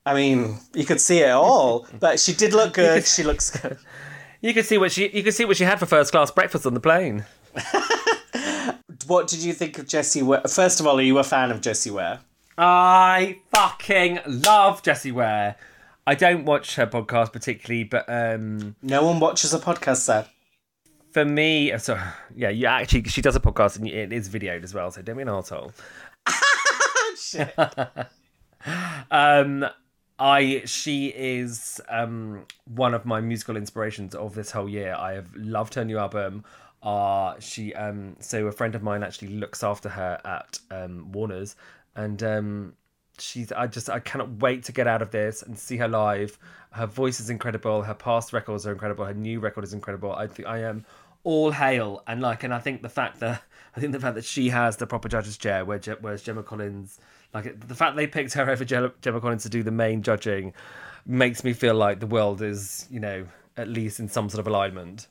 I 0.06 0.14
mean, 0.14 0.58
you 0.74 0.86
could 0.86 1.02
see 1.02 1.20
it 1.20 1.32
all. 1.32 1.86
But 2.00 2.18
she 2.22 2.34
did 2.34 2.54
look 2.54 2.74
good. 2.76 3.06
She 3.06 3.24
looks 3.24 3.50
good. 3.50 3.78
You 4.40 4.54
could 4.54 4.66
see 4.66 4.78
what 4.78 4.94
she 4.94 5.10
you 5.10 5.22
could 5.22 5.34
see 5.34 5.44
what 5.44 5.58
she 5.58 5.66
had 5.66 5.80
for 5.80 5.86
first 5.86 6.14
class 6.14 6.32
breakfast 6.32 6.66
on 6.66 6.74
the 6.74 6.80
plane. 6.80 7.26
What 9.10 9.28
did 9.28 9.40
you 9.40 9.54
think 9.54 9.80
of 9.80 9.88
Jessie 9.88 10.22
Ware? 10.22 10.42
First 10.48 10.80
of 10.80 10.86
all, 10.86 11.00
are 11.00 11.02
you 11.02 11.18
a 11.18 11.24
fan 11.24 11.50
of 11.50 11.62
Jessie 11.62 11.90
Ware? 11.90 12.20
I 12.60 13.40
fucking 13.52 14.20
love 14.28 14.84
Jessie 14.84 15.12
Ware. 15.12 15.56
I 16.10 16.16
don't 16.16 16.44
watch 16.46 16.76
her 16.78 16.88
podcast 16.88 17.32
particularly, 17.34 17.84
but 17.84 18.06
um, 18.10 18.76
No 18.82 19.06
one 19.06 19.20
watches 19.20 19.54
a 19.54 19.60
podcast, 19.60 19.98
Seb. 19.98 20.26
for 21.12 21.24
me, 21.24 21.78
so 21.78 22.00
yeah, 22.36 22.50
you 22.50 22.66
actually 22.66 23.04
she 23.04 23.22
does 23.22 23.36
a 23.36 23.40
podcast 23.40 23.78
and 23.78 23.88
it 23.88 24.12
is 24.12 24.28
videoed 24.28 24.64
as 24.64 24.74
well. 24.74 24.90
So 24.90 25.04
don't 25.04 25.18
be 25.18 25.22
an 25.22 25.30
asshole. 25.30 25.72
Shit. 27.22 27.54
um, 29.12 29.68
I 30.18 30.64
she 30.66 31.10
is 31.10 31.80
um 31.90 32.46
one 32.66 32.96
of 32.96 33.06
my 33.06 33.22
musical 33.22 33.56
inspirations 33.56 34.16
of 34.16 34.34
this 34.34 34.50
whole 34.50 34.68
year. 34.68 34.96
I 34.98 35.14
have 35.14 35.30
loved 35.36 35.76
her 35.76 35.86
new 35.86 36.00
album. 36.00 36.44
Uh 36.82 37.36
she 37.40 37.72
um 37.76 38.16
so 38.20 38.48
a 38.48 38.52
friend 38.52 38.74
of 38.74 38.82
mine 38.82 39.04
actually 39.04 39.28
looks 39.28 39.64
after 39.64 39.90
her 39.90 40.20
at 40.26 40.58
um 40.72 41.12
Warner's 41.12 41.56
and 41.96 42.24
um 42.24 42.74
she's 43.22 43.52
I 43.52 43.68
just 43.68 43.90
I 43.90 44.00
cannot 44.00 44.40
wait 44.40 44.64
to 44.66 44.72
get 44.72 44.88
out 44.88 45.02
of 45.02 45.12
this 45.12 45.42
and 45.42 45.58
see 45.58 45.78
her 45.78 45.88
live. 45.88 46.38
Her 46.72 46.86
voice 46.86 47.20
is 47.20 47.30
incredible. 47.30 47.84
Her 47.84 47.94
past 47.94 48.34
records 48.34 48.66
are 48.68 48.72
incredible. 48.72 49.06
Her 49.06 49.14
new 49.14 49.40
record 49.40 49.64
is 49.64 49.74
incredible. 49.74 50.14
I 50.14 50.28
think 50.28 50.48
I 50.48 50.60
am 50.60 50.86
all 51.24 51.52
hail 51.52 52.02
and 52.08 52.22
like 52.22 52.44
and 52.44 52.54
I 52.54 52.60
think 52.60 52.82
the 52.82 52.90
fact 52.90 53.20
that 53.20 53.44
I 53.76 53.80
think 53.80 53.92
the 53.92 54.00
fact 54.00 54.16
that 54.16 54.26
she 54.26 54.50
has 54.50 54.78
the 54.78 54.88
proper 54.88 55.10
judges 55.10 55.38
chair 55.38 55.66
where 55.66 55.80
Je- 55.80 55.96
whereas 56.02 56.24
Gemma 56.24 56.44
Collins 56.44 57.00
like 57.34 57.68
the 57.68 57.76
fact 57.76 57.96
they 57.96 58.08
picked 58.08 58.34
her 58.34 58.50
over 58.50 58.66
Gemma 58.66 58.92
Gemma 59.02 59.22
Collins 59.22 59.44
to 59.44 59.50
do 59.50 59.64
the 59.64 59.72
main 59.72 60.02
judging 60.02 60.54
makes 61.06 61.44
me 61.44 61.54
feel 61.54 61.76
like 61.76 62.00
the 62.00 62.08
world 62.08 62.42
is 62.42 62.88
you 62.90 63.00
know 63.00 63.26
at 63.58 63.68
least 63.68 64.00
in 64.00 64.08
some 64.08 64.30
sort 64.30 64.40
of 64.40 64.48
alignment. 64.48 65.08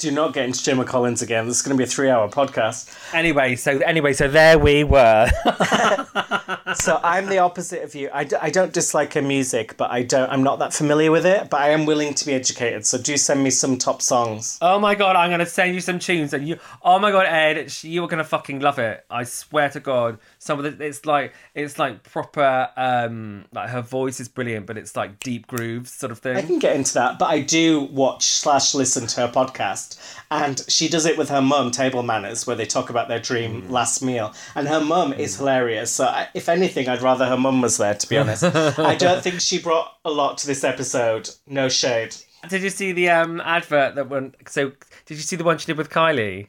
Do 0.00 0.10
not 0.10 0.32
get 0.32 0.46
into 0.46 0.64
Gemma 0.64 0.86
Collins 0.86 1.20
again. 1.20 1.46
This 1.46 1.56
is 1.56 1.62
going 1.62 1.76
to 1.76 1.78
be 1.78 1.84
a 1.84 1.86
three-hour 1.86 2.30
podcast. 2.30 2.90
Anyway, 3.12 3.54
so 3.54 3.76
anyway, 3.80 4.14
so 4.14 4.28
there 4.28 4.58
we 4.58 4.82
were. 4.82 5.28
So 6.74 7.00
I'm 7.02 7.26
the 7.26 7.38
opposite 7.38 7.82
of 7.82 7.94
you. 7.96 8.10
I, 8.12 8.22
d- 8.24 8.36
I 8.40 8.48
don't 8.48 8.72
dislike 8.72 9.14
her 9.14 9.22
music, 9.22 9.76
but 9.76 9.90
I 9.90 10.02
don't. 10.04 10.30
I'm 10.30 10.44
not 10.44 10.60
that 10.60 10.72
familiar 10.72 11.10
with 11.10 11.26
it. 11.26 11.50
But 11.50 11.60
I 11.62 11.70
am 11.70 11.84
willing 11.84 12.14
to 12.14 12.24
be 12.24 12.32
educated. 12.32 12.86
So 12.86 12.96
do 12.96 13.16
send 13.16 13.42
me 13.42 13.50
some 13.50 13.76
top 13.76 14.00
songs. 14.00 14.56
oh 14.62 14.78
my 14.78 14.94
god, 14.94 15.16
I'm 15.16 15.30
gonna 15.30 15.46
send 15.46 15.74
you 15.74 15.80
some 15.80 15.98
tunes, 15.98 16.32
and 16.32 16.46
you. 16.46 16.58
Oh 16.82 16.98
my 17.00 17.10
god, 17.10 17.26
Ed, 17.26 17.72
you 17.82 18.04
are 18.04 18.08
gonna 18.08 18.22
fucking 18.24 18.60
love 18.60 18.78
it. 18.78 19.04
I 19.10 19.24
swear 19.24 19.68
to 19.70 19.80
God. 19.80 20.18
Some 20.42 20.58
of 20.58 20.78
the 20.78 20.84
it's 20.84 21.04
like 21.04 21.34
it's 21.54 21.78
like 21.78 22.02
proper. 22.02 22.70
um 22.74 23.44
Like 23.52 23.68
her 23.68 23.82
voice 23.82 24.20
is 24.20 24.28
brilliant, 24.28 24.64
but 24.64 24.78
it's 24.78 24.96
like 24.96 25.20
deep 25.20 25.46
grooves 25.46 25.92
sort 25.92 26.10
of 26.10 26.18
thing. 26.18 26.34
I 26.38 26.40
can 26.42 26.58
get 26.58 26.74
into 26.74 26.94
that, 26.94 27.18
but 27.18 27.26
I 27.26 27.40
do 27.42 27.82
watch 27.82 28.24
slash 28.24 28.74
listen 28.74 29.06
to 29.06 29.20
her 29.20 29.28
podcast, 29.28 30.00
and 30.30 30.64
she 30.66 30.88
does 30.88 31.04
it 31.04 31.18
with 31.18 31.28
her 31.28 31.42
mum, 31.42 31.70
Table 31.70 32.02
Manners, 32.02 32.46
where 32.46 32.56
they 32.56 32.64
talk 32.64 32.88
about 32.88 33.06
their 33.08 33.18
dream 33.20 33.68
last 33.68 34.02
meal, 34.02 34.32
and 34.54 34.66
her 34.66 34.80
mum 34.80 35.12
is 35.12 35.36
hilarious. 35.36 35.90
So 35.92 36.06
I, 36.06 36.28
if 36.32 36.48
anything, 36.48 36.88
I'd 36.88 37.02
rather 37.02 37.26
her 37.26 37.36
mum 37.36 37.60
was 37.60 37.76
there. 37.76 37.94
To 37.94 38.08
be 38.08 38.16
honest, 38.16 38.42
I 38.42 38.94
don't 38.94 39.22
think 39.22 39.42
she 39.42 39.60
brought 39.60 39.92
a 40.06 40.10
lot 40.10 40.38
to 40.38 40.46
this 40.46 40.64
episode. 40.64 41.28
No 41.46 41.68
shade. 41.68 42.16
Did 42.48 42.62
you 42.62 42.70
see 42.70 42.92
the 42.92 43.10
um 43.10 43.42
advert 43.42 43.94
that 43.96 44.08
went? 44.08 44.36
So 44.48 44.72
did 45.04 45.18
you 45.18 45.22
see 45.22 45.36
the 45.36 45.44
one 45.44 45.58
she 45.58 45.66
did 45.66 45.76
with 45.76 45.90
Kylie? 45.90 46.46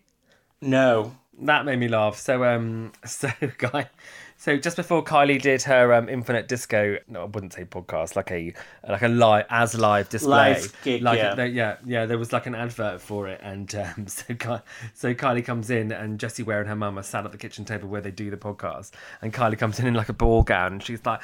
No. 0.61 1.17
That 1.41 1.65
made 1.65 1.79
me 1.79 1.87
laugh. 1.87 2.17
So 2.17 2.43
um 2.43 2.91
so 3.05 3.29
guy 3.57 3.89
so 4.41 4.57
just 4.57 4.75
before 4.75 5.03
Kylie 5.03 5.39
did 5.39 5.61
her 5.61 5.93
um 5.93 6.09
Infinite 6.09 6.47
Disco 6.47 6.97
no 7.07 7.21
I 7.21 7.25
wouldn't 7.25 7.53
say 7.53 7.63
podcast 7.63 8.15
like 8.15 8.31
a 8.31 8.51
like 8.89 9.03
a 9.03 9.07
live 9.07 9.45
as 9.51 9.77
live 9.77 10.09
display. 10.09 10.53
Live 10.53 10.75
gig, 10.83 11.03
like 11.03 11.19
yeah. 11.19 11.35
there- 11.35 11.45
yeah 11.45 11.75
yeah 11.85 12.07
there 12.07 12.17
was 12.17 12.33
like 12.33 12.47
an 12.47 12.55
advert 12.55 13.01
for 13.01 13.27
it 13.27 13.39
and 13.43 13.73
um 13.75 14.07
so 14.07 14.33
Ky- 14.33 14.63
so 14.95 15.13
Kylie 15.13 15.45
comes 15.45 15.69
in 15.69 15.91
and 15.91 16.19
Jessie 16.19 16.41
Ware 16.41 16.59
and 16.59 16.67
her 16.67 16.75
mum 16.75 16.97
are 16.97 17.03
sat 17.03 17.23
at 17.23 17.31
the 17.31 17.37
kitchen 17.37 17.65
table 17.65 17.87
where 17.87 18.01
they 18.01 18.09
do 18.09 18.31
the 18.31 18.37
podcast. 18.37 18.91
And 19.21 19.31
Kylie 19.31 19.59
comes 19.59 19.79
in 19.79 19.85
in 19.85 19.93
like 19.93 20.09
a 20.09 20.13
ball 20.13 20.41
gown 20.41 20.73
and 20.73 20.83
she's 20.83 21.05
like 21.05 21.21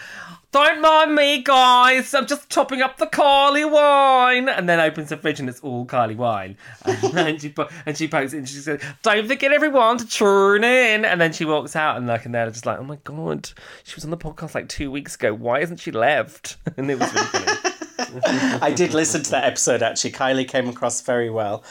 don't 0.51 0.80
mind 0.80 1.15
me 1.15 1.41
guys 1.41 2.13
I'm 2.13 2.28
just 2.28 2.51
topping 2.51 2.84
up 2.84 2.97
the 2.97 3.07
Kylie 3.07 3.70
wine. 3.70 4.47
And 4.47 4.70
then 4.70 4.80
opens 4.80 5.09
the 5.09 5.18
fridge 5.18 5.39
and 5.39 5.49
it's 5.49 5.61
all 5.61 5.88
Kylie 5.88 6.15
wine. 6.15 6.55
And, 7.18 7.41
she 7.41 7.53
and 7.88 7.97
she 7.97 8.07
pokes 8.07 8.34
it 8.34 8.38
and 8.38 8.47
she 8.49 8.57
says 8.57 8.80
don't 9.01 9.28
forget 9.28 9.51
everyone 9.51 9.97
to 9.97 10.07
tune 10.07 10.63
in. 10.63 11.03
And 11.03 11.20
then 11.20 11.34
she 11.34 11.45
walks 11.45 11.76
out 11.76 11.97
and 11.97 12.05
like 12.05 12.26
and 12.26 12.36
they're 12.36 12.49
just 12.51 12.68
like 12.68 12.78
oh 12.78 12.84
my 12.84 12.97
god 13.16 13.51
she 13.84 13.95
was 13.95 14.03
on 14.03 14.12
the 14.12 14.18
podcast 14.18 14.53
like 14.53 14.68
two 14.68 14.91
weeks 14.91 15.16
ago 15.16 15.34
why 15.34 15.60
isn't 15.60 15.78
she 15.78 15.91
left 15.91 16.58
and 16.78 16.89
it 16.91 16.99
was 16.99 17.14
really 17.14 17.28
funny 17.28 17.74
I 18.26 18.72
did 18.76 18.93
listen 18.93 19.24
to 19.24 19.32
that 19.32 19.43
episode 19.45 19.82
actually. 19.82 20.12
Kylie 20.12 20.47
came 20.47 20.70
across 20.70 21.01
very 21.01 21.30
well. 21.30 21.64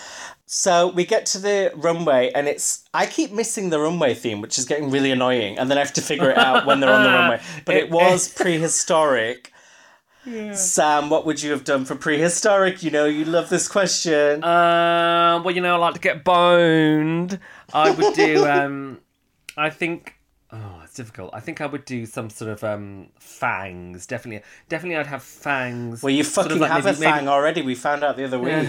So 0.47 0.89
we 0.89 1.05
get 1.05 1.27
to 1.27 1.39
the 1.39 1.73
runway, 1.75 2.31
and 2.33 2.47
it's 2.47 2.85
I 2.95 3.07
keep 3.07 3.33
missing 3.33 3.71
the 3.71 3.81
runway 3.81 4.15
theme, 4.15 4.41
which 4.41 4.59
is 4.59 4.65
getting 4.65 4.91
really 4.91 5.11
annoying, 5.11 5.59
and 5.59 5.71
then 5.71 5.77
I 5.77 5.81
have 5.81 5.93
to 5.95 6.03
figure 6.03 6.31
it 6.31 6.39
out 6.39 6.67
when 6.67 6.81
they're 6.81 6.93
on 6.93 7.03
the 7.03 7.09
runway. 7.19 7.41
But 7.65 7.77
it 7.77 7.91
was 7.91 8.29
prehistoric. 8.29 9.53
Sam, 10.53 11.09
what 11.09 11.25
would 11.25 11.41
you 11.41 11.53
have 11.53 11.63
done 11.63 11.85
for 11.85 11.95
prehistoric? 11.95 12.83
You 12.83 12.91
know, 12.91 13.05
you 13.05 13.25
love 13.25 13.49
this 13.49 13.69
question. 13.69 14.43
Uh, 14.43 15.41
well, 15.45 15.55
you 15.55 15.61
know, 15.61 15.75
I 15.75 15.79
like 15.79 15.95
to 15.95 16.01
get 16.01 16.25
boned. 16.25 17.39
I 17.73 17.91
would 17.91 18.15
do. 18.15 18.45
Um, 18.47 18.99
I 19.57 19.71
think. 19.71 20.16
Oh, 20.53 20.81
it's 20.85 20.95
difficult. 20.95 21.31
I 21.35 21.41
think 21.41 21.61
I 21.61 21.67
would 21.67 21.85
do 21.85 22.07
some 22.07 22.31
sort 22.31 22.51
of 22.51 22.63
um 22.65 23.09
fangs. 23.19 24.07
Definitely, 24.07 24.45
definitely, 24.69 24.97
I'd 24.97 25.07
have 25.09 25.23
fangs. 25.23 26.03
well, 26.03 26.11
you 26.11 26.23
Sort 26.23 26.47
of 26.47 26.53
fucking 26.53 26.63
like 26.63 26.71
have 26.71 26.85
maybe- 26.85 27.07
a 27.07 27.11
fang 27.13 27.29
already. 27.29 27.63
We 27.63 27.75
found 27.75 28.05
out 28.05 28.17
the 28.17 28.25
other 28.25 28.39
week. 28.39 28.69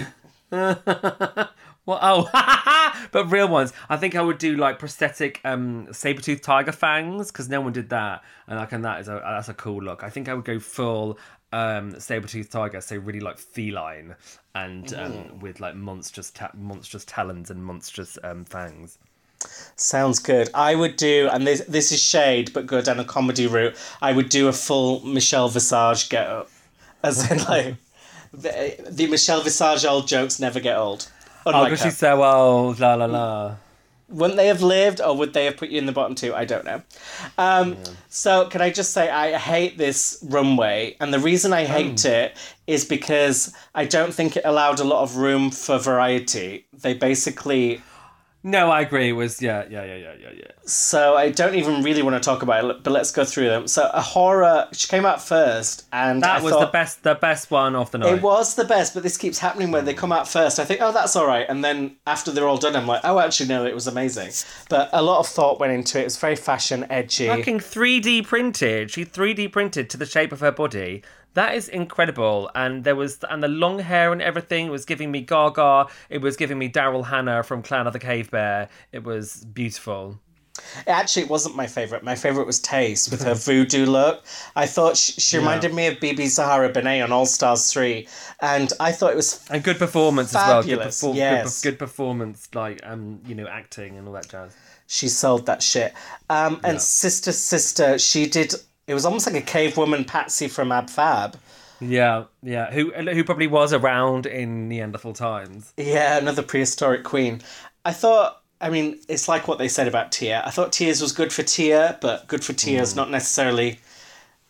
Well, 1.86 1.98
oh, 2.02 3.08
but 3.12 3.30
real 3.32 3.48
ones. 3.48 3.72
I 3.88 3.96
think 3.96 4.14
I 4.14 4.20
would 4.20 4.36
do 4.36 4.56
like 4.56 4.78
prosthetic 4.78 5.40
um 5.42 5.90
saber 5.90 6.20
tooth 6.20 6.42
tiger 6.42 6.70
fangs 6.72 7.32
because 7.32 7.48
no 7.48 7.62
one 7.62 7.72
did 7.72 7.88
that, 7.88 8.22
and 8.46 8.58
like 8.58 8.72
and 8.72 8.84
that 8.84 9.00
is 9.00 9.08
a 9.08 9.22
that's 9.24 9.48
a 9.48 9.54
cool 9.54 9.82
look. 9.82 10.02
I 10.02 10.10
think 10.10 10.28
I 10.28 10.34
would 10.34 10.44
go 10.44 10.58
full 10.58 11.18
um 11.50 11.98
saber 11.98 12.28
tooth 12.28 12.50
tiger, 12.50 12.82
so 12.82 12.96
really 12.96 13.20
like 13.20 13.38
feline 13.38 14.16
and 14.54 14.92
um 14.92 15.38
with 15.40 15.60
like 15.60 15.76
monstrous 15.76 16.30
ta- 16.30 16.50
monstrous 16.54 17.06
talons 17.06 17.50
and 17.50 17.64
monstrous 17.64 18.18
um 18.22 18.44
fangs. 18.44 18.98
Sounds 19.76 20.18
good. 20.18 20.50
I 20.54 20.74
would 20.74 20.96
do, 20.96 21.28
and 21.32 21.46
this 21.46 21.60
this 21.68 21.92
is 21.92 22.02
shade, 22.02 22.52
but 22.52 22.66
go 22.66 22.80
down 22.82 22.98
a 22.98 23.04
comedy 23.04 23.46
route. 23.46 23.76
I 24.02 24.12
would 24.12 24.28
do 24.28 24.48
a 24.48 24.52
full 24.52 25.00
Michelle 25.06 25.48
Visage 25.48 26.08
get 26.08 26.26
up, 26.26 26.50
as 27.02 27.30
in 27.30 27.38
like 27.48 27.76
the, 28.32 28.76
the 28.90 29.06
Michelle 29.06 29.40
Visage 29.40 29.84
old 29.84 30.08
jokes 30.08 30.40
never 30.40 30.58
get 30.58 30.76
old. 30.76 31.08
Oh, 31.46 31.64
because 31.64 31.80
she's 31.80 31.96
so 31.96 32.24
old. 32.24 32.80
La 32.80 32.94
la 32.94 33.06
la. 33.06 33.54
Wouldn't 34.10 34.38
they 34.38 34.46
have 34.46 34.62
lived, 34.62 35.02
or 35.02 35.14
would 35.18 35.34
they 35.34 35.44
have 35.44 35.58
put 35.58 35.68
you 35.68 35.78
in 35.78 35.84
the 35.84 35.92
bottom 35.92 36.14
two? 36.14 36.34
I 36.34 36.46
don't 36.46 36.64
know. 36.64 36.80
Um, 37.36 37.76
So, 38.08 38.46
can 38.46 38.62
I 38.62 38.70
just 38.70 38.92
say 38.92 39.10
I 39.10 39.36
hate 39.36 39.76
this 39.76 40.18
runway, 40.26 40.96
and 40.98 41.12
the 41.12 41.18
reason 41.18 41.52
I 41.52 41.66
hate 41.66 42.04
it 42.06 42.34
is 42.66 42.86
because 42.86 43.54
I 43.74 43.84
don't 43.84 44.12
think 44.14 44.36
it 44.36 44.44
allowed 44.46 44.80
a 44.80 44.84
lot 44.84 45.02
of 45.02 45.16
room 45.16 45.50
for 45.50 45.78
variety. 45.78 46.66
They 46.72 46.94
basically 46.94 47.82
No, 48.44 48.70
I 48.70 48.82
agree. 48.82 49.08
It 49.08 49.12
was 49.12 49.42
yeah, 49.42 49.64
yeah, 49.68 49.84
yeah, 49.84 49.96
yeah, 49.96 50.14
yeah, 50.20 50.30
yeah. 50.32 50.44
So 50.64 51.16
I 51.16 51.30
don't 51.30 51.56
even 51.56 51.82
really 51.82 52.02
want 52.02 52.22
to 52.22 52.24
talk 52.24 52.42
about 52.42 52.64
it, 52.64 52.84
but 52.84 52.92
let's 52.92 53.10
go 53.10 53.24
through 53.24 53.48
them. 53.48 53.66
So 53.66 53.90
A'Whora, 53.92 54.68
she 54.72 54.86
came 54.86 55.04
out 55.04 55.20
first, 55.20 55.86
and 55.92 56.22
That 56.22 56.40
I 56.40 56.42
was 56.42 56.52
thought 56.52 56.60
the 56.60 56.66
best, 56.66 57.02
the 57.02 57.16
best 57.16 57.50
one 57.50 57.74
of 57.74 57.90
the 57.90 57.98
night. 57.98 58.14
It 58.14 58.22
was 58.22 58.54
the 58.54 58.64
best, 58.64 58.94
but 58.94 59.02
this 59.02 59.16
keeps 59.16 59.38
happening 59.38 59.72
where 59.72 59.82
they 59.82 59.92
come 59.92 60.12
out 60.12 60.28
first. 60.28 60.60
I 60.60 60.64
think, 60.64 60.80
oh, 60.80 60.92
that's 60.92 61.16
all 61.16 61.26
right, 61.26 61.46
and 61.48 61.64
then 61.64 61.96
after 62.06 62.30
they're 62.30 62.46
all 62.46 62.58
done, 62.58 62.76
I'm 62.76 62.86
like, 62.86 63.00
oh, 63.02 63.18
actually, 63.18 63.48
no, 63.48 63.66
it 63.66 63.74
was 63.74 63.88
amazing. 63.88 64.30
But 64.70 64.88
a 64.92 65.02
lot 65.02 65.18
of 65.18 65.26
thought 65.26 65.58
went 65.58 65.72
into 65.72 65.98
it. 65.98 66.02
It 66.02 66.04
was 66.04 66.16
very 66.16 66.36
fashion, 66.36 66.86
edgy. 66.90 67.26
Fucking 67.26 67.58
3D 67.58 68.24
printed. 68.24 68.92
She 68.92 69.04
3D 69.04 69.50
printed 69.50 69.90
to 69.90 69.96
the 69.96 70.06
shape 70.06 70.30
of 70.30 70.40
her 70.40 70.52
body. 70.52 71.02
That 71.38 71.54
is 71.54 71.68
incredible. 71.68 72.50
And 72.56 72.82
there 72.82 72.96
was 72.96 73.22
and 73.30 73.40
the 73.40 73.48
long 73.48 73.78
hair 73.78 74.12
and 74.12 74.20
everything 74.20 74.70
was 74.70 74.84
giving 74.84 75.12
me 75.12 75.20
Gaga. 75.20 75.86
It 76.10 76.20
was 76.20 76.36
giving 76.36 76.58
me 76.58 76.68
Daryl 76.68 77.04
Hannah 77.04 77.44
from 77.44 77.62
Clan 77.62 77.86
of 77.86 77.92
the 77.92 78.00
Cave 78.00 78.28
Bear. 78.32 78.68
It 78.90 79.04
was 79.04 79.44
beautiful. 79.44 80.18
Actually, 80.88 81.22
it 81.22 81.30
wasn't 81.30 81.54
my 81.54 81.68
favorite. 81.68 82.02
My 82.02 82.16
favorite 82.16 82.44
was 82.44 82.60
Tayce 82.60 83.08
with 83.08 83.22
her 83.22 83.34
voodoo 83.34 83.86
look. 83.86 84.24
I 84.56 84.66
thought 84.66 84.96
she, 84.96 85.12
she 85.12 85.38
reminded 85.38 85.72
me 85.72 85.86
of 85.86 85.94
BeBe 86.00 86.26
Zahara 86.26 86.70
Benet 86.70 87.02
on 87.02 87.12
All 87.12 87.26
Stars 87.26 87.72
Three, 87.72 88.08
and 88.40 88.72
I 88.80 88.90
thought 88.90 89.12
it 89.12 89.16
was 89.16 89.46
And 89.48 89.62
good 89.62 89.78
performance 89.78 90.34
as 90.34 90.44
well. 90.48 90.62
Good, 90.64 90.80
perfor- 90.80 91.14
yes. 91.14 91.62
good, 91.62 91.70
good 91.70 91.78
performance, 91.78 92.48
like 92.52 92.80
um, 92.82 93.20
you 93.24 93.36
know, 93.36 93.46
acting 93.46 93.96
and 93.96 94.08
all 94.08 94.14
that 94.14 94.28
jazz. 94.28 94.56
she 94.88 95.06
sold 95.08 95.46
that 95.46 95.62
shit. 95.62 95.92
Um, 96.28 96.60
and 96.64 96.82
Sister 96.82 97.30
Sister, 97.30 97.96
she 97.98 98.26
did. 98.26 98.54
It 98.88 98.94
was 98.94 99.04
almost 99.04 99.26
like 99.26 99.36
a 99.36 99.42
cave 99.44 99.76
woman 99.76 100.04
Patsy 100.06 100.48
from 100.48 100.72
Ab 100.72 100.88
Fab. 100.88 101.36
Yeah, 101.78 102.24
yeah. 102.42 102.72
Who 102.72 102.90
who 102.90 103.22
probably 103.22 103.46
was 103.46 103.72
around 103.72 104.26
in 104.26 104.68
Neanderthal 104.68 105.12
times. 105.12 105.72
Yeah, 105.76 106.16
another 106.18 106.42
prehistoric 106.42 107.04
queen. 107.04 107.42
I 107.84 107.92
thought. 107.92 108.42
I 108.60 108.70
mean, 108.70 108.98
it's 109.08 109.28
like 109.28 109.46
what 109.46 109.58
they 109.58 109.68
said 109.68 109.86
about 109.86 110.10
Tia. 110.10 110.42
I 110.44 110.50
thought 110.50 110.72
Tia's 110.72 111.00
was 111.00 111.12
good 111.12 111.32
for 111.32 111.44
Tia, 111.44 111.96
but 112.00 112.26
good 112.26 112.42
for 112.42 112.52
Tia's 112.54 112.96
not 112.96 113.08
necessarily. 113.08 113.78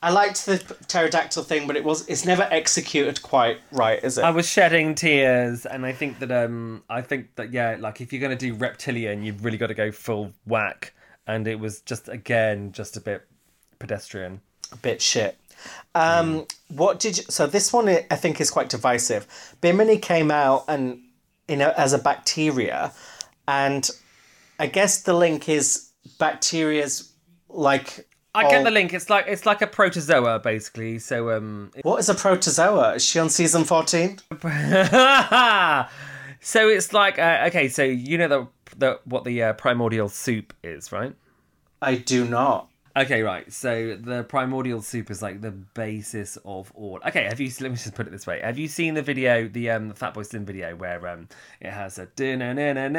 I 0.01 0.12
liked 0.12 0.47
the 0.47 0.59
pterodactyl 0.86 1.43
thing, 1.43 1.66
but 1.66 1.76
it 1.76 1.84
was 1.84 2.09
it's 2.09 2.24
never 2.24 2.45
executed 2.45 3.20
quite 3.20 3.59
right, 3.72 4.03
is 4.03 4.16
it? 4.16 4.24
I 4.24 4.30
was 4.30 4.49
shedding 4.49 4.95
tears, 4.95 5.66
and 5.66 5.84
I 5.84 5.93
think 5.93 6.20
that 6.20 6.30
um, 6.30 6.84
I 6.89 7.03
think 7.03 7.34
that 7.34 7.53
yeah, 7.53 7.76
like 7.78 8.01
if 8.01 8.12
you're 8.12 8.22
gonna 8.22 8.36
do 8.36 8.55
reptilian, 8.55 9.24
you've 9.24 9.45
really 9.45 9.59
got 9.59 9.66
to 9.66 9.74
go 9.74 9.91
full 9.91 10.32
whack, 10.47 10.95
and 11.26 11.47
it 11.49 11.59
was 11.59 11.80
just 11.80 12.09
again 12.09 12.70
just 12.72 12.97
a 12.97 13.01
bit 13.01 13.26
pedestrian. 13.79 14.41
a 14.72 14.76
bit 14.76 15.01
shit. 15.03 15.37
Um, 15.95 16.47
What 16.68 17.01
did 17.01 17.18
you? 17.18 17.24
So 17.29 17.47
this 17.47 17.72
one 17.72 17.89
I 17.89 18.16
think 18.16 18.41
is 18.41 18.51
quite 18.51 18.68
divisive. 18.68 19.26
Bimini 19.61 19.99
came 19.99 20.31
out 20.31 20.64
and 20.68 21.01
you 21.49 21.57
know 21.57 21.72
as 21.76 21.93
a 21.93 21.99
bacteria, 21.99 22.93
and 23.49 23.89
I 24.61 24.66
guess 24.66 25.03
the 25.03 25.14
link 25.14 25.49
is 25.49 25.91
bacteria's 26.18 27.12
like 27.49 28.07
I 28.35 28.43
get 28.49 28.59
all- 28.59 28.64
the 28.64 28.70
link. 28.70 28.93
It's 28.93 29.11
like 29.11 29.24
it's 29.26 29.47
like 29.47 29.62
a 29.62 29.66
protozoa 29.66 30.39
basically. 30.39 30.99
So 31.01 31.31
um, 31.37 31.72
What 31.83 31.99
is 31.99 32.09
a 32.09 32.14
protozoa? 32.14 32.95
Is 32.95 33.05
she 33.05 33.18
on 33.18 33.31
season 33.31 33.64
14? 33.64 34.18
so 36.41 36.68
it's 36.68 36.93
like 36.93 37.18
uh, 37.18 37.45
okay. 37.49 37.68
So 37.68 37.83
you 37.83 38.18
know 38.18 38.29
the, 38.29 38.47
the 38.76 39.01
what 39.05 39.24
the 39.24 39.43
uh, 39.43 39.53
primordial 39.55 40.09
soup 40.09 40.53
is, 40.62 40.93
right? 40.93 41.14
I 41.83 41.97
do 41.97 42.24
not. 42.24 42.68
Okay, 42.99 43.22
right. 43.22 43.51
So 43.53 43.96
the 43.96 44.24
primordial 44.24 44.82
soup 44.82 45.11
is 45.11 45.22
like 45.22 45.40
the 45.40 45.53
basis 45.53 46.36
of 46.44 46.72
all. 46.74 46.99
Okay, 47.07 47.24
have 47.24 47.38
you? 47.38 47.49
Let 47.61 47.70
me 47.70 47.76
just 47.76 47.94
put 47.94 48.09
it 48.09 48.11
this 48.11 48.26
way. 48.26 48.40
Have 48.42 48.59
you 48.59 48.66
seen 48.66 48.94
the 48.94 49.03
video, 49.03 49.46
the 49.46 49.70
um, 49.70 49.92
Fatboy 49.92 50.26
Slim 50.26 50.44
video, 50.44 50.74
where 50.74 51.07
um, 51.07 51.28
it 51.61 51.70
has 51.70 51.99
a 51.99 52.09
And 52.18 52.96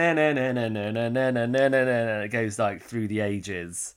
it 2.24 2.32
goes 2.32 2.60
like 2.60 2.82
through 2.84 3.08
the 3.10 3.20
ages. 3.20 3.96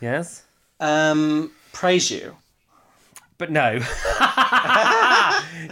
Yes, 0.00 0.44
Um, 0.78 1.50
praise 1.72 2.10
you. 2.10 2.36
but 3.38 3.50
no, 3.50 3.80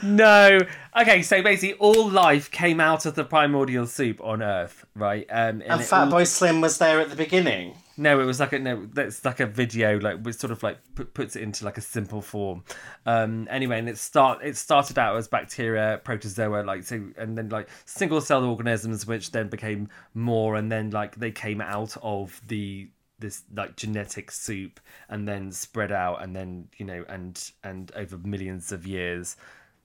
no. 0.03 0.59
Okay, 0.97 1.23
so 1.23 1.43
basically, 1.43 1.75
all 1.75 2.09
life 2.09 2.51
came 2.51 2.81
out 2.81 3.07
of 3.07 3.15
the 3.15 3.25
primordial 3.25 3.87
soup 3.87 4.21
on 4.23 4.43
Earth, 4.43 4.85
right? 4.97 5.27
Um, 5.31 5.63
And 5.63 5.73
all- 5.73 5.79
Fatboy 5.79 6.27
Slim 6.27 6.61
was 6.61 6.79
there 6.79 6.99
at 7.01 7.11
the 7.11 7.17
beginning. 7.17 7.77
No, 7.97 8.21
it 8.21 8.25
was 8.25 8.41
like 8.41 8.53
a 8.53 8.59
no. 8.59 8.87
That's 8.93 9.25
like 9.25 9.41
a 9.41 9.47
video, 9.47 10.01
like 10.01 10.21
which 10.23 10.37
sort 10.37 10.51
of 10.51 10.63
like 10.63 10.79
put, 10.97 11.15
puts 11.15 11.37
it 11.37 11.43
into 11.43 11.65
like 11.65 11.79
a 11.79 11.81
simple 11.81 12.21
form. 12.21 12.65
Um, 13.07 13.47
anyway, 13.49 13.79
and 13.79 13.89
it 13.89 13.99
start 13.99 14.41
it 14.43 14.57
started 14.57 14.99
out 14.99 15.17
as 15.17 15.29
bacteria, 15.29 16.01
protozoa, 16.03 16.65
like 16.65 16.83
so, 16.83 17.01
and 17.17 17.39
then 17.39 17.51
like 17.51 17.69
single 17.85 18.21
celled 18.21 18.45
organisms, 18.45 19.07
which 19.07 19.31
then 19.31 19.49
became 19.49 19.89
more, 20.13 20.57
and 20.57 20.73
then 20.73 20.91
like 20.91 21.17
they 21.17 21.31
came 21.31 21.61
out 21.61 21.97
of 22.03 22.41
the 22.49 22.89
this 23.21 23.45
like 23.55 23.77
genetic 23.77 24.33
soup, 24.33 24.81
and 25.09 25.29
then 25.29 25.53
spread 25.53 25.93
out, 25.93 26.21
and 26.21 26.35
then 26.35 26.69
you 26.77 26.85
know, 26.85 27.05
and 27.09 27.53
and 27.63 27.93
over 27.95 28.19
millions 28.19 28.73
of 28.73 28.87
years 28.87 29.37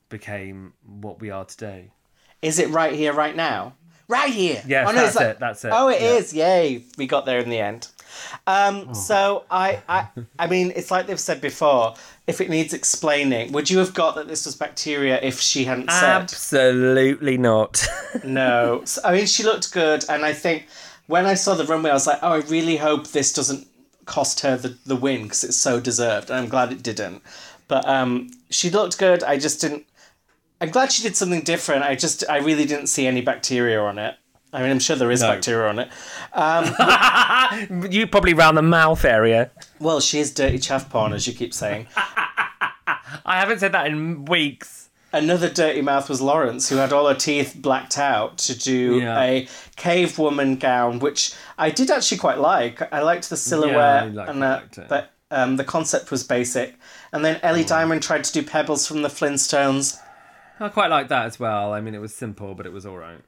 became 0.10 0.74
what 0.84 1.22
we 1.22 1.30
are 1.30 1.46
today. 1.46 1.92
Is 2.42 2.58
it 2.58 2.70
right 2.70 2.94
here, 2.94 3.14
right 3.14 3.36
now? 3.36 3.76
Right 4.10 4.34
here. 4.34 4.62
Yes, 4.68 4.88
Oh, 4.90 4.92
no, 4.92 4.98
that's 5.04 5.16
it's 5.16 5.24
it, 5.24 5.40
that's 5.40 5.64
it, 5.66 5.72
Oh, 5.74 5.88
it 5.88 6.02
yeah. 6.02 6.14
is. 6.16 6.34
Yay! 6.34 6.84
We 6.98 7.08
got 7.08 7.26
there 7.26 7.40
in 7.40 7.50
the 7.50 7.60
end. 7.60 7.88
Um, 8.48 8.94
So 8.96 9.46
I, 9.52 9.82
I, 9.88 10.08
I 10.38 10.48
mean, 10.48 10.74
it's 10.76 10.90
like 10.92 11.08
they've 11.08 11.20
said 11.20 11.40
before. 11.40 11.94
If 12.28 12.42
it 12.42 12.50
needs 12.50 12.74
explaining, 12.74 13.52
would 13.54 13.70
you 13.70 13.78
have 13.78 13.94
got 13.94 14.16
that 14.16 14.28
this 14.28 14.46
was 14.46 14.56
bacteria 14.56 15.20
if 15.22 15.40
she 15.40 15.64
hadn't 15.66 15.90
said 15.92 16.22
Absolutely 16.22 17.38
not. 17.38 17.88
no? 18.24 18.82
So, 18.86 19.02
I 19.06 19.14
mean, 19.14 19.26
she 19.28 19.44
looked 19.44 19.72
good, 19.72 20.04
and 20.10 20.26
I 20.26 20.34
think 20.34 20.68
when 21.08 21.26
I 21.26 21.36
saw 21.36 21.54
the 21.56 21.66
runway, 21.66 21.92
I 21.92 21.94
was 21.94 22.08
like, 22.08 22.20
oh, 22.22 22.34
I 22.34 22.38
really 22.42 22.78
hope 22.78 23.08
this 23.08 23.32
doesn't 23.32 23.68
cost 24.06 24.40
her 24.42 24.58
the, 24.58 24.76
the 24.86 24.96
win 24.96 25.24
because 25.24 25.44
it's 25.44 25.58
so 25.58 25.80
deserved, 25.80 26.30
and 26.32 26.40
I'm 26.40 26.50
glad 26.50 26.72
it 26.72 26.82
didn't. 26.84 27.22
But 27.68 27.88
um, 27.88 28.32
she 28.50 28.72
looked 28.72 28.98
good. 28.98 29.24
I 29.24 29.38
just 29.38 29.62
didn't. 29.62 29.86
I'm 30.62 30.70
glad 30.70 30.92
she 30.92 31.04
did 31.04 31.16
something 31.16 31.42
different. 31.42 31.84
I 31.84 31.96
just, 31.96 32.24
I 32.30 32.38
really 32.40 32.66
didn't 32.66 32.88
see 32.88 33.08
any 33.08 33.22
bacteria 33.22 33.80
on 33.82 33.98
it. 33.98 34.16
I 34.52 34.62
mean, 34.62 34.72
I'm 34.72 34.80
sure 34.80 34.96
there 34.96 35.12
is 35.12 35.22
No. 35.22 35.30
bacteria 35.30 35.70
on 35.70 35.80
it. 35.80 35.90
you 37.94 38.08
probably 38.08 38.34
round 38.34 38.58
the 38.58 38.62
mouth 38.64 39.06
area. 39.06 39.52
Well, 39.80 40.00
she 40.00 40.20
is 40.20 40.34
dirty 40.34 40.58
chaff 40.58 40.90
porn, 40.90 41.14
as 41.14 41.28
you 41.28 41.34
keep 41.34 41.54
saying. 41.54 41.88
I 41.96 43.40
haven't 43.40 43.60
said 43.60 43.72
that 43.74 43.88
in 43.88 44.26
weeks. 44.26 44.90
Another 45.12 45.50
dirty 45.50 45.82
mouth 45.82 46.08
was 46.10 46.22
Lawrence, 46.22 46.70
who 46.70 46.76
had 46.78 46.94
all 46.94 47.08
her 47.08 47.16
teeth 47.16 47.56
blacked 47.60 47.98
out 47.98 48.38
to 48.40 48.58
do 48.58 49.00
Yeah. 49.00 49.20
a 49.22 49.48
cave 49.76 50.20
woman 50.20 50.56
gown, 50.58 51.00
which 51.00 51.34
I 51.58 51.70
did 51.72 51.90
actually 51.90 52.18
quite 52.20 52.38
like. 52.40 52.82
I 52.94 53.02
liked 53.02 53.30
the 53.30 53.38
silhouette, 53.38 54.04
I 54.04 54.08
like- 54.08 54.30
and 54.30 54.44
I 54.44 54.48
uh, 54.48 54.56
liked 54.58 54.78
it. 54.78 54.88
but 54.90 55.12
um, 55.32 55.58
the 55.58 55.64
concept 55.64 56.12
was 56.12 56.24
basic. 56.24 56.76
And 57.12 57.24
then 57.26 57.40
Ellie 57.44 57.64
Diamond 57.64 58.04
tried 58.04 58.24
to 58.26 58.34
do 58.34 58.44
pebbles 58.44 58.88
from 58.88 59.02
the 59.02 59.10
Flintstones. 59.10 60.00
I 60.60 60.70
quite 60.70 60.90
like 60.90 61.08
that 61.08 61.26
as 61.26 61.40
well. 61.40 61.74
I 61.74 61.82
mean, 61.82 61.96
it 61.96 62.02
was 62.02 62.14
simple, 62.14 62.54
but 62.56 62.66
it 62.66 62.74
was 62.74 62.86
all 62.86 62.98
right. 62.98 63.20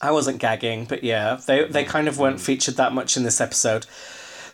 I 0.00 0.10
wasn't 0.10 0.38
gagging, 0.38 0.84
but 0.84 1.02
yeah, 1.02 1.38
they 1.46 1.64
they 1.64 1.84
kind 1.84 2.08
of 2.08 2.18
weren't 2.18 2.36
mm. 2.36 2.44
featured 2.44 2.76
that 2.76 2.92
much 2.92 3.16
in 3.16 3.22
this 3.22 3.40
episode. 3.40 3.86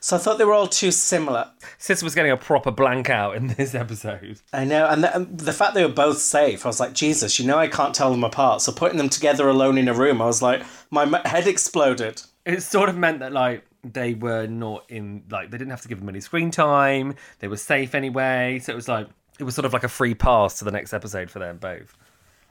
So 0.00 0.16
I 0.16 0.18
thought 0.18 0.38
they 0.38 0.44
were 0.44 0.52
all 0.52 0.66
too 0.66 0.90
similar. 0.90 1.48
Sis 1.78 2.02
was 2.02 2.16
getting 2.16 2.32
a 2.32 2.36
proper 2.36 2.72
blank 2.72 3.08
out 3.08 3.36
in 3.36 3.46
this 3.46 3.72
episode. 3.72 4.40
I 4.52 4.64
know, 4.64 4.88
and 4.88 5.04
the, 5.04 5.14
and 5.14 5.38
the 5.38 5.52
fact 5.52 5.74
they 5.74 5.84
were 5.84 5.92
both 5.92 6.18
safe, 6.18 6.66
I 6.66 6.68
was 6.68 6.80
like, 6.80 6.92
Jesus, 6.92 7.38
you 7.38 7.46
know, 7.46 7.56
I 7.56 7.68
can't 7.68 7.94
tell 7.94 8.10
them 8.10 8.24
apart. 8.24 8.62
So 8.62 8.72
putting 8.72 8.98
them 8.98 9.08
together 9.08 9.48
alone 9.48 9.78
in 9.78 9.86
a 9.86 9.94
room, 9.94 10.20
I 10.20 10.26
was 10.26 10.42
like, 10.42 10.64
my 10.90 11.02
m- 11.02 11.24
head 11.24 11.46
exploded. 11.46 12.20
It 12.44 12.62
sort 12.62 12.88
of 12.88 12.96
meant 12.96 13.20
that 13.20 13.32
like 13.32 13.64
they 13.84 14.14
were 14.14 14.48
not 14.48 14.90
in 14.90 15.22
like 15.30 15.50
they 15.50 15.58
didn't 15.58 15.70
have 15.70 15.82
to 15.82 15.88
give 15.88 16.00
them 16.00 16.08
any 16.08 16.20
screen 16.20 16.50
time. 16.50 17.14
They 17.38 17.46
were 17.46 17.56
safe 17.56 17.94
anyway, 17.94 18.60
so 18.60 18.72
it 18.72 18.76
was 18.76 18.88
like 18.88 19.06
it 19.38 19.44
was 19.44 19.54
sort 19.54 19.64
of 19.64 19.72
like 19.72 19.84
a 19.84 19.88
free 19.88 20.14
pass 20.14 20.58
to 20.58 20.64
the 20.64 20.70
next 20.70 20.92
episode 20.92 21.30
for 21.30 21.38
them 21.38 21.58
both. 21.58 21.96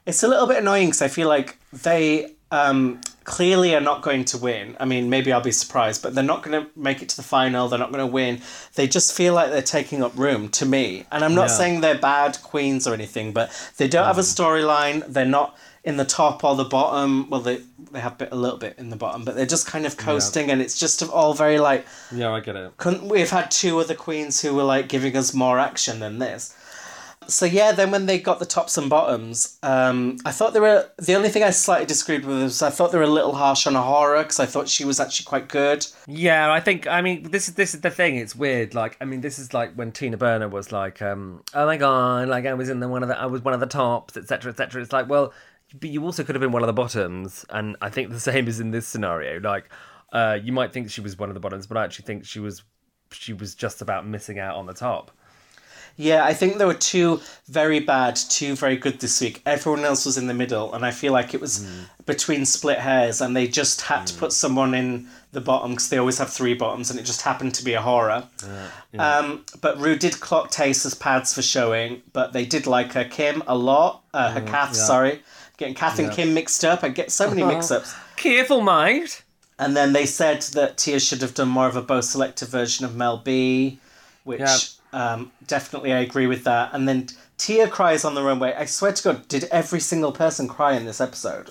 It's 0.06 0.24
a 0.24 0.28
little 0.28 0.48
bit 0.48 0.58
annoying 0.58 0.88
because 0.88 1.02
I 1.04 1.08
feel 1.10 1.28
like 1.28 1.58
they 1.72 2.34
um, 2.52 3.00
clearly 3.24 3.76
are 3.76 3.82
not 3.82 4.02
going 4.02 4.26
to 4.26 4.38
win. 4.40 4.76
I 4.80 4.86
mean, 4.86 5.10
maybe 5.12 5.32
I'll 5.32 5.42
be 5.42 5.52
surprised, 5.52 6.02
but 6.02 6.16
they're 6.16 6.24
not 6.24 6.42
going 6.42 6.60
to 6.66 6.70
make 6.76 7.04
it 7.04 7.10
to 7.10 7.16
the 7.18 7.24
final. 7.24 7.68
They're 7.68 7.78
not 7.80 7.92
going 7.92 8.06
to 8.06 8.12
win. 8.12 8.42
They 8.76 8.88
just 8.88 9.16
feel 9.16 9.36
like 9.36 9.52
they're 9.52 9.62
taking 9.62 10.02
up 10.04 10.18
room 10.18 10.50
to 10.50 10.66
me. 10.66 11.06
And 11.12 11.24
I'm 11.24 11.36
not 11.36 11.50
Yeah. 11.50 11.56
saying 11.58 11.82
they're 11.82 11.98
bad 12.00 12.40
queens 12.42 12.88
or 12.88 12.94
anything, 12.96 13.32
but 13.32 13.52
they 13.78 13.88
don't 13.88 14.06
have 14.08 14.18
a 14.18 14.22
storyline. 14.22 15.06
They're 15.08 15.24
not 15.26 15.56
in 15.84 15.98
the 15.98 16.06
top 16.06 16.44
or 16.44 16.56
the 16.56 16.66
bottom. 16.66 17.30
Well, 17.30 17.42
they 17.42 17.62
they 17.92 18.00
have 18.00 18.18
bit, 18.18 18.30
a 18.32 18.36
little 18.36 18.58
bit 18.58 18.76
in 18.78 18.90
the 18.90 18.96
bottom, 18.96 19.26
but 19.26 19.36
they're 19.36 19.46
just 19.46 19.68
kind 19.68 19.86
of 19.86 19.98
coasting, 19.98 20.50
and 20.50 20.62
it's 20.62 20.80
just 20.80 21.04
all 21.04 21.34
very 21.34 21.60
like. 21.60 21.86
Yeah, 22.12 22.32
I 22.32 22.40
get 22.40 22.56
it. 22.56 22.76
Couldn't 22.78 23.08
we've 23.10 23.30
had 23.30 23.52
two 23.52 23.80
other 23.80 23.96
queens 23.96 24.42
who 24.42 24.56
were 24.56 24.64
like 24.64 24.88
giving 24.88 25.16
us 25.18 25.34
more 25.34 25.60
action 25.60 26.00
than 26.00 26.20
this. 26.20 26.56
So 27.28 27.46
yeah, 27.46 27.72
then 27.72 27.92
when 27.92 28.08
they 28.08 28.20
got 28.20 28.40
the 28.40 28.46
tops 28.46 28.78
and 28.78 28.90
bottoms, 28.90 29.58
um, 29.64 30.18
I 30.26 30.32
thought 30.32 30.54
they 30.54 30.60
were 30.60 30.90
the 30.98 31.16
only 31.16 31.30
thing 31.30 31.44
I 31.44 31.52
slightly 31.52 31.86
disagreed 31.86 32.26
with 32.26 32.42
was 32.42 32.62
I 32.62 32.72
thought 32.72 32.92
they 32.92 32.98
were 32.98 33.04
a 33.04 33.08
little 33.08 33.36
harsh 33.36 33.68
on 33.68 33.74
A'Whora 33.74 34.24
because 34.24 34.40
I 34.40 34.46
thought 34.46 34.68
she 34.68 34.84
was 34.84 35.00
actually 35.00 35.26
quite 35.26 35.48
good. 35.48 35.86
Yeah, 36.08 36.52
I 36.52 36.60
think 36.60 36.88
I 36.88 37.02
mean 37.02 37.24
this 37.32 37.48
is 37.48 37.56
this 37.56 37.74
is 37.74 37.82
the 37.82 37.92
thing. 37.92 38.16
It's 38.18 38.36
weird. 38.36 38.74
Like 38.74 38.98
I 39.00 39.06
mean, 39.06 39.22
this 39.22 39.40
is 39.40 39.54
like 39.54 39.74
when 39.76 39.92
Tina 39.92 40.18
Burner 40.18 40.50
was 40.50 40.72
like, 40.72 41.02
um, 41.02 41.44
"Oh 41.54 41.66
my 41.66 41.78
god!" 41.78 42.28
Like 42.28 42.46
I 42.46 42.54
was 42.54 42.70
in 42.70 42.80
the 42.80 42.88
one 42.88 43.04
of 43.04 43.10
the 43.10 43.18
I 43.18 43.28
was 43.28 43.42
one 43.44 43.54
of 43.54 43.60
the 43.60 43.68
tops, 43.68 44.18
etc., 44.18 44.52
etc. 44.52 44.82
It's 44.82 44.92
like, 44.92 45.08
well, 45.08 45.32
but 45.80 45.90
you 45.90 46.04
also 46.04 46.24
could 46.24 46.36
have 46.36 46.42
been 46.42 46.52
one 46.52 46.64
of 46.64 46.68
the 46.68 46.74
bottoms, 46.74 47.46
and 47.50 47.78
I 47.82 47.90
think 47.90 48.10
the 48.10 48.20
same 48.32 48.48
is 48.48 48.60
in 48.60 48.72
this 48.72 48.88
scenario. 48.88 49.40
Like, 49.40 49.70
uh, 50.12 50.40
you 50.42 50.52
might 50.52 50.74
think 50.74 50.90
she 50.90 51.02
was 51.02 51.18
one 51.18 51.30
of 51.30 51.36
the 51.36 51.40
bottoms, 51.40 51.68
but 51.68 51.78
I 51.78 51.84
actually 51.84 52.06
think 52.06 52.26
she 52.26 52.40
was 52.40 52.64
she 53.12 53.34
was 53.34 53.56
just 53.56 53.82
about 53.82 54.08
missing 54.08 54.40
out 54.40 54.56
on 54.56 54.66
the 54.66 54.74
top. 54.74 55.12
Yeah, 55.98 56.26
I 56.26 56.34
think 56.34 56.58
there 56.58 56.68
were 56.68 56.74
two 56.74 57.22
very 57.48 57.80
bad, 57.80 58.16
two 58.16 58.56
very 58.56 58.76
good 58.78 59.00
this 59.00 59.22
week. 59.22 59.42
Everyone 59.46 59.84
else 59.86 60.06
was 60.06 60.18
in 60.18 60.28
the 60.28 60.34
middle, 60.34 60.74
and 60.74 60.86
I 60.86 60.92
feel 60.92 61.14
like 61.14 61.34
it 61.34 61.42
was 61.42 61.68
between 62.06 62.46
split 62.46 62.80
hairs, 62.80 63.22
and 63.22 63.36
they 63.36 63.48
just 63.48 63.82
had 63.82 64.08
to 64.08 64.14
put 64.18 64.34
someone 64.34 64.74
in 64.74 65.08
the 65.32 65.42
bottom 65.42 65.72
because 65.72 65.90
they 65.90 65.98
always 65.98 66.18
have 66.18 66.30
three 66.32 66.54
bottoms, 66.56 66.90
and 66.90 67.00
it 67.00 67.04
just 67.04 67.22
happened 67.22 67.54
to 67.56 67.64
be 67.64 67.72
A'Whora. 67.72 68.26
Um, 69.00 69.46
but 69.62 69.78
Rue 69.80 69.96
did 69.96 70.20
clock 70.20 70.50
Tayce 70.52 70.86
as 70.86 70.94
pads 70.96 71.34
for 71.34 71.42
showing, 71.42 72.02
but 72.14 72.34
they 72.34 72.46
did 72.46 72.66
like 72.68 72.94
her 72.94 73.06
Kim 73.06 73.44
a 73.48 73.56
lot. 73.56 74.04
Uh, 74.14 74.32
her 74.32 74.42
Kath, 74.42 74.76
sorry. 74.76 75.22
Getting 75.58 75.76
Kath 75.76 76.00
and 76.00 76.12
Kim 76.12 76.34
mixed 76.34 76.66
up. 76.66 76.84
I 76.84 76.90
get 76.90 77.12
so 77.12 77.30
many 77.30 77.44
mix 77.44 77.70
ups. 77.70 77.94
Careful, 78.16 78.62
mate. 78.62 79.24
And 79.60 79.78
then 79.78 79.94
they 79.94 80.08
said 80.08 80.42
that 80.54 80.78
Tia 80.78 81.00
should 81.00 81.22
have 81.22 81.36
done 81.36 81.50
more 81.50 81.68
of 81.68 81.76
a 81.76 81.82
Bo' 81.84 82.00
Selecta 82.00 82.48
version 82.48 82.84
of 82.86 82.96
Mel 82.96 83.18
B, 83.18 83.80
which. 84.24 84.40
Um, 84.94 85.32
definitely 85.48 85.94
I 85.94 86.00
agree 86.00 86.28
with 86.28 86.44
that. 86.44 86.74
And 86.74 86.88
then 86.88 87.08
Tia 87.38 87.68
cries 87.68 88.06
on 88.06 88.16
the 88.16 88.24
runway. 88.24 88.54
I 88.54 88.66
swear 88.66 88.94
to 88.94 89.04
God, 89.04 89.28
did 89.28 89.46
every 89.46 89.80
single 89.80 90.12
person 90.12 90.48
cry 90.48 90.74
in 90.74 90.86
this 90.86 91.02
episode? 91.02 91.50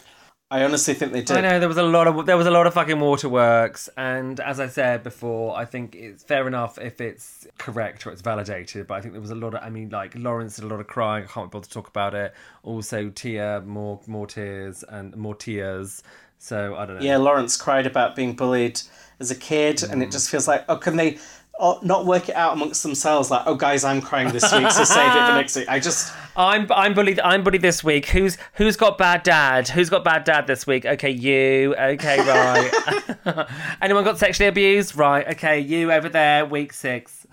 I 0.53 0.64
honestly 0.64 0.95
think 0.95 1.12
they 1.12 1.22
did. 1.22 1.36
I 1.36 1.41
know 1.43 1.61
there 1.61 1.68
was 1.68 1.76
a 1.76 1.82
lot 1.84 2.09
of 2.09 2.26
there 2.26 2.36
was 2.36 2.49
a 2.49 2.51
lot 2.51 2.66
of 2.66 2.74
fucking 2.74 2.99
waterworks, 2.99 3.88
and 3.97 4.41
as 4.41 4.59
I 4.59 4.66
said 4.66 5.05
before, 5.05 5.57
I 5.57 5.64
think 5.64 5.95
it's 5.95 6.24
fair 6.24 6.49
enough 6.49 6.76
if 6.76 7.01
it's 7.01 7.47
correct 7.57 8.05
or 8.05 8.11
it's 8.11 8.20
validated. 8.20 8.88
But 8.88 8.95
I 8.95 9.01
think 9.01 9.12
there 9.14 9.20
was 9.20 9.30
a 9.30 9.36
lot 9.36 9.55
of, 9.55 9.62
I 9.62 9.70
mean, 9.70 9.91
like 9.91 10.12
Lawrence 10.16 10.57
did 10.57 10.64
a 10.64 10.66
lot 10.66 10.80
of 10.80 10.88
crying. 10.88 11.22
I 11.22 11.26
can't 11.28 11.53
bother 11.53 11.66
to 11.66 11.70
talk 11.70 11.86
about 11.86 12.14
it. 12.14 12.34
Also, 12.64 13.11
Tia 13.11 13.61
more 13.64 14.01
more 14.09 14.26
tears 14.26 14.82
and 14.88 15.16
more 15.16 15.36
tears. 15.36 16.03
So 16.38 16.74
I 16.74 16.84
don't 16.84 16.97
know. 16.97 17.03
Yeah, 17.03 17.18
Lawrence 17.18 17.57
cried 17.57 17.86
about 17.86 18.16
being 18.16 18.34
bullied 18.34 18.80
as 19.20 19.30
a 19.30 19.36
kid, 19.36 19.84
and 19.84 20.03
it 20.03 20.11
just 20.11 20.30
feels 20.30 20.49
like, 20.49 20.64
oh, 20.68 20.78
can 20.78 20.97
they 20.97 21.18
oh, 21.61 21.78
not 21.82 22.06
work 22.06 22.28
it 22.28 22.34
out 22.34 22.54
amongst 22.54 22.82
themselves? 22.82 23.30
Like, 23.30 23.42
oh, 23.46 23.54
guys, 23.54 23.84
I'm 23.84 24.00
crying 24.00 24.32
this 24.32 24.52
week, 24.52 24.70
so 24.70 24.84
save 24.84 25.08
it 25.08 25.26
for 25.26 25.34
next 25.34 25.56
week. 25.56 25.68
I 25.68 25.78
just, 25.78 26.12
I'm 26.36 26.70
I'm 26.72 26.94
bullied. 26.94 27.20
I'm 27.20 27.44
bullied 27.44 27.62
this 27.62 27.84
week. 27.84 28.06
Who's 28.06 28.38
who's 28.54 28.76
got 28.76 28.98
bad 28.98 29.22
dad? 29.22 29.68
Who's 29.68 29.90
got 29.90 30.02
bad 30.02 30.24
dad 30.24 30.46
this 30.46 30.66
week? 30.66 30.86
Okay, 30.86 31.11
you. 31.11 31.74
Okay, 31.76 32.18
right. 32.18 33.46
Anyone 33.82 34.04
got 34.04 34.18
sexually 34.18 34.48
abused? 34.48 34.96
Right. 34.96 35.28
Okay, 35.28 35.61
you 35.61 35.92
over 35.92 36.08
there. 36.08 36.46
Week 36.46 36.72
six. 36.72 37.26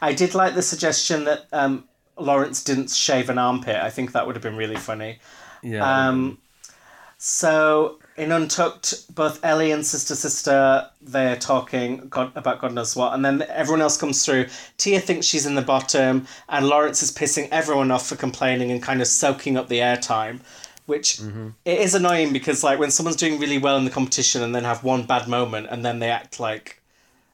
I 0.00 0.12
did 0.12 0.34
like 0.34 0.54
the 0.54 0.62
suggestion 0.62 1.24
that 1.24 1.46
um, 1.52 1.88
Lawrence 2.16 2.62
didn't 2.64 2.90
shave 2.90 3.30
an 3.30 3.38
armpit. 3.38 3.76
I 3.76 3.90
think 3.90 4.12
that 4.12 4.26
would 4.26 4.36
have 4.36 4.42
been 4.42 4.56
really 4.56 4.76
funny. 4.76 5.18
Yeah. 5.62 6.08
Um, 6.08 6.38
so 7.18 7.98
in 8.18 8.32
Untucked, 8.32 9.14
both 9.14 9.42
Ellie 9.44 9.70
and 9.70 9.86
Sister 9.86 10.14
Sister, 10.14 10.90
they're 11.00 11.36
talking 11.36 12.08
God, 12.08 12.32
about 12.34 12.60
God 12.60 12.74
knows 12.74 12.96
what, 12.96 13.14
and 13.14 13.24
then 13.24 13.42
everyone 13.48 13.80
else 13.80 13.96
comes 13.96 14.24
through. 14.24 14.46
Tia 14.76 15.00
thinks 15.00 15.24
she's 15.24 15.46
in 15.46 15.54
the 15.54 15.62
bottom, 15.62 16.26
and 16.48 16.66
Lawrence 16.66 17.02
is 17.02 17.12
pissing 17.12 17.48
everyone 17.50 17.90
off 17.90 18.08
for 18.08 18.16
complaining 18.16 18.70
and 18.72 18.82
kind 18.82 19.00
of 19.00 19.06
soaking 19.06 19.56
up 19.56 19.68
the 19.68 19.78
airtime, 19.78 20.40
which 20.86 21.18
mm-hmm. 21.18 21.50
it 21.64 21.78
is 21.78 21.94
annoying 21.94 22.32
because 22.32 22.64
like 22.64 22.78
when 22.78 22.90
someone's 22.90 23.16
doing 23.16 23.38
really 23.38 23.58
well 23.58 23.78
in 23.78 23.84
the 23.84 23.90
competition 23.90 24.42
and 24.42 24.54
then 24.54 24.64
have 24.64 24.82
one 24.82 25.06
bad 25.06 25.28
moment 25.28 25.68
and 25.70 25.84
then 25.84 26.00
they 26.00 26.10
act 26.10 26.40
like 26.40 26.82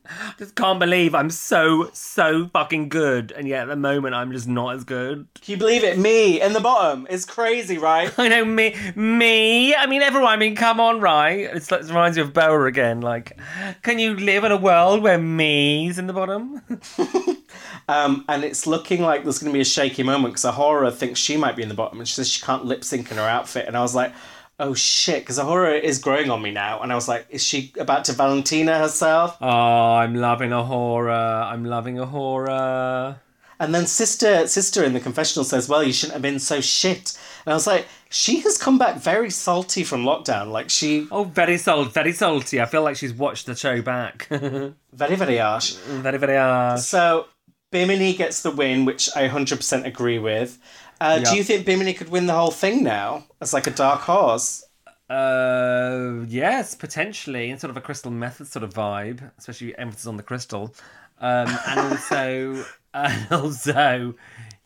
Just 0.39 0.55
can't 0.55 0.79
believe 0.79 1.15
I'm 1.15 1.31
so 1.31 1.91
so 1.93 2.49
fucking 2.53 2.89
good, 2.89 3.33
and 3.33 3.49
yet 3.49 3.63
at 3.63 3.69
the 3.69 3.77
moment 3.77 4.15
I'm 4.15 4.33
just 4.33 4.47
not 4.47 4.75
as 4.75 4.85
good. 4.85 5.27
Can 5.41 5.53
you 5.53 5.57
believe 5.57 5.85
it? 5.85 5.99
Me 5.99 6.41
in 6.41 6.53
the 6.53 6.61
bottom. 6.61 7.07
It's 7.09 7.25
crazy, 7.25 7.79
right? 7.79 8.13
I 8.19 8.29
know 8.29 8.45
me, 8.45 8.77
me. 8.95 9.75
I 9.75 9.87
mean, 9.87 10.03
everyone. 10.03 10.33
I 10.33 10.37
mean, 10.37 10.57
come 10.57 10.81
on, 10.81 11.01
right? 11.01 11.41
It's 11.41 11.71
it 11.73 11.85
reminds 11.85 12.17
you 12.17 12.23
of 12.23 12.33
Boa 12.33 12.65
again. 12.65 13.01
Like, 13.01 13.39
can 13.83 13.99
you 13.99 14.15
live 14.15 14.45
in 14.45 14.53
a 14.53 14.57
world 14.57 15.03
where 15.03 15.19
me's 15.19 15.99
in 15.99 16.07
the 16.07 16.13
bottom? 16.13 16.63
Um, 17.89 18.25
and 18.29 18.45
it's 18.45 18.67
looking 18.67 19.03
like 19.03 19.25
there's 19.25 19.39
going 19.39 19.53
to 19.53 19.55
be 19.55 19.61
a 19.61 19.65
shaky 19.65 20.03
moment 20.03 20.35
because 20.35 20.51
A'Whora 20.51 20.93
thinks 20.93 21.21
she 21.21 21.37
might 21.37 21.55
be 21.55 21.63
in 21.63 21.69
the 21.69 21.75
bottom 21.75 21.99
and 21.99 22.09
she 22.09 22.15
says 22.15 22.31
she 22.31 22.43
can't 22.43 22.65
lip 22.65 22.83
sync 22.83 23.11
in 23.11 23.19
her 23.19 23.25
outfit. 23.25 23.67
And 23.67 23.77
I 23.77 23.83
was 23.83 23.95
like, 23.95 24.15
oh 24.61 24.75
shit, 24.75 25.21
because 25.23 25.39
A'Whora 25.39 25.81
is 25.81 25.99
growing 25.99 26.31
on 26.31 26.41
me 26.43 26.51
now. 26.51 26.81
And 26.81 26.93
I 26.93 26.95
was 26.95 27.09
like, 27.09 27.27
is 27.31 27.43
she 27.43 27.73
about 27.79 28.05
to 28.07 28.13
Valentina 28.13 28.79
herself? 28.79 29.37
oh, 29.41 29.95
I'm 29.95 30.15
loving 30.15 30.51
A'Whora. 30.51 31.47
I'm 31.51 31.65
loving 31.65 31.97
A'Whora. 31.97 33.17
And 33.61 33.75
then 33.75 33.87
sister 33.87 34.47
sister 34.49 34.83
in 34.85 34.93
the 34.95 35.01
confessional 35.01 35.45
says, 35.45 35.69
well, 35.69 35.83
you 35.83 35.93
shouldn't 35.93 36.15
have 36.15 36.23
been 36.23 36.39
so 36.41 36.61
shit. 36.61 37.17
And 37.47 37.53
I 37.53 37.55
was 37.55 37.67
like, 37.67 37.87
she 38.11 38.41
has 38.41 38.59
come 38.59 38.79
back 38.79 38.97
very 38.97 39.31
salty 39.31 39.85
from 39.85 40.05
lockdown. 40.05 40.51
Like 40.51 40.71
she, 40.71 41.07
Oh, 41.11 41.25
very 41.25 41.57
salty, 41.59 41.91
very 41.91 42.13
salty. 42.13 42.61
I 42.61 42.67
feel 42.67 42.83
like 42.83 42.97
she's 42.97 43.13
watched 43.13 43.47
the 43.47 43.55
show 43.55 43.81
back. 43.81 44.27
very, 44.31 44.75
very 45.17 45.39
harsh. 45.39 45.75
very, 45.75 46.19
very 46.19 46.37
harsh. 46.37 46.81
So 46.83 47.27
Bimini 47.71 48.15
gets 48.15 48.43
the 48.43 48.51
win, 48.51 48.85
which 48.85 49.09
I 49.17 49.29
100% 49.29 49.85
agree 49.87 50.19
with. 50.19 50.59
Uh, 51.01 51.21
Yeah. 51.23 51.31
Do 51.31 51.37
you 51.37 51.45
think 51.45 51.67
Bimini 51.67 51.95
could 51.95 52.09
win 52.09 52.27
the 52.27 52.35
whole 52.35 52.51
thing 52.51 52.83
now 52.83 53.25
as 53.41 53.53
like 53.53 53.67
a 53.67 53.71
dark 53.71 54.01
horse? 54.03 54.65
Uh, 55.11 56.25
yes, 56.27 56.75
potentially, 56.75 57.51
in 57.51 57.59
sort 57.59 57.71
of 57.71 57.77
a 57.77 57.81
Crystal 57.81 58.11
Methyd 58.11 58.47
sort 58.47 58.63
of 58.63 58.73
vibe, 58.73 59.31
especially 59.39 59.77
emphasis 59.79 60.07
on 60.07 60.17
the 60.17 60.23
crystal, 60.23 60.75
um, 61.21 61.47
and 61.69 61.81
also, 61.81 62.65
and 62.95 63.33
also, 63.33 64.15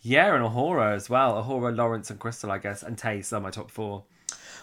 yeah, 0.01 0.33
and 0.35 0.45
A'Whora 0.45 0.95
as 0.95 1.11
well. 1.11 1.43
A'Whora, 1.43 1.77
Lawrence, 1.77 2.11
and 2.11 2.21
Crystal, 2.21 2.51
I 2.53 2.59
guess, 2.59 2.83
and 2.85 2.97
Tayce 2.97 3.33
are 3.33 3.41
my 3.41 3.51
top 3.51 3.71
four. 3.71 4.05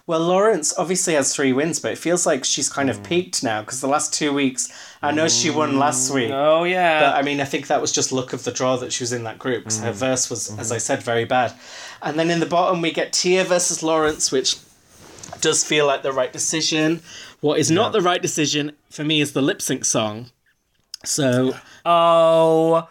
Well, 0.07 0.19
Lawrence 0.19 0.71
obviously 0.77 1.15
has 1.15 1.33
three 1.33 1.51
wins, 1.51 1.79
but 1.79 1.91
it 1.91 1.97
feels 1.97 2.27
like 2.27 2.45
she's 2.45 2.69
kind 2.69 2.89
Hmm. 2.89 2.95
of 2.97 3.03
peaked 3.03 3.43
now 3.43 3.61
because 3.61 3.81
the 3.81 3.87
last 3.87 4.13
two 4.13 4.31
weeks, 4.31 4.69
I 5.01 5.11
know 5.11 5.27
she 5.27 5.49
won 5.49 5.79
last 5.79 6.11
week. 6.13 6.29
Oh 6.31 6.63
yeah, 6.63 6.99
But 6.99 7.15
I 7.15 7.23
mean, 7.23 7.41
I 7.41 7.45
think 7.45 7.65
that 7.67 7.81
was 7.81 7.91
just 7.91 8.11
luck 8.11 8.31
of 8.31 8.43
the 8.43 8.51
draw 8.51 8.77
that 8.77 8.93
she 8.93 9.01
was 9.03 9.11
in 9.11 9.23
that 9.23 9.39
group 9.39 9.63
because 9.63 9.79
Hmm. 9.79 9.85
her 9.85 9.91
verse 9.93 10.29
was, 10.29 10.51
as 10.59 10.71
I 10.71 10.77
said, 10.77 11.01
very 11.01 11.25
bad. 11.25 11.53
And 12.03 12.19
then 12.19 12.29
in 12.29 12.39
the 12.39 12.45
bottom, 12.45 12.81
we 12.81 12.91
get 12.91 13.13
Tia 13.13 13.43
versus 13.45 13.81
Lawrence, 13.81 14.31
which 14.31 14.57
does 15.41 15.63
feel 15.63 15.87
like 15.87 16.03
the 16.03 16.13
right 16.13 16.31
decision. 16.31 17.01
What 17.41 17.57
is 17.59 17.71
not 17.71 17.91
the 17.91 18.01
right 18.01 18.21
decision 18.21 18.73
for 18.91 19.03
me 19.03 19.21
is 19.21 19.33
the 19.33 19.41
lip 19.41 19.59
sync 19.61 19.85
song. 19.85 20.29
So 21.03 21.55
oh 21.83 22.87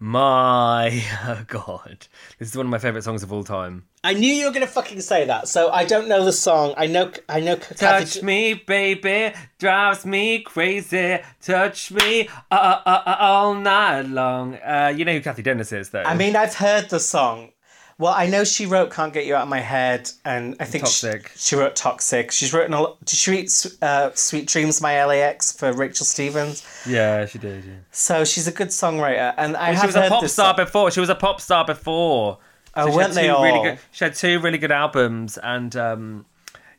my 0.00 1.02
god, 1.48 2.06
this 2.38 2.48
is 2.48 2.56
one 2.56 2.66
of 2.66 2.70
my 2.70 2.78
favorite 2.78 3.02
songs 3.02 3.22
of 3.22 3.32
all 3.32 3.44
time. 3.44 3.84
I 4.04 4.14
knew 4.14 4.32
you 4.32 4.46
were 4.46 4.52
going 4.52 4.64
to 4.66 4.72
fucking 4.72 5.00
say 5.00 5.24
that. 5.24 5.48
So 5.48 5.70
I 5.70 5.84
don't 5.84 6.08
know 6.08 6.24
the 6.24 6.32
song. 6.32 6.74
I 6.76 6.86
know. 6.86 7.10
I 7.28 7.40
know. 7.40 7.56
Touch 7.56 7.78
Kathy- 8.14 8.22
me, 8.22 8.54
baby, 8.54 9.34
drives 9.58 10.06
me 10.06 10.40
crazy. 10.40 11.18
Touch 11.42 11.90
me 11.90 12.28
uh, 12.50 12.80
uh, 12.86 13.02
uh, 13.06 13.16
all 13.18 13.54
night 13.54 14.02
long. 14.02 14.54
Uh, 14.54 14.92
you 14.96 15.04
know 15.04 15.12
who 15.12 15.20
Cathy 15.20 15.42
Dennis 15.42 15.72
is, 15.72 15.90
though. 15.90 16.02
I 16.04 16.14
mean, 16.14 16.36
I've 16.36 16.54
heard 16.54 16.90
the 16.90 17.00
song. 17.00 17.50
Well, 17.98 18.14
I 18.14 18.26
know 18.28 18.44
she 18.44 18.64
wrote 18.66 18.92
"Can't 18.92 19.12
Get 19.12 19.26
You 19.26 19.34
Out 19.34 19.42
of 19.42 19.48
My 19.48 19.58
Head," 19.60 20.10
and 20.24 20.54
I 20.60 20.64
think 20.64 20.86
she- 20.86 21.06
Toxic. 21.08 21.32
She, 21.36 21.56
wrote 21.56 21.74
"Toxic." 21.74 22.30
She's 22.30 22.52
written 22.52 22.72
a 22.72 22.80
lot. 22.80 23.04
Did 23.04 23.18
she 23.18 23.30
write 23.32 23.66
uh, 23.82 24.10
"Sweet 24.14 24.46
Dreams," 24.46 24.80
my 24.80 25.02
LA 25.04 25.14
Ex 25.14 25.50
for 25.50 25.72
Rachel 25.72 26.06
Stevens? 26.06 26.64
yeah, 26.86 27.26
she 27.26 27.38
did. 27.38 27.64
Yeah. 27.64 27.72
So 27.90 28.24
she's 28.24 28.46
a 28.46 28.52
good 28.52 28.68
songwriter, 28.68 29.34
and 29.36 29.56
I 29.56 29.72
have 29.72 29.80
She 29.80 29.86
was 29.86 29.96
a 29.96 30.08
pop 30.08 30.24
star 30.28 30.54
song. 30.56 30.64
before. 30.64 30.90
She 30.92 31.00
was 31.00 31.08
a 31.10 31.16
pop 31.16 31.40
star 31.40 31.64
before. 31.64 32.38
Oh, 32.76 32.84
she 32.86 32.90
had 32.92 32.96
weren't 32.96 33.14
they 33.14 33.26
two 33.26 33.32
all? 33.32 33.42
Really 33.42 33.70
good, 33.70 33.78
she 33.90 34.04
had 34.04 34.14
two 34.14 34.38
really 34.38 34.58
good 34.58 34.70
albums, 34.70 35.36
and 35.36 35.74
um, 35.74 36.26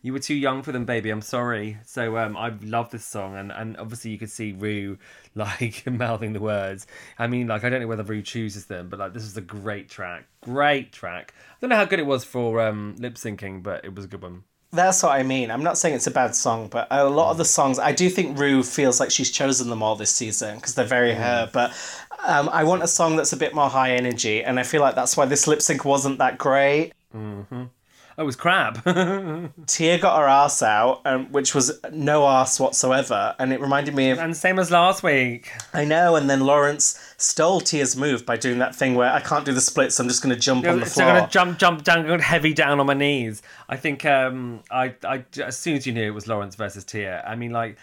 you 0.02 0.14
were 0.14 0.20
too 0.20 0.36
young 0.36 0.62
for 0.62 0.72
them, 0.72 0.86
baby. 0.86 1.10
I'm 1.10 1.22
sorry. 1.22 1.80
So 1.86 2.18
um, 2.18 2.38
I 2.38 2.54
love 2.62 2.92
this 2.92 3.04
song, 3.04 3.36
and, 3.36 3.52
and 3.52 3.76
obviously 3.76 4.12
you 4.12 4.18
could 4.18 4.30
see 4.32 4.54
Rue 4.54 4.98
like 5.36 5.86
mouthing 5.92 6.34
the 6.34 6.40
words. 6.40 6.88
I 7.18 7.28
mean, 7.28 7.48
like 7.48 7.64
I 7.64 7.70
don't 7.70 7.82
know 7.82 7.88
whether 7.88 8.04
Rue 8.04 8.22
chooses 8.22 8.66
them, 8.66 8.90
but 8.90 9.00
like 9.00 9.14
this 9.14 9.24
is 9.24 9.38
a 9.38 9.42
great 9.42 9.90
track, 9.90 10.26
great 10.42 10.92
track. 10.92 11.34
I 11.38 11.56
don't 11.62 11.70
know 11.70 11.76
how 11.76 11.86
good 11.86 12.00
it 12.00 12.06
was 12.06 12.24
for 12.24 12.62
um, 12.62 12.96
lip 13.00 13.16
syncing, 13.16 13.64
but 13.64 13.86
it 13.86 13.96
was 13.96 14.06
a 14.06 14.08
good 14.08 14.22
one. 14.22 14.44
That's 14.72 15.02
what 15.02 15.14
I 15.14 15.24
mean. 15.24 15.50
I'm 15.50 15.64
not 15.64 15.80
saying 15.80 15.96
it's 15.96 16.06
a 16.06 16.12
bad 16.12 16.36
song, 16.36 16.68
but 16.68 16.88
a 16.92 17.10
lot 17.10 17.32
of 17.32 17.38
the 17.38 17.46
songs, 17.46 17.80
I 17.80 17.92
do 17.92 18.08
think 18.08 18.38
Rue 18.38 18.62
feels 18.62 19.00
like 19.00 19.10
she's 19.10 19.32
chosen 19.32 19.68
them 19.70 19.82
all 19.82 19.96
this 19.96 20.12
season 20.12 20.58
because 20.58 20.76
they're 20.76 20.86
very 20.86 21.14
her. 21.16 21.50
But 21.52 21.72
um, 22.24 22.50
I 22.50 22.64
want 22.64 22.84
a 22.84 22.88
song 22.88 23.16
that's 23.16 23.34
a 23.34 23.38
bit 23.38 23.56
more 23.56 23.68
high 23.68 23.94
energy, 23.96 24.44
and 24.44 24.60
I 24.60 24.64
feel 24.64 24.82
like 24.82 24.94
that's 24.94 25.18
why 25.18 25.26
this 25.26 25.48
lip 25.48 25.64
sync 25.64 25.86
wasn't 25.86 26.20
that 26.20 26.38
great. 26.38 26.94
Oh, 27.16 27.70
it 28.20 28.24
was 28.24 28.36
crab. 28.36 28.84
Tia 29.66 29.98
got 29.98 30.20
her 30.20 30.28
ass 30.28 30.62
out, 30.62 31.02
um, 31.06 31.32
which 31.32 31.56
was 31.56 31.80
no 31.92 32.28
ass 32.28 32.60
whatsoever, 32.60 33.34
and 33.40 33.54
it 33.54 33.62
reminded 33.62 33.96
me 33.96 34.10
of 34.10 34.20
and 34.20 34.36
same 34.36 34.60
as 34.60 34.70
last 34.70 35.04
week. 35.04 35.52
I 35.74 35.86
know. 35.86 36.18
And 36.18 36.30
then 36.30 36.42
Lawrence 36.42 37.00
stole 37.18 37.62
Tia's 37.62 37.96
move 37.96 38.26
by 38.26 38.36
doing 38.36 38.60
that 38.60 38.76
thing 38.76 38.96
where 38.96 39.12
I 39.12 39.22
can't 39.22 39.46
do 39.46 39.54
the 39.54 39.62
splits. 39.62 39.96
So 39.96 40.04
I'm 40.04 40.10
just 40.10 40.22
going 40.22 40.36
to 40.36 40.40
jump 40.40 40.68
on 40.68 40.82
the 40.82 40.86
so 40.86 41.02
floor. 41.02 41.08
I'm 41.08 41.16
gonna 41.16 41.32
jump, 41.32 41.58
jump 41.58 41.84
down, 41.84 42.06
going 42.06 42.20
heavy 42.20 42.54
down 42.54 42.80
on 42.82 42.86
my 42.86 42.94
knees. 42.94 43.42
I 43.70 43.78
think 43.78 44.06
um, 44.06 44.64
I, 44.70 44.96
I, 45.04 45.24
as 45.42 45.58
soon 45.58 45.78
as 45.78 45.88
you 45.88 45.94
knew 45.94 46.06
it 46.06 46.14
was 46.14 46.28
Lawrence 46.28 46.56
versus 46.56 46.84
Tia, 46.84 47.24
I 47.26 47.36
mean, 47.36 47.52
like 47.52 47.78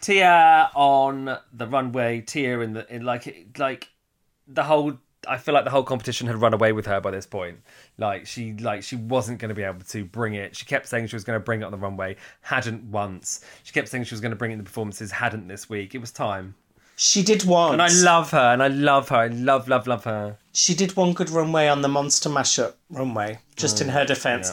Tia 0.00 0.70
on 0.74 1.36
the 1.52 1.66
runway, 1.66 2.20
Tia 2.20 2.60
in 2.60 2.74
the 2.74 2.94
in 2.94 3.04
like 3.04 3.50
like 3.58 3.88
the 4.46 4.62
whole. 4.62 4.98
I 5.28 5.36
feel 5.36 5.52
like 5.52 5.64
the 5.64 5.70
whole 5.70 5.82
competition 5.82 6.28
had 6.28 6.40
run 6.40 6.54
away 6.54 6.72
with 6.72 6.86
her 6.86 6.98
by 6.98 7.10
this 7.10 7.26
point. 7.26 7.58
Like 8.00 8.26
she, 8.26 8.54
like 8.54 8.82
she 8.82 8.96
wasn't 8.96 9.38
going 9.38 9.50
to 9.50 9.54
be 9.54 9.62
able 9.62 9.80
to 9.80 10.04
bring 10.04 10.34
it. 10.34 10.56
She 10.56 10.64
kept 10.64 10.88
saying 10.88 11.06
she 11.06 11.16
was 11.16 11.22
going 11.22 11.38
to 11.38 11.44
bring 11.44 11.60
it 11.60 11.64
on 11.64 11.70
the 11.70 11.78
runway, 11.78 12.16
hadn't 12.40 12.82
once. 12.84 13.44
She 13.62 13.72
kept 13.72 13.88
saying 13.88 14.04
she 14.04 14.14
was 14.14 14.20
going 14.20 14.30
to 14.30 14.36
bring 14.36 14.50
it 14.50 14.54
in 14.54 14.58
the 14.58 14.64
performances, 14.64 15.12
hadn't 15.12 15.46
this 15.46 15.68
week. 15.68 15.94
It 15.94 15.98
was 15.98 16.10
time. 16.10 16.54
she 16.96 17.22
did 17.22 17.44
once. 17.44 17.74
And 17.74 17.82
I 17.82 17.88
love 17.88 18.30
her, 18.30 18.52
and 18.52 18.62
I 18.62 18.68
love 18.68 19.10
her. 19.10 19.16
I 19.16 19.26
love, 19.28 19.68
love, 19.68 19.86
love 19.86 20.04
her. 20.04 20.38
she 20.52 20.74
did 20.74 20.96
one 20.96 21.12
good 21.12 21.30
runway 21.30 21.68
on 21.68 21.82
the 21.82 21.88
Monster 21.88 22.30
Mashup 22.30 22.74
runway, 22.90 23.38
just 23.54 23.80
in 23.80 23.88
mm. 23.88 23.92
her 23.92 24.04
defense. 24.04 24.52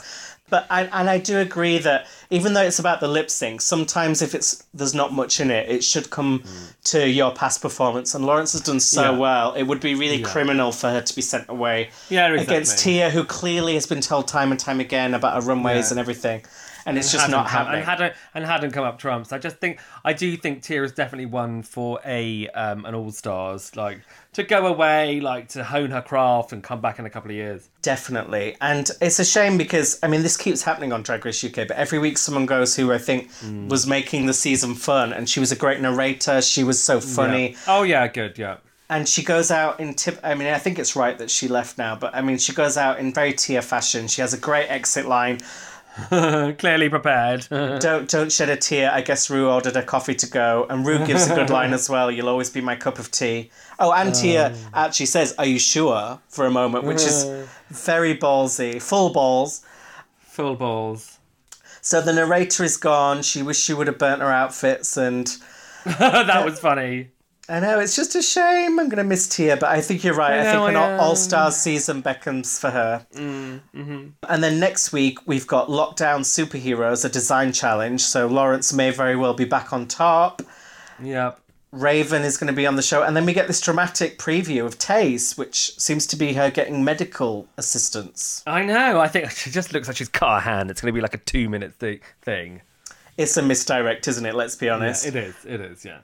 But 0.50 0.66
I, 0.70 0.84
and 0.84 1.10
I 1.10 1.18
do 1.18 1.40
agree 1.40 1.78
that 1.80 2.08
even 2.30 2.54
though 2.54 2.62
it's 2.62 2.80
about 2.80 3.02
the 3.02 3.08
lip 3.08 3.30
sync, 3.30 3.62
sometimes 3.62 4.22
if 4.22 4.34
it's 4.34 4.64
there's 4.74 4.94
not 4.94 5.12
much 5.12 5.40
in 5.42 5.52
it, 5.52 5.70
it 5.70 5.84
should 5.84 6.10
come 6.10 6.44
to 6.86 7.10
your 7.10 7.32
past 7.32 7.62
performance. 7.62 8.16
And 8.16 8.26
Lawrence 8.26 8.54
has 8.54 8.62
done 8.62 8.80
so 8.80 9.12
Yeah. 9.12 9.18
well; 9.18 9.54
it 9.56 9.64
would 9.64 9.82
be 9.82 9.94
really 9.96 10.22
criminal 10.22 10.72
for 10.72 10.90
her 10.90 11.02
to 11.02 11.16
be 11.16 11.22
sent 11.22 11.50
away 11.50 11.90
Yeah, 12.10 12.32
against. 12.34 12.80
Tia, 12.80 13.10
who 13.10 13.26
clearly 13.26 13.74
has 13.74 13.86
been 13.86 14.00
told 14.02 14.28
time 14.30 14.52
and 14.52 14.60
time 14.60 14.80
again 14.80 15.14
about 15.14 15.36
her 15.36 15.42
runways 15.48 15.86
Yeah. 15.88 15.92
and 15.92 16.00
everything, 16.00 16.44
and 16.88 16.98
it's 16.98 17.12
just 17.12 17.30
not 17.30 17.46
come- 17.48 17.66
happening. 17.66 17.82
And 17.82 17.86
hadn't 17.90 18.14
and 18.34 18.46
hadn't 18.46 18.72
come 18.72 18.84
up 18.86 18.98
trumps. 18.98 19.32
I 19.32 19.38
just 19.38 19.58
think 19.58 19.80
I 20.06 20.14
do 20.14 20.36
think 20.38 20.64
Tia 20.64 20.84
is 20.84 20.92
definitely 20.94 21.28
one 21.28 21.62
for 21.64 22.00
a 22.06 22.48
um, 22.50 22.86
an 22.86 22.96
all 22.96 23.12
stars 23.12 23.76
like 23.76 24.00
to 24.34 24.44
go 24.44 24.68
away, 24.68 25.20
like 25.20 25.50
to 25.50 25.64
hone 25.64 25.90
her 25.92 26.02
craft 26.02 26.54
and 26.54 26.64
come 26.64 26.80
back 26.82 27.00
in 27.00 27.06
a 27.06 27.10
couple 27.10 27.32
of 27.32 27.36
years. 27.36 27.70
Definitely. 27.82 28.56
And 28.62 28.88
it's 29.02 29.18
a 29.18 29.26
shame 29.26 29.58
because, 29.58 29.98
I 30.04 30.08
mean, 30.08 30.22
this 30.22 30.38
keeps 30.38 30.62
happening 30.62 30.94
on 30.94 31.02
Drag 31.02 31.26
Race 31.26 31.44
UK, 31.44 31.68
but 31.68 31.72
every 31.72 31.98
week 31.98 32.18
someone 32.20 32.46
goes 32.46 32.76
who 32.76 32.92
I 32.94 33.00
think 33.00 33.32
Mm. 33.42 33.68
was 33.70 33.88
making 33.88 34.28
the 34.28 34.34
season 34.34 34.76
fun. 34.76 35.12
And 35.14 35.28
she 35.28 35.40
was 35.40 35.52
a 35.52 35.56
great 35.56 35.82
narrator. 35.82 36.42
She 36.42 36.64
was 36.64 36.82
so 36.84 37.00
funny. 37.00 37.52
Yeah. 37.52 37.58
Oh 37.68 37.84
yeah, 37.84 38.08
good. 38.08 38.38
Yeah. 38.38 38.58
And 38.90 39.10
she 39.10 39.24
goes 39.24 39.50
out 39.52 39.80
in 39.80 39.96
tip. 39.96 40.20
I 40.24 40.36
mean, 40.36 40.48
I 40.54 40.60
think 40.60 40.78
it's 40.80 40.96
right 40.96 41.18
that 41.18 41.30
she 41.32 41.48
left 41.48 41.78
now, 41.80 41.96
but 41.96 42.14
I 42.16 42.22
mean, 42.22 42.38
she 42.38 42.54
goes 42.54 42.78
out 42.78 43.00
in 43.00 43.14
very 43.14 43.34
Tia 43.34 43.62
fashion. 43.62 44.08
She 44.08 44.22
has 44.22 44.34
a 44.34 44.38
great 44.38 44.68
exit 44.68 45.06
line. 45.08 45.40
Clearly 46.10 46.90
prepared. 46.90 47.48
Don't 47.50 48.10
don't 48.10 48.32
shed 48.32 48.50
a 48.50 48.56
tear. 48.56 48.92
I 48.92 49.02
guess 49.02 49.30
Rue 49.30 49.50
ordered 49.50 49.76
a 49.76 49.84
coffee 49.84 50.14
to 50.16 50.30
go, 50.30 50.68
and 50.70 50.86
Rue 50.86 51.06
gives 51.06 51.28
a 51.28 51.36
good 51.36 51.50
line 51.50 51.74
as 51.80 51.90
well. 51.90 52.12
You'll 52.12 52.30
always 52.30 52.50
be 52.50 52.62
my 52.62 52.76
cup 52.76 53.00
of 53.00 53.10
tea. 53.10 53.50
Oh, 53.80 53.92
and 53.92 54.14
Tia 54.14 54.48
uh, 54.48 54.56
oh. 54.56 54.86
actually 54.86 55.08
says, 55.08 55.34
"Are 55.38 55.46
you 55.46 55.58
sure?" 55.58 56.20
for 56.30 56.46
a 56.46 56.52
moment, 56.52 56.84
which 56.84 57.02
is 57.02 57.26
very 57.70 58.16
ballsy, 58.16 58.82
full 58.82 59.12
balls. 59.12 59.66
Full 60.20 60.56
balls. 60.56 61.18
So 61.82 62.02
the 62.02 62.14
narrator 62.14 62.64
is 62.64 62.78
gone. 62.78 63.24
She 63.24 63.42
wished 63.42 63.64
she 63.64 63.74
would 63.74 63.88
have 63.88 63.98
burnt 63.98 64.22
her 64.22 64.32
outfits, 64.32 64.98
and 64.98 65.28
that 65.86 66.46
was 66.46 66.60
funny. 66.60 67.10
I 67.50 67.60
know 67.60 67.80
it's 67.80 67.96
just 67.96 68.16
a 68.16 68.22
shame. 68.22 68.80
I'm 68.80 68.90
gonna 68.90 69.04
miss 69.04 69.28
Tia, 69.28 69.58
but 69.58 69.70
I 69.70 69.80
think 69.82 70.04
you're 70.04 70.14
right. 70.14 70.34
I, 70.34 70.50
I 70.50 70.54
think 70.54 70.70
an 70.70 70.76
All 70.76 71.16
Star 71.16 71.52
season 71.52 72.02
beckons 72.02 72.60
for 72.60 72.70
her. 72.70 73.06
Mm, 73.14 73.62
mm-hmm. 73.74 74.08
And 74.28 74.44
then 74.44 74.60
next 74.60 74.92
week 74.92 75.20
we've 75.26 75.48
got 75.48 75.70
Lockdown 75.70 76.22
Superheroes, 76.22 77.06
a 77.06 77.10
design 77.10 77.54
challenge. 77.54 78.02
So 78.02 78.28
Lawrence 78.28 78.74
may 78.74 78.92
very 78.92 79.16
well 79.16 79.34
be 79.34 79.46
back 79.46 79.72
on 79.72 79.88
top. 79.88 80.42
Yep. 81.02 81.40
Raven 81.72 82.24
is 82.24 82.38
going 82.38 82.48
to 82.48 82.54
be 82.54 82.66
on 82.66 82.76
the 82.78 82.82
show, 82.82 83.04
and 83.04 83.16
then 83.16 83.26
we 83.26 83.34
get 83.34 83.48
this 83.48 83.60
dramatic 83.60 84.18
preview 84.18 84.66
of 84.66 84.80
Tayce, 84.80 85.38
which 85.38 85.78
seems 85.78 86.08
to 86.08 86.16
be 86.16 86.34
her 86.34 86.50
getting 86.50 86.84
medical 86.84 87.48
assistance. 87.58 88.42
I 88.48 88.64
know. 88.64 89.00
I 89.00 89.10
think 89.10 89.30
she 89.32 89.52
just 89.52 89.74
looks 89.74 89.88
like 89.88 89.98
she's 89.98 90.08
cut 90.08 90.42
her 90.42 90.50
hand. 90.50 90.72
It's 90.72 90.82
going 90.82 90.94
to 90.94 90.96
be 90.96 91.02
like 91.02 91.14
a 91.14 91.20
two 91.20 91.50
minute 91.50 91.78
th- 91.80 92.02
thing. 92.22 92.62
It's 93.18 93.36
a 93.36 93.42
misdirect, 93.42 94.08
isn't 94.08 94.26
it? 94.26 94.36
Let's 94.36 94.56
be 94.56 94.70
honest. 94.70 95.06
it 95.06 95.16
is. 95.16 95.36
It 95.46 95.60
is. 95.60 95.84
Yeah. 95.84 96.00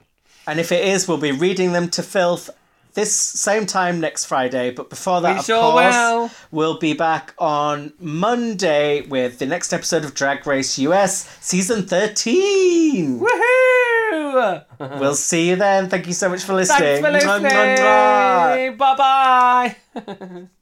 And 0.46 0.60
if 0.60 0.70
it 0.72 0.84
is, 0.84 1.08
we'll 1.08 1.18
be 1.18 1.32
reading 1.32 1.72
them 1.72 1.88
to 1.90 2.02
filth 2.02 2.50
this 2.94 3.14
same 3.16 3.66
time 3.66 3.98
next 4.00 4.26
Friday. 4.26 4.70
But 4.70 4.88
before 4.90 5.20
that, 5.22 5.32
We 5.32 5.38
of 5.40 5.44
sure 5.44 5.72
course, 5.72 5.94
will. 5.94 6.30
we'll 6.52 6.78
be 6.78 6.92
back 6.94 7.34
on 7.38 7.92
Monday 7.98 9.00
with 9.06 9.38
the 9.40 9.46
next 9.46 9.72
episode 9.72 10.04
of 10.04 10.14
Drag 10.14 10.46
Race 10.46 10.78
US, 10.78 11.26
season 11.40 11.86
13. 11.86 13.18
Woohoo! 13.20 14.64
We'll 15.00 15.14
see 15.16 15.48
you 15.48 15.56
then. 15.56 15.88
Thank 15.88 16.06
you 16.06 16.12
so 16.12 16.28
much 16.28 16.44
for 16.44 16.54
listening. 16.54 17.02
Thanks 17.02 17.24
for 17.24 17.40
listening. 17.40 18.76
Bye 18.76 19.76
bye. 19.96 20.46